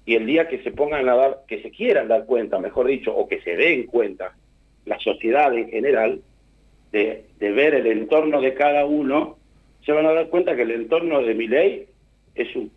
Y 0.06 0.14
el 0.14 0.24
día 0.24 0.48
que 0.48 0.62
se 0.62 0.70
pongan 0.70 1.06
a 1.06 1.14
dar, 1.14 1.40
que 1.46 1.62
se 1.62 1.70
quieran 1.70 2.08
dar 2.08 2.24
cuenta, 2.24 2.58
mejor 2.58 2.86
dicho, 2.86 3.14
o 3.14 3.28
que 3.28 3.42
se 3.42 3.56
den 3.56 3.84
cuenta, 3.86 4.34
la 4.86 4.98
sociedad 4.98 5.54
en 5.54 5.68
general, 5.68 6.22
de, 6.92 7.26
de 7.38 7.50
ver 7.52 7.74
el 7.74 7.86
entorno 7.86 8.40
de 8.40 8.54
cada 8.54 8.86
uno, 8.86 9.36
se 9.84 9.92
van 9.92 10.06
a 10.06 10.14
dar 10.14 10.28
cuenta 10.28 10.56
que 10.56 10.62
el 10.62 10.70
entorno 10.70 11.20
de 11.22 11.34
mi 11.34 11.46
ley 11.46 11.86
es 12.34 12.56
un 12.56 12.70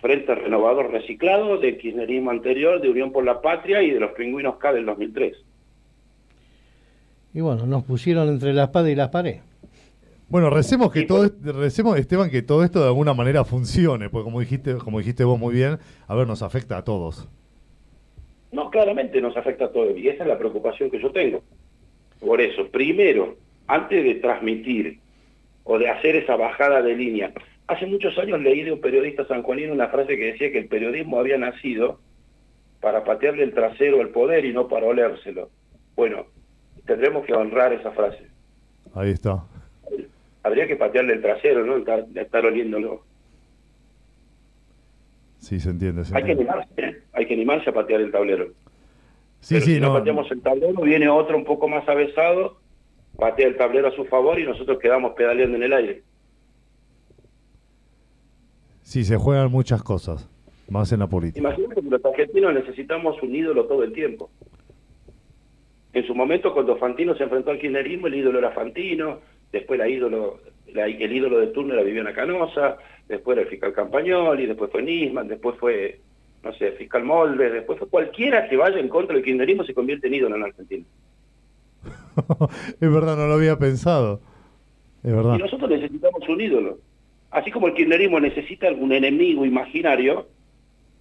frente 0.00 0.32
renovador 0.36 0.92
reciclado 0.92 1.58
del 1.58 1.78
kirchnerismo 1.78 2.30
anterior, 2.30 2.80
de 2.80 2.88
Unión 2.88 3.10
por 3.10 3.24
la 3.24 3.40
Patria 3.40 3.82
y 3.82 3.90
de 3.90 3.98
los 3.98 4.12
pingüinos 4.12 4.56
K 4.58 4.72
del 4.72 4.86
2003. 4.86 5.36
Y 7.34 7.40
bueno, 7.40 7.66
nos 7.66 7.82
pusieron 7.82 8.28
entre 8.28 8.52
la 8.52 8.64
espada 8.64 8.88
y 8.88 8.94
la 8.94 9.10
pared. 9.10 9.40
Bueno, 10.28 10.50
recemos 10.50 10.92
que 10.92 11.02
todo 11.04 11.30
recemos 11.44 11.96
Esteban 11.98 12.30
que 12.30 12.42
todo 12.42 12.64
esto 12.64 12.80
de 12.80 12.86
alguna 12.86 13.14
manera 13.14 13.44
funcione, 13.44 14.10
porque 14.10 14.24
como 14.24 14.40
dijiste, 14.40 14.74
como 14.74 14.98
dijiste 14.98 15.22
vos 15.22 15.38
muy 15.38 15.54
bien, 15.54 15.78
a 16.08 16.14
ver, 16.16 16.26
nos 16.26 16.42
afecta 16.42 16.78
a 16.78 16.84
todos. 16.84 17.28
No, 18.50 18.70
claramente 18.70 19.20
nos 19.20 19.36
afecta 19.36 19.66
a 19.66 19.72
todos 19.72 19.96
y 19.96 20.08
esa 20.08 20.24
es 20.24 20.28
la 20.28 20.38
preocupación 20.38 20.90
que 20.90 21.00
yo 21.00 21.12
tengo. 21.12 21.42
Por 22.18 22.40
eso, 22.40 22.66
primero, 22.68 23.36
antes 23.68 24.02
de 24.02 24.16
transmitir 24.16 24.98
o 25.62 25.78
de 25.78 25.88
hacer 25.88 26.16
esa 26.16 26.34
bajada 26.36 26.82
de 26.82 26.96
línea, 26.96 27.32
hace 27.68 27.86
muchos 27.86 28.18
años 28.18 28.40
leí 28.40 28.62
de 28.62 28.72
un 28.72 28.80
periodista 28.80 29.26
sanjuanino 29.28 29.72
una 29.72 29.88
frase 29.88 30.16
que 30.16 30.32
decía 30.32 30.50
que 30.50 30.58
el 30.58 30.68
periodismo 30.68 31.20
había 31.20 31.38
nacido 31.38 32.00
para 32.80 33.04
patearle 33.04 33.44
el 33.44 33.54
trasero 33.54 34.00
al 34.00 34.08
poder 34.08 34.44
y 34.44 34.52
no 34.52 34.66
para 34.66 34.86
olérselo. 34.86 35.50
Bueno, 35.94 36.26
tendremos 36.84 37.24
que 37.24 37.32
honrar 37.32 37.72
esa 37.72 37.92
frase. 37.92 38.26
Ahí 38.94 39.10
está. 39.10 39.44
Habría 40.46 40.68
que 40.68 40.76
patearle 40.76 41.14
el 41.14 41.22
trasero, 41.22 41.66
¿no? 41.66 41.76
Estar, 41.76 42.04
estar 42.14 42.46
oliéndolo. 42.46 43.02
Sí, 45.38 45.58
se 45.58 45.70
entiende. 45.70 46.04
se 46.04 46.16
Hay 46.16 46.22
que 46.22 46.32
animarse, 46.32 46.70
¿eh? 46.76 47.02
Hay 47.14 47.26
que 47.26 47.34
animarse 47.34 47.70
a 47.70 47.72
patear 47.72 48.00
el 48.00 48.12
tablero. 48.12 48.46
Sí, 49.40 49.56
Pero 49.56 49.66
sí, 49.66 49.74
si 49.74 49.80
no, 49.80 49.88
no. 49.88 49.94
pateamos 49.94 50.30
el 50.30 50.40
tablero, 50.42 50.80
viene 50.82 51.08
otro 51.08 51.36
un 51.36 51.44
poco 51.44 51.66
más 51.66 51.88
avesado, 51.88 52.60
patea 53.16 53.48
el 53.48 53.56
tablero 53.56 53.88
a 53.88 53.96
su 53.96 54.04
favor 54.04 54.38
y 54.38 54.44
nosotros 54.44 54.78
quedamos 54.78 55.14
pedaleando 55.14 55.56
en 55.56 55.62
el 55.64 55.72
aire. 55.72 56.02
Sí, 58.82 59.02
se 59.04 59.16
juegan 59.16 59.50
muchas 59.50 59.82
cosas, 59.82 60.28
más 60.70 60.92
en 60.92 61.00
la 61.00 61.08
política. 61.08 61.40
Imagínate 61.40 61.82
que 61.82 61.90
los 61.90 62.04
argentinos 62.04 62.54
necesitamos 62.54 63.20
un 63.20 63.34
ídolo 63.34 63.64
todo 63.66 63.82
el 63.82 63.92
tiempo. 63.92 64.30
En 65.92 66.06
su 66.06 66.14
momento, 66.14 66.54
cuando 66.54 66.76
Fantino 66.76 67.16
se 67.16 67.24
enfrentó 67.24 67.50
al 67.50 67.58
kirchnerismo, 67.58 68.06
el 68.06 68.14
ídolo 68.14 68.38
era 68.38 68.52
Fantino, 68.52 69.18
después 69.52 69.78
la 69.78 69.88
ídolo, 69.88 70.40
la- 70.72 70.86
el 70.86 71.12
ídolo 71.12 71.38
de 71.38 71.48
turno 71.48 71.74
era 71.74 71.82
Viviana 71.82 72.12
Canosa, 72.12 72.76
después 73.08 73.36
era 73.36 73.44
el 73.44 73.50
fiscal 73.50 73.72
Campagnoli, 73.72 74.46
después 74.46 74.70
fue 74.70 74.82
Nisman, 74.82 75.28
después 75.28 75.56
fue, 75.58 76.00
no 76.42 76.52
sé, 76.54 76.68
el 76.68 76.72
fiscal 76.74 77.04
Moldes, 77.04 77.52
después 77.52 77.78
fue 77.78 77.88
cualquiera 77.88 78.48
que 78.48 78.56
vaya 78.56 78.78
en 78.78 78.88
contra 78.88 79.14
del 79.14 79.24
kirchnerismo 79.24 79.64
se 79.64 79.74
convierte 79.74 80.06
en 80.08 80.14
ídolo 80.14 80.36
en 80.36 80.42
Argentina. 80.44 80.84
es 82.80 82.92
verdad, 82.92 83.16
no 83.16 83.26
lo 83.26 83.34
había 83.34 83.56
pensado. 83.58 84.20
Es 85.02 85.14
verdad. 85.14 85.36
Y 85.36 85.38
nosotros 85.38 85.70
necesitamos 85.70 86.28
un 86.28 86.40
ídolo. 86.40 86.78
Así 87.30 87.50
como 87.50 87.68
el 87.68 87.74
kirchnerismo 87.74 88.18
necesita 88.20 88.70
un 88.72 88.92
enemigo 88.92 89.44
imaginario, 89.44 90.26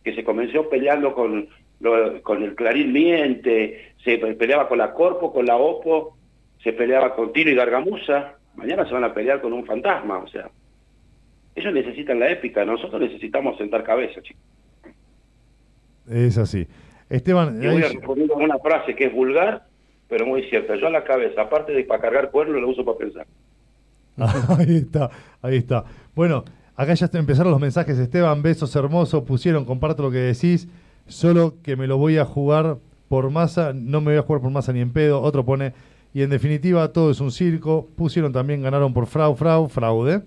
que 0.03 0.13
se 0.13 0.23
comenzó 0.23 0.69
peleando 0.69 1.13
con, 1.15 1.47
lo- 1.79 2.21
con 2.21 2.43
el 2.43 2.55
Clarín 2.55 2.91
Miente, 2.93 3.93
se 4.03 4.17
pe- 4.17 4.33
peleaba 4.35 4.67
con 4.67 4.77
la 4.77 4.93
Corpo, 4.93 5.33
con 5.33 5.45
la 5.45 5.57
Opo, 5.57 6.17
se 6.63 6.73
peleaba 6.73 7.15
con 7.15 7.31
Tino 7.33 7.51
y 7.51 7.55
Gargamusa, 7.55 8.35
mañana 8.55 8.85
se 8.85 8.93
van 8.93 9.03
a 9.03 9.13
pelear 9.13 9.41
con 9.41 9.53
un 9.53 9.65
fantasma, 9.65 10.19
o 10.19 10.27
sea. 10.27 10.49
Ellos 11.55 11.73
necesitan 11.73 12.19
la 12.19 12.29
épica, 12.29 12.65
nosotros 12.65 12.99
necesitamos 12.99 13.57
sentar 13.57 13.83
cabeza, 13.83 14.21
chicos. 14.21 14.43
Es 16.09 16.37
así. 16.37 16.67
Esteban, 17.09 17.59
voy 17.59 17.83
a 17.83 17.89
responder 17.89 18.29
una 18.31 18.57
frase 18.59 18.95
que 18.95 19.05
es 19.05 19.13
vulgar, 19.13 19.63
pero 20.09 20.25
muy 20.25 20.43
cierta. 20.49 20.75
Yo 20.75 20.87
a 20.87 20.89
la 20.89 21.03
cabeza, 21.03 21.41
aparte 21.43 21.71
de 21.71 21.83
para 21.83 22.01
cargar 22.01 22.31
cuernos, 22.31 22.61
lo 22.61 22.69
uso 22.69 22.83
para 22.83 22.97
pensar. 22.97 23.27
Ahí 24.17 24.77
está, 24.77 25.09
ahí 25.41 25.57
está. 25.57 25.83
Bueno, 26.15 26.45
acá 26.77 26.93
ya 26.93 27.09
empezaron 27.13 27.51
los 27.51 27.59
mensajes, 27.59 27.99
Esteban, 27.99 28.41
besos 28.41 28.73
hermosos, 28.73 29.23
pusieron, 29.23 29.65
comparto 29.65 30.03
lo 30.03 30.11
que 30.11 30.19
decís, 30.19 30.69
solo 31.05 31.55
que 31.61 31.75
me 31.75 31.85
lo 31.85 31.97
voy 31.97 32.17
a 32.17 32.23
jugar 32.23 32.77
por 33.09 33.29
masa, 33.29 33.73
no 33.73 33.99
me 33.99 34.11
voy 34.11 34.19
a 34.19 34.21
jugar 34.21 34.41
por 34.41 34.51
masa 34.51 34.71
ni 34.71 34.79
en 34.79 34.93
pedo, 34.93 35.21
otro 35.21 35.43
pone, 35.43 35.73
y 36.15 36.21
en 36.21 36.29
definitiva 36.29 36.93
todo 36.93 37.11
es 37.11 37.19
un 37.19 37.29
circo, 37.29 37.89
pusieron 37.97 38.31
también, 38.31 38.61
ganaron 38.61 38.93
por 38.93 39.05
frau, 39.05 39.35
frau, 39.35 39.67
fraude, 39.67 40.23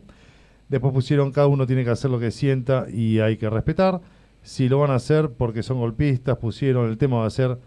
después 0.69 0.93
pusieron 0.93 1.33
cada 1.33 1.47
uno 1.47 1.67
tiene 1.67 1.83
que 1.83 1.89
hacer 1.89 2.11
lo 2.11 2.21
que 2.21 2.31
sienta 2.31 2.85
y 2.93 3.21
hay 3.21 3.39
que 3.39 3.49
respetar, 3.49 4.03
si 4.43 4.69
lo 4.69 4.81
van 4.81 4.91
a 4.91 4.97
hacer 4.97 5.31
porque 5.31 5.63
son 5.63 5.79
golpistas, 5.79 6.37
pusieron, 6.37 6.91
el 6.91 6.99
tema 6.99 7.21
va 7.21 7.27
a 7.27 7.31
ser 7.31 7.59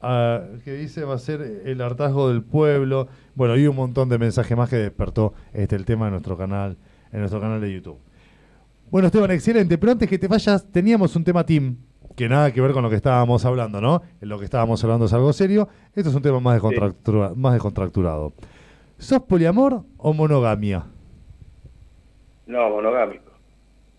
ah, 0.00 0.40
que 0.64 0.72
dice 0.72 1.04
va 1.04 1.16
a 1.16 1.18
ser 1.18 1.42
el 1.66 1.82
hartazgo 1.82 2.30
del 2.30 2.42
pueblo. 2.42 3.08
Bueno, 3.34 3.58
y 3.58 3.66
un 3.66 3.76
montón 3.76 4.08
de 4.08 4.16
mensajes 4.16 4.56
más 4.56 4.70
que 4.70 4.76
despertó 4.76 5.34
este 5.52 5.76
el 5.76 5.84
tema 5.84 6.06
de 6.06 6.12
nuestro 6.12 6.38
canal, 6.38 6.78
en 7.12 7.20
nuestro 7.20 7.42
canal 7.42 7.60
de 7.60 7.70
YouTube. 7.70 7.98
Bueno, 8.90 9.08
Esteban, 9.08 9.30
excelente. 9.32 9.76
Pero 9.76 9.92
antes 9.92 10.08
que 10.08 10.18
te 10.18 10.28
vayas, 10.28 10.64
teníamos 10.72 11.14
un 11.14 11.24
tema 11.24 11.44
team 11.44 11.76
que 12.16 12.28
nada 12.28 12.52
que 12.52 12.60
ver 12.60 12.72
con 12.72 12.82
lo 12.82 12.90
que 12.90 12.96
estábamos 12.96 13.44
hablando, 13.44 13.80
¿no? 13.80 14.02
Lo 14.20 14.38
que 14.38 14.44
estábamos 14.44 14.82
hablando 14.84 15.06
es 15.06 15.12
algo 15.12 15.32
serio. 15.32 15.68
Esto 15.94 16.10
es 16.10 16.14
un 16.16 16.22
tema 16.22 16.40
más, 16.40 16.60
descontractura- 16.62 17.34
más 17.34 17.52
descontracturado. 17.54 18.32
¿Sos 18.98 19.20
poliamor 19.22 19.82
o 19.96 20.12
monogamia? 20.12 20.84
No, 22.46 22.70
monogámico. 22.70 23.32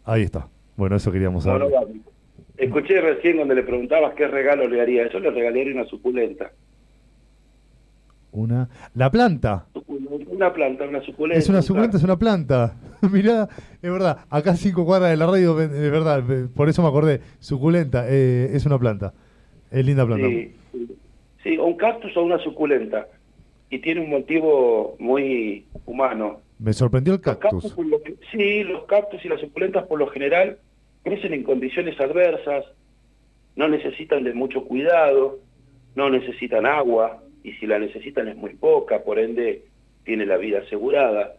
Ahí 0.06 0.22
está. 0.24 0.48
Bueno, 0.78 0.96
eso 0.96 1.12
queríamos 1.12 1.44
saber. 1.44 1.64
Monogámico. 1.64 2.12
Escuché 2.58 3.02
recién 3.02 3.36
cuando 3.36 3.54
le 3.54 3.64
preguntabas 3.64 4.14
qué 4.16 4.28
regalo 4.28 4.68
le 4.68 4.80
haría. 4.82 5.10
Yo 5.12 5.20
le 5.20 5.30
regalaría 5.32 5.74
una 5.74 5.86
suculenta. 5.86 6.52
Una. 8.32 8.70
La 8.94 9.12
planta. 9.12 9.66
Una 10.30 10.54
planta, 10.54 10.86
una 10.86 11.02
suculenta. 11.02 11.40
Es 11.40 11.50
una 11.50 11.60
un 11.60 11.64
suculenta, 11.64 11.98
es 11.98 12.04
una 12.04 12.18
planta. 12.18 12.76
Mirá, 13.12 13.48
es 13.82 13.92
verdad. 13.92 14.26
Acá 14.30 14.56
cinco 14.56 14.86
cuadras 14.86 15.12
de 15.12 15.18
la 15.18 15.26
radio, 15.26 15.56
de 15.56 15.90
verdad, 15.90 16.24
eh, 16.30 16.48
por 16.54 16.70
eso 16.70 16.82
me 16.82 16.88
acordé. 16.88 17.22
Suculenta, 17.40 18.06
eh, 18.08 18.50
es 18.54 18.66
una 18.66 18.80
planta. 18.80 19.14
Es 19.72 19.86
linda 19.86 20.06
planta. 20.06 20.28
Sí, 20.28 20.56
sí. 21.44 21.58
Un 21.58 21.76
cactus 21.76 22.16
o 22.18 22.24
una 22.24 22.40
suculenta. 22.40 23.08
Y 23.70 23.80
tiene 23.80 24.02
un 24.02 24.10
motivo 24.10 24.96
muy 25.00 25.66
humano. 25.86 26.42
Me 26.60 26.72
sorprendió 26.74 27.14
el 27.14 27.22
Los 27.24 27.38
cactus. 27.38 27.78
lo 27.78 28.00
sí, 28.32 28.64
los 28.64 28.86
cactus 28.86 29.24
y 29.26 29.28
las 29.28 29.42
suculentas 29.42 29.86
por 29.88 30.00
lo 30.00 30.08
general 30.08 30.58
crecen 31.04 31.34
en 31.34 31.44
condiciones 31.44 32.00
adversas, 32.00 32.66
no 33.56 33.68
necesitan 33.68 34.24
de 34.24 34.34
mucho 34.34 34.66
cuidado, 34.66 35.40
no 35.96 36.10
necesitan 36.10 36.66
agua, 36.66 37.22
y 37.44 37.54
si 37.54 37.68
la 37.68 37.78
necesitan 37.78 38.28
es 38.28 38.36
muy 38.36 38.56
poca, 38.56 39.04
por 39.04 39.20
ende 39.20 39.66
tiene 40.04 40.26
la 40.26 40.38
vida 40.38 40.60
asegurada. 40.60 41.36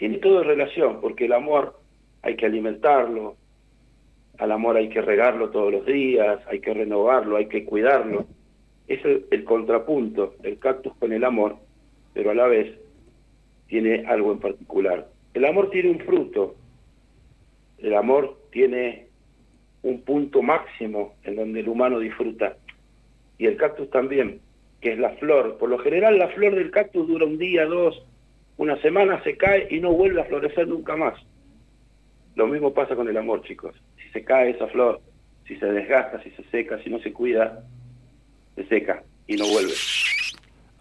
Tiene 0.00 0.16
todo 0.16 0.42
relación, 0.42 0.98
porque 1.02 1.26
el 1.26 1.34
amor 1.34 1.78
hay 2.22 2.34
que 2.34 2.46
alimentarlo, 2.46 3.36
al 4.38 4.50
amor 4.50 4.78
hay 4.78 4.88
que 4.88 5.02
regarlo 5.02 5.50
todos 5.50 5.70
los 5.70 5.84
días, 5.84 6.40
hay 6.46 6.60
que 6.60 6.72
renovarlo, 6.72 7.36
hay 7.36 7.48
que 7.48 7.66
cuidarlo. 7.66 8.24
Es 8.88 9.04
el, 9.04 9.26
el 9.30 9.44
contrapunto, 9.44 10.36
el 10.42 10.58
cactus 10.58 10.94
con 10.96 11.12
el 11.12 11.22
amor, 11.22 11.56
pero 12.14 12.30
a 12.30 12.34
la 12.34 12.46
vez 12.46 12.78
tiene 13.66 14.06
algo 14.06 14.32
en 14.32 14.38
particular. 14.38 15.06
El 15.34 15.44
amor 15.44 15.68
tiene 15.68 15.90
un 15.90 15.98
fruto, 15.98 16.54
el 17.76 17.94
amor 17.94 18.38
tiene 18.52 19.08
un 19.82 20.00
punto 20.00 20.40
máximo 20.40 21.16
en 21.24 21.36
donde 21.36 21.60
el 21.60 21.68
humano 21.68 21.98
disfruta. 21.98 22.56
Y 23.36 23.44
el 23.44 23.58
cactus 23.58 23.90
también, 23.90 24.40
que 24.80 24.94
es 24.94 24.98
la 24.98 25.10
flor. 25.16 25.58
Por 25.58 25.68
lo 25.68 25.76
general 25.76 26.18
la 26.18 26.28
flor 26.28 26.54
del 26.54 26.70
cactus 26.70 27.06
dura 27.06 27.26
un 27.26 27.36
día, 27.36 27.66
dos, 27.66 28.02
una 28.60 28.76
semana, 28.82 29.22
se 29.24 29.36
cae 29.38 29.68
y 29.70 29.80
no 29.80 29.92
vuelve 29.92 30.20
a 30.20 30.24
florecer 30.26 30.68
nunca 30.68 30.94
más. 30.94 31.14
Lo 32.36 32.46
mismo 32.46 32.74
pasa 32.74 32.94
con 32.94 33.08
el 33.08 33.16
amor, 33.16 33.42
chicos. 33.42 33.74
Si 33.96 34.08
se 34.10 34.22
cae 34.22 34.50
esa 34.50 34.66
flor, 34.68 35.00
si 35.48 35.56
se 35.56 35.64
desgasta, 35.64 36.22
si 36.22 36.30
se 36.32 36.44
seca, 36.50 36.78
si 36.84 36.90
no 36.90 36.98
se 37.00 37.10
cuida, 37.10 37.64
se 38.56 38.66
seca 38.66 39.02
y 39.26 39.36
no 39.36 39.46
vuelve. 39.46 39.72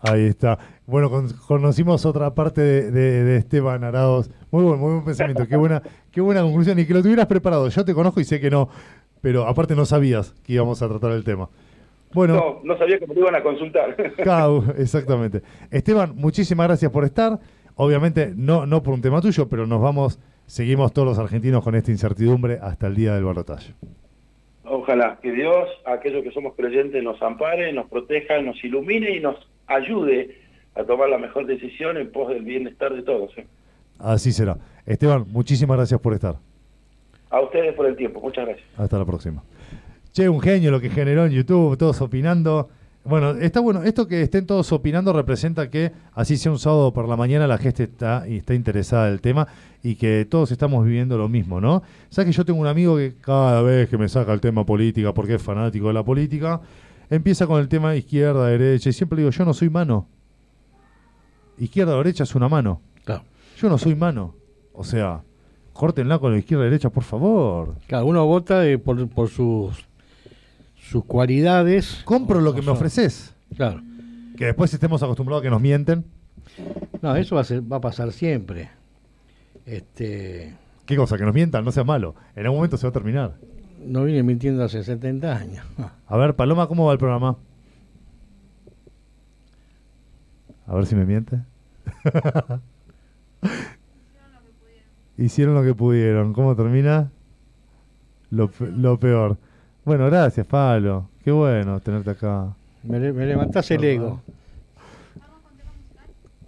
Ahí 0.02 0.26
está. 0.28 0.60
Bueno, 0.86 1.10
con- 1.10 1.30
conocimos 1.48 2.06
otra 2.06 2.34
parte 2.36 2.60
de, 2.62 2.92
de- 2.92 3.24
de 3.24 3.38
Esteban 3.38 3.84
Arados. 3.86 4.30
Muy 4.52 4.64
buen, 4.66 4.78
muy 4.80 4.92
buen 4.94 5.06
pensamiento. 5.06 5.48
Qué 5.48 5.56
buena, 5.56 5.82
qué 6.12 6.20
buena 6.20 6.42
conclusión. 6.42 6.78
Y 6.80 6.86
que 6.86 6.94
lo 6.94 7.02
tuvieras 7.02 7.28
preparado. 7.28 7.70
Yo 7.70 7.86
te 7.86 7.94
conozco 7.94 8.20
y 8.20 8.26
sé 8.26 8.42
que 8.42 8.50
no. 8.50 8.70
Pero 9.22 9.48
aparte 9.48 9.74
no 9.76 9.86
sabías 9.86 10.34
que 10.44 10.54
íbamos 10.54 10.82
a 10.82 10.88
tratar 10.90 11.12
el 11.12 11.24
tema. 11.24 11.50
Bueno, 12.14 12.36
No, 12.36 12.62
no 12.74 12.78
sabía 12.78 12.98
que 13.00 13.08
me 13.08 13.14
iban 13.14 13.36
a 13.36 13.44
consultar. 13.44 13.96
Cau, 14.24 14.64
exactamente. 14.78 15.42
Esteban, 15.72 16.14
muchísimas 16.16 16.68
gracias 16.68 16.92
por 16.92 17.06
estar. 17.06 17.40
Obviamente, 17.82 18.34
no, 18.36 18.66
no 18.66 18.84
por 18.84 18.94
un 18.94 19.02
tema 19.02 19.22
tuyo, 19.22 19.48
pero 19.48 19.66
nos 19.66 19.82
vamos, 19.82 20.20
seguimos 20.48 20.92
todos 20.92 21.08
los 21.08 21.18
argentinos 21.18 21.64
con 21.64 21.76
esta 21.76 21.92
incertidumbre 21.92 22.60
hasta 22.62 22.88
el 22.88 22.96
día 22.96 23.16
del 23.16 23.24
balotaje. 23.24 23.74
Ojalá 24.66 25.18
que 25.22 25.32
Dios, 25.32 25.70
a 25.86 25.94
aquellos 25.94 26.22
que 26.22 26.32
somos 26.32 26.56
creyentes, 26.56 27.02
nos 27.02 27.22
ampare, 27.22 27.72
nos 27.72 27.88
proteja, 27.88 28.42
nos 28.42 28.62
ilumine 28.66 29.16
y 29.16 29.22
nos 29.22 29.38
ayude 29.68 30.36
a 30.76 30.84
tomar 30.84 31.08
la 31.08 31.20
mejor 31.20 31.46
decisión 31.46 31.96
en 31.96 32.12
pos 32.12 32.28
del 32.28 32.44
bienestar 32.44 32.94
de 32.94 33.02
todos. 33.02 33.32
¿eh? 33.38 33.48
Así 33.98 34.34
será. 34.34 34.58
Esteban, 34.86 35.24
muchísimas 35.30 35.78
gracias 35.78 36.02
por 36.02 36.14
estar. 36.14 36.36
A 37.30 37.40
ustedes 37.40 37.74
por 37.76 37.86
el 37.86 37.96
tiempo. 37.96 38.20
Muchas 38.20 38.46
gracias. 38.46 38.68
Hasta 38.78 38.98
la 38.98 39.06
próxima. 39.06 39.42
Che, 40.12 40.28
un 40.28 40.42
genio 40.42 40.70
lo 40.70 40.82
que 40.82 40.90
generó 40.90 41.26
en 41.26 41.32
YouTube, 41.32 41.78
todos 41.78 42.02
opinando. 42.02 42.68
Bueno, 43.10 43.32
está 43.32 43.60
bueno, 43.60 43.82
esto 43.82 44.08
que 44.08 44.22
estén 44.22 44.46
todos 44.46 44.72
opinando 44.72 45.12
representa 45.14 45.72
que 45.72 45.92
así 46.14 46.38
sea 46.38 46.52
un 46.52 46.60
sábado 46.60 46.94
por 46.94 47.10
la 47.10 47.18
mañana 47.18 47.48
la 47.48 47.58
gente 47.58 47.86
está, 47.86 48.24
y 48.30 48.38
está 48.38 48.54
interesada 48.54 49.08
del 49.08 49.20
tema 49.20 49.48
y 49.82 49.96
que 49.96 50.28
todos 50.30 50.52
estamos 50.52 50.86
viviendo 50.86 51.18
lo 51.18 51.28
mismo, 51.28 51.60
¿no? 51.60 51.82
Sabes 52.12 52.28
que 52.28 52.38
yo 52.38 52.46
tengo 52.46 52.60
un 52.60 52.68
amigo 52.68 52.98
que 52.98 53.16
cada 53.20 53.64
vez 53.64 53.90
que 53.90 53.98
me 53.98 54.08
saca 54.08 54.32
el 54.32 54.40
tema 54.40 54.64
política, 54.64 55.12
porque 55.12 55.34
es 55.34 55.42
fanático 55.42 55.88
de 55.88 55.94
la 55.94 56.04
política, 56.04 56.62
empieza 57.10 57.48
con 57.48 57.60
el 57.60 57.68
tema 57.68 57.96
izquierda, 57.96 58.46
derecha, 58.46 58.90
y 58.90 58.94
siempre 58.94 59.16
le 59.16 59.24
digo, 59.24 59.32
yo 59.32 59.44
no 59.44 59.56
soy 59.56 59.72
mano. 59.72 60.06
Izquierda 61.58 61.98
derecha 61.98 62.26
es 62.26 62.36
una 62.36 62.48
mano. 62.48 62.80
Claro. 63.06 63.24
Yo 63.58 63.70
no 63.70 63.80
soy 63.80 63.96
mano. 63.96 64.36
O 64.72 64.84
sea, 64.84 65.24
córtenla 65.74 66.20
con 66.20 66.34
la 66.34 66.38
izquierda 66.38 66.66
derecha, 66.66 66.92
por 66.92 67.04
favor. 67.04 67.74
Cada 67.88 68.04
uno 68.04 68.24
vota 68.28 68.68
eh, 68.68 68.78
por, 68.78 69.10
por 69.10 69.30
sus, 69.30 69.89
sus 70.90 71.06
cualidades. 71.06 72.02
Compro 72.04 72.42
lo 72.42 72.56
que 72.56 72.62
me 72.62 72.72
ofreces. 72.72 73.36
Claro. 73.56 73.82
Que 74.36 74.46
después 74.46 74.74
estemos 74.74 75.04
acostumbrados 75.04 75.42
a 75.42 75.44
que 75.44 75.50
nos 75.52 75.62
mienten. 75.62 76.06
No, 77.02 77.16
eso 77.16 77.36
va 77.36 77.42
a, 77.42 77.44
ser, 77.44 77.72
va 77.72 77.78
a 77.78 77.82
pasar 77.82 78.12
siempre. 78.12 78.72
Este, 79.66 80.56
¿Qué 80.86 80.96
cosa? 80.96 81.18
Que 81.18 81.26
nos 81.26 81.34
mientan, 81.36 81.64
no 81.64 81.72
sea 81.72 81.84
malo. 81.84 82.16
En 82.36 82.46
algún 82.46 82.58
momento 82.58 82.78
se 82.78 82.88
va 82.88 82.90
a 82.90 82.94
terminar. 82.94 83.36
no 83.86 84.04
vine 84.04 84.24
mintiendo 84.24 84.64
hace 84.64 84.84
70 84.84 85.38
años. 85.38 85.64
A 86.08 86.18
ver, 86.18 86.36
Paloma, 86.36 86.68
¿cómo 86.68 86.88
va 86.88 86.94
el 86.94 87.00
programa? 87.00 87.38
A 90.66 90.74
ver 90.74 90.88
si 90.88 90.96
me 90.96 91.06
miente. 91.06 91.40
Hicieron 95.18 95.54
lo 95.54 95.64
que 95.64 95.76
pudieron. 95.76 96.34
¿Cómo 96.34 96.56
termina? 96.56 97.12
Lo, 98.32 98.50
lo 98.60 99.00
peor. 99.00 99.38
Bueno, 99.90 100.06
gracias, 100.06 100.46
Pablo. 100.46 101.10
Qué 101.24 101.32
bueno 101.32 101.80
tenerte 101.80 102.12
acá. 102.12 102.54
Me, 102.84 103.00
me 103.12 103.26
levantás 103.26 103.72
el 103.72 103.84
ego. 103.84 104.22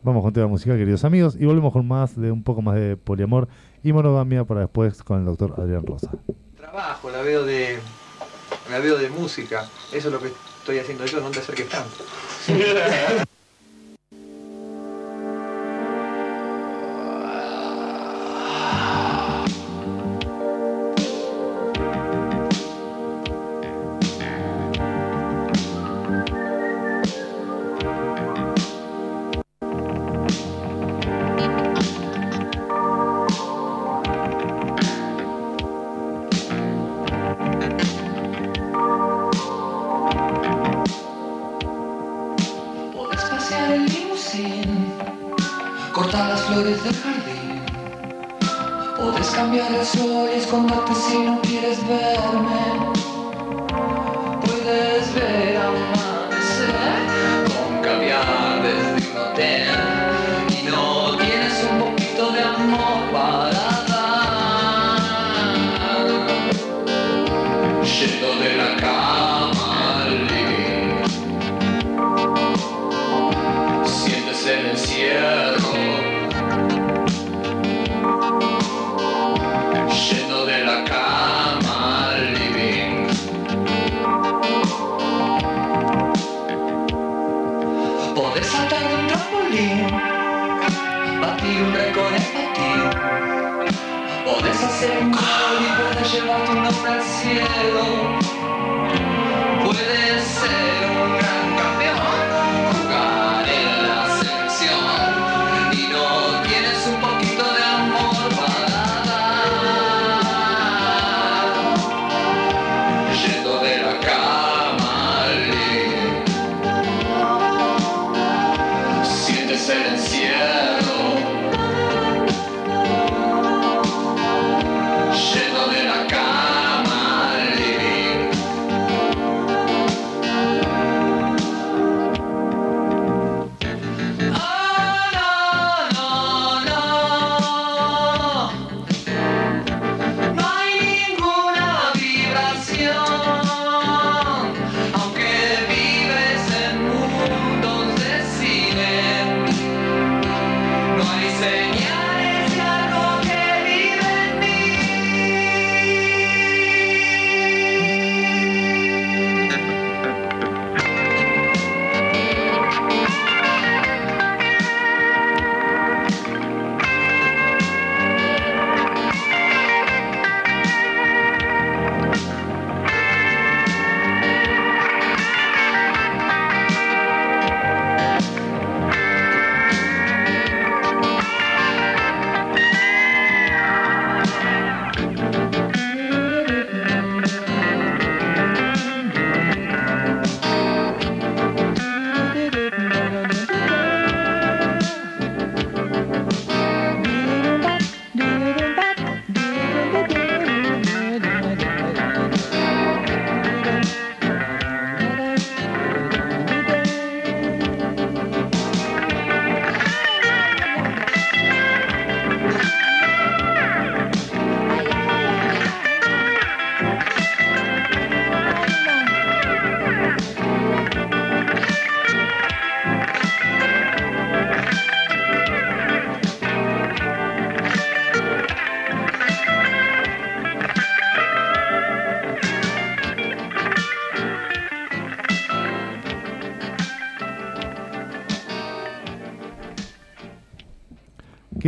Vamos 0.03 0.21
con 0.21 0.31
tema 0.31 0.45
musical, 0.45 0.77
queridos 0.77 1.03
amigos, 1.05 1.35
y 1.39 1.45
volvemos 1.45 1.73
con 1.73 1.87
más 1.87 2.15
de 2.15 2.31
un 2.31 2.43
poco 2.43 2.61
más 2.61 2.75
de 2.75 2.97
poliamor 2.97 3.47
y 3.83 3.93
monogamia 3.93 4.43
para 4.43 4.59
después 4.59 5.01
con 5.01 5.21
el 5.21 5.25
doctor 5.25 5.55
Adrián 5.57 5.83
Rosa. 5.87 6.11
trabajo, 6.55 7.09
la 7.09 7.23
veo 7.23 7.43
de 7.43 7.79
la 8.69 8.77
veo 8.77 8.99
de 8.99 9.09
música. 9.09 9.67
Eso 9.91 10.09
es 10.09 10.13
lo 10.13 10.19
que 10.19 10.27
estoy 10.27 10.77
haciendo 10.77 11.03
yo, 11.07 11.19
no 11.19 11.31
te 11.31 11.39
acerques 11.39 11.67
tanto. 11.67 12.03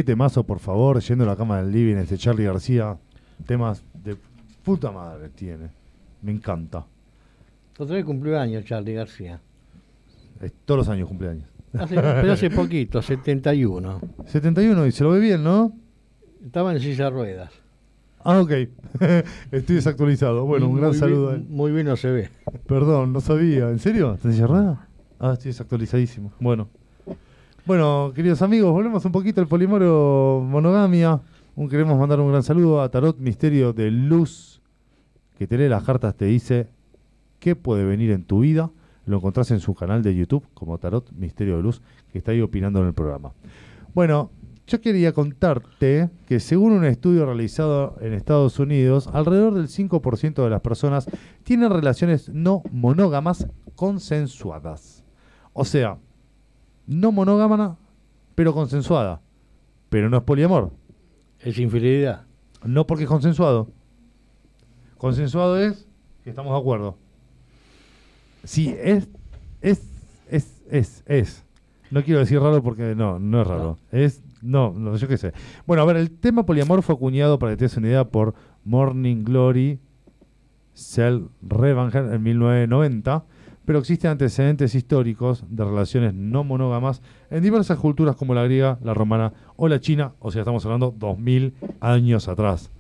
Qué 0.04 0.08
temazo, 0.08 0.44
por 0.44 0.60
favor, 0.60 1.00
yendo 1.00 1.24
a 1.24 1.28
la 1.28 1.38
cama 1.38 1.62
del 1.62 1.72
living, 1.72 1.96
este 1.96 2.18
Charlie 2.18 2.44
García. 2.44 2.98
Temas 3.48 3.82
de 4.04 4.18
puta 4.62 4.92
madre 4.92 5.30
tiene. 5.30 5.70
Me 6.22 6.34
encanta. 6.34 6.86
Otra 7.80 7.96
vez 7.96 8.04
cumplió 8.04 8.38
años 8.38 8.66
Charlie 8.66 8.96
García. 8.96 9.40
Es 10.42 10.52
todos 10.66 10.80
los 10.80 10.90
años 10.90 11.08
cumpleaños. 11.08 11.48
Hace- 11.80 11.96
pero 11.96 12.34
hace 12.34 12.50
poquito, 12.52 13.02
71. 13.02 14.02
71 14.26 14.88
y 14.88 14.92
se 14.92 15.06
lo 15.06 15.12
ve 15.12 15.20
bien, 15.22 15.42
¿no? 15.42 15.72
Estaba 16.44 16.74
en 16.74 16.82
silla 16.82 17.06
de 17.06 17.10
ruedas. 17.12 17.52
Ah, 18.26 18.42
ok. 18.42 18.52
Estoy 19.54 19.76
desactualizado. 19.78 20.46
Bueno, 20.46 20.68
un 20.68 20.76
gran 20.76 20.90
Muy 20.90 20.98
saludo. 21.00 21.30
bien- 21.30 21.44
él. 21.44 21.48
Muy 21.50 21.72
bien 21.72 21.86
no 21.88 21.96
se 21.96 22.12
ve. 22.12 22.30
Perdón, 22.68 23.14
no 23.14 23.22
sabía. 23.22 23.70
¿En 23.70 23.80
serio? 23.80 24.16
¿Estás 24.16 24.34
encerrada? 24.34 24.86
Ah, 25.18 25.32
estoy 25.32 25.52
desactualizadísimo. 25.52 26.34
Bueno. 26.42 26.68
Bueno, 27.66 28.12
queridos 28.14 28.42
amigos, 28.42 28.74
volvemos 28.74 29.06
un 29.06 29.14
poquito 29.14 29.40
al 29.40 29.48
polimoro 29.48 30.46
monogamia. 30.46 31.22
Un, 31.56 31.70
queremos 31.70 31.98
mandar 31.98 32.20
un 32.20 32.30
gran 32.30 32.44
saludo 32.44 32.82
a 32.82 32.90
Tarot 32.90 33.18
Misterio 33.20 33.72
de 33.72 33.90
Luz, 33.90 34.62
que 35.38 35.48
te 35.48 35.70
las 35.70 35.82
cartas, 35.86 36.14
te 36.14 36.26
dice 36.26 36.68
qué 37.40 37.56
puede 37.56 37.86
venir 37.86 38.12
en 38.12 38.26
tu 38.26 38.40
vida. 38.42 38.70
Lo 39.06 39.16
encontrás 39.16 39.50
en 39.52 39.62
su 39.62 39.76
canal 39.76 40.04
de 40.04 40.14
YouTube 40.14 40.46
como 40.54 40.78
Tarot 40.78 41.10
Misterio 41.14 41.56
de 41.56 41.64
Luz, 41.64 41.82
que 42.12 42.18
está 42.18 42.32
ahí 42.32 42.42
opinando 42.42 42.82
en 42.82 42.88
el 42.88 42.94
programa. 42.94 43.32
Bueno, 43.94 44.30
yo 44.68 44.82
quería 44.82 45.14
contarte 45.14 46.10
que 46.28 46.42
según 46.42 46.74
un 46.74 46.84
estudio 46.84 47.26
realizado 47.26 47.96
en 48.02 48.12
Estados 48.12 48.60
Unidos, 48.60 49.08
alrededor 49.14 49.54
del 49.54 49.70
5% 49.70 50.44
de 50.44 50.50
las 50.50 50.60
personas 50.60 51.10
tienen 51.44 51.70
relaciones 51.70 52.28
no 52.28 52.62
monógamas 52.74 53.48
consensuadas. 53.78 55.06
O 55.54 55.64
sea, 55.64 55.98
no 56.88 57.12
monógama, 57.12 57.78
pero 58.36 58.54
consensuada. 58.54 59.22
Pero 59.90 60.10
no 60.10 60.18
es 60.18 60.24
poliamor. 60.24 60.72
Es 61.40 61.58
infidelidad. 61.60 62.26
No 62.64 62.88
porque 62.88 63.04
es 63.04 63.10
consensuado. 63.10 63.70
Consensuado 64.98 65.60
es 65.60 65.88
que 66.24 66.30
estamos 66.30 66.54
de 66.54 66.60
acuerdo. 66.60 66.98
Sí, 68.44 68.76
es, 68.80 69.08
es, 69.62 69.82
es, 70.30 70.62
es, 70.70 71.04
es. 71.06 71.46
No 71.92 72.04
quiero 72.04 72.20
decir 72.22 72.40
raro 72.40 72.64
porque 72.64 72.96
no, 72.96 73.20
no 73.20 73.42
es 73.42 73.48
raro. 73.48 73.78
Es, 73.92 74.24
no, 74.42 74.74
no, 74.76 74.96
yo 74.96 75.08
qué 75.08 75.18
sé. 75.18 75.34
Bueno, 75.66 75.84
a 75.84 75.86
ver, 75.86 75.98
el 75.98 76.12
tema 76.12 76.46
poliamor 76.46 76.82
fue 76.82 76.96
acuñado, 76.96 77.38
para 77.38 77.52
que 77.52 77.58
te 77.58 77.66
des 77.66 77.78
una 77.78 77.88
idea, 77.88 78.06
por 78.06 78.34
Morning 78.64 79.24
Glory 79.24 79.80
Cell 80.74 81.28
Revanger 81.42 82.14
en 82.14 82.24
1990, 82.24 83.26
pero 83.66 83.80
existen 83.80 84.12
antecedentes 84.12 84.76
históricos 84.76 85.44
de 85.48 85.64
relaciones 85.64 86.14
no 86.14 86.44
monógamas 86.44 87.02
en 87.30 87.44
diversas 87.44 87.78
culturas 87.78 88.16
como 88.16 88.34
la 88.34 88.44
griega, 88.44 88.78
la 88.84 88.94
romana 88.94 89.34
o 89.56 89.68
la 89.68 89.80
china, 89.80 90.14
o 90.20 90.32
sea, 90.32 90.42
estamos 90.42 90.66
hablando 90.66 90.94
2000 90.98 91.54
años 91.80 92.28
atrás. 92.28 92.72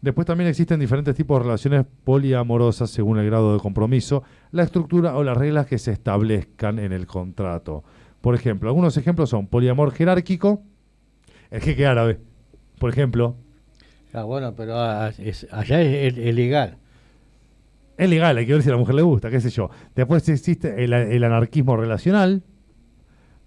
Después 0.00 0.26
también 0.26 0.48
existen 0.48 0.80
diferentes 0.80 1.14
tipos 1.14 1.38
de 1.38 1.44
relaciones 1.44 1.84
poliamorosas 2.04 2.88
según 2.88 3.18
el 3.18 3.26
grado 3.26 3.52
de 3.52 3.60
compromiso, 3.60 4.22
la 4.50 4.62
estructura 4.62 5.14
o 5.16 5.22
las 5.22 5.36
reglas 5.36 5.66
que 5.66 5.78
se 5.78 5.92
establezcan 5.92 6.78
en 6.78 6.92
el 6.92 7.06
contrato. 7.06 7.84
Por 8.22 8.34
ejemplo, 8.34 8.70
algunos 8.70 8.96
ejemplos 8.96 9.28
son 9.28 9.46
poliamor 9.46 9.92
jerárquico, 9.92 10.62
el 11.50 11.60
jeque 11.60 11.86
árabe, 11.86 12.18
por 12.78 12.88
ejemplo. 12.88 13.36
Ah, 14.14 14.22
bueno, 14.22 14.54
pero 14.56 14.76
ah, 14.76 15.12
allá 15.52 15.82
es 15.82 16.34
legal. 16.34 16.79
Es 18.00 18.08
legal, 18.08 18.34
hay 18.38 18.46
que 18.46 18.54
ver 18.54 18.62
si 18.62 18.70
a 18.70 18.72
la 18.72 18.78
mujer 18.78 18.94
le 18.94 19.02
gusta, 19.02 19.28
qué 19.28 19.42
sé 19.42 19.50
yo. 19.50 19.68
Después 19.94 20.26
existe 20.30 20.82
el, 20.82 20.94
el 20.94 21.22
anarquismo 21.22 21.76
relacional. 21.76 22.42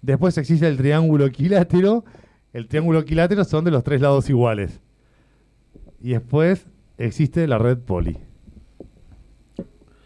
Después 0.00 0.38
existe 0.38 0.68
el 0.68 0.76
triángulo 0.76 1.26
equilátero. 1.26 2.04
El 2.52 2.68
triángulo 2.68 3.00
equilátero 3.00 3.42
son 3.42 3.64
de 3.64 3.72
los 3.72 3.82
tres 3.82 4.00
lados 4.00 4.30
iguales. 4.30 4.80
Y 6.00 6.10
después 6.10 6.68
existe 6.98 7.48
la 7.48 7.58
red 7.58 7.78
poli. 7.78 8.16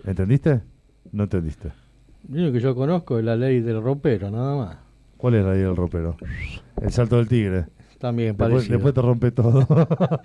¿Entendiste? 0.07 0.63
No 1.13 1.25
entendiste. 1.25 1.73
Lo 2.31 2.51
que 2.51 2.61
yo 2.61 2.75
conozco 2.75 3.19
es 3.19 3.27
la 3.27 3.37
ley 3.37 3.61
del 3.61 3.83
ropero, 3.83 4.31
nada 4.31 4.57
más. 4.57 4.77
¿Cuál 5.19 5.35
es 5.35 5.45
la 5.45 5.55
idea 5.57 5.67
del 5.67 5.77
ropero? 5.77 6.17
El 6.81 6.91
salto 6.91 7.17
del 7.17 7.29
tigre. 7.29 7.67
También 7.99 8.29
Después, 8.31 8.51
parecido. 8.51 8.77
después 8.79 8.95
te 8.95 9.03
rompe 9.03 9.31
todo. 9.31 9.67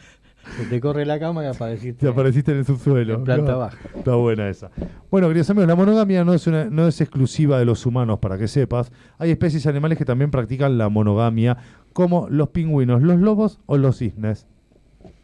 Se 0.57 0.65
te 0.65 0.79
corre 0.81 1.05
la 1.05 1.19
cama 1.19 1.43
y 1.43 1.47
apareciste. 1.47 1.93
Te 2.05 2.07
apareciste 2.07 2.51
en 2.51 2.57
el 2.59 2.65
subsuelo. 2.65 3.13
En 3.15 3.23
planta 3.23 3.51
No, 3.53 3.59
baja. 3.59 3.77
Está 3.95 4.15
buena 4.15 4.49
esa. 4.49 4.69
Bueno, 5.09 5.27
queridos 5.27 5.49
amigos, 5.49 5.67
la 5.67 5.75
monogamia 5.75 6.23
no 6.23 6.33
es, 6.33 6.45
una- 6.47 6.65
no 6.65 6.87
es 6.87 6.99
exclusiva 7.01 7.57
de 7.59 7.65
los 7.65 7.85
humanos, 7.85 8.19
para 8.19 8.37
que 8.37 8.47
sepas. 8.47 8.91
Hay 9.17 9.31
especies 9.31 9.65
animales 9.67 9.97
que 9.97 10.05
también 10.05 10.31
practican 10.31 10.77
la 10.77 10.89
monogamia, 10.89 11.57
como 11.93 12.27
los 12.29 12.49
pingüinos, 12.49 13.01
los 13.01 13.19
lobos 13.19 13.59
o 13.65 13.77
los 13.77 13.97
cisnes. 13.97 14.47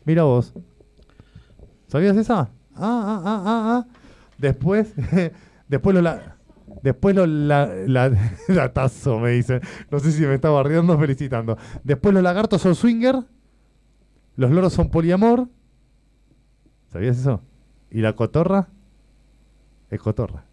Mira 0.06 0.24
vos. 0.24 0.54
¿Sabías 1.88 2.16
esa? 2.18 2.42
Ah, 2.42 2.50
ah, 2.78 3.22
ah, 3.26 3.44
ah, 3.46 3.86
ah. 3.88 3.94
Después, 4.38 4.94
después 5.68 5.96
lo 5.96 6.02
la... 6.02 6.36
Después 6.84 7.16
los 7.16 7.28
la, 7.28 7.66
la, 7.88 8.12
latazo, 8.48 9.20
me 9.20 9.32
dicen. 9.32 9.60
No 9.92 10.00
sé 10.00 10.12
si 10.12 10.22
me 10.22 10.36
está 10.36 10.50
barriendo 10.50 10.98
felicitando. 10.98 11.58
Después 11.84 12.14
los 12.14 12.24
lagartos 12.24 12.62
son 12.62 12.76
swinger. 12.76 13.16
Los 14.40 14.52
loros 14.52 14.72
son 14.72 14.90
poliamor. 14.90 15.50
¿Sabías 16.94 17.20
eso? 17.20 17.42
¿Y 17.92 18.00
la 18.00 18.14
cotorra? 18.14 18.70
Es 19.90 20.00
cotorra. 20.00 20.46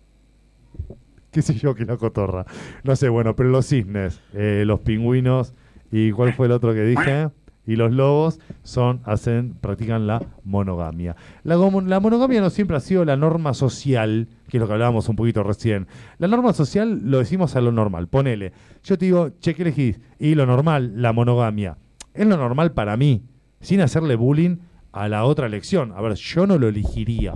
¿Qué 1.31 1.41
sé 1.41 1.55
yo 1.55 1.73
que 1.77 1.83
es 1.83 1.89
la 1.89 1.97
cotorra? 1.97 2.47
No 2.83 2.97
sé, 2.97 3.09
bueno, 3.09 3.37
pero 3.37 3.49
los 3.49 3.69
cisnes, 3.69 4.21
eh, 4.33 4.65
los 4.67 4.81
pingüinos 4.81 5.55
y 5.93 6.11
¿cuál 6.11 6.33
fue 6.33 6.47
el 6.47 6.53
otro 6.53 6.75
que 6.75 6.83
dije? 6.83 7.31
Y 7.65 7.77
los 7.77 7.93
lobos 7.93 8.41
son, 8.65 9.03
hacen, 9.05 9.55
practican 9.55 10.09
la 10.09 10.21
monogamia. 10.43 11.15
La, 11.45 11.57
monogamia 11.57 12.41
no 12.41 12.51
siempre 12.51 12.77
ha 12.77 12.81
sido 12.81 13.05
la 13.05 13.17
norma 13.17 13.55
social, 13.55 14.27
que 14.49 14.57
es 14.57 14.61
lo 14.61 14.67
que 14.67 14.73
hablábamos 14.73 15.09
un 15.09 15.15
poquito 15.15 15.45
recién. 15.45 15.87
La 16.19 16.27
norma 16.27 16.53
social 16.55 17.03
lo 17.05 17.19
decimos 17.19 17.55
a 17.55 17.61
lo 17.61 17.71
normal. 17.71 18.09
Ponele, 18.09 18.53
yo 18.83 18.99
te 18.99 19.05
digo, 19.05 19.31
che, 19.39 19.55
¿qué 19.55 19.63
elegís? 19.63 20.01
Y 20.19 20.35
lo 20.35 20.45
normal, 20.45 21.01
la 21.01 21.13
monogamia. 21.13 21.79
Es 22.15 22.27
lo 22.27 22.37
normal 22.37 22.73
para 22.73 22.97
mí, 22.97 23.23
sin 23.61 23.81
hacerle 23.81 24.17
bullying 24.17 24.57
a 24.93 25.09
la 25.09 25.25
otra 25.25 25.47
elección. 25.47 25.93
A 25.97 26.01
ver, 26.01 26.15
yo 26.15 26.47
no 26.47 26.59
lo 26.59 26.69
elegiría. 26.69 27.35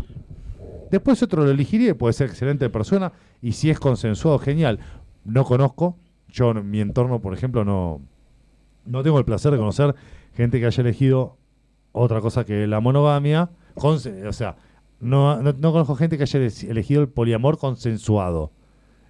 Después 0.91 1.23
otro 1.23 1.45
lo 1.45 1.51
elegiría 1.51 1.97
puede 1.97 2.13
ser 2.13 2.29
excelente 2.29 2.69
persona 2.71 3.13
y 3.41 3.53
si 3.53 3.71
es 3.71 3.79
consensuado, 3.79 4.39
genial. 4.39 4.81
No 5.25 5.45
conozco, 5.45 5.97
yo 6.29 6.51
en 6.53 6.69
mi 6.71 6.81
entorno, 6.81 7.21
por 7.21 7.35
ejemplo, 7.35 7.65
no, 7.65 8.01
no 8.87 9.03
tengo 9.03 9.19
el 9.19 9.25
placer 9.25 9.53
de 9.53 9.59
conocer 9.59 9.95
gente 10.35 10.59
que 10.59 10.67
haya 10.67 10.81
elegido 10.81 11.37
otra 11.93 12.21
cosa 12.21 12.45
que 12.45 12.67
la 12.67 12.81
monogamia. 12.81 13.51
o 13.77 13.99
sea, 14.33 14.57
no, 15.01 15.41
no, 15.43 15.53
no 15.53 15.73
conozco 15.73 15.95
gente 15.97 16.17
que 16.17 16.25
haya 16.25 16.41
ele- 16.41 16.71
elegido 16.71 17.03
el 17.03 17.09
poliamor 17.09 17.59
consensuado. 17.59 18.53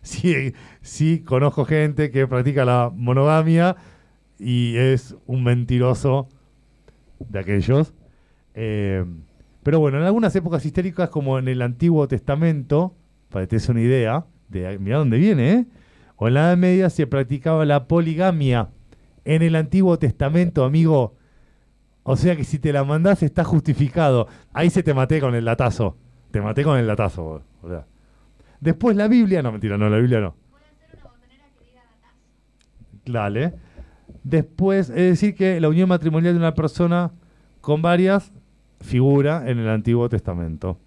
Sí, 0.02 0.54
sí 0.80 1.20
conozco 1.20 1.66
gente 1.66 2.10
que 2.10 2.26
practica 2.26 2.64
la 2.64 2.90
monogamia 2.94 3.76
y 4.38 4.74
es 4.76 5.14
un 5.26 5.44
mentiroso 5.44 6.26
de 7.28 7.38
aquellos. 7.38 7.94
Eh, 8.54 9.04
pero 9.62 9.78
bueno, 9.78 9.98
en 9.98 10.04
algunas 10.04 10.34
épocas 10.34 10.64
históricas, 10.64 11.10
como 11.10 11.38
en 11.38 11.48
el 11.48 11.62
Antiguo 11.62 12.08
Testamento, 12.08 12.94
para 13.28 13.44
que 13.44 13.48
te 13.48 13.56
des 13.56 13.68
una 13.68 13.80
idea, 13.80 14.26
de 14.48 14.78
mira 14.78 14.98
dónde 14.98 15.18
viene, 15.18 15.52
¿eh? 15.52 15.66
o 16.16 16.28
en 16.28 16.34
la 16.34 16.48
Edad 16.48 16.56
Media 16.56 16.90
se 16.90 17.06
practicaba 17.06 17.64
la 17.64 17.86
poligamia. 17.86 18.70
En 19.24 19.42
el 19.42 19.54
Antiguo 19.54 19.98
Testamento, 19.98 20.64
amigo. 20.64 21.16
O 22.02 22.16
sea 22.16 22.34
que 22.36 22.44
si 22.44 22.58
te 22.58 22.72
la 22.72 22.84
mandás 22.84 23.22
está 23.22 23.44
justificado. 23.44 24.26
Ahí 24.52 24.70
se 24.70 24.82
te 24.82 24.94
maté 24.94 25.20
con 25.20 25.34
el 25.34 25.44
latazo. 25.44 25.96
Te 26.30 26.40
maté 26.40 26.64
con 26.64 26.78
el 26.78 26.86
latazo, 26.86 27.42
boludo. 27.62 27.84
Después 28.60 28.96
la 28.96 29.08
Biblia, 29.08 29.42
no 29.42 29.52
mentira, 29.52 29.78
no, 29.78 29.88
la 29.88 29.98
Biblia 29.98 30.20
no. 30.20 30.36
Dale. 33.04 33.54
Después, 34.24 34.90
es 34.90 34.96
decir 34.96 35.34
que 35.34 35.60
la 35.60 35.68
unión 35.68 35.88
matrimonial 35.88 36.34
de 36.34 36.38
una 36.38 36.54
persona 36.54 37.10
con 37.60 37.82
varias 37.82 38.32
figura 38.80 39.48
en 39.50 39.58
el 39.58 39.68
Antiguo 39.68 40.08
Testamento. 40.08 40.78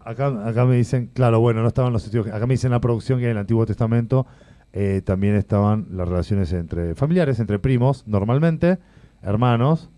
Acá, 0.00 0.46
acá 0.46 0.66
me 0.66 0.76
dicen, 0.76 1.10
claro, 1.14 1.40
bueno, 1.40 1.62
no 1.62 1.68
estaban 1.68 1.92
los 1.92 2.04
estudios. 2.04 2.26
Acá 2.26 2.46
me 2.46 2.54
dicen 2.54 2.70
la 2.70 2.80
producción 2.80 3.20
que 3.20 3.24
en 3.24 3.30
el 3.32 3.38
Antiguo 3.38 3.64
Testamento 3.64 4.26
eh, 4.74 5.00
también 5.02 5.34
estaban 5.34 5.86
las 5.92 6.06
relaciones 6.06 6.52
entre 6.52 6.94
familiares, 6.94 7.40
entre 7.40 7.58
primos, 7.58 8.06
normalmente, 8.06 8.78
hermanos. 9.22 9.88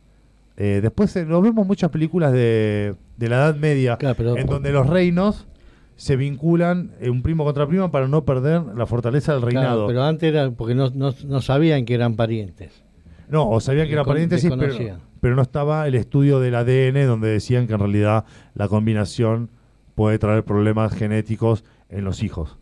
Eh, 0.56 0.80
después 0.80 1.16
eh, 1.16 1.24
lo 1.24 1.42
vemos 1.42 1.66
muchas 1.66 1.90
películas 1.90 2.32
de, 2.32 2.94
de 3.16 3.28
la 3.28 3.36
Edad 3.36 3.56
Media, 3.56 3.98
en 4.00 4.46
donde 4.46 4.70
los 4.70 4.86
reinos 4.86 5.48
se 5.96 6.16
vinculan 6.16 6.92
eh, 7.00 7.10
un 7.10 7.22
primo 7.22 7.44
contra 7.44 7.66
primo 7.66 7.90
para 7.90 8.06
no 8.08 8.24
perder 8.24 8.62
la 8.76 8.86
fortaleza 8.86 9.32
del 9.32 9.40
Claro, 9.42 9.54
reinado. 9.60 9.86
pero 9.86 10.02
antes 10.04 10.28
era 10.28 10.50
porque 10.50 10.74
no, 10.74 10.90
no, 10.90 11.14
no 11.26 11.40
sabían 11.40 11.84
que 11.84 11.94
eran 11.94 12.16
parientes. 12.16 12.82
No, 13.28 13.48
o 13.50 13.58
sabían 13.60 13.86
que 13.88 13.94
eran 13.94 14.04
parientes, 14.06 14.40
sí, 14.40 14.48
pero, 14.56 14.74
pero 15.20 15.34
no 15.34 15.42
estaba 15.42 15.86
el 15.88 15.94
estudio 15.96 16.38
del 16.38 16.54
ADN 16.54 17.06
donde 17.06 17.28
decían 17.28 17.66
que 17.66 17.72
en 17.72 17.80
realidad 17.80 18.24
la 18.54 18.68
combinación 18.68 19.50
puede 19.94 20.18
traer 20.18 20.44
problemas 20.44 20.94
genéticos 20.94 21.64
en 21.88 22.04
los 22.04 22.22
hijos. 22.22 22.56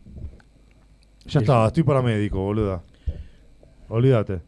Ya 1.25 1.31
Sí. 1.31 1.37
está, 1.39 1.65
estoy 1.67 1.83
paramédico, 1.83 2.39
boluda. 2.39 2.81
Olvídate. 3.89 4.41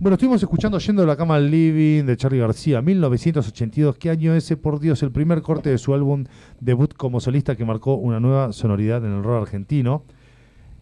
Bueno, 0.00 0.14
estuvimos 0.14 0.40
escuchando 0.40 0.78
Yendo 0.78 1.02
de 1.02 1.08
la 1.08 1.16
cama 1.16 1.34
al 1.34 1.50
living 1.50 2.04
de 2.04 2.16
Charlie 2.16 2.38
García, 2.38 2.80
1982. 2.80 3.98
¿Qué 3.98 4.10
año 4.10 4.32
ese? 4.32 4.56
Por 4.56 4.78
Dios, 4.78 5.02
el 5.02 5.10
primer 5.10 5.42
corte 5.42 5.70
de 5.70 5.78
su 5.78 5.92
álbum 5.92 6.24
debut 6.60 6.94
como 6.94 7.18
solista 7.18 7.56
que 7.56 7.64
marcó 7.64 7.96
una 7.96 8.20
nueva 8.20 8.52
sonoridad 8.52 9.04
en 9.04 9.12
el 9.12 9.24
rock 9.24 9.42
argentino. 9.42 10.04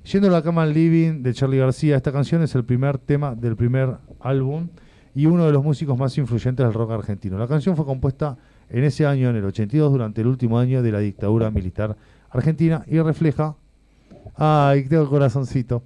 Yendo 0.04 0.28
a 0.28 0.30
la 0.30 0.42
cama 0.42 0.64
al 0.64 0.74
living 0.74 1.22
de 1.22 1.32
Charlie 1.32 1.56
García, 1.56 1.96
esta 1.96 2.12
canción 2.12 2.42
es 2.42 2.54
el 2.56 2.66
primer 2.66 2.98
tema 2.98 3.34
del 3.34 3.56
primer 3.56 3.96
álbum 4.20 4.68
y 5.14 5.24
uno 5.24 5.46
de 5.46 5.52
los 5.52 5.64
músicos 5.64 5.96
más 5.96 6.18
influyentes 6.18 6.66
del 6.66 6.74
rock 6.74 6.90
argentino. 6.90 7.38
La 7.38 7.48
canción 7.48 7.74
fue 7.74 7.86
compuesta 7.86 8.36
en 8.68 8.84
ese 8.84 9.06
año, 9.06 9.30
en 9.30 9.36
el 9.36 9.46
82, 9.46 9.92
durante 9.92 10.20
el 10.20 10.26
último 10.26 10.58
año 10.58 10.82
de 10.82 10.92
la 10.92 10.98
dictadura 10.98 11.50
militar 11.50 11.96
argentina 12.28 12.84
y 12.86 13.00
refleja... 13.00 13.56
Ay, 14.36 14.86
tengo 14.86 15.04
el 15.04 15.08
corazoncito. 15.08 15.82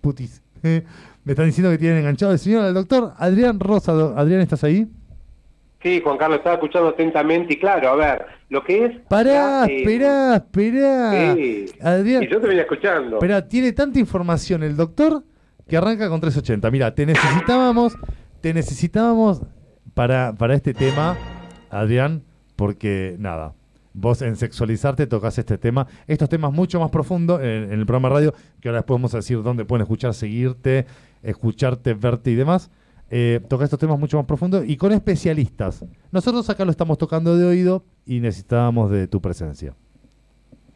Putis. 0.00 0.40
Me 1.24 1.32
están 1.32 1.46
diciendo 1.46 1.70
que 1.70 1.78
tienen 1.78 1.98
enganchado 1.98 2.32
el 2.32 2.38
señor, 2.38 2.64
el 2.64 2.74
doctor 2.74 3.12
Adrián 3.16 3.60
Rosa. 3.60 3.92
Adrián, 4.16 4.40
¿estás 4.40 4.64
ahí? 4.64 4.88
Sí, 5.82 6.00
Juan 6.02 6.16
Carlos, 6.16 6.38
estaba 6.38 6.54
escuchando 6.54 6.90
atentamente 6.90 7.54
y 7.54 7.58
claro, 7.58 7.88
a 7.90 7.96
ver, 7.96 8.26
lo 8.50 8.62
que 8.62 8.84
es... 8.84 9.00
Pará, 9.08 9.66
eh, 9.66 9.78
esperá, 9.78 10.36
esperá. 10.36 11.34
Sí. 11.34 11.66
Adrián, 11.80 12.22
Y 12.22 12.28
yo 12.28 12.40
te 12.40 12.46
venía 12.46 12.62
escuchando. 12.62 13.16
Espera, 13.16 13.48
tiene 13.48 13.72
tanta 13.72 13.98
información 13.98 14.62
el 14.62 14.76
doctor 14.76 15.24
que 15.68 15.76
arranca 15.76 16.08
con 16.08 16.20
380. 16.20 16.70
Mira, 16.70 16.94
te 16.94 17.04
necesitábamos, 17.04 17.96
te 18.40 18.54
necesitábamos 18.54 19.42
para, 19.94 20.34
para 20.34 20.54
este 20.54 20.72
tema, 20.72 21.16
Adrián, 21.68 22.22
porque 22.54 23.16
nada, 23.18 23.54
vos 23.92 24.22
en 24.22 24.36
sexualizarte 24.36 25.08
tocas 25.08 25.36
este 25.38 25.58
tema, 25.58 25.88
estos 26.06 26.28
temas 26.28 26.52
mucho 26.52 26.78
más 26.78 26.90
profundos 26.92 27.40
en, 27.40 27.72
en 27.72 27.80
el 27.80 27.86
programa 27.86 28.08
radio, 28.08 28.32
que 28.60 28.68
ahora 28.68 28.78
después 28.78 28.96
vamos 28.96 29.14
a 29.14 29.18
decir 29.18 29.42
dónde 29.42 29.64
pueden 29.64 29.82
escuchar, 29.82 30.14
seguirte, 30.14 30.86
escucharte, 31.22 31.94
verte 31.94 32.30
y 32.30 32.34
demás. 32.34 32.70
Eh, 33.10 33.40
toca 33.48 33.64
estos 33.64 33.78
temas 33.78 33.98
mucho 33.98 34.16
más 34.16 34.26
profundos 34.26 34.64
y 34.66 34.76
con 34.76 34.92
especialistas. 34.92 35.84
Nosotros 36.10 36.48
acá 36.48 36.64
lo 36.64 36.70
estamos 36.70 36.96
tocando 36.96 37.36
de 37.36 37.46
oído 37.46 37.84
y 38.06 38.20
necesitábamos 38.20 38.90
de 38.90 39.06
tu 39.06 39.20
presencia. 39.20 39.74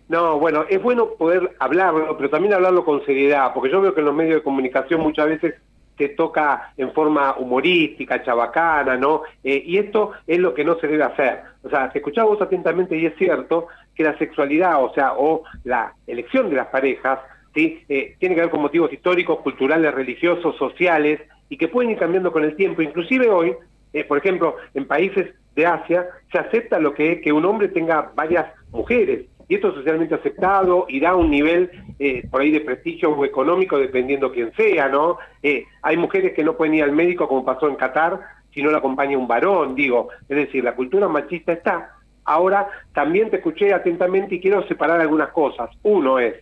No, 0.08 0.38
bueno, 0.38 0.64
es 0.68 0.80
bueno 0.82 1.08
poder 1.18 1.56
hablarlo, 1.58 2.16
pero 2.16 2.30
también 2.30 2.54
hablarlo 2.54 2.84
con 2.84 3.04
seriedad, 3.04 3.52
porque 3.54 3.70
yo 3.70 3.80
veo 3.80 3.94
que 3.94 4.00
en 4.00 4.06
los 4.06 4.14
medios 4.14 4.36
de 4.36 4.42
comunicación 4.42 5.00
muchas 5.00 5.26
veces 5.26 5.54
se 5.98 6.10
toca 6.10 6.72
en 6.76 6.92
forma 6.92 7.36
humorística, 7.38 8.22
chabacana, 8.22 8.96
¿no? 8.96 9.22
Eh, 9.42 9.62
y 9.64 9.78
esto 9.78 10.12
es 10.26 10.38
lo 10.38 10.52
que 10.54 10.64
no 10.64 10.78
se 10.78 10.86
debe 10.88 11.04
hacer. 11.04 11.40
O 11.62 11.70
sea, 11.70 11.90
te 11.90 11.98
escuchaba 11.98 12.28
vos 12.28 12.42
atentamente 12.42 12.96
y 12.96 13.06
es 13.06 13.16
cierto 13.16 13.68
que 13.94 14.04
la 14.04 14.16
sexualidad, 14.18 14.82
o 14.84 14.92
sea, 14.92 15.14
o 15.16 15.42
la 15.64 15.94
elección 16.06 16.50
de 16.50 16.56
las 16.56 16.66
parejas, 16.66 17.18
¿sí? 17.56 17.82
Eh, 17.88 18.14
tiene 18.20 18.36
que 18.36 18.42
ver 18.42 18.50
con 18.50 18.62
motivos 18.62 18.92
históricos, 18.92 19.40
culturales, 19.40 19.92
religiosos, 19.92 20.56
sociales, 20.56 21.20
y 21.48 21.56
que 21.56 21.68
pueden 21.68 21.90
ir 21.90 21.98
cambiando 21.98 22.30
con 22.30 22.44
el 22.44 22.54
tiempo. 22.54 22.82
Inclusive 22.82 23.28
hoy, 23.28 23.54
eh, 23.92 24.04
por 24.04 24.18
ejemplo, 24.18 24.56
en 24.74 24.86
países 24.86 25.34
de 25.54 25.66
Asia, 25.66 26.06
se 26.30 26.38
acepta 26.38 26.78
lo 26.78 26.92
que 26.92 27.12
es 27.12 27.22
que 27.22 27.32
un 27.32 27.44
hombre 27.44 27.68
tenga 27.68 28.12
varias 28.14 28.46
mujeres. 28.70 29.24
Y 29.48 29.54
esto 29.54 29.68
es 29.68 29.74
socialmente 29.74 30.14
aceptado 30.14 30.86
y 30.88 31.00
da 31.00 31.14
un 31.14 31.30
nivel 31.30 31.70
eh, 31.98 32.26
por 32.30 32.40
ahí 32.40 32.50
de 32.50 32.60
prestigio 32.60 33.10
o 33.12 33.24
económico 33.24 33.78
dependiendo 33.78 34.32
quién 34.32 34.52
sea, 34.54 34.88
¿no? 34.88 35.18
Eh, 35.42 35.64
hay 35.82 35.96
mujeres 35.96 36.34
que 36.34 36.42
no 36.42 36.56
pueden 36.56 36.74
ir 36.74 36.82
al 36.82 36.92
médico 36.92 37.28
como 37.28 37.44
pasó 37.44 37.68
en 37.68 37.76
Qatar 37.76 38.20
si 38.52 38.62
no 38.62 38.70
la 38.70 38.78
acompaña 38.78 39.18
un 39.18 39.28
varón, 39.28 39.74
digo. 39.74 40.08
Es 40.28 40.36
decir, 40.36 40.64
la 40.64 40.74
cultura 40.74 41.08
machista 41.08 41.52
está. 41.52 41.92
Ahora, 42.24 42.68
también 42.92 43.30
te 43.30 43.36
escuché 43.36 43.72
atentamente 43.72 44.34
y 44.34 44.40
quiero 44.40 44.66
separar 44.66 45.00
algunas 45.00 45.28
cosas. 45.28 45.70
Uno 45.82 46.18
es, 46.18 46.34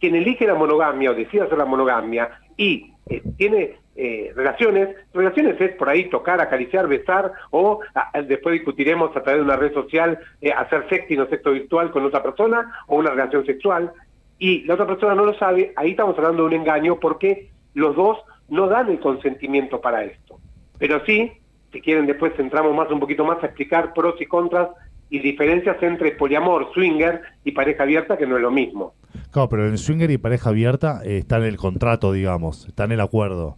quien 0.00 0.14
elige 0.16 0.46
la 0.46 0.54
monogamia 0.54 1.10
o 1.10 1.14
decide 1.14 1.42
hacer 1.42 1.58
la 1.58 1.64
monogamia 1.66 2.30
y 2.56 2.92
eh, 3.08 3.22
tiene 3.36 3.76
eh, 3.96 4.32
relaciones, 4.34 4.96
relaciones 5.12 5.60
es 5.60 5.72
por 5.72 5.88
ahí 5.88 6.08
tocar, 6.08 6.40
acariciar, 6.40 6.88
besar 6.88 7.32
o 7.50 7.80
a- 7.94 8.22
después 8.22 8.54
discutiremos 8.54 9.10
a 9.16 9.22
través 9.22 9.40
de 9.40 9.44
una 9.44 9.56
red 9.56 9.74
social 9.74 10.18
eh, 10.40 10.52
hacer 10.52 10.88
sexting 10.88 11.20
o 11.20 11.26
sexo 11.26 11.50
virtual 11.52 11.90
con 11.90 12.04
otra 12.04 12.22
persona 12.22 12.72
o 12.86 12.96
una 12.96 13.10
relación 13.10 13.44
sexual 13.44 13.92
y 14.38 14.62
la 14.64 14.74
otra 14.74 14.86
persona 14.86 15.14
no 15.14 15.24
lo 15.26 15.34
sabe, 15.34 15.72
ahí 15.76 15.90
estamos 15.90 16.16
hablando 16.16 16.42
de 16.44 16.48
un 16.48 16.60
engaño 16.62 16.98
porque 16.98 17.50
los 17.74 17.94
dos 17.94 18.18
no 18.48 18.68
dan 18.68 18.88
el 18.88 18.98
consentimiento 19.00 19.80
para 19.80 20.02
esto. 20.04 20.38
Pero 20.78 21.04
sí, 21.04 21.30
si 21.72 21.80
quieren 21.82 22.06
después 22.06 22.32
entramos 22.38 22.74
más 22.74 22.90
un 22.90 23.00
poquito 23.00 23.24
más 23.24 23.42
a 23.42 23.46
explicar 23.46 23.92
pros 23.92 24.18
y 24.20 24.26
contras 24.26 24.68
y 25.10 25.18
diferencias 25.18 25.82
entre 25.82 26.12
poliamor, 26.12 26.72
swinger 26.72 27.20
y 27.44 27.52
pareja 27.52 27.82
abierta, 27.82 28.16
que 28.16 28.26
no 28.26 28.36
es 28.36 28.42
lo 28.42 28.50
mismo. 28.50 28.94
Claro, 29.32 29.48
pero 29.48 29.66
en 29.66 29.76
swinger 29.76 30.10
y 30.10 30.18
pareja 30.18 30.50
abierta 30.50 31.00
eh, 31.04 31.18
está 31.18 31.36
en 31.38 31.44
el 31.44 31.56
contrato, 31.56 32.12
digamos, 32.12 32.66
está 32.68 32.84
en 32.84 32.92
el 32.92 33.00
acuerdo. 33.00 33.56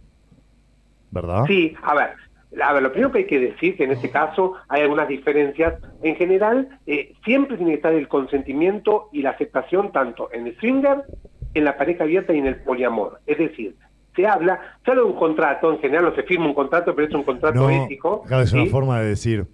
¿Verdad? 1.11 1.43
Sí, 1.45 1.75
a 1.83 1.93
ver, 1.93 2.09
a 2.61 2.73
ver, 2.73 2.81
lo 2.83 2.91
primero 2.91 3.11
que 3.11 3.19
hay 3.19 3.27
que 3.27 3.39
decir 3.39 3.77
que 3.77 3.83
en 3.83 3.91
este 3.91 4.09
caso 4.09 4.53
hay 4.67 4.81
algunas 4.81 5.07
diferencias. 5.07 5.75
En 6.01 6.15
general, 6.15 6.79
eh, 6.87 7.13
siempre 7.23 7.55
tiene 7.57 7.73
que 7.73 7.77
estar 7.77 7.93
el 7.93 8.07
consentimiento 8.07 9.09
y 9.11 9.21
la 9.21 9.31
aceptación 9.31 9.91
tanto 9.91 10.29
en 10.33 10.47
el 10.47 10.57
swinger, 10.57 11.03
en 11.53 11.65
la 11.65 11.77
pareja 11.77 12.03
abierta 12.03 12.33
y 12.33 12.39
en 12.39 12.47
el 12.47 12.55
poliamor. 12.63 13.19
Es 13.27 13.37
decir, 13.37 13.75
se 14.15 14.25
habla, 14.25 14.59
se 14.83 14.89
habla 14.91 15.03
de 15.03 15.09
un 15.09 15.17
contrato, 15.19 15.71
en 15.71 15.79
general 15.79 16.05
no 16.05 16.15
se 16.15 16.23
firma 16.23 16.47
un 16.47 16.55
contrato, 16.55 16.95
pero 16.95 17.07
es 17.07 17.13
un 17.13 17.23
contrato 17.23 17.59
No, 17.59 17.69
ético. 17.69 18.23
claro, 18.23 18.41
es 18.43 18.49
¿sí? 18.49 18.57
una 18.59 18.71
forma 18.71 18.99
de 19.01 19.09
decir. 19.09 19.45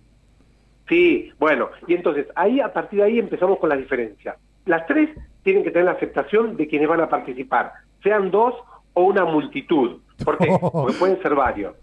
Sí, 0.89 1.31
bueno, 1.37 1.69
y 1.87 1.93
entonces 1.93 2.25
ahí 2.35 2.59
a 2.59 2.73
partir 2.73 2.99
de 2.99 3.05
ahí 3.05 3.19
empezamos 3.19 3.59
con 3.59 3.69
las 3.69 3.77
diferencias. 3.77 4.35
Las 4.65 4.87
tres 4.87 5.09
tienen 5.43 5.63
que 5.63 5.69
tener 5.69 5.85
la 5.85 5.91
aceptación 5.91 6.57
de 6.57 6.67
quienes 6.67 6.89
van 6.89 7.01
a 7.01 7.09
participar, 7.09 7.71
sean 8.03 8.31
dos 8.31 8.55
o 8.93 9.03
una 9.03 9.23
multitud. 9.23 10.01
¿Por 10.25 10.37
qué? 10.39 10.47
Porque 10.59 10.97
pueden 10.97 11.21
ser 11.21 11.35
varios. 11.35 11.75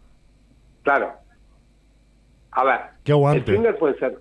Claro. 0.82 1.12
A 2.50 2.64
ver, 2.64 2.80
Qué 3.04 3.12
el 3.12 3.44
swinger 3.44 3.78
puede 3.78 3.98
ser 3.98 4.18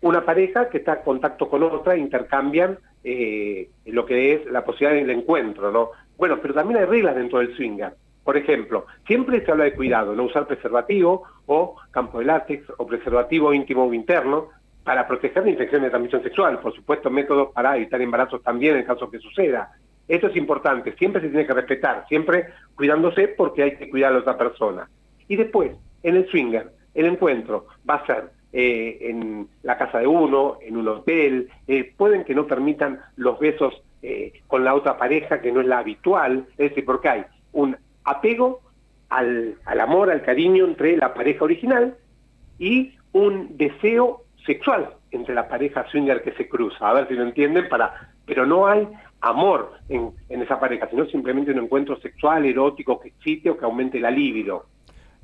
una 0.00 0.24
pareja 0.24 0.68
que 0.68 0.78
está 0.78 0.94
en 0.94 1.02
contacto 1.02 1.48
con 1.48 1.62
otra, 1.62 1.96
intercambian 1.96 2.78
eh, 3.04 3.70
lo 3.86 4.04
que 4.04 4.34
es 4.34 4.46
la 4.46 4.64
posibilidad 4.64 5.00
del 5.00 5.10
encuentro, 5.10 5.70
¿no? 5.70 5.90
Bueno, 6.16 6.38
pero 6.42 6.54
también 6.54 6.80
hay 6.80 6.86
reglas 6.86 7.14
dentro 7.14 7.38
del 7.38 7.54
swinger. 7.56 7.94
Por 8.24 8.36
ejemplo, 8.36 8.86
siempre 9.06 9.44
se 9.44 9.50
habla 9.50 9.64
de 9.64 9.74
cuidado, 9.74 10.14
no 10.14 10.24
usar 10.24 10.46
preservativo 10.46 11.24
o 11.46 11.76
campo 11.90 12.20
de 12.20 12.26
látex 12.26 12.64
o 12.76 12.86
preservativo 12.86 13.52
íntimo 13.52 13.84
o 13.84 13.94
interno 13.94 14.48
para 14.84 15.06
proteger 15.06 15.44
de 15.44 15.50
infecciones 15.50 15.86
de 15.86 15.90
transmisión 15.90 16.22
sexual. 16.22 16.58
Por 16.60 16.74
supuesto, 16.74 17.10
métodos 17.10 17.52
para 17.52 17.76
evitar 17.76 18.00
embarazos 18.00 18.42
también 18.42 18.76
en 18.76 18.84
caso 18.84 19.10
que 19.10 19.18
suceda. 19.18 19.72
Esto 20.08 20.26
es 20.26 20.36
importante, 20.36 20.92
siempre 20.96 21.20
se 21.22 21.28
tiene 21.28 21.46
que 21.46 21.54
respetar, 21.54 22.06
siempre 22.08 22.46
cuidándose 22.74 23.28
porque 23.28 23.62
hay 23.62 23.76
que 23.76 23.88
cuidar 23.88 24.10
a 24.10 24.14
la 24.14 24.20
otra 24.20 24.36
persona. 24.36 24.88
Y 25.28 25.36
después, 25.36 25.72
en 26.02 26.16
el 26.16 26.28
swinger, 26.28 26.70
el 26.94 27.06
encuentro 27.06 27.66
va 27.88 27.94
a 27.94 28.06
ser 28.06 28.30
eh, 28.52 28.98
en 29.00 29.48
la 29.62 29.78
casa 29.78 29.98
de 29.98 30.06
uno, 30.06 30.58
en 30.60 30.76
un 30.76 30.88
hotel, 30.88 31.48
eh, 31.66 31.92
pueden 31.96 32.24
que 32.24 32.34
no 32.34 32.46
permitan 32.46 33.00
los 33.16 33.38
besos 33.38 33.82
eh, 34.02 34.32
con 34.46 34.64
la 34.64 34.74
otra 34.74 34.98
pareja, 34.98 35.40
que 35.40 35.52
no 35.52 35.60
es 35.60 35.66
la 35.66 35.78
habitual, 35.78 36.46
es 36.58 36.70
decir, 36.70 36.84
porque 36.84 37.08
hay 37.08 37.24
un 37.52 37.76
apego 38.04 38.60
al, 39.08 39.56
al 39.64 39.80
amor, 39.80 40.10
al 40.10 40.22
cariño 40.22 40.64
entre 40.64 40.96
la 40.96 41.14
pareja 41.14 41.44
original 41.44 41.96
y 42.58 42.94
un 43.12 43.56
deseo 43.56 44.24
sexual 44.46 44.94
entre 45.10 45.34
la 45.34 45.48
pareja 45.48 45.86
swinger 45.90 46.22
que 46.22 46.32
se 46.32 46.48
cruza, 46.48 46.88
a 46.88 46.94
ver 46.94 47.08
si 47.08 47.14
lo 47.14 47.22
entienden, 47.22 47.68
para 47.68 48.12
pero 48.24 48.46
no 48.46 48.66
hay 48.66 48.88
amor 49.20 49.72
en, 49.88 50.10
en 50.28 50.42
esa 50.42 50.58
pareja, 50.58 50.88
sino 50.88 51.06
simplemente 51.06 51.52
un 51.52 51.58
encuentro 51.58 51.98
sexual, 52.00 52.44
erótico, 52.44 53.00
que 53.00 53.08
excite 53.08 53.50
o 53.50 53.58
que 53.58 53.64
aumente 53.64 54.00
la 54.00 54.10
libido. 54.10 54.66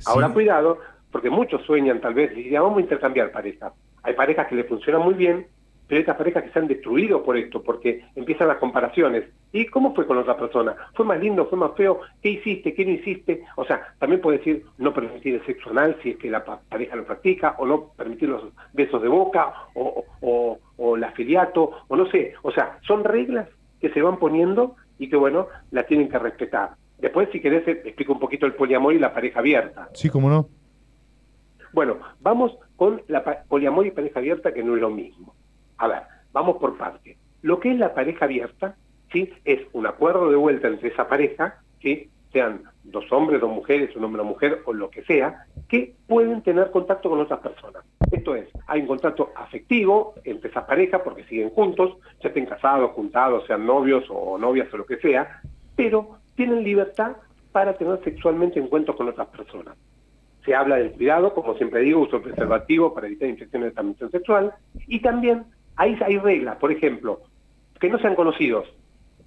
Ahora 0.06 0.28
cuidado, 0.28 0.78
porque 1.10 1.30
muchos 1.30 1.62
sueñan 1.64 2.00
tal 2.00 2.14
vez, 2.14 2.32
y 2.32 2.42
dicen, 2.42 2.60
vamos 2.60 2.78
a 2.78 2.82
intercambiar 2.82 3.32
parejas. 3.32 3.72
Hay 4.02 4.14
parejas 4.14 4.46
que 4.46 4.54
le 4.54 4.64
funcionan 4.64 5.02
muy 5.02 5.14
bien, 5.14 5.46
pero 5.88 6.02
otras 6.02 6.16
parejas 6.18 6.44
que 6.44 6.50
se 6.50 6.58
han 6.58 6.68
destruido 6.68 7.22
por 7.24 7.36
esto, 7.36 7.62
porque 7.62 8.04
empiezan 8.14 8.46
las 8.48 8.58
comparaciones. 8.58 9.24
¿Y 9.52 9.64
cómo 9.66 9.94
fue 9.94 10.06
con 10.06 10.18
otra 10.18 10.36
persona? 10.36 10.76
¿Fue 10.94 11.06
más 11.06 11.18
lindo? 11.18 11.46
¿Fue 11.46 11.58
más 11.58 11.72
feo? 11.76 12.00
¿Qué 12.22 12.28
hiciste? 12.28 12.74
¿Qué 12.74 12.84
no 12.84 12.92
hiciste? 12.92 13.42
O 13.56 13.64
sea, 13.64 13.94
también 13.98 14.20
puede 14.20 14.38
decir 14.38 14.64
no 14.76 14.92
permitir 14.92 15.36
el 15.36 15.46
sexo 15.46 15.70
anal 15.70 15.96
si 16.02 16.10
es 16.10 16.16
que 16.18 16.30
la 16.30 16.44
pa- 16.44 16.60
pareja 16.68 16.94
lo 16.94 17.04
practica, 17.06 17.56
o 17.58 17.66
no 17.66 17.88
permitir 17.96 18.28
los 18.28 18.44
besos 18.74 19.00
de 19.00 19.08
boca, 19.08 19.52
o, 19.74 20.04
o, 20.20 20.58
o 20.76 20.96
el 20.96 21.04
afiliato, 21.04 21.70
o 21.88 21.96
no 21.96 22.06
sé. 22.10 22.34
O 22.42 22.50
sea, 22.52 22.78
son 22.86 23.02
reglas 23.04 23.48
que 23.80 23.88
se 23.90 24.02
van 24.02 24.18
poniendo 24.18 24.76
y 24.98 25.08
que, 25.08 25.16
bueno, 25.16 25.46
las 25.70 25.86
tienen 25.86 26.08
que 26.10 26.18
respetar. 26.18 26.72
Después, 26.98 27.28
si 27.32 27.40
querés, 27.40 27.66
explico 27.66 28.12
un 28.12 28.18
poquito 28.20 28.44
el 28.44 28.54
poliamor 28.54 28.92
y 28.92 28.98
la 28.98 29.14
pareja 29.14 29.38
abierta. 29.40 29.88
Sí, 29.94 30.10
cómo 30.10 30.28
no. 30.28 30.48
Bueno, 31.72 31.98
vamos 32.20 32.56
con 32.76 33.02
la 33.08 33.22
poliamor 33.48 33.86
y 33.86 33.90
pareja 33.90 34.18
abierta, 34.20 34.52
que 34.52 34.62
no 34.62 34.74
es 34.74 34.80
lo 34.80 34.90
mismo. 34.90 35.34
A 35.78 35.88
ver, 35.88 36.02
vamos 36.32 36.56
por 36.58 36.76
parte. 36.76 37.16
Lo 37.42 37.60
que 37.60 37.70
es 37.70 37.78
la 37.78 37.94
pareja 37.94 38.24
abierta, 38.24 38.76
¿sí? 39.12 39.32
Es 39.44 39.60
un 39.72 39.86
acuerdo 39.86 40.30
de 40.30 40.36
vuelta 40.36 40.68
entre 40.68 40.88
esa 40.88 41.08
pareja, 41.08 41.60
¿sí? 41.80 42.10
Sean 42.32 42.62
dos 42.82 43.10
hombres, 43.12 43.40
dos 43.40 43.50
mujeres, 43.50 43.94
un 43.96 44.04
hombre, 44.04 44.20
una 44.20 44.30
mujer, 44.30 44.62
o 44.66 44.72
lo 44.72 44.90
que 44.90 45.02
sea, 45.04 45.46
que 45.68 45.94
pueden 46.06 46.42
tener 46.42 46.70
contacto 46.70 47.08
con 47.08 47.20
otras 47.20 47.40
personas. 47.40 47.84
Esto 48.10 48.34
es, 48.34 48.48
hay 48.66 48.80
un 48.80 48.86
contrato 48.86 49.30
afectivo 49.36 50.14
entre 50.24 50.50
esas 50.50 50.64
parejas 50.64 51.00
porque 51.02 51.24
siguen 51.24 51.50
juntos, 51.50 51.96
ya 52.22 52.28
estén 52.28 52.46
casados, 52.46 52.90
juntados, 52.92 53.46
sean 53.46 53.66
novios 53.66 54.04
o 54.08 54.36
novias 54.36 54.72
o 54.72 54.78
lo 54.78 54.86
que 54.86 54.98
sea, 54.98 55.42
pero 55.76 56.18
tienen 56.34 56.64
libertad 56.64 57.16
para 57.52 57.74
tener 57.74 58.02
sexualmente 58.02 58.58
encuentros 58.58 58.96
con 58.96 59.08
otras 59.08 59.28
personas 59.28 59.76
se 60.48 60.54
habla 60.54 60.76
del 60.76 60.92
cuidado, 60.92 61.34
como 61.34 61.54
siempre 61.56 61.82
digo, 61.82 62.00
uso 62.00 62.22
preservativo 62.22 62.94
para 62.94 63.06
evitar 63.06 63.28
infecciones 63.28 63.68
de 63.68 63.74
transmisión 63.74 64.10
sexual, 64.10 64.54
y 64.86 65.00
también 65.02 65.44
hay, 65.78 65.96
hay 66.04 66.18
reglas, 66.18 66.56
por 66.56 66.70
ejemplo, 66.70 67.20
que 67.80 67.88
no 67.88 67.98
sean 67.98 68.14
conocidos. 68.14 68.68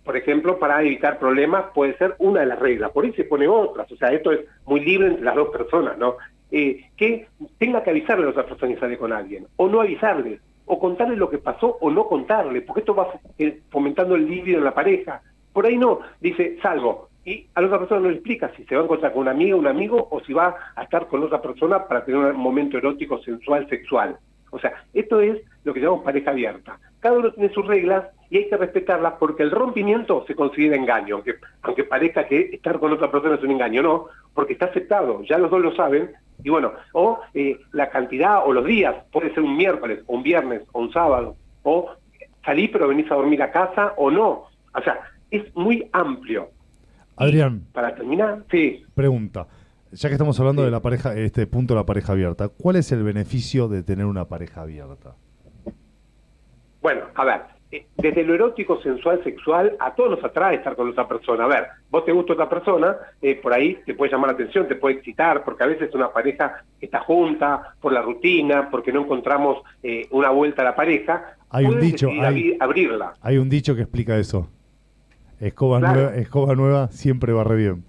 Por 0.04 0.18
ejemplo, 0.18 0.60
para 0.60 0.82
evitar 0.82 1.18
problemas 1.18 1.66
puede 1.74 1.98
ser 1.98 2.16
una 2.20 2.42
de 2.42 2.48
las 2.48 2.60
reglas, 2.60 2.92
por 2.92 3.06
ahí 3.06 3.14
se 3.14 3.24
pone 3.24 3.48
otras, 3.48 3.92
o 3.92 3.96
sea, 3.96 4.10
esto 4.10 4.32
es 4.32 4.42
muy 4.66 4.82
libre 4.82 5.08
entre 5.08 5.24
las 5.24 5.36
dos 5.36 5.50
personas, 5.50 5.98
¿no? 5.98 6.18
Eh, 6.52 6.90
que 6.98 7.28
tenga 7.58 7.84
que 7.84 7.92
avisarle 7.92 8.24
a 8.24 8.26
la 8.26 8.32
otra 8.32 8.46
persona 8.46 8.74
y 8.74 8.78
sale 8.78 8.98
con 8.98 9.14
alguien, 9.14 9.48
o 9.56 9.70
no 9.70 9.80
avisarle, 9.80 10.40
o 10.66 10.80
contarle 10.80 11.16
lo 11.16 11.30
que 11.30 11.38
pasó 11.38 11.78
o 11.80 11.90
no 11.90 12.06
contarle, 12.08 12.62
porque 12.62 12.82
esto 12.82 12.96
va 12.96 13.14
eh, 13.38 13.62
fomentando 13.70 14.16
el 14.16 14.28
libido 14.28 14.58
en 14.58 14.66
la 14.66 14.74
pareja. 14.74 15.22
Por 15.54 15.66
ahí 15.66 15.78
no, 15.78 16.00
dice, 16.20 16.58
salgo, 16.62 17.10
y 17.24 17.46
a 17.54 17.62
la 17.62 17.68
otra 17.68 17.80
persona 17.80 18.02
no 18.02 18.10
le 18.10 18.16
explica 18.16 18.52
si 18.58 18.64
se 18.66 18.76
va 18.76 18.82
a 18.82 18.84
encontrar 18.86 19.14
con 19.14 19.22
una 19.22 19.32
amiga, 19.32 19.56
un 19.56 19.68
amigo, 19.68 20.08
o 20.10 20.20
si 20.22 20.34
va 20.34 20.56
a 20.76 20.84
estar 20.84 21.08
con 21.08 21.24
otra 21.24 21.42
persona 21.42 21.88
para 21.88 22.04
tener 22.04 22.20
un 22.20 22.38
momento 22.38 22.78
erótico, 22.78 23.22
sensual, 23.22 23.70
sexual. 23.70 24.18
O 24.50 24.60
sea, 24.60 24.74
esto 24.94 25.22
es 25.22 25.40
lo 25.64 25.74
que 25.74 25.80
llamamos 25.80 26.04
pareja 26.04 26.32
abierta. 26.32 26.80
Cada 27.00 27.18
uno 27.18 27.32
tiene 27.32 27.54
sus 27.54 27.66
reglas 27.66 28.06
y 28.30 28.38
hay 28.38 28.50
que 28.50 28.58
respetarlas 28.58 29.14
porque 29.20 29.44
el 29.44 29.52
rompimiento 29.52 30.26
se 30.26 30.36
considera 30.36 30.76
engaño, 30.76 31.16
aunque, 31.16 31.36
aunque 31.62 31.84
parezca 31.84 32.28
que 32.28 32.50
estar 32.54 32.80
con 32.80 32.94
otra 32.94 33.12
persona 33.12 33.36
es 33.36 33.44
un 33.44 33.52
engaño, 33.52 33.84
no, 33.84 34.06
porque 34.34 34.54
está 34.54 34.66
aceptado, 34.68 35.24
ya 35.24 35.38
los 35.38 35.52
dos 35.52 35.62
lo 35.62 35.76
saben, 35.76 36.12
y 36.44 36.50
bueno, 36.50 36.72
o 36.94 37.20
eh, 37.34 37.60
la 37.74 37.90
cantidad 37.90 38.46
o 38.46 38.54
los 38.54 38.66
días, 38.66 38.96
puede 39.12 39.34
ser 39.34 39.44
un 39.44 39.58
miércoles, 39.58 40.04
o 40.08 40.16
un 40.16 40.24
viernes, 40.24 40.64
o 40.72 40.80
un 40.80 40.92
sábado, 40.92 41.36
o 41.64 41.92
salí 42.46 42.68
pero 42.68 42.88
venís 42.88 43.12
a 43.12 43.16
dormir 43.16 43.42
a 43.42 43.52
casa 43.52 43.94
o 43.98 44.10
no. 44.10 44.48
O 44.74 44.82
sea, 44.84 45.02
es 45.30 45.56
muy 45.56 45.88
amplio. 45.92 46.50
Adrián, 47.18 47.68
Para 47.74 47.94
terminar, 47.94 48.44
sí, 48.50 48.84
pregunta. 48.96 49.48
Ya 49.92 50.08
que 50.08 50.16
estamos 50.16 50.40
hablando 50.40 50.64
de 50.64 50.72
la 50.72 50.80
pareja, 50.80 51.14
este 51.16 51.46
punto 51.48 51.74
de 51.74 51.82
la 51.82 51.86
pareja 51.86 52.14
abierta, 52.14 52.48
¿cuál 52.48 52.78
es 52.78 52.92
el 52.94 53.04
beneficio 53.04 53.68
de 53.68 53.84
tener 53.84 54.06
una 54.06 54.26
pareja 54.26 54.62
abierta? 54.62 55.16
Bueno, 56.82 57.02
a 57.16 57.26
ver, 57.26 57.42
eh, 57.72 57.86
desde 57.98 58.24
lo 58.24 58.34
erótico, 58.34 58.82
sensual, 58.82 59.24
sexual, 59.24 59.76
a 59.80 59.94
todos 59.94 60.12
nos 60.12 60.24
atrae 60.24 60.56
estar 60.56 60.76
con 60.76 60.90
otra 60.90 61.08
persona. 61.08 61.46
A 61.46 61.48
ver, 61.48 61.68
vos 61.90 62.04
te 62.06 62.12
gusta 62.12 62.34
otra 62.34 62.50
persona, 62.50 62.96
eh, 63.22 63.36
por 63.36 63.54
ahí 63.54 63.80
te 63.86 63.94
puede 63.94 64.12
llamar 64.12 64.30
la 64.32 64.34
atención, 64.34 64.68
te 64.68 64.76
puede 64.76 64.96
excitar, 64.96 65.44
porque 65.44 65.64
a 65.64 65.68
veces 65.68 65.94
una 65.94 66.12
pareja 66.12 66.64
está 66.80 67.00
junta, 67.00 67.76
por 67.80 67.94
la 67.94 68.02
rutina, 68.02 68.70
porque 68.70 68.92
no 68.92 69.02
encontramos 69.02 69.62
eh, 69.84 70.08
una 70.12 70.30
vuelta 70.32 70.64
a 70.64 70.66
la 70.66 70.76
pareja. 70.76 71.36
Hay 71.50 71.66
un 71.66 71.80
dicho, 71.80 72.10
hay- 72.10 72.20
abri- 72.20 72.58
abrirla. 72.60 73.14
Hay 73.22 73.38
un 73.38 73.50
dicho 73.50 73.76
que 73.76 73.82
explica 73.82 74.18
eso. 74.18 74.50
Escoba, 75.40 75.80
Claro. 75.80 76.02
nueva, 76.02 76.16
escoba 76.18 76.56
nueva 76.56 76.88
siempre 76.90 77.34
barre 77.34 77.56
bien. 77.56 77.84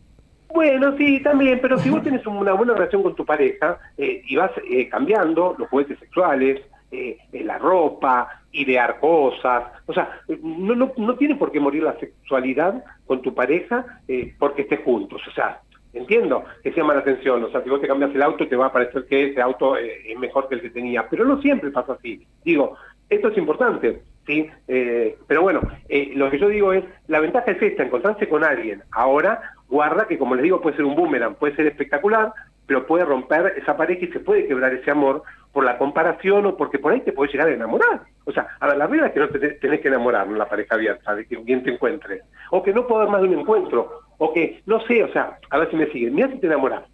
Bueno, 0.55 0.95
sí, 0.99 1.21
también, 1.23 1.59
pero 1.63 1.79
si 1.79 1.89
vos 1.89 2.03
tenés 2.03 2.27
una 2.27 2.53
buena 2.53 2.75
relación 2.75 3.03
con 3.03 3.15
tu 3.15 3.25
pareja 3.25 3.79
eh, 3.97 4.23
y 4.27 4.37
vas 4.37 4.51
eh, 4.71 4.87
cambiando 4.89 5.55
los 5.59 5.69
juguetes 5.71 5.99
sexuales, 5.99 6.61
eh, 6.93 7.19
eh, 7.33 7.45
la 7.45 7.59
ropa, 7.59 8.43
idear 8.53 9.01
cosas, 9.01 9.65
o 9.87 9.93
sea, 9.93 10.21
no, 10.43 10.75
no, 10.75 10.93
no 10.97 11.17
tiene 11.17 11.37
por 11.37 11.51
qué 11.51 11.59
morir 11.59 11.83
la 11.83 11.99
sexualidad 11.99 12.85
con 13.07 13.23
tu 13.23 13.35
pareja 13.35 13.85
eh, 14.07 14.35
porque 14.39 14.63
estés 14.63 14.81
juntos, 14.85 15.21
o 15.27 15.33
sea, 15.33 15.61
entiendo 15.93 16.45
que 16.63 16.71
se 16.71 16.77
llama 16.79 16.95
la 16.95 17.01
atención, 17.01 17.43
o 17.45 17.51
sea, 17.51 17.63
si 17.63 17.71
vos 17.71 17.81
te 17.81 17.89
cambias 17.89 18.15
el 18.15 18.23
auto 18.23 18.47
te 18.49 18.57
va 18.57 18.67
a 18.67 18.73
parecer 18.73 19.07
que 19.07 19.31
ese 19.31 19.41
auto 19.41 19.77
eh, 19.77 20.13
es 20.13 20.19
mejor 20.19 20.49
que 20.49 20.57
el 20.57 20.63
que 20.63 20.71
tenía, 20.71 21.09
pero 21.09 21.25
no 21.25 21.41
siempre 21.41 21.71
pasa 21.71 21.95
así. 21.95 22.27
Digo, 22.45 22.77
esto 23.11 23.29
es 23.29 23.39
importante, 23.39 24.03
¿sí? 24.27 24.49
Eh, 24.69 25.17
pero 25.27 25.43
bueno, 25.43 25.61
eh, 25.89 26.13
lo 26.15 26.31
que 26.31 26.39
yo 26.39 26.49
digo 26.49 26.73
es, 26.73 26.85
la 27.09 27.21
ventaja 27.21 27.51
es 27.51 27.63
esta, 27.63 27.83
encontrarse 27.83 28.29
con 28.29 28.45
alguien. 28.45 28.83
Ahora, 28.91 29.43
guarda 29.69 30.07
que 30.07 30.19
como 30.19 30.35
les 30.35 30.45
digo, 30.45 30.61
puede 30.61 30.77
ser 30.77 30.85
un 30.85 30.97
boomerang, 30.97 31.35
puede 31.35 31.57
ser 31.57 31.67
espectacular, 31.67 32.33
pero 32.67 32.87
puede 32.87 33.05
romper 33.05 33.55
esa 33.57 33.77
pareja 33.77 34.05
y 34.05 34.13
se 34.13 34.21
puede 34.21 34.47
quebrar 34.47 34.73
ese 34.73 34.91
amor 34.91 35.23
por 35.53 35.65
la 35.65 35.79
comparación 35.79 36.47
o 36.47 36.57
porque 36.57 36.79
por 36.79 36.93
ahí 36.93 37.01
te 37.01 37.13
puedes 37.13 37.33
llegar 37.33 37.49
a 37.49 37.53
enamorar. 37.53 38.03
O 38.25 38.33
sea, 38.33 38.49
a 38.59 38.75
la 38.75 38.87
regla 38.87 39.09
es 39.09 39.13
que 39.13 39.21
no 39.21 39.29
te 39.29 39.39
tenés 39.39 39.81
que 39.81 39.89
enamorar 39.89 40.27
en 40.27 40.39
la 40.39 40.49
pareja 40.49 40.75
abierta, 40.75 41.15
de 41.15 41.27
que 41.27 41.37
bien 41.37 41.63
te 41.63 41.71
encuentre. 41.71 42.23
O 42.51 42.63
que 42.63 42.73
no 42.73 42.87
puedo 42.87 43.03
haber 43.03 43.13
más 43.13 43.23
de 43.23 43.29
un 43.29 43.41
encuentro. 43.41 44.01
O 44.19 44.33
que, 44.33 44.63
no 44.67 44.81
sé, 44.87 45.03
o 45.03 45.13
sea, 45.13 45.39
a 45.51 45.59
ver 45.59 45.71
si 45.71 45.77
me 45.77 45.87
siguen. 45.87 46.15
Mira 46.15 46.29
si 46.29 46.39
te 46.39 46.47
enamoras 46.47 46.85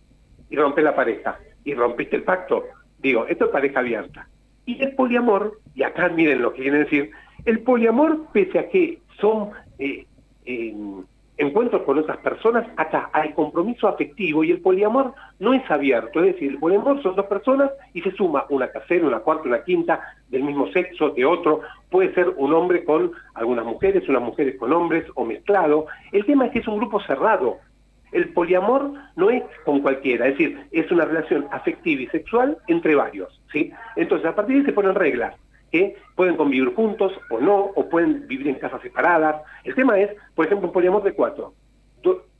y 0.50 0.56
rompes 0.56 0.84
la 0.84 0.96
pareja 0.96 1.38
y 1.64 1.74
rompiste 1.74 2.16
el 2.16 2.24
pacto. 2.24 2.64
Digo, 2.98 3.26
esto 3.26 3.46
es 3.46 3.50
pareja 3.50 3.80
abierta. 3.80 4.28
Y 4.66 4.82
el 4.82 4.94
poliamor, 4.94 5.58
y 5.74 5.82
acá 5.82 6.08
miren 6.08 6.42
lo 6.42 6.52
que 6.52 6.62
quiere 6.62 6.78
decir, 6.78 7.10
el 7.44 7.60
poliamor, 7.60 8.26
pese 8.32 8.58
a 8.58 8.68
que 8.68 8.98
son 9.20 9.50
eh, 9.78 10.04
encuentros 11.38 11.82
con 11.82 11.98
otras 11.98 12.18
personas, 12.18 12.66
acá 12.76 13.10
hay 13.12 13.32
compromiso 13.32 13.88
afectivo 13.88 14.42
y 14.42 14.50
el 14.50 14.60
poliamor 14.60 15.14
no 15.38 15.54
es 15.54 15.68
abierto, 15.70 16.20
es 16.20 16.34
decir, 16.34 16.50
el 16.50 16.58
poliamor 16.58 17.00
son 17.02 17.14
dos 17.14 17.26
personas 17.26 17.70
y 17.94 18.02
se 18.02 18.10
suma 18.12 18.44
una 18.50 18.66
tercera, 18.66 19.06
una 19.06 19.20
cuarta, 19.20 19.48
una 19.48 19.62
quinta 19.62 20.00
del 20.28 20.42
mismo 20.42 20.66
sexo, 20.72 21.10
de 21.10 21.24
otro, 21.24 21.60
puede 21.90 22.12
ser 22.12 22.28
un 22.36 22.52
hombre 22.52 22.84
con 22.84 23.12
algunas 23.34 23.64
mujeres, 23.64 24.08
unas 24.08 24.22
mujeres 24.22 24.58
con 24.58 24.72
hombres 24.72 25.04
o 25.14 25.24
mezclado. 25.24 25.86
El 26.12 26.26
tema 26.26 26.46
es 26.46 26.52
que 26.52 26.58
es 26.58 26.68
un 26.68 26.78
grupo 26.78 27.00
cerrado. 27.00 27.58
El 28.10 28.30
poliamor 28.30 28.90
no 29.16 29.30
es 29.30 29.44
con 29.64 29.80
cualquiera, 29.80 30.26
es 30.26 30.38
decir, 30.38 30.58
es 30.72 30.90
una 30.90 31.04
relación 31.04 31.46
afectiva 31.52 32.02
y 32.02 32.06
sexual 32.08 32.58
entre 32.66 32.94
varios, 32.94 33.40
¿sí? 33.52 33.70
Entonces, 33.96 34.26
a 34.26 34.34
partir 34.34 34.56
de 34.56 34.60
ahí 34.60 34.66
se 34.66 34.72
ponen 34.72 34.94
reglas 34.94 35.34
que 35.70 35.96
pueden 36.14 36.36
convivir 36.36 36.74
juntos 36.74 37.12
o 37.30 37.40
no, 37.40 37.70
o 37.74 37.88
pueden 37.88 38.26
vivir 38.26 38.48
en 38.48 38.56
casas 38.56 38.82
separadas. 38.82 39.42
El 39.64 39.74
tema 39.74 39.98
es, 39.98 40.10
por 40.34 40.46
ejemplo, 40.46 40.68
un 40.68 40.72
poliamor 40.72 41.02
de 41.02 41.12
cuatro, 41.12 41.54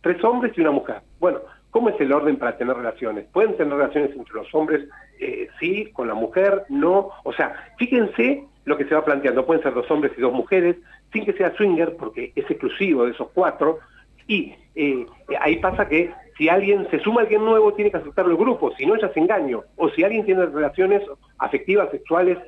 tres 0.01 0.23
hombres 0.25 0.53
y 0.57 0.61
una 0.61 0.71
mujer. 0.71 1.01
Bueno, 1.19 1.41
¿cómo 1.71 1.89
es 1.91 2.01
el 2.01 2.13
orden 2.13 2.37
para 2.37 2.57
tener 2.57 2.77
relaciones? 2.77 3.27
¿Pueden 3.33 3.57
tener 3.57 3.75
relaciones 3.75 4.11
entre 4.15 4.35
los 4.35 4.55
hombres, 4.55 4.89
eh, 5.21 5.49
sí, 5.59 5.91
con 5.93 6.09
la 6.09 6.15
mujer, 6.15 6.65
no? 6.69 7.11
O 7.25 7.33
sea, 7.33 7.55
fíjense 7.79 8.45
lo 8.65 8.77
que 8.77 8.85
se 8.85 8.95
va 8.95 9.05
planteando. 9.05 9.47
Pueden 9.47 9.63
ser 9.63 9.75
dos 9.75 9.91
hombres 9.91 10.13
y 10.17 10.21
dos 10.21 10.33
mujeres, 10.33 10.77
sin 11.13 11.25
que 11.25 11.33
sea 11.33 11.55
swinger, 11.57 11.97
porque 11.97 12.33
es 12.35 12.51
exclusivo 12.51 13.05
de 13.05 13.13
esos 13.13 13.29
cuatro. 13.35 13.79
Y 14.27 14.55
eh, 14.75 15.07
ahí 15.41 15.57
pasa 15.57 15.89
que 15.89 16.13
si 16.37 16.49
alguien 16.49 16.87
se 16.91 17.01
suma 17.01 17.23
a 17.23 17.25
alguien 17.25 17.45
nuevo, 17.45 17.73
tiene 17.73 17.91
que 17.91 17.97
aceptarlo 17.97 18.31
el 18.31 18.39
grupo, 18.39 18.73
si 18.77 18.87
no, 18.87 18.97
ya 18.97 19.13
se 19.13 19.21
engaño. 19.21 19.65
O 19.77 19.89
si 19.91 20.05
alguien 20.05 20.25
tiene 20.25 20.47
relaciones 20.47 21.03
afectivas, 21.39 21.91
sexuales, 21.91 22.39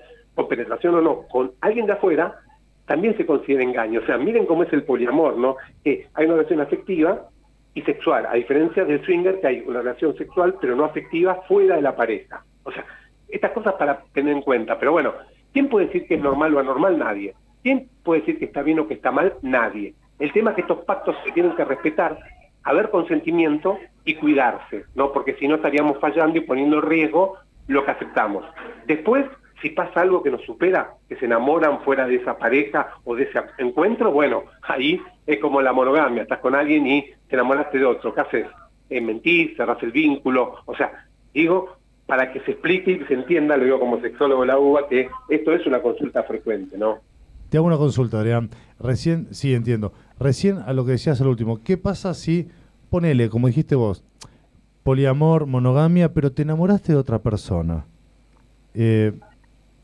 con 0.41 0.49
penetración 0.49 0.95
o 0.95 1.01
no, 1.01 1.23
con 1.29 1.53
alguien 1.61 1.87
de 1.87 1.93
afuera, 1.93 2.41
también 2.87 3.17
se 3.17 3.27
considera 3.27 3.63
engaño. 3.63 4.01
O 4.01 4.07
sea, 4.07 4.17
miren 4.17 4.47
cómo 4.47 4.63
es 4.63 4.73
el 4.73 4.85
poliamor, 4.85 5.37
¿no? 5.37 5.57
Que 5.85 6.07
hay 6.15 6.25
una 6.25 6.37
relación 6.37 6.61
afectiva 6.61 7.29
y 7.75 7.83
sexual, 7.83 8.27
a 8.27 8.35
diferencia 8.35 8.85
del 8.85 9.05
swinger, 9.05 9.41
que 9.41 9.47
hay 9.47 9.65
una 9.67 9.81
relación 9.81 10.17
sexual, 10.17 10.57
pero 10.61 10.75
no 10.75 10.85
afectiva, 10.85 11.43
fuera 11.47 11.77
de 11.77 11.83
la 11.83 11.95
pareja. 11.95 12.43
O 12.65 12.73
sea, 12.73 12.85
estas 13.29 13.53
cosas 13.53 13.75
para 13.75 14.03
tener 14.13 14.35
en 14.35 14.43
cuenta. 14.43 14.79
Pero 14.79 14.93
bueno, 14.93 15.13
¿quién 15.53 15.69
puede 15.69 15.87
decir 15.87 16.07
que 16.07 16.15
es 16.15 16.23
normal 16.23 16.55
o 16.55 16.59
anormal? 16.59 16.99
Nadie. 16.99 17.35
¿Quién 17.63 17.89
puede 18.03 18.21
decir 18.21 18.39
que 18.39 18.47
está 18.47 18.63
bien 18.63 18.81
o 18.81 18.89
que 18.89 18.95
está 18.95 19.13
mal? 19.13 19.35
Nadie. 19.43 19.95
El 20.19 20.33
tema 20.33 20.51
es 20.51 20.57
que 20.57 20.63
estos 20.63 20.85
pactos 20.85 21.17
se 21.25 21.33
tienen 21.33 21.55
que 21.55 21.65
respetar, 21.65 22.19
haber 22.65 22.91
consentimiento 22.91 23.79
y 24.05 24.15
cuidarse, 24.15 24.85
¿no? 24.95 25.13
Porque 25.13 25.35
si 25.35 25.47
no 25.47 25.57
estaríamos 25.57 25.99
fallando 25.99 26.39
y 26.39 26.43
poniendo 26.43 26.77
en 26.79 26.83
riesgo 26.83 27.37
lo 27.69 27.85
que 27.85 27.91
aceptamos. 27.93 28.45
Después, 28.87 29.27
si 29.61 29.71
pasa 29.71 30.01
algo 30.01 30.23
que 30.23 30.31
nos 30.31 30.43
supera, 30.43 30.95
que 31.09 31.17
se 31.17 31.27
enamoran 31.27 31.81
fuera 31.83 32.07
de 32.07 32.17
esa 32.17 32.39
pareja 32.39 32.95
o 33.05 33.15
de 33.15 33.25
ese 33.25 33.41
encuentro, 33.59 34.13
bueno, 34.13 34.45
ahí 34.63 35.01
es 35.27 35.39
como 35.39 35.61
la 35.61 35.73
monogamia, 35.73 36.23
estás 36.23 36.39
con 36.41 36.55
alguien 36.55 36.87
y 36.87 37.03
te 37.29 37.37
enamoraste 37.37 37.79
de 37.79 37.85
otro, 37.85 38.15
¿qué 38.15 38.21
haces? 38.21 38.47
Eh, 38.89 39.01
mentís, 39.01 39.57
cerrás 39.57 39.83
el 39.83 39.93
vínculo, 39.93 40.57
o 40.65 40.75
sea, 40.75 41.07
digo, 41.33 41.77
para 42.07 42.33
que 42.33 42.41
se 42.41 42.53
explique 42.53 42.91
y 42.91 43.05
se 43.07 43.15
entienda, 43.15 43.57
lo 43.57 43.65
digo 43.65 43.79
como 43.79 44.01
sexólogo 44.01 44.41
de 44.41 44.49
la 44.49 44.59
UBA, 44.59 44.89
que 44.89 45.09
esto 45.29 45.53
es 45.53 45.65
una 45.67 45.81
consulta 45.81 46.25
frecuente, 46.25 46.77
¿no? 46.77 46.99
Te 47.51 47.57
hago 47.57 47.67
una 47.67 47.77
consulta, 47.77 48.19
Adrián. 48.19 48.51
Recién, 48.79 49.29
sí, 49.33 49.55
entiendo. 49.55 49.93
Recién 50.19 50.59
a 50.59 50.73
lo 50.73 50.85
que 50.85 50.93
decías 50.93 51.21
al 51.21 51.29
último, 51.29 51.61
¿qué 51.63 51.77
pasa 51.77 52.15
si, 52.15 52.49
ponele, 52.91 53.29
como 53.29 53.49
dijiste 53.49 53.75
vos, 53.75 54.05
poliamor, 54.83 55.47
monogamia, 55.47 56.13
pero 56.13 56.33
te 56.33 56.43
enamoraste 56.43 56.93
de 56.93 56.99
otra 56.99 57.21
persona? 57.21 57.87
Eh, 58.75 59.13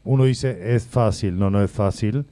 uno 0.07 0.25
dice, 0.25 0.75
es 0.75 0.87
fácil, 0.87 1.39
no, 1.39 1.51
no 1.51 1.63
es 1.63 1.71
fácil. 1.71 2.25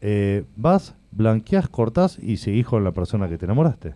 Eh, 0.00 0.44
vas, 0.54 0.96
blanqueás, 1.10 1.68
cortás 1.68 2.18
y 2.18 2.36
seguís 2.36 2.66
con 2.66 2.84
la 2.84 2.92
persona 2.92 3.28
que 3.28 3.38
te 3.38 3.46
enamoraste. 3.46 3.94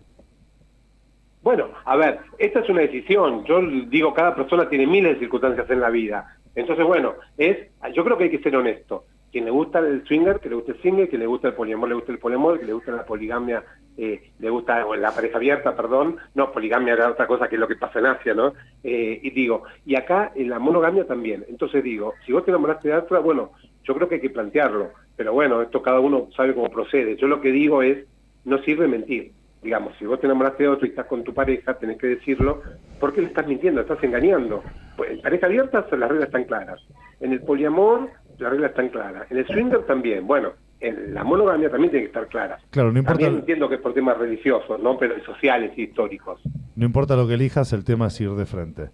Bueno, 1.43 1.69
a 1.85 1.95
ver, 1.95 2.19
esta 2.39 2.59
es 2.59 2.69
una 2.69 2.81
decisión. 2.81 3.45
Yo 3.45 3.61
digo, 3.87 4.13
cada 4.13 4.35
persona 4.35 4.67
tiene 4.67 4.85
miles 4.85 5.13
de 5.13 5.19
circunstancias 5.19 5.69
en 5.69 5.79
la 5.79 5.89
vida. 5.89 6.37
Entonces, 6.55 6.85
bueno, 6.85 7.13
es, 7.37 7.69
yo 7.93 8.03
creo 8.03 8.17
que 8.17 8.25
hay 8.25 8.31
que 8.31 8.41
ser 8.41 8.55
honesto. 8.55 9.05
Quien 9.31 9.45
le 9.45 9.51
gusta 9.51 9.79
el 9.79 10.05
swinger, 10.05 10.39
que 10.39 10.49
le 10.49 10.55
gusta 10.55 10.71
el 10.71 10.81
swinger, 10.81 11.09
que 11.09 11.17
le 11.17 11.27
gusta 11.27 11.49
el 11.49 11.53
poliamor, 11.53 11.89
le 11.89 11.95
gusta 11.95 12.11
el 12.11 12.19
poliamor, 12.19 12.59
que 12.59 12.65
le 12.65 12.73
gusta 12.73 12.91
la 12.91 13.05
poligamia, 13.05 13.63
eh, 13.97 14.31
le 14.39 14.49
gusta 14.49 14.85
o 14.85 14.95
la 14.95 15.11
pareja 15.11 15.37
abierta, 15.37 15.75
perdón. 15.75 16.17
No, 16.35 16.51
poligamia 16.51 16.93
era 16.93 17.09
otra 17.09 17.27
cosa 17.27 17.47
que 17.47 17.55
es 17.55 17.59
lo 17.59 17.67
que 17.67 17.75
pasa 17.75 17.99
en 17.99 18.05
Asia, 18.05 18.33
¿no? 18.33 18.53
Eh, 18.83 19.19
y 19.21 19.29
digo, 19.31 19.63
y 19.85 19.95
acá 19.95 20.31
en 20.35 20.49
la 20.49 20.59
monogamia 20.59 21.05
también. 21.05 21.45
Entonces 21.49 21.83
digo, 21.83 22.13
si 22.25 22.31
vos 22.31 22.45
te 22.45 22.51
enamoraste 22.51 22.89
de 22.89 22.95
otra, 22.95 23.19
bueno, 23.19 23.51
yo 23.83 23.95
creo 23.95 24.07
que 24.07 24.15
hay 24.15 24.21
que 24.21 24.29
plantearlo. 24.29 24.91
Pero 25.15 25.33
bueno, 25.33 25.61
esto 25.61 25.81
cada 25.81 25.99
uno 25.99 26.29
sabe 26.35 26.53
cómo 26.53 26.69
procede. 26.69 27.17
Yo 27.17 27.27
lo 27.27 27.41
que 27.41 27.51
digo 27.51 27.81
es, 27.81 28.05
no 28.45 28.59
sirve 28.59 28.87
mentir. 28.87 29.31
Digamos, 29.63 29.97
si 29.97 30.05
vos 30.05 30.19
te 30.19 30.27
enamoraste 30.27 30.63
de 30.63 30.69
otro 30.69 30.85
y 30.85 30.91
estás 30.91 31.07
con 31.07 31.23
tu 31.23 31.33
pareja, 31.33 31.73
tenés 31.73 31.97
que 31.97 32.07
decirlo, 32.07 32.61
porque 32.99 33.21
le 33.21 33.27
estás 33.27 33.47
mintiendo, 33.47 33.81
estás 33.81 34.01
engañando. 34.03 34.63
Pues 34.95 35.11
en 35.11 35.21
pareja 35.21 35.47
abierta 35.47 35.85
las 35.91 36.09
reglas 36.09 36.27
están 36.27 36.43
claras. 36.43 36.79
En 37.19 37.33
el 37.33 37.41
poliamor, 37.41 38.09
las 38.39 38.51
reglas 38.51 38.69
están 38.71 38.89
claras. 38.89 39.29
En 39.31 39.37
el 39.37 39.47
swinger 39.47 39.85
también. 39.85 40.25
Bueno, 40.27 40.51
en 40.79 41.13
la 41.13 41.23
monogamia 41.23 41.69
también 41.69 41.91
tiene 41.91 42.03
que 42.05 42.09
estar 42.09 42.27
clara. 42.27 42.57
Claro, 42.69 42.91
no 42.91 42.99
importa, 42.99 43.19
También 43.23 43.39
entiendo 43.41 43.67
que 43.69 43.75
es 43.75 43.81
por 43.81 43.93
temas 43.93 44.17
religiosos, 44.17 44.79
¿no? 44.79 44.97
Pero 44.97 45.15
sociales 45.25 45.71
y 45.75 45.83
históricos. 45.83 46.39
no 46.75 46.85
importa 46.85 47.15
lo 47.15 47.27
que 47.27 47.33
elijas, 47.35 47.73
el 47.73 47.83
tema 47.83 48.07
es 48.07 48.21
ir 48.21 48.29
de 48.31 48.45
frente. 48.45 48.89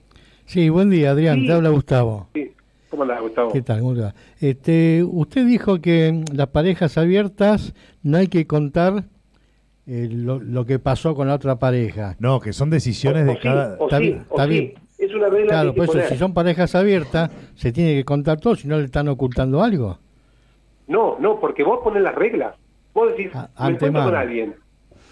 Sí, 0.46 0.70
buen 0.70 0.90
día, 0.90 1.12
Adrián. 1.12 1.40
Sí. 1.42 1.48
Te 1.48 1.54
habla 1.54 1.70
Gustavo. 1.70 2.28
Sí. 2.34 2.52
¿Cómo 2.90 3.04
andás, 3.04 3.22
Gustavo? 3.22 3.52
¿Qué 3.52 3.62
tal? 3.62 3.80
¿Cómo 3.80 3.94
le 3.96 4.02
va? 4.04 4.14
Este, 4.40 5.04
usted 5.04 5.46
dijo 5.48 5.82
que 5.82 6.24
las 6.34 6.48
parejas 6.48 6.98
abiertas 6.98 7.74
no 8.04 8.18
hay 8.18 8.28
que 8.28 8.46
contar 8.46 9.06
eh, 9.88 10.08
lo, 10.12 10.40
lo 10.40 10.66
que 10.66 10.80
pasó 10.80 11.16
con 11.16 11.28
la 11.28 11.34
otra 11.34 11.58
pareja. 11.58 12.16
No, 12.20 12.40
que 12.40 12.54
son 12.54 12.70
decisiones 12.70 13.26
de 13.26 13.32
O 13.32 13.36
sí, 13.36 13.42
cada... 13.42 13.78
o 13.80 13.86
Está 13.86 13.98
sí, 13.98 14.04
bien, 14.04 14.18
o 14.30 14.36
está 14.36 14.44
sí. 14.44 14.50
bien. 14.50 14.74
Es 15.04 15.14
una 15.14 15.30
regla 15.30 15.48
Claro, 15.50 15.74
que 15.74 15.82
hay 15.82 15.88
por 15.88 15.96
que 15.96 16.02
eso, 16.04 16.14
si 16.14 16.20
son 16.20 16.34
parejas 16.34 16.76
abiertas, 16.76 17.30
se 17.56 17.72
tiene 17.72 17.94
que 17.96 18.06
contar 18.06 18.40
todo, 18.40 18.56
si 18.56 18.68
no 18.68 18.78
le 18.78 18.86
están 18.86 19.08
ocultando 19.10 19.62
algo. 19.64 19.98
No, 20.88 21.18
no, 21.20 21.40
porque 21.40 21.64
vos 21.64 21.80
pones 21.84 22.04
las 22.04 22.16
reglas. 22.16 22.56
Vos 22.94 23.10
decís, 23.10 23.32
A- 23.36 23.50
me 23.68 23.74
encuentro 23.76 24.04
con 24.04 24.16
alguien. 24.16 24.56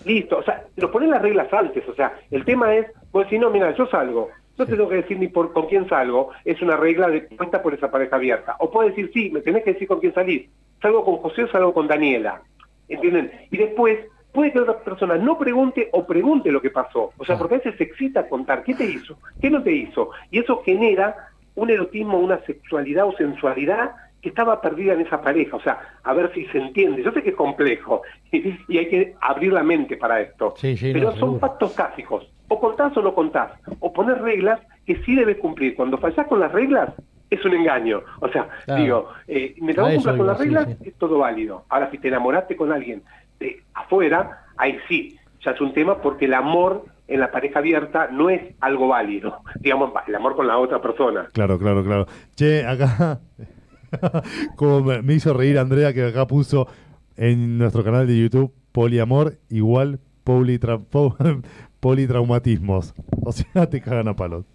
Listo, 0.06 0.38
o 0.40 0.44
sea, 0.44 0.64
lo 0.78 0.92
pones 0.92 1.10
las 1.10 1.22
reglas 1.22 1.52
antes. 1.54 1.88
O 1.88 1.94
sea, 1.96 2.14
el 2.32 2.44
tema 2.46 2.74
es, 2.76 2.88
vos 3.12 3.24
decís, 3.26 3.40
no, 3.40 3.50
mira, 3.50 3.76
yo 3.76 3.86
salgo. 3.88 4.30
No 4.58 4.66
te 4.66 4.74
tengo 4.76 4.90
que 4.90 4.96
decir 4.98 5.18
ni 5.18 5.28
por 5.28 5.54
con 5.54 5.68
quién 5.68 5.88
salgo. 5.88 6.30
Es 6.46 6.62
una 6.62 6.76
regla 6.76 7.08
de 7.08 7.22
puesta 7.22 7.62
por 7.64 7.74
esa 7.74 7.90
pareja 7.90 8.16
abierta. 8.18 8.56
O 8.60 8.70
puedes 8.70 8.96
decir, 8.96 9.12
sí, 9.14 9.30
me 9.32 9.42
tenés 9.42 9.64
que 9.64 9.74
decir 9.74 9.88
con 9.88 10.00
quién 10.00 10.14
salís. 10.14 10.50
Salgo 10.82 11.04
con 11.06 11.18
José 11.18 11.44
o 11.44 11.48
salgo 11.52 11.74
con 11.74 11.88
Daniela. 11.88 12.42
¿Entienden? 12.90 13.32
Y 13.50 13.58
después, 13.58 14.00
puede 14.32 14.52
que 14.52 14.60
otra 14.60 14.80
persona 14.80 15.18
no 15.18 15.38
pregunte 15.38 15.90
o 15.92 16.06
pregunte 16.06 16.52
lo 16.52 16.62
que 16.62 16.70
pasó. 16.70 17.12
O 17.18 17.26
sea, 17.26 17.38
porque 17.38 17.56
a 17.56 17.58
veces 17.60 17.76
se 17.78 17.84
excita 17.84 18.22
a 18.22 18.28
contar 18.30 18.64
qué 18.64 18.74
te 18.74 18.86
hizo, 18.86 19.18
qué 19.42 19.50
no 19.50 19.62
te 19.62 19.72
hizo. 19.74 20.12
Y 20.30 20.40
eso 20.40 20.62
genera 20.64 21.30
un 21.56 21.70
erotismo, 21.70 22.18
una 22.18 22.40
sexualidad 22.46 23.06
o 23.08 23.14
sensualidad 23.18 23.92
que 24.22 24.30
estaba 24.30 24.62
perdida 24.62 24.94
en 24.94 25.02
esa 25.02 25.22
pareja. 25.22 25.58
O 25.58 25.62
sea, 25.62 25.80
a 26.04 26.14
ver 26.14 26.32
si 26.34 26.46
se 26.48 26.60
entiende. 26.60 27.04
Yo 27.04 27.12
sé 27.12 27.24
que 27.24 27.32
es 27.32 27.36
complejo 27.36 28.04
y, 28.32 28.56
y 28.68 28.78
hay 28.78 28.88
que 28.88 29.16
abrir 29.20 29.52
la 29.54 29.64
mente 29.64 29.98
para 29.98 30.22
esto. 30.22 30.54
Sí, 30.58 30.78
sí, 30.78 30.94
Pero 30.94 31.12
no, 31.12 31.18
son 31.18 31.40
pactos 31.40 31.76
tácticos. 31.76 32.30
O 32.48 32.60
contás 32.60 32.96
o 32.98 33.02
no 33.02 33.14
contás. 33.14 33.52
O 33.80 33.92
poner 33.92 34.22
reglas 34.22 34.60
que 34.86 34.96
sí 35.04 35.16
debes 35.16 35.38
cumplir. 35.38 35.76
Cuando 35.76 35.98
fallás 35.98 36.28
con 36.28 36.40
las 36.40 36.52
reglas, 36.52 36.90
es 37.30 37.44
un 37.46 37.54
engaño. 37.54 38.02
O 38.20 38.28
sea, 38.28 38.48
Claro. 38.66 38.82
digo, 38.84 39.10
eh, 39.28 39.56
mientras 39.62 39.88
vos 39.88 39.96
cumplas 39.96 40.18
con 40.18 40.28
las 40.28 40.38
reglas, 40.38 40.68
sí. 40.68 40.90
es 40.90 40.94
todo 40.96 41.18
válido. 41.20 41.64
Ahora, 41.70 41.90
si 41.90 41.98
te 41.98 42.10
enamoraste 42.10 42.56
con 42.58 42.72
alguien 42.74 43.02
de 43.42 43.62
afuera, 43.74 44.46
ahí 44.58 44.78
sí, 44.88 45.18
ya 45.44 45.52
es 45.52 45.60
un 45.62 45.74
tema 45.74 46.02
porque 46.02 46.26
el 46.26 46.34
amor 46.34 46.86
en 47.08 47.20
la 47.20 47.30
pareja 47.32 47.60
abierta 47.60 48.08
no 48.12 48.30
es 48.30 48.42
algo 48.62 48.88
válido, 48.88 49.40
digamos, 49.60 49.92
el 50.08 50.16
amor 50.16 50.36
con 50.38 50.48
la 50.48 50.58
otra 50.58 50.82
persona. 50.82 51.28
Claro, 51.34 51.60
claro, 51.60 51.84
claro. 51.84 52.06
Che, 52.36 52.66
acá, 52.66 53.20
como 54.56 54.82
me, 54.82 55.14
hizo 55.14 55.34
reír 55.34 55.58
Andrea, 55.60 55.94
que 55.94 56.06
acá 56.06 56.26
puso 56.28 56.68
en 57.18 57.58
nuestro 57.58 57.84
canal 57.84 58.08
de 58.08 58.18
YouTube, 58.18 58.54
poliamor 58.72 59.34
igual 59.50 60.00
politra- 60.24 60.80
po- 60.80 61.18
politraumatismos. 61.82 62.94
O 63.24 63.32
sea, 63.32 63.70
te 63.70 63.82
cagan 63.82 64.08
a 64.08 64.16
palos. 64.16 64.46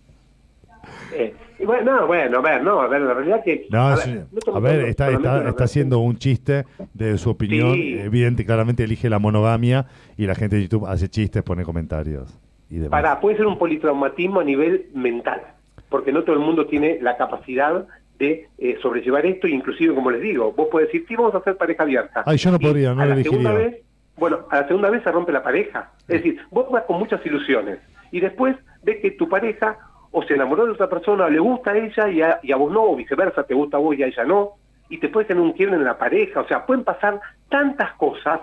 Eh, 1.12 1.34
bueno, 1.66 2.00
no, 2.00 2.06
bueno, 2.06 2.38
a 2.38 2.40
ver, 2.42 2.62
no, 2.62 2.80
a 2.80 2.86
ver, 2.88 3.00
la 3.02 3.14
realidad 3.14 3.42
que... 3.44 3.66
No, 3.70 3.88
a 3.88 3.94
es- 3.94 4.06
ver, 4.06 4.24
no 4.32 4.38
estamos 4.38 4.56
a 4.56 4.60
ver, 4.60 4.70
hablando 4.72 4.90
está, 4.90 5.10
está, 5.10 5.48
está 5.48 5.64
haciendo 5.64 5.98
un 5.98 6.16
chiste 6.16 6.64
de 6.94 7.18
su 7.18 7.30
opinión. 7.30 7.74
Sí. 7.74 7.98
Evidente, 7.98 8.44
claramente 8.46 8.84
elige 8.84 9.10
la 9.10 9.18
monogamia 9.18 9.86
y 10.16 10.26
la 10.26 10.34
gente 10.34 10.56
de 10.56 10.62
YouTube 10.62 10.86
hace 10.86 11.08
chistes, 11.08 11.42
pone 11.42 11.64
comentarios 11.64 12.38
y 12.70 12.76
demás. 12.76 12.90
Para, 12.90 13.20
puede 13.20 13.36
ser 13.36 13.46
un 13.46 13.58
politraumatismo 13.58 14.40
a 14.40 14.44
nivel 14.44 14.86
mental, 14.94 15.42
porque 15.88 16.12
no 16.12 16.22
todo 16.22 16.34
el 16.34 16.40
mundo 16.42 16.66
tiene 16.66 16.98
la 17.00 17.16
capacidad 17.16 17.86
de 18.18 18.48
eh, 18.58 18.78
sobrellevar 18.80 19.26
esto, 19.26 19.46
inclusive, 19.46 19.94
como 19.94 20.10
les 20.10 20.22
digo, 20.22 20.50
vos 20.52 20.68
podés 20.70 20.88
decir, 20.88 21.04
sí, 21.06 21.14
vamos 21.16 21.34
a 21.34 21.38
hacer 21.38 21.56
pareja 21.56 21.82
abierta. 21.82 22.22
Ay, 22.24 22.38
yo 22.38 22.50
no 22.50 22.58
podría, 22.58 22.94
no 22.94 23.04
lo 23.04 23.12
elegiría. 23.12 23.52
vez, 23.52 23.76
bueno, 24.16 24.38
a 24.50 24.62
la 24.62 24.66
segunda 24.68 24.88
vez 24.88 25.02
se 25.02 25.12
rompe 25.12 25.32
la 25.32 25.42
pareja. 25.42 25.90
Es 26.08 26.22
decir, 26.22 26.38
vos 26.50 26.70
vas 26.70 26.84
con 26.84 26.98
muchas 26.98 27.24
ilusiones 27.26 27.78
y 28.10 28.20
después 28.20 28.56
ves 28.82 28.96
que 29.02 29.10
tu 29.10 29.28
pareja 29.28 29.76
o 30.18 30.22
se 30.22 30.32
enamoró 30.32 30.64
de 30.64 30.72
otra 30.72 30.88
persona, 30.88 31.28
le 31.28 31.38
gusta 31.38 31.72
a 31.72 31.76
ella 31.76 32.08
y 32.08 32.22
a, 32.22 32.40
y 32.42 32.50
a 32.50 32.56
vos 32.56 32.72
no, 32.72 32.84
o 32.84 32.96
viceversa, 32.96 33.42
te 33.42 33.52
gusta 33.52 33.76
a 33.76 33.80
vos 33.80 33.94
y 33.98 34.02
a 34.02 34.06
ella 34.06 34.24
no, 34.24 34.52
y 34.88 34.96
te 34.96 35.10
puedes 35.10 35.28
tener 35.28 35.42
un 35.42 35.52
quiebre 35.52 35.76
en 35.76 35.84
la 35.84 35.98
pareja, 35.98 36.40
o 36.40 36.48
sea, 36.48 36.64
pueden 36.64 36.84
pasar 36.84 37.20
tantas 37.50 37.92
cosas. 37.96 38.40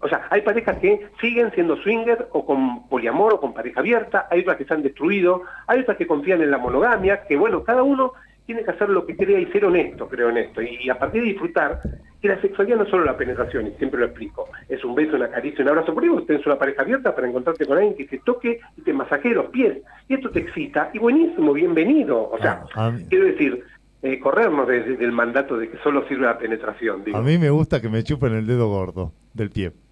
O 0.00 0.08
sea, 0.08 0.26
hay 0.30 0.40
parejas 0.40 0.78
que 0.78 1.06
siguen 1.20 1.52
siendo 1.52 1.76
swinger 1.76 2.26
o 2.32 2.44
con 2.44 2.88
poliamor 2.88 3.34
o 3.34 3.40
con 3.40 3.54
pareja 3.54 3.78
abierta, 3.78 4.26
hay 4.32 4.40
otras 4.40 4.56
que 4.56 4.64
se 4.64 4.74
han 4.74 4.82
destruido, 4.82 5.42
hay 5.68 5.82
otras 5.82 5.96
que 5.96 6.08
confían 6.08 6.42
en 6.42 6.50
la 6.50 6.58
monogamia, 6.58 7.22
que 7.22 7.36
bueno, 7.36 7.62
cada 7.62 7.84
uno 7.84 8.14
tiene 8.46 8.64
que 8.64 8.70
hacer 8.70 8.88
lo 8.88 9.04
que 9.04 9.16
crea 9.16 9.40
y 9.40 9.46
ser 9.46 9.64
honesto, 9.64 10.08
creo 10.08 10.30
en 10.30 10.36
esto, 10.38 10.62
y, 10.62 10.88
a 10.88 10.98
partir 10.98 11.22
de 11.22 11.28
disfrutar 11.30 11.80
que 12.22 12.28
la 12.28 12.40
sexualidad 12.40 12.76
no 12.78 12.84
es 12.84 12.90
solo 12.90 13.04
la 13.04 13.16
penetración, 13.16 13.66
y 13.66 13.70
siempre 13.72 14.00
lo 14.00 14.06
explico, 14.06 14.48
es 14.68 14.84
un 14.84 14.94
beso, 14.94 15.16
una 15.16 15.28
caricia, 15.28 15.62
un 15.64 15.70
abrazo, 15.70 15.92
por 15.92 16.04
eso 16.04 16.22
tenés 16.22 16.46
una 16.46 16.56
pareja 16.58 16.82
abierta 16.82 17.14
para 17.14 17.28
encontrarte 17.28 17.66
con 17.66 17.76
alguien 17.76 17.96
que 17.96 18.04
te 18.06 18.18
toque 18.24 18.60
y 18.76 18.80
te 18.82 18.92
masajee 18.92 19.34
los 19.34 19.46
pies, 19.46 19.78
y 20.08 20.14
esto 20.14 20.30
te 20.30 20.40
excita, 20.40 20.90
y 20.94 20.98
buenísimo, 20.98 21.52
bienvenido, 21.52 22.30
o 22.30 22.38
sea, 22.38 22.62
A, 22.74 22.90
mí- 22.90 23.04
quiero 23.10 23.26
decir, 23.26 23.64
eh, 24.02 24.20
corrernos 24.20 24.68
de- 24.68 24.82
de- 24.82 24.96
del 24.96 25.12
mandato 25.12 25.56
de 25.58 25.68
que 25.68 25.78
solo 25.78 26.06
sirve 26.06 26.26
la 26.26 26.38
penetración, 26.38 27.02
digo. 27.04 27.18
a 27.18 27.22
mí 27.22 27.38
me 27.38 27.50
gusta 27.50 27.80
que 27.80 27.88
me 27.88 28.02
chupen 28.04 28.32
el 28.34 28.46
dedo 28.46 28.68
gordo 28.68 29.12
del 29.34 29.50
pie. 29.50 29.72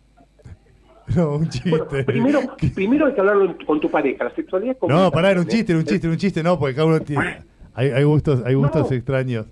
No, 1.16 1.36
un 1.36 1.48
chiste. 1.50 2.02
Primero, 2.04 2.40
primero 2.74 3.06
hay 3.06 3.12
que 3.14 3.20
hablarlo 3.20 3.54
con 3.66 3.78
tu 3.78 3.90
pareja. 3.90 4.24
La 4.24 4.34
sexualidad 4.34 4.74
es 4.80 4.88
No, 4.88 5.10
pará, 5.10 5.32
era 5.32 5.40
un 5.40 5.46
chiste, 5.46 5.72
era 5.72 5.78
un 5.78 5.84
chiste, 5.84 6.06
era 6.06 6.12
un 6.12 6.18
chiste, 6.18 6.42
no, 6.42 6.58
porque 6.58 6.74
cada 6.74 6.86
uno 6.86 7.00
tiene... 7.00 7.42
Hay, 7.74 7.90
hay 7.90 8.04
gustos, 8.04 8.42
hay 8.44 8.54
gustos 8.54 8.90
No. 8.90 8.96
extraños. 8.96 9.46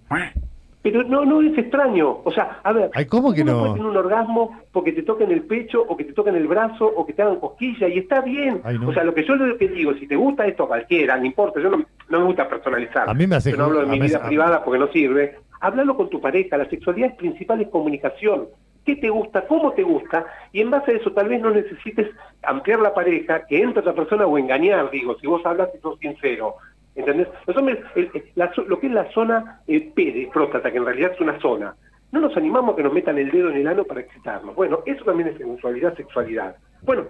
Pero 0.82 1.04
no, 1.04 1.24
no 1.24 1.40
es 1.42 1.56
extraño. 1.56 2.18
O 2.24 2.32
sea, 2.32 2.58
a 2.64 2.72
ver, 2.72 2.90
Ay, 2.94 3.06
¿cómo 3.06 3.32
que 3.32 3.42
uno 3.42 3.52
no? 3.52 3.58
puede 3.60 3.72
tener 3.74 3.86
un 3.88 3.96
orgasmo 3.96 4.58
porque 4.72 4.92
te 4.92 5.04
toquen 5.04 5.30
el 5.30 5.42
pecho 5.42 5.80
o 5.80 5.96
que 5.96 6.02
te 6.04 6.12
toquen 6.12 6.34
el 6.34 6.48
brazo 6.48 6.86
o 6.86 7.06
que 7.06 7.12
te 7.12 7.22
hagan 7.22 7.36
cosquilla 7.38 7.86
y 7.86 7.98
está 7.98 8.20
bien. 8.20 8.60
Ay, 8.64 8.78
no. 8.80 8.88
O 8.88 8.92
sea, 8.92 9.04
lo 9.04 9.14
que 9.14 9.24
yo 9.24 9.36
lo 9.36 9.56
que 9.56 9.68
digo, 9.68 9.94
si 9.94 10.08
te 10.08 10.16
gusta 10.16 10.44
esto 10.44 10.64
a 10.64 10.68
cualquiera, 10.68 11.16
no 11.18 11.24
importa, 11.24 11.60
yo 11.60 11.70
no, 11.70 11.84
no 12.08 12.18
me 12.20 12.24
gusta 12.26 12.48
personalizar. 12.48 13.08
A 13.08 13.14
mí 13.14 13.28
me 13.28 13.36
hace 13.36 13.52
Yo 13.52 13.58
no 13.58 13.64
hablo 13.66 13.80
de 13.80 13.86
mi 13.86 14.00
vida 14.00 14.26
privada 14.26 14.64
porque 14.64 14.80
no 14.80 14.88
sirve. 14.88 15.36
Háblalo 15.60 15.96
con 15.96 16.10
tu 16.10 16.20
pareja. 16.20 16.56
La 16.56 16.68
sexualidad 16.68 17.14
principal 17.16 17.60
es 17.60 17.68
comunicación. 17.68 18.46
¿Qué 18.84 18.96
te 18.96 19.08
gusta? 19.10 19.46
¿Cómo 19.46 19.70
te 19.74 19.84
gusta? 19.84 20.26
Y 20.52 20.60
en 20.62 20.70
base 20.72 20.90
a 20.90 20.94
eso 20.96 21.12
tal 21.12 21.28
vez 21.28 21.40
no 21.40 21.50
necesites 21.50 22.08
ampliar 22.42 22.80
la 22.80 22.92
pareja, 22.92 23.46
que 23.46 23.62
entre 23.62 23.78
otra 23.78 23.92
persona 23.94 24.26
o 24.26 24.36
engañar, 24.36 24.90
digo, 24.90 25.16
si 25.20 25.28
vos 25.28 25.46
hablas 25.46 25.68
y 25.76 25.78
sos 25.78 25.96
sincero. 26.00 26.56
¿Entendés? 26.94 27.28
Los 27.46 27.56
hombres, 27.56 27.78
el- 27.96 28.10
el- 28.14 28.24
la 28.34 28.52
zo- 28.52 28.66
lo 28.66 28.78
que 28.78 28.86
es 28.88 28.92
la 28.92 29.10
zona 29.12 29.60
eh, 29.66 29.90
P 29.94 30.12
de 30.12 30.28
próstata, 30.32 30.70
que 30.70 30.78
en 30.78 30.84
realidad 30.84 31.12
es 31.14 31.20
una 31.20 31.38
zona, 31.40 31.74
no 32.12 32.20
nos 32.20 32.36
animamos 32.36 32.74
a 32.74 32.76
que 32.76 32.82
nos 32.82 32.92
metan 32.92 33.16
el 33.18 33.30
dedo 33.30 33.50
en 33.50 33.56
el 33.56 33.66
ano 33.66 33.84
para 33.84 34.00
excitarnos. 34.00 34.54
Bueno, 34.54 34.80
eso 34.84 35.02
también 35.04 35.28
es 35.30 35.38
sensualidad, 35.38 35.96
sexualidad. 35.96 36.56
Bueno, 36.82 37.04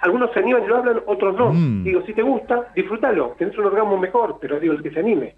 algunos 0.00 0.32
se 0.32 0.38
animan 0.38 0.62
y 0.64 0.66
lo 0.68 0.76
hablan, 0.78 1.00
otros 1.06 1.36
no. 1.36 1.52
Mm. 1.52 1.84
Digo, 1.84 2.02
si 2.06 2.14
te 2.14 2.22
gusta, 2.22 2.72
disfrútalo, 2.74 3.34
tenés 3.38 3.58
un 3.58 3.66
orgasmo 3.66 3.98
mejor, 3.98 4.38
pero 4.40 4.58
digo, 4.58 4.72
el 4.72 4.82
que 4.82 4.90
se 4.92 5.00
anime. 5.00 5.34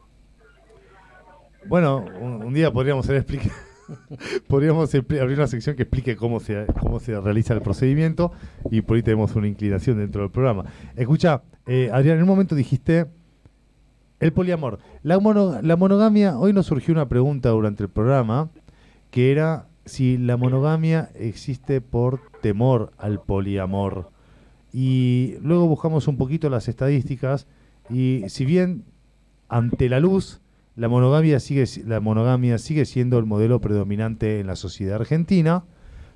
Bueno, 1.67 2.05
un, 2.21 2.43
un 2.45 2.55
día 2.55 2.71
podríamos 2.73 3.05
hacer 3.05 3.17
explique- 3.25 3.51
podríamos 4.49 4.95
abrir 4.95 5.37
una 5.37 5.47
sección 5.47 5.77
que 5.77 5.83
explique 5.83 6.17
cómo 6.17 6.41
se, 6.41 6.67
cómo 6.81 7.01
se 7.01 7.21
realiza 7.21 7.55
el 7.55 7.61
procedimiento 7.61 8.33
y 8.71 8.83
por 8.83 8.97
ahí 8.97 9.03
tenemos 9.03 9.35
una 9.37 9.49
inclinación 9.49 9.99
dentro 9.99 10.23
del 10.23 10.31
programa. 10.31 10.65
Escucha, 10.97 11.43
eh, 11.67 11.91
Adrián, 11.93 12.17
en 12.17 12.23
un 12.23 12.29
momento 12.29 12.55
dijiste 12.55 13.07
el 14.20 14.32
poliamor. 14.32 14.78
La, 15.02 15.18
mono- 15.18 15.60
la 15.62 15.76
monogamia, 15.76 16.38
hoy 16.38 16.52
nos 16.52 16.66
surgió 16.66 16.92
una 16.92 17.09
pregunta 17.09 17.48
durante 17.51 17.82
el 17.82 17.88
programa 17.88 18.51
que 19.10 19.32
era 19.32 19.66
si 19.84 20.16
la 20.18 20.36
monogamia 20.36 21.10
existe 21.14 21.80
por 21.80 22.20
temor 22.42 22.92
al 22.98 23.20
poliamor. 23.20 24.10
Y 24.72 25.34
luego 25.42 25.66
buscamos 25.66 26.06
un 26.06 26.16
poquito 26.16 26.48
las 26.48 26.68
estadísticas 26.68 27.47
y 27.88 28.22
si 28.28 28.44
bien 28.44 28.84
ante 29.48 29.88
la 29.88 29.98
luz 29.98 30.40
la 30.76 30.88
monogamia 30.88 31.40
sigue 31.40 31.66
si- 31.66 31.82
la 31.82 31.98
monogamia 32.01 32.56
sigue 32.59 32.84
siendo 32.84 33.18
el 33.18 33.26
modelo 33.26 33.60
predominante 33.60 34.38
en 34.38 34.47
la 34.47 34.55
sociedad 34.55 34.97
argentina, 34.97 35.64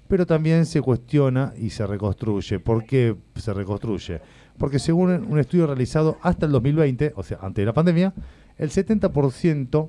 pero 0.06 0.26
también 0.26 0.66
se 0.66 0.80
cuestiona 0.80 1.52
y 1.58 1.70
se 1.70 1.86
reconstruye. 1.86 2.60
¿Por 2.60 2.84
qué 2.84 3.16
se 3.34 3.52
reconstruye? 3.52 4.20
Porque 4.58 4.78
según 4.78 5.10
un 5.28 5.38
estudio 5.38 5.66
realizado 5.66 6.18
hasta 6.22 6.46
el 6.46 6.52
2020, 6.52 7.12
o 7.16 7.22
sea, 7.22 7.38
antes 7.42 7.62
de 7.62 7.66
la 7.66 7.72
pandemia, 7.72 8.12
el 8.58 8.70
70% 8.70 9.88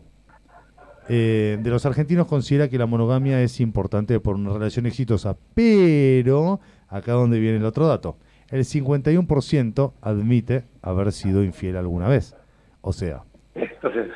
eh, 1.08 1.58
de 1.62 1.70
los 1.70 1.86
argentinos 1.86 2.26
considera 2.28 2.68
que 2.68 2.80
la 2.80 2.88
monogamia 2.88 3.42
es 3.42 3.60
importante 3.60 4.20
por 4.20 4.36
una 4.36 4.54
relación 4.54 4.88
exitosa, 4.88 5.38
pero 5.54 6.60
acá 6.90 7.14
donde 7.14 7.40
viene 7.40 7.58
el 7.58 7.66
otro 7.66 7.88
dato, 7.88 8.18
el 8.50 8.62
51% 8.62 9.94
admite 10.02 10.64
haber 10.82 11.12
sido 11.12 11.44
infiel 11.44 11.78
alguna 11.78 12.08
vez. 12.08 12.36
O 12.82 12.92
sea, 12.92 13.22
Entonces, 13.54 14.08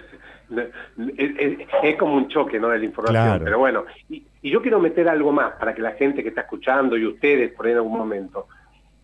es, 1.18 1.96
como 1.98 2.16
un 2.16 2.28
choque 2.28 2.60
¿no? 2.60 2.70
de 2.70 2.80
la 2.80 2.86
información. 2.86 3.24
Claro. 3.24 3.46
Pero 3.46 3.60
bueno, 3.60 3.86
y, 4.10 4.24
y 4.42 4.50
yo 4.50 4.62
quiero 4.62 4.80
meter 4.80 5.08
algo 5.10 5.32
más 5.32 5.54
para 5.54 5.76
que 5.76 5.82
la 5.82 5.92
gente 5.92 6.24
que 6.24 6.30
está 6.30 6.42
escuchando 6.42 6.98
y 6.98 7.06
ustedes 7.06 7.52
por 7.54 7.66
ahí 7.66 7.74
en 7.74 7.78
algún 7.80 7.98
momento. 7.98 8.48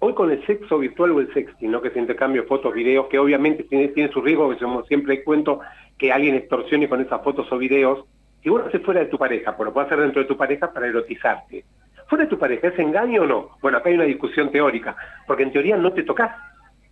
Hoy 0.07 0.13
con 0.13 0.29
el 0.29 0.45
sexo 0.45 0.77
virtual 0.77 1.13
o 1.13 1.19
el 1.19 1.33
sexting, 1.33 1.71
¿no? 1.71 1.81
que 1.81 1.89
se 1.89 1.97
intercambio 1.97 2.43
fotos, 2.43 2.75
videos, 2.75 3.07
que 3.07 3.17
obviamente 3.17 3.63
tiene, 3.63 3.87
tiene 3.87 4.11
su 4.11 4.21
riesgo, 4.21 4.51
que 4.51 4.63
como 4.63 4.83
siempre 4.83 5.23
cuento 5.23 5.61
que 5.97 6.11
alguien 6.11 6.35
extorsione 6.35 6.87
con 6.87 7.01
esas 7.01 7.23
fotos 7.23 7.51
o 7.51 7.57
videos, 7.57 8.05
si 8.43 8.49
vos 8.49 8.61
lo 8.61 8.67
haces 8.67 8.83
fuera 8.83 8.99
de 8.99 9.07
tu 9.07 9.17
pareja, 9.17 9.57
pero 9.57 9.65
lo 9.65 9.73
puedes 9.73 9.87
hacer 9.87 10.03
dentro 10.03 10.21
de 10.21 10.27
tu 10.27 10.37
pareja 10.37 10.71
para 10.71 10.85
erotizarte. 10.85 11.65
¿Fuera 12.07 12.25
de 12.25 12.29
tu 12.29 12.37
pareja 12.37 12.67
es 12.67 12.77
engaño 12.77 13.23
o 13.23 13.25
no? 13.25 13.49
Bueno, 13.63 13.79
acá 13.79 13.89
hay 13.89 13.95
una 13.95 14.03
discusión 14.03 14.51
teórica, 14.51 14.95
porque 15.25 15.41
en 15.41 15.51
teoría 15.51 15.75
no 15.75 15.91
te 15.91 16.03
tocas. 16.03 16.35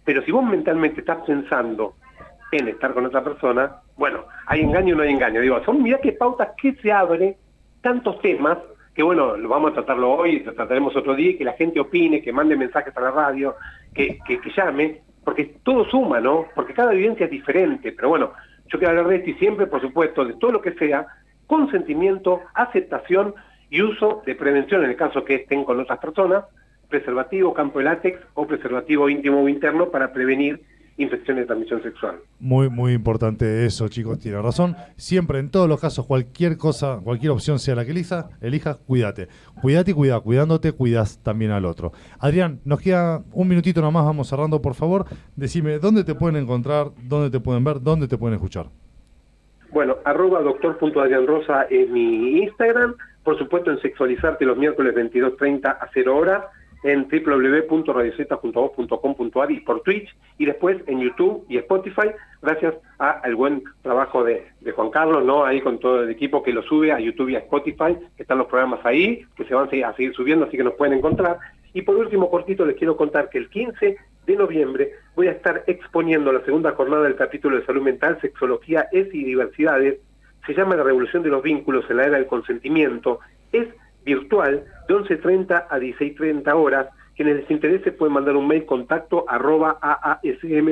Pero 0.04 0.24
si 0.24 0.32
vos 0.32 0.44
mentalmente 0.44 1.02
estás 1.02 1.20
pensando 1.24 1.94
en 2.52 2.68
estar 2.68 2.96
con 2.96 3.06
otra 3.06 3.24
persona, 3.24 3.76
bueno, 3.96 4.26
hay 4.48 4.62
engaño 4.62 4.96
o 4.96 4.98
no 4.98 5.04
hay 5.04 5.12
engaño. 5.12 5.40
Digo, 5.40 5.64
son 5.66 5.84
mira 5.84 6.00
qué 6.02 6.14
pautas 6.14 6.50
que 6.60 6.74
se 6.82 6.92
abre, 6.92 7.38
tantos 7.84 8.20
temas, 8.22 8.58
que 8.94 9.04
bueno, 9.04 9.36
lo 9.36 9.50
vamos 9.50 9.72
a 9.72 9.76
tratarlo 9.76 10.12
hoy, 10.12 10.40
lo 10.40 10.54
trataremos 10.54 10.96
otro 10.96 11.16
día, 11.16 11.38
que 11.38 11.44
la 11.44 11.54
gente 11.54 11.80
opine, 11.80 12.22
que 12.22 12.32
mande 12.32 12.56
mensajes 12.56 12.96
a 12.96 13.02
la 13.02 13.12
radio, 13.12 13.56
que, 13.94 14.20
que, 14.26 14.40
que 14.40 14.52
llame, 14.52 15.02
porque 15.24 15.56
todo 15.64 15.86
suma, 15.86 16.20
¿no? 16.20 16.46
Porque 16.56 16.74
cada 16.74 16.92
vivencia 16.92 17.26
es 17.26 17.32
diferente, 17.32 17.92
pero 17.92 18.10
bueno, 18.10 18.34
yo 18.68 18.78
quiero 18.78 18.90
hablar 18.92 19.08
de 19.08 19.16
esto 19.18 19.30
y 19.32 19.34
siempre, 19.36 19.68
por 19.68 19.82
supuesto, 19.82 20.26
de 20.26 20.34
todo 20.34 20.52
lo 20.52 20.62
que 20.62 20.74
sea, 20.74 21.08
consentimiento, 21.48 22.42
aceptación 22.54 23.34
y 23.70 23.82
uso 23.82 24.22
de 24.26 24.36
prevención 24.36 24.84
en 24.84 24.92
el 24.92 24.96
caso 24.96 25.26
que 25.26 25.36
estén 25.36 25.64
con 25.64 25.80
otras 25.80 26.00
personas, 26.00 26.46
preservativo, 26.90 27.54
campo 27.54 27.80
de 27.80 27.86
látex 27.86 28.20
o 28.36 28.46
preservativo 28.46 29.10
íntimo 29.10 29.42
o 29.42 29.50
interno 29.50 29.90
para 29.90 30.14
prevenir 30.14 30.62
infecciones 30.98 31.44
de 31.44 31.48
transmisión 31.48 31.82
sexual. 31.82 32.16
Muy, 32.40 32.70
muy 32.70 32.94
importante 32.94 33.66
eso, 33.66 33.88
chicos, 33.88 34.20
tiene 34.20 34.42
razón. 34.42 34.76
Siempre, 34.96 35.40
en 35.40 35.50
todos 35.50 35.68
los 35.68 35.80
casos, 35.80 36.06
cualquier 36.06 36.58
cosa, 36.58 37.00
cualquier 37.04 37.32
opción 37.32 37.60
sea 37.60 37.76
la 37.76 37.86
que 37.86 37.92
elija, 37.92 38.30
elijas, 38.42 38.78
cuídate. 38.78 39.28
Cuídate 39.62 39.92
y 39.92 39.94
cuida. 39.94 40.20
Cuidándote, 40.20 40.72
cuidas 40.72 41.22
también 41.24 41.52
al 41.52 41.66
otro. 41.66 41.92
Adrián, 42.20 42.60
nos 42.66 42.82
queda 42.82 43.24
un 43.32 43.48
minutito 43.48 43.82
nomás, 43.82 44.06
vamos 44.06 44.28
cerrando, 44.28 44.62
por 44.62 44.76
favor. 44.76 45.06
Decime, 45.36 45.80
¿dónde 45.80 46.04
te 46.04 46.16
pueden 46.16 46.42
encontrar? 46.42 46.88
¿Dónde 47.04 47.30
te 47.30 47.40
pueden 47.40 47.64
ver? 47.64 47.82
¿Dónde 47.82 48.08
te 48.08 48.18
pueden 48.18 48.36
escuchar? 48.36 48.68
Bueno, 49.72 49.98
arroba 50.06 50.42
doctor.adrianrosa 50.42 51.64
es 51.64 51.90
mi 51.90 52.44
Instagram, 52.44 52.96
por 53.24 53.40
supuesto 53.40 53.72
en 53.72 53.80
Sexualizarte 53.80 54.46
los 54.46 54.56
miércoles 54.56 54.94
22.30 54.94 55.66
a 55.66 55.90
0 55.92 56.16
horas, 56.16 56.44
en 56.84 57.08
www.radioceta.voz.com.ar 57.10 59.52
y 59.52 59.60
por 59.62 59.82
Twitch, 59.82 60.16
y 60.38 60.46
después 60.46 60.78
en 60.88 61.00
YouTube 61.02 61.46
y 61.50 61.58
Spotify, 61.58 62.10
gracias 62.42 62.76
al 63.00 63.36
buen 63.36 63.64
trabajo 63.82 64.24
de, 64.24 64.46
de 64.62 64.72
Juan 64.72 64.90
Carlos, 64.92 65.24
¿no? 65.24 65.46
Ahí 65.46 65.62
con 65.62 65.80
todo 65.80 66.04
el 66.04 66.10
equipo 66.10 66.44
que 66.44 66.54
lo 66.54 66.62
sube 66.64 66.92
a 66.92 67.00
YouTube 67.00 67.30
y 67.30 67.36
a 67.36 67.40
Spotify, 67.40 67.98
que 68.16 68.24
están 68.24 68.38
los 68.38 68.48
programas 68.48 68.80
ahí, 68.86 69.26
que 69.36 69.46
se 69.46 69.54
van 69.56 69.68
a 69.68 69.70
seguir- 69.70 70.14
subiendo, 70.14 70.46
así 70.46 70.58
que 70.58 70.64
nos 70.64 70.74
pueden 70.76 70.98
encontrar. 70.98 71.38
Y 71.74 71.82
por 71.82 71.96
último, 71.96 72.30
cortito, 72.30 72.66
les 72.66 72.76
quiero 72.78 72.96
contar 72.98 73.30
que 73.30 73.38
el 73.40 73.50
15 73.50 73.98
de 74.28 74.36
noviembre 74.36 74.92
voy 75.16 75.28
a 75.28 75.32
estar 75.32 75.64
exponiendo 75.68 76.32
la 76.32 76.44
segunda 76.46 76.72
jornada 76.74 77.04
del 77.04 77.16
capítulo 77.16 77.58
de 77.58 77.66
salud 77.66 77.82
mental, 77.82 78.20
sexología, 78.22 78.88
ESI 78.92 79.22
y 79.22 79.26
diversidades. 79.26 80.00
Se 80.46 80.54
llama 80.54 80.76
La 80.76 80.84
Revolución 80.84 81.24
de 81.24 81.30
los 81.30 81.42
Vínculos 81.42 81.86
en 81.90 81.98
la 81.98 82.06
Era 82.06 82.18
del 82.18 82.28
Consentimiento. 82.28 83.20
Es 83.52 83.68
virtual 84.06 84.64
de 84.88 84.96
11.30 84.96 85.68
a 85.70 85.80
16.30 85.80 86.54
horas. 86.54 86.88
Quienes 87.16 87.38
les 87.38 87.52
interese 87.52 87.92
pueden 87.92 88.14
mandar 88.14 88.36
un 88.36 88.48
mail 88.48 88.66
contacto 88.66 89.26
arroba 89.28 89.78
aasm.org.ar. 89.82 90.70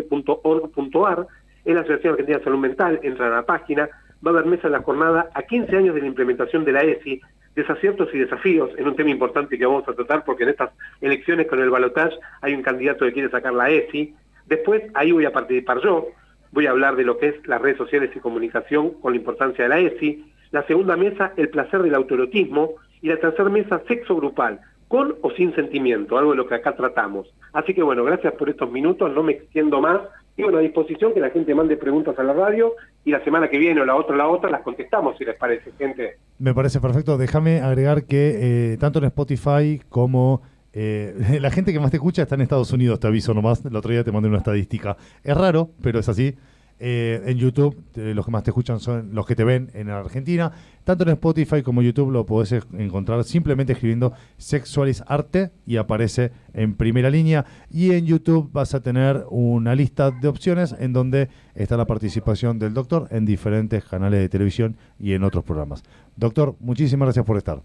Es 1.63 1.75
la 1.75 1.81
Asociación 1.81 2.13
Argentina 2.13 2.37
de 2.39 2.43
Salud 2.43 2.59
Mental, 2.59 2.99
entra 3.03 3.27
a 3.27 3.29
la 3.29 3.43
página, 3.43 3.89
va 4.25 4.31
a 4.31 4.33
haber 4.33 4.45
mesa 4.47 4.67
en 4.67 4.73
la 4.73 4.81
jornada 4.81 5.29
a 5.33 5.43
15 5.43 5.77
años 5.77 5.93
de 5.95 6.01
la 6.01 6.07
implementación 6.07 6.65
de 6.65 6.71
la 6.71 6.81
ESI, 6.81 7.21
desaciertos 7.55 8.09
y 8.13 8.19
desafíos, 8.19 8.71
en 8.77 8.87
un 8.87 8.95
tema 8.95 9.11
importante 9.11 9.57
que 9.57 9.65
vamos 9.65 9.87
a 9.87 9.93
tratar 9.93 10.23
porque 10.23 10.43
en 10.43 10.49
estas 10.49 10.71
elecciones 11.01 11.47
con 11.47 11.59
el 11.59 11.69
balotaje 11.69 12.15
hay 12.41 12.53
un 12.55 12.63
candidato 12.63 13.05
que 13.05 13.13
quiere 13.13 13.29
sacar 13.29 13.53
la 13.53 13.69
ESI. 13.69 14.15
Después 14.47 14.83
ahí 14.95 15.11
voy 15.11 15.25
a 15.25 15.31
participar 15.31 15.81
yo, 15.83 16.07
voy 16.51 16.65
a 16.65 16.71
hablar 16.71 16.95
de 16.95 17.03
lo 17.03 17.17
que 17.17 17.29
es 17.29 17.47
las 17.47 17.61
redes 17.61 17.77
sociales 17.77 18.11
y 18.15 18.19
comunicación 18.19 18.91
con 19.01 19.13
la 19.13 19.17
importancia 19.17 19.65
de 19.65 19.69
la 19.69 19.79
ESI. 19.79 20.25
La 20.51 20.65
segunda 20.67 20.97
mesa, 20.97 21.33
el 21.37 21.49
placer 21.49 21.81
del 21.81 21.95
autoerotismo. 21.95 22.75
Y 23.01 23.07
la 23.07 23.19
tercera 23.19 23.49
mesa, 23.49 23.81
sexo 23.87 24.15
grupal, 24.15 24.59
con 24.87 25.15
o 25.21 25.31
sin 25.31 25.55
sentimiento, 25.55 26.17
algo 26.17 26.31
de 26.31 26.37
lo 26.37 26.47
que 26.47 26.55
acá 26.55 26.75
tratamos. 26.75 27.33
Así 27.53 27.73
que 27.73 27.81
bueno, 27.81 28.03
gracias 28.03 28.33
por 28.33 28.49
estos 28.49 28.69
minutos, 28.71 29.11
no 29.13 29.23
me 29.23 29.33
extiendo 29.33 29.79
más. 29.79 30.01
Y 30.35 30.43
bueno, 30.43 30.57
a 30.57 30.61
disposición 30.61 31.13
que 31.13 31.19
la 31.19 31.29
gente 31.29 31.55
mande 31.55 31.77
preguntas 31.77 32.17
a 32.17 32.23
la 32.23 32.33
radio 32.33 32.73
y 33.03 33.11
la 33.11 33.23
semana 33.23 33.49
que 33.49 33.57
viene 33.57 33.81
o 33.81 33.85
la 33.85 33.95
otra 33.95 34.15
la 34.15 34.27
otra 34.27 34.49
las 34.49 34.61
contestamos 34.61 35.17
si 35.17 35.25
les 35.25 35.35
parece, 35.35 35.71
gente. 35.77 36.17
Me 36.39 36.53
parece 36.53 36.79
perfecto. 36.79 37.17
Déjame 37.17 37.61
agregar 37.61 38.05
que 38.05 38.73
eh, 38.73 38.77
tanto 38.77 38.99
en 38.99 39.05
Spotify 39.05 39.81
como 39.89 40.41
eh, 40.73 41.37
la 41.41 41.51
gente 41.51 41.73
que 41.73 41.79
más 41.79 41.91
te 41.91 41.97
escucha 41.97 42.23
está 42.23 42.35
en 42.35 42.41
Estados 42.41 42.71
Unidos, 42.71 42.99
te 42.99 43.07
aviso 43.07 43.33
nomás. 43.33 43.65
El 43.65 43.75
otro 43.75 43.91
día 43.91 44.03
te 44.03 44.11
mandé 44.11 44.29
una 44.29 44.39
estadística. 44.39 44.97
Es 45.23 45.37
raro, 45.37 45.69
pero 45.81 45.99
es 45.99 46.09
así. 46.09 46.35
Eh, 46.83 47.21
en 47.27 47.37
YouTube, 47.37 47.77
los 47.93 48.25
que 48.25 48.31
más 48.31 48.41
te 48.41 48.49
escuchan 48.49 48.79
son 48.79 49.13
los 49.13 49.27
que 49.27 49.35
te 49.35 49.43
ven 49.43 49.69
en 49.75 49.91
Argentina. 49.91 50.51
Tanto 50.83 51.03
en 51.03 51.11
Spotify 51.11 51.61
como 51.61 51.83
YouTube 51.83 52.09
lo 52.09 52.25
podés 52.25 52.53
encontrar 52.73 53.23
simplemente 53.23 53.73
escribiendo 53.73 54.13
Sexualis 54.37 55.03
Arte 55.05 55.51
y 55.67 55.77
aparece 55.77 56.31
en 56.53 56.73
primera 56.73 57.11
línea. 57.11 57.45
Y 57.69 57.91
en 57.91 58.07
YouTube 58.07 58.49
vas 58.51 58.73
a 58.73 58.81
tener 58.81 59.25
una 59.29 59.75
lista 59.75 60.09
de 60.09 60.27
opciones 60.27 60.75
en 60.79 60.91
donde 60.91 61.29
está 61.53 61.77
la 61.77 61.85
participación 61.85 62.57
del 62.57 62.73
doctor 62.73 63.07
en 63.11 63.25
diferentes 63.25 63.85
canales 63.85 64.19
de 64.19 64.29
televisión 64.29 64.75
y 64.97 65.13
en 65.13 65.23
otros 65.23 65.43
programas. 65.43 65.83
Doctor, 66.15 66.55
muchísimas 66.59 67.05
gracias 67.05 67.25
por 67.25 67.37
estar. 67.37 67.61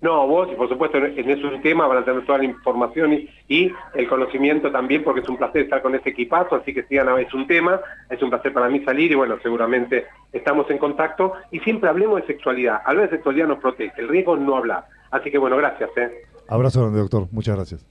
No, 0.00 0.28
vos 0.28 0.48
y 0.52 0.54
por 0.54 0.68
supuesto 0.68 0.98
en 0.98 1.28
ese 1.28 1.58
tema 1.60 1.88
van 1.88 1.98
a 1.98 2.04
tener 2.04 2.24
toda 2.24 2.38
la 2.38 2.44
información 2.44 3.12
y, 3.48 3.72
el 3.94 4.08
conocimiento 4.08 4.70
también 4.70 5.02
porque 5.02 5.20
es 5.20 5.28
un 5.28 5.36
placer 5.36 5.62
estar 5.62 5.82
con 5.82 5.94
ese 5.94 6.10
equipazo, 6.10 6.54
así 6.54 6.72
que 6.72 6.84
sigan 6.84 7.08
a 7.08 7.20
es 7.20 7.34
un 7.34 7.48
tema, 7.48 7.80
es 8.08 8.22
un 8.22 8.30
placer 8.30 8.52
para 8.52 8.68
mí 8.68 8.80
salir 8.84 9.10
y 9.10 9.16
bueno, 9.16 9.36
seguramente 9.42 10.06
estamos 10.32 10.70
en 10.70 10.78
contacto 10.78 11.32
y 11.50 11.58
siempre 11.60 11.88
hablemos 11.88 12.20
de 12.20 12.26
sexualidad. 12.28 12.80
Hablar 12.84 13.10
de 13.10 13.16
sexualidad 13.16 13.48
nos 13.48 13.58
protege, 13.58 14.00
el 14.00 14.08
riesgo 14.08 14.36
es 14.36 14.40
no 14.40 14.56
hablar. 14.56 14.84
Así 15.10 15.30
que 15.30 15.38
bueno, 15.38 15.56
gracias. 15.56 15.90
¿eh? 15.96 16.10
Abrazo 16.48 16.82
grande, 16.82 17.00
doctor. 17.00 17.26
Muchas 17.32 17.56
gracias. 17.56 17.86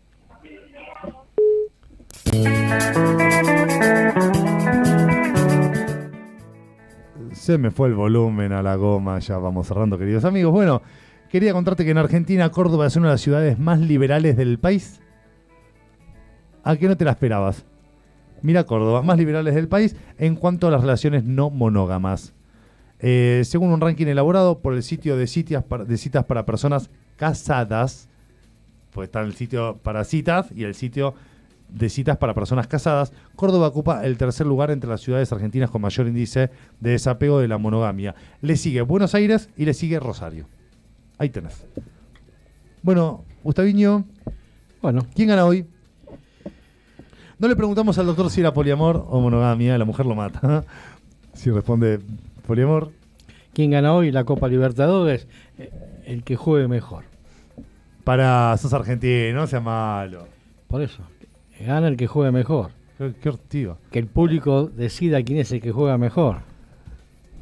Se 7.32 7.58
me 7.58 7.72
fue 7.72 7.90
el 7.90 7.96
volumen 7.96 8.54
a 8.54 8.62
la 8.62 8.76
goma, 8.76 9.20
ya 9.20 9.38
vamos 9.38 9.68
cerrando, 9.68 9.98
queridos 9.98 10.26
amigos. 10.26 10.52
Bueno, 10.52 10.82
quería 11.30 11.54
contarte 11.54 11.86
que 11.86 11.92
en 11.92 11.98
Argentina, 11.98 12.50
Córdoba 12.50 12.88
es 12.88 12.96
una 12.96 13.08
de 13.08 13.14
las 13.14 13.22
ciudades 13.22 13.60
más 13.60 13.80
liberales 13.80 14.36
del 14.38 14.60
país. 14.60 15.00
¿A 16.64 16.76
qué 16.76 16.88
no 16.88 16.98
te 16.98 17.06
la 17.06 17.12
esperabas? 17.12 17.66
Mira 18.42 18.66
Córdoba, 18.66 19.02
más 19.02 19.18
liberales 19.18 19.56
del 19.56 19.68
país 19.68 19.96
en 20.18 20.36
cuanto 20.36 20.68
a 20.68 20.72
las 20.72 20.82
relaciones 20.82 21.24
no 21.24 21.50
monógamas. 21.50 22.34
Eh, 23.00 23.42
según 23.46 23.72
un 23.72 23.82
ranking 23.82 24.08
elaborado 24.08 24.60
por 24.60 24.74
el 24.74 24.84
sitio 24.84 25.18
de, 25.18 25.28
sitias 25.28 25.64
para- 25.64 25.86
de 25.86 25.98
citas 25.98 26.26
para 26.26 26.46
personas 26.46 26.90
casadas, 27.16 28.10
pues 28.92 29.08
está 29.08 29.22
el 29.22 29.34
sitio 29.34 29.78
para 29.84 30.04
citas 30.04 30.48
y 30.56 30.64
el 30.64 30.76
sitio 30.76 31.14
de 31.70 31.90
citas 31.90 32.18
para 32.18 32.34
personas 32.34 32.68
casadas, 32.68 33.12
Córdoba 33.36 33.68
ocupa 33.68 34.06
el 34.06 34.18
tercer 34.18 34.48
lugar 34.48 34.72
entre 34.72 34.90
las 34.90 35.02
ciudades 35.02 35.32
argentinas 35.34 35.70
con 35.70 35.82
mayor 35.82 36.08
índice 36.08 36.50
de 36.80 36.92
desapego 36.92 37.40
de 37.40 37.48
la 37.50 37.58
monogamia. 37.58 38.16
Le 38.42 38.56
sigue 38.56 38.82
Buenos 38.82 39.14
Aires 39.16 39.50
y 39.58 39.66
le 39.66 39.74
sigue 39.74 40.00
Rosario. 40.00 40.48
Ahí 41.18 41.30
tenés. 41.30 41.66
Bueno, 42.82 43.24
Gustaviño. 43.44 44.06
Bueno. 44.82 45.06
¿Quién 45.16 45.30
gana 45.30 45.46
hoy? 45.46 45.66
No 47.40 47.48
le 47.48 47.56
preguntamos 47.56 47.98
al 47.98 48.08
doctor 48.08 48.30
si 48.30 48.42
era 48.42 48.54
poliamor 48.54 49.06
o 49.10 49.22
monogamia, 49.22 49.78
la 49.78 49.86
mujer 49.86 50.06
lo 50.06 50.16
mata. 50.16 50.64
si 51.34 51.52
responde 51.52 52.00
poliamor. 52.46 52.92
¿Quién 53.54 53.72
gana 53.72 53.94
hoy 53.94 54.12
la 54.12 54.24
Copa 54.24 54.48
Libertadores? 54.48 55.28
Eh, 55.58 55.72
El 56.06 56.24
que 56.24 56.36
juegue 56.36 56.68
mejor. 56.68 57.04
Para, 58.04 58.56
sos 58.58 58.74
argentino, 58.74 59.42
no 59.42 59.48
sea 59.48 59.60
malo. 59.60 60.28
Por 60.68 60.82
eso, 60.82 61.04
gana 61.60 61.88
el 61.88 61.98
que 61.98 62.08
juegue 62.08 62.32
mejor. 62.32 62.72
Qué. 62.98 63.74
Que 63.92 64.00
el 64.00 64.08
público 64.08 64.68
decida 64.68 65.22
quién 65.22 65.40
es 65.40 65.52
el 65.52 65.62
que 65.62 65.72
juega 65.72 65.98
mejor. 65.98 66.38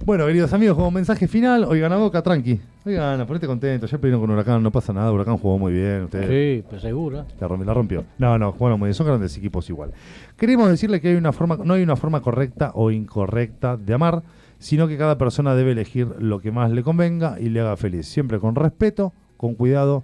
Bueno, 0.04 0.26
queridos 0.26 0.52
amigos, 0.54 0.76
como 0.76 0.92
mensaje 0.92 1.28
final, 1.28 1.64
hoy 1.64 1.80
gana 1.80 1.96
Boca, 1.96 2.22
tranqui. 2.22 2.60
Hoy 2.86 2.94
gana, 2.94 3.26
ponete 3.26 3.48
contento. 3.48 3.88
Ya 3.88 3.98
perdieron 3.98 4.22
con 4.22 4.30
Huracán, 4.30 4.62
no 4.62 4.72
pasa 4.72 4.94
nada. 4.94 5.12
Huracán 5.12 5.38
jugó 5.38 5.58
muy 5.58 5.74
bien. 5.74 6.04
Ustedes 6.04 6.28
Sí, 6.62 6.64
pues 6.70 6.82
seguro. 6.84 7.26
La, 7.40 7.48
romp- 7.48 7.66
la 7.66 7.74
rompió. 7.74 8.04
No, 8.20 8.38
no, 8.38 8.52
jugaron 8.52 8.78
muy 8.78 8.88
bien. 8.88 8.94
Son 8.94 9.08
grandes 9.08 9.36
equipos 9.38 9.68
igual. 9.70 9.92
Queremos 10.38 10.70
decirle 10.70 11.02
que 11.02 11.08
hay 11.10 11.16
una 11.16 11.32
forma, 11.34 11.58
no 11.64 11.74
hay 11.74 11.82
una 11.82 11.96
forma 11.96 12.22
correcta 12.22 12.72
o 12.76 12.92
incorrecta 12.92 13.76
de 13.76 13.94
amar, 13.96 14.22
sino 14.60 14.88
que 14.88 14.98
cada 15.00 15.18
persona 15.18 15.56
debe 15.56 15.72
elegir 15.72 16.08
lo 16.20 16.40
que 16.40 16.52
más 16.52 16.70
le 16.72 16.84
convenga 16.84 17.40
y 17.40 17.50
le 17.50 17.60
haga 17.62 17.76
feliz. 17.76 18.08
Siempre 18.08 18.40
con 18.40 18.54
respeto, 18.54 19.14
con 19.36 19.56
cuidado 19.56 20.04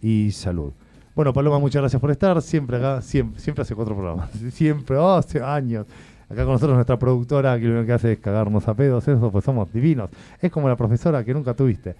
y 0.00 0.30
salud. 0.30 0.72
Bueno, 1.14 1.34
Paloma, 1.34 1.58
muchas 1.58 1.82
gracias 1.82 2.00
por 2.00 2.10
estar. 2.10 2.40
Siempre 2.40 2.78
acá, 2.78 3.02
siempre, 3.02 3.38
siempre 3.40 3.60
hace 3.60 3.74
cuatro 3.74 3.94
programas. 3.94 4.30
Siempre, 4.52 4.96
oh, 4.96 5.12
hace 5.16 5.42
años. 5.42 5.86
Acá 6.30 6.44
con 6.44 6.54
nosotros 6.54 6.76
nuestra 6.76 6.98
productora, 6.98 7.58
que 7.58 7.66
lo 7.66 7.72
único 7.72 7.88
que 7.88 7.92
hace 7.92 8.12
es 8.12 8.18
cagarnos 8.20 8.66
a 8.66 8.72
pedos, 8.72 9.06
eso, 9.06 9.30
pues 9.30 9.44
somos 9.44 9.70
divinos. 9.70 10.08
Es 10.40 10.50
como 10.50 10.66
la 10.66 10.76
profesora 10.76 11.22
que 11.22 11.34
nunca 11.34 11.52
tuviste. 11.52 11.94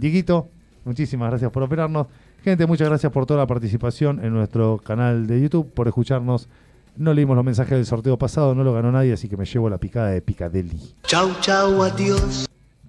Dieguito, 0.00 0.48
muchísimas 0.86 1.28
gracias 1.28 1.50
por 1.50 1.62
operarnos. 1.62 2.06
Gente, 2.42 2.66
muchas 2.66 2.88
gracias 2.88 3.12
por 3.12 3.26
toda 3.26 3.40
la 3.40 3.46
participación 3.46 4.24
en 4.24 4.32
nuestro 4.32 4.78
canal 4.78 5.26
de 5.26 5.42
YouTube, 5.42 5.70
por 5.74 5.88
escucharnos. 5.88 6.48
No 6.96 7.12
leímos 7.12 7.36
los 7.36 7.44
mensajes 7.44 7.76
del 7.76 7.84
sorteo 7.84 8.18
pasado, 8.18 8.54
no 8.54 8.64
lo 8.64 8.72
ganó 8.72 8.90
nadie, 8.90 9.12
así 9.12 9.28
que 9.28 9.36
me 9.36 9.44
llevo 9.44 9.68
la 9.68 9.76
picada 9.76 10.08
de 10.08 10.22
Picadelli. 10.22 10.94
Chau, 11.02 11.30
chau, 11.40 11.82
adiós. 11.82 12.46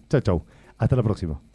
Chau, 0.09 0.21
chau. 0.21 0.45
Hasta 0.77 0.95
la 0.95 1.03
próxima. 1.03 1.50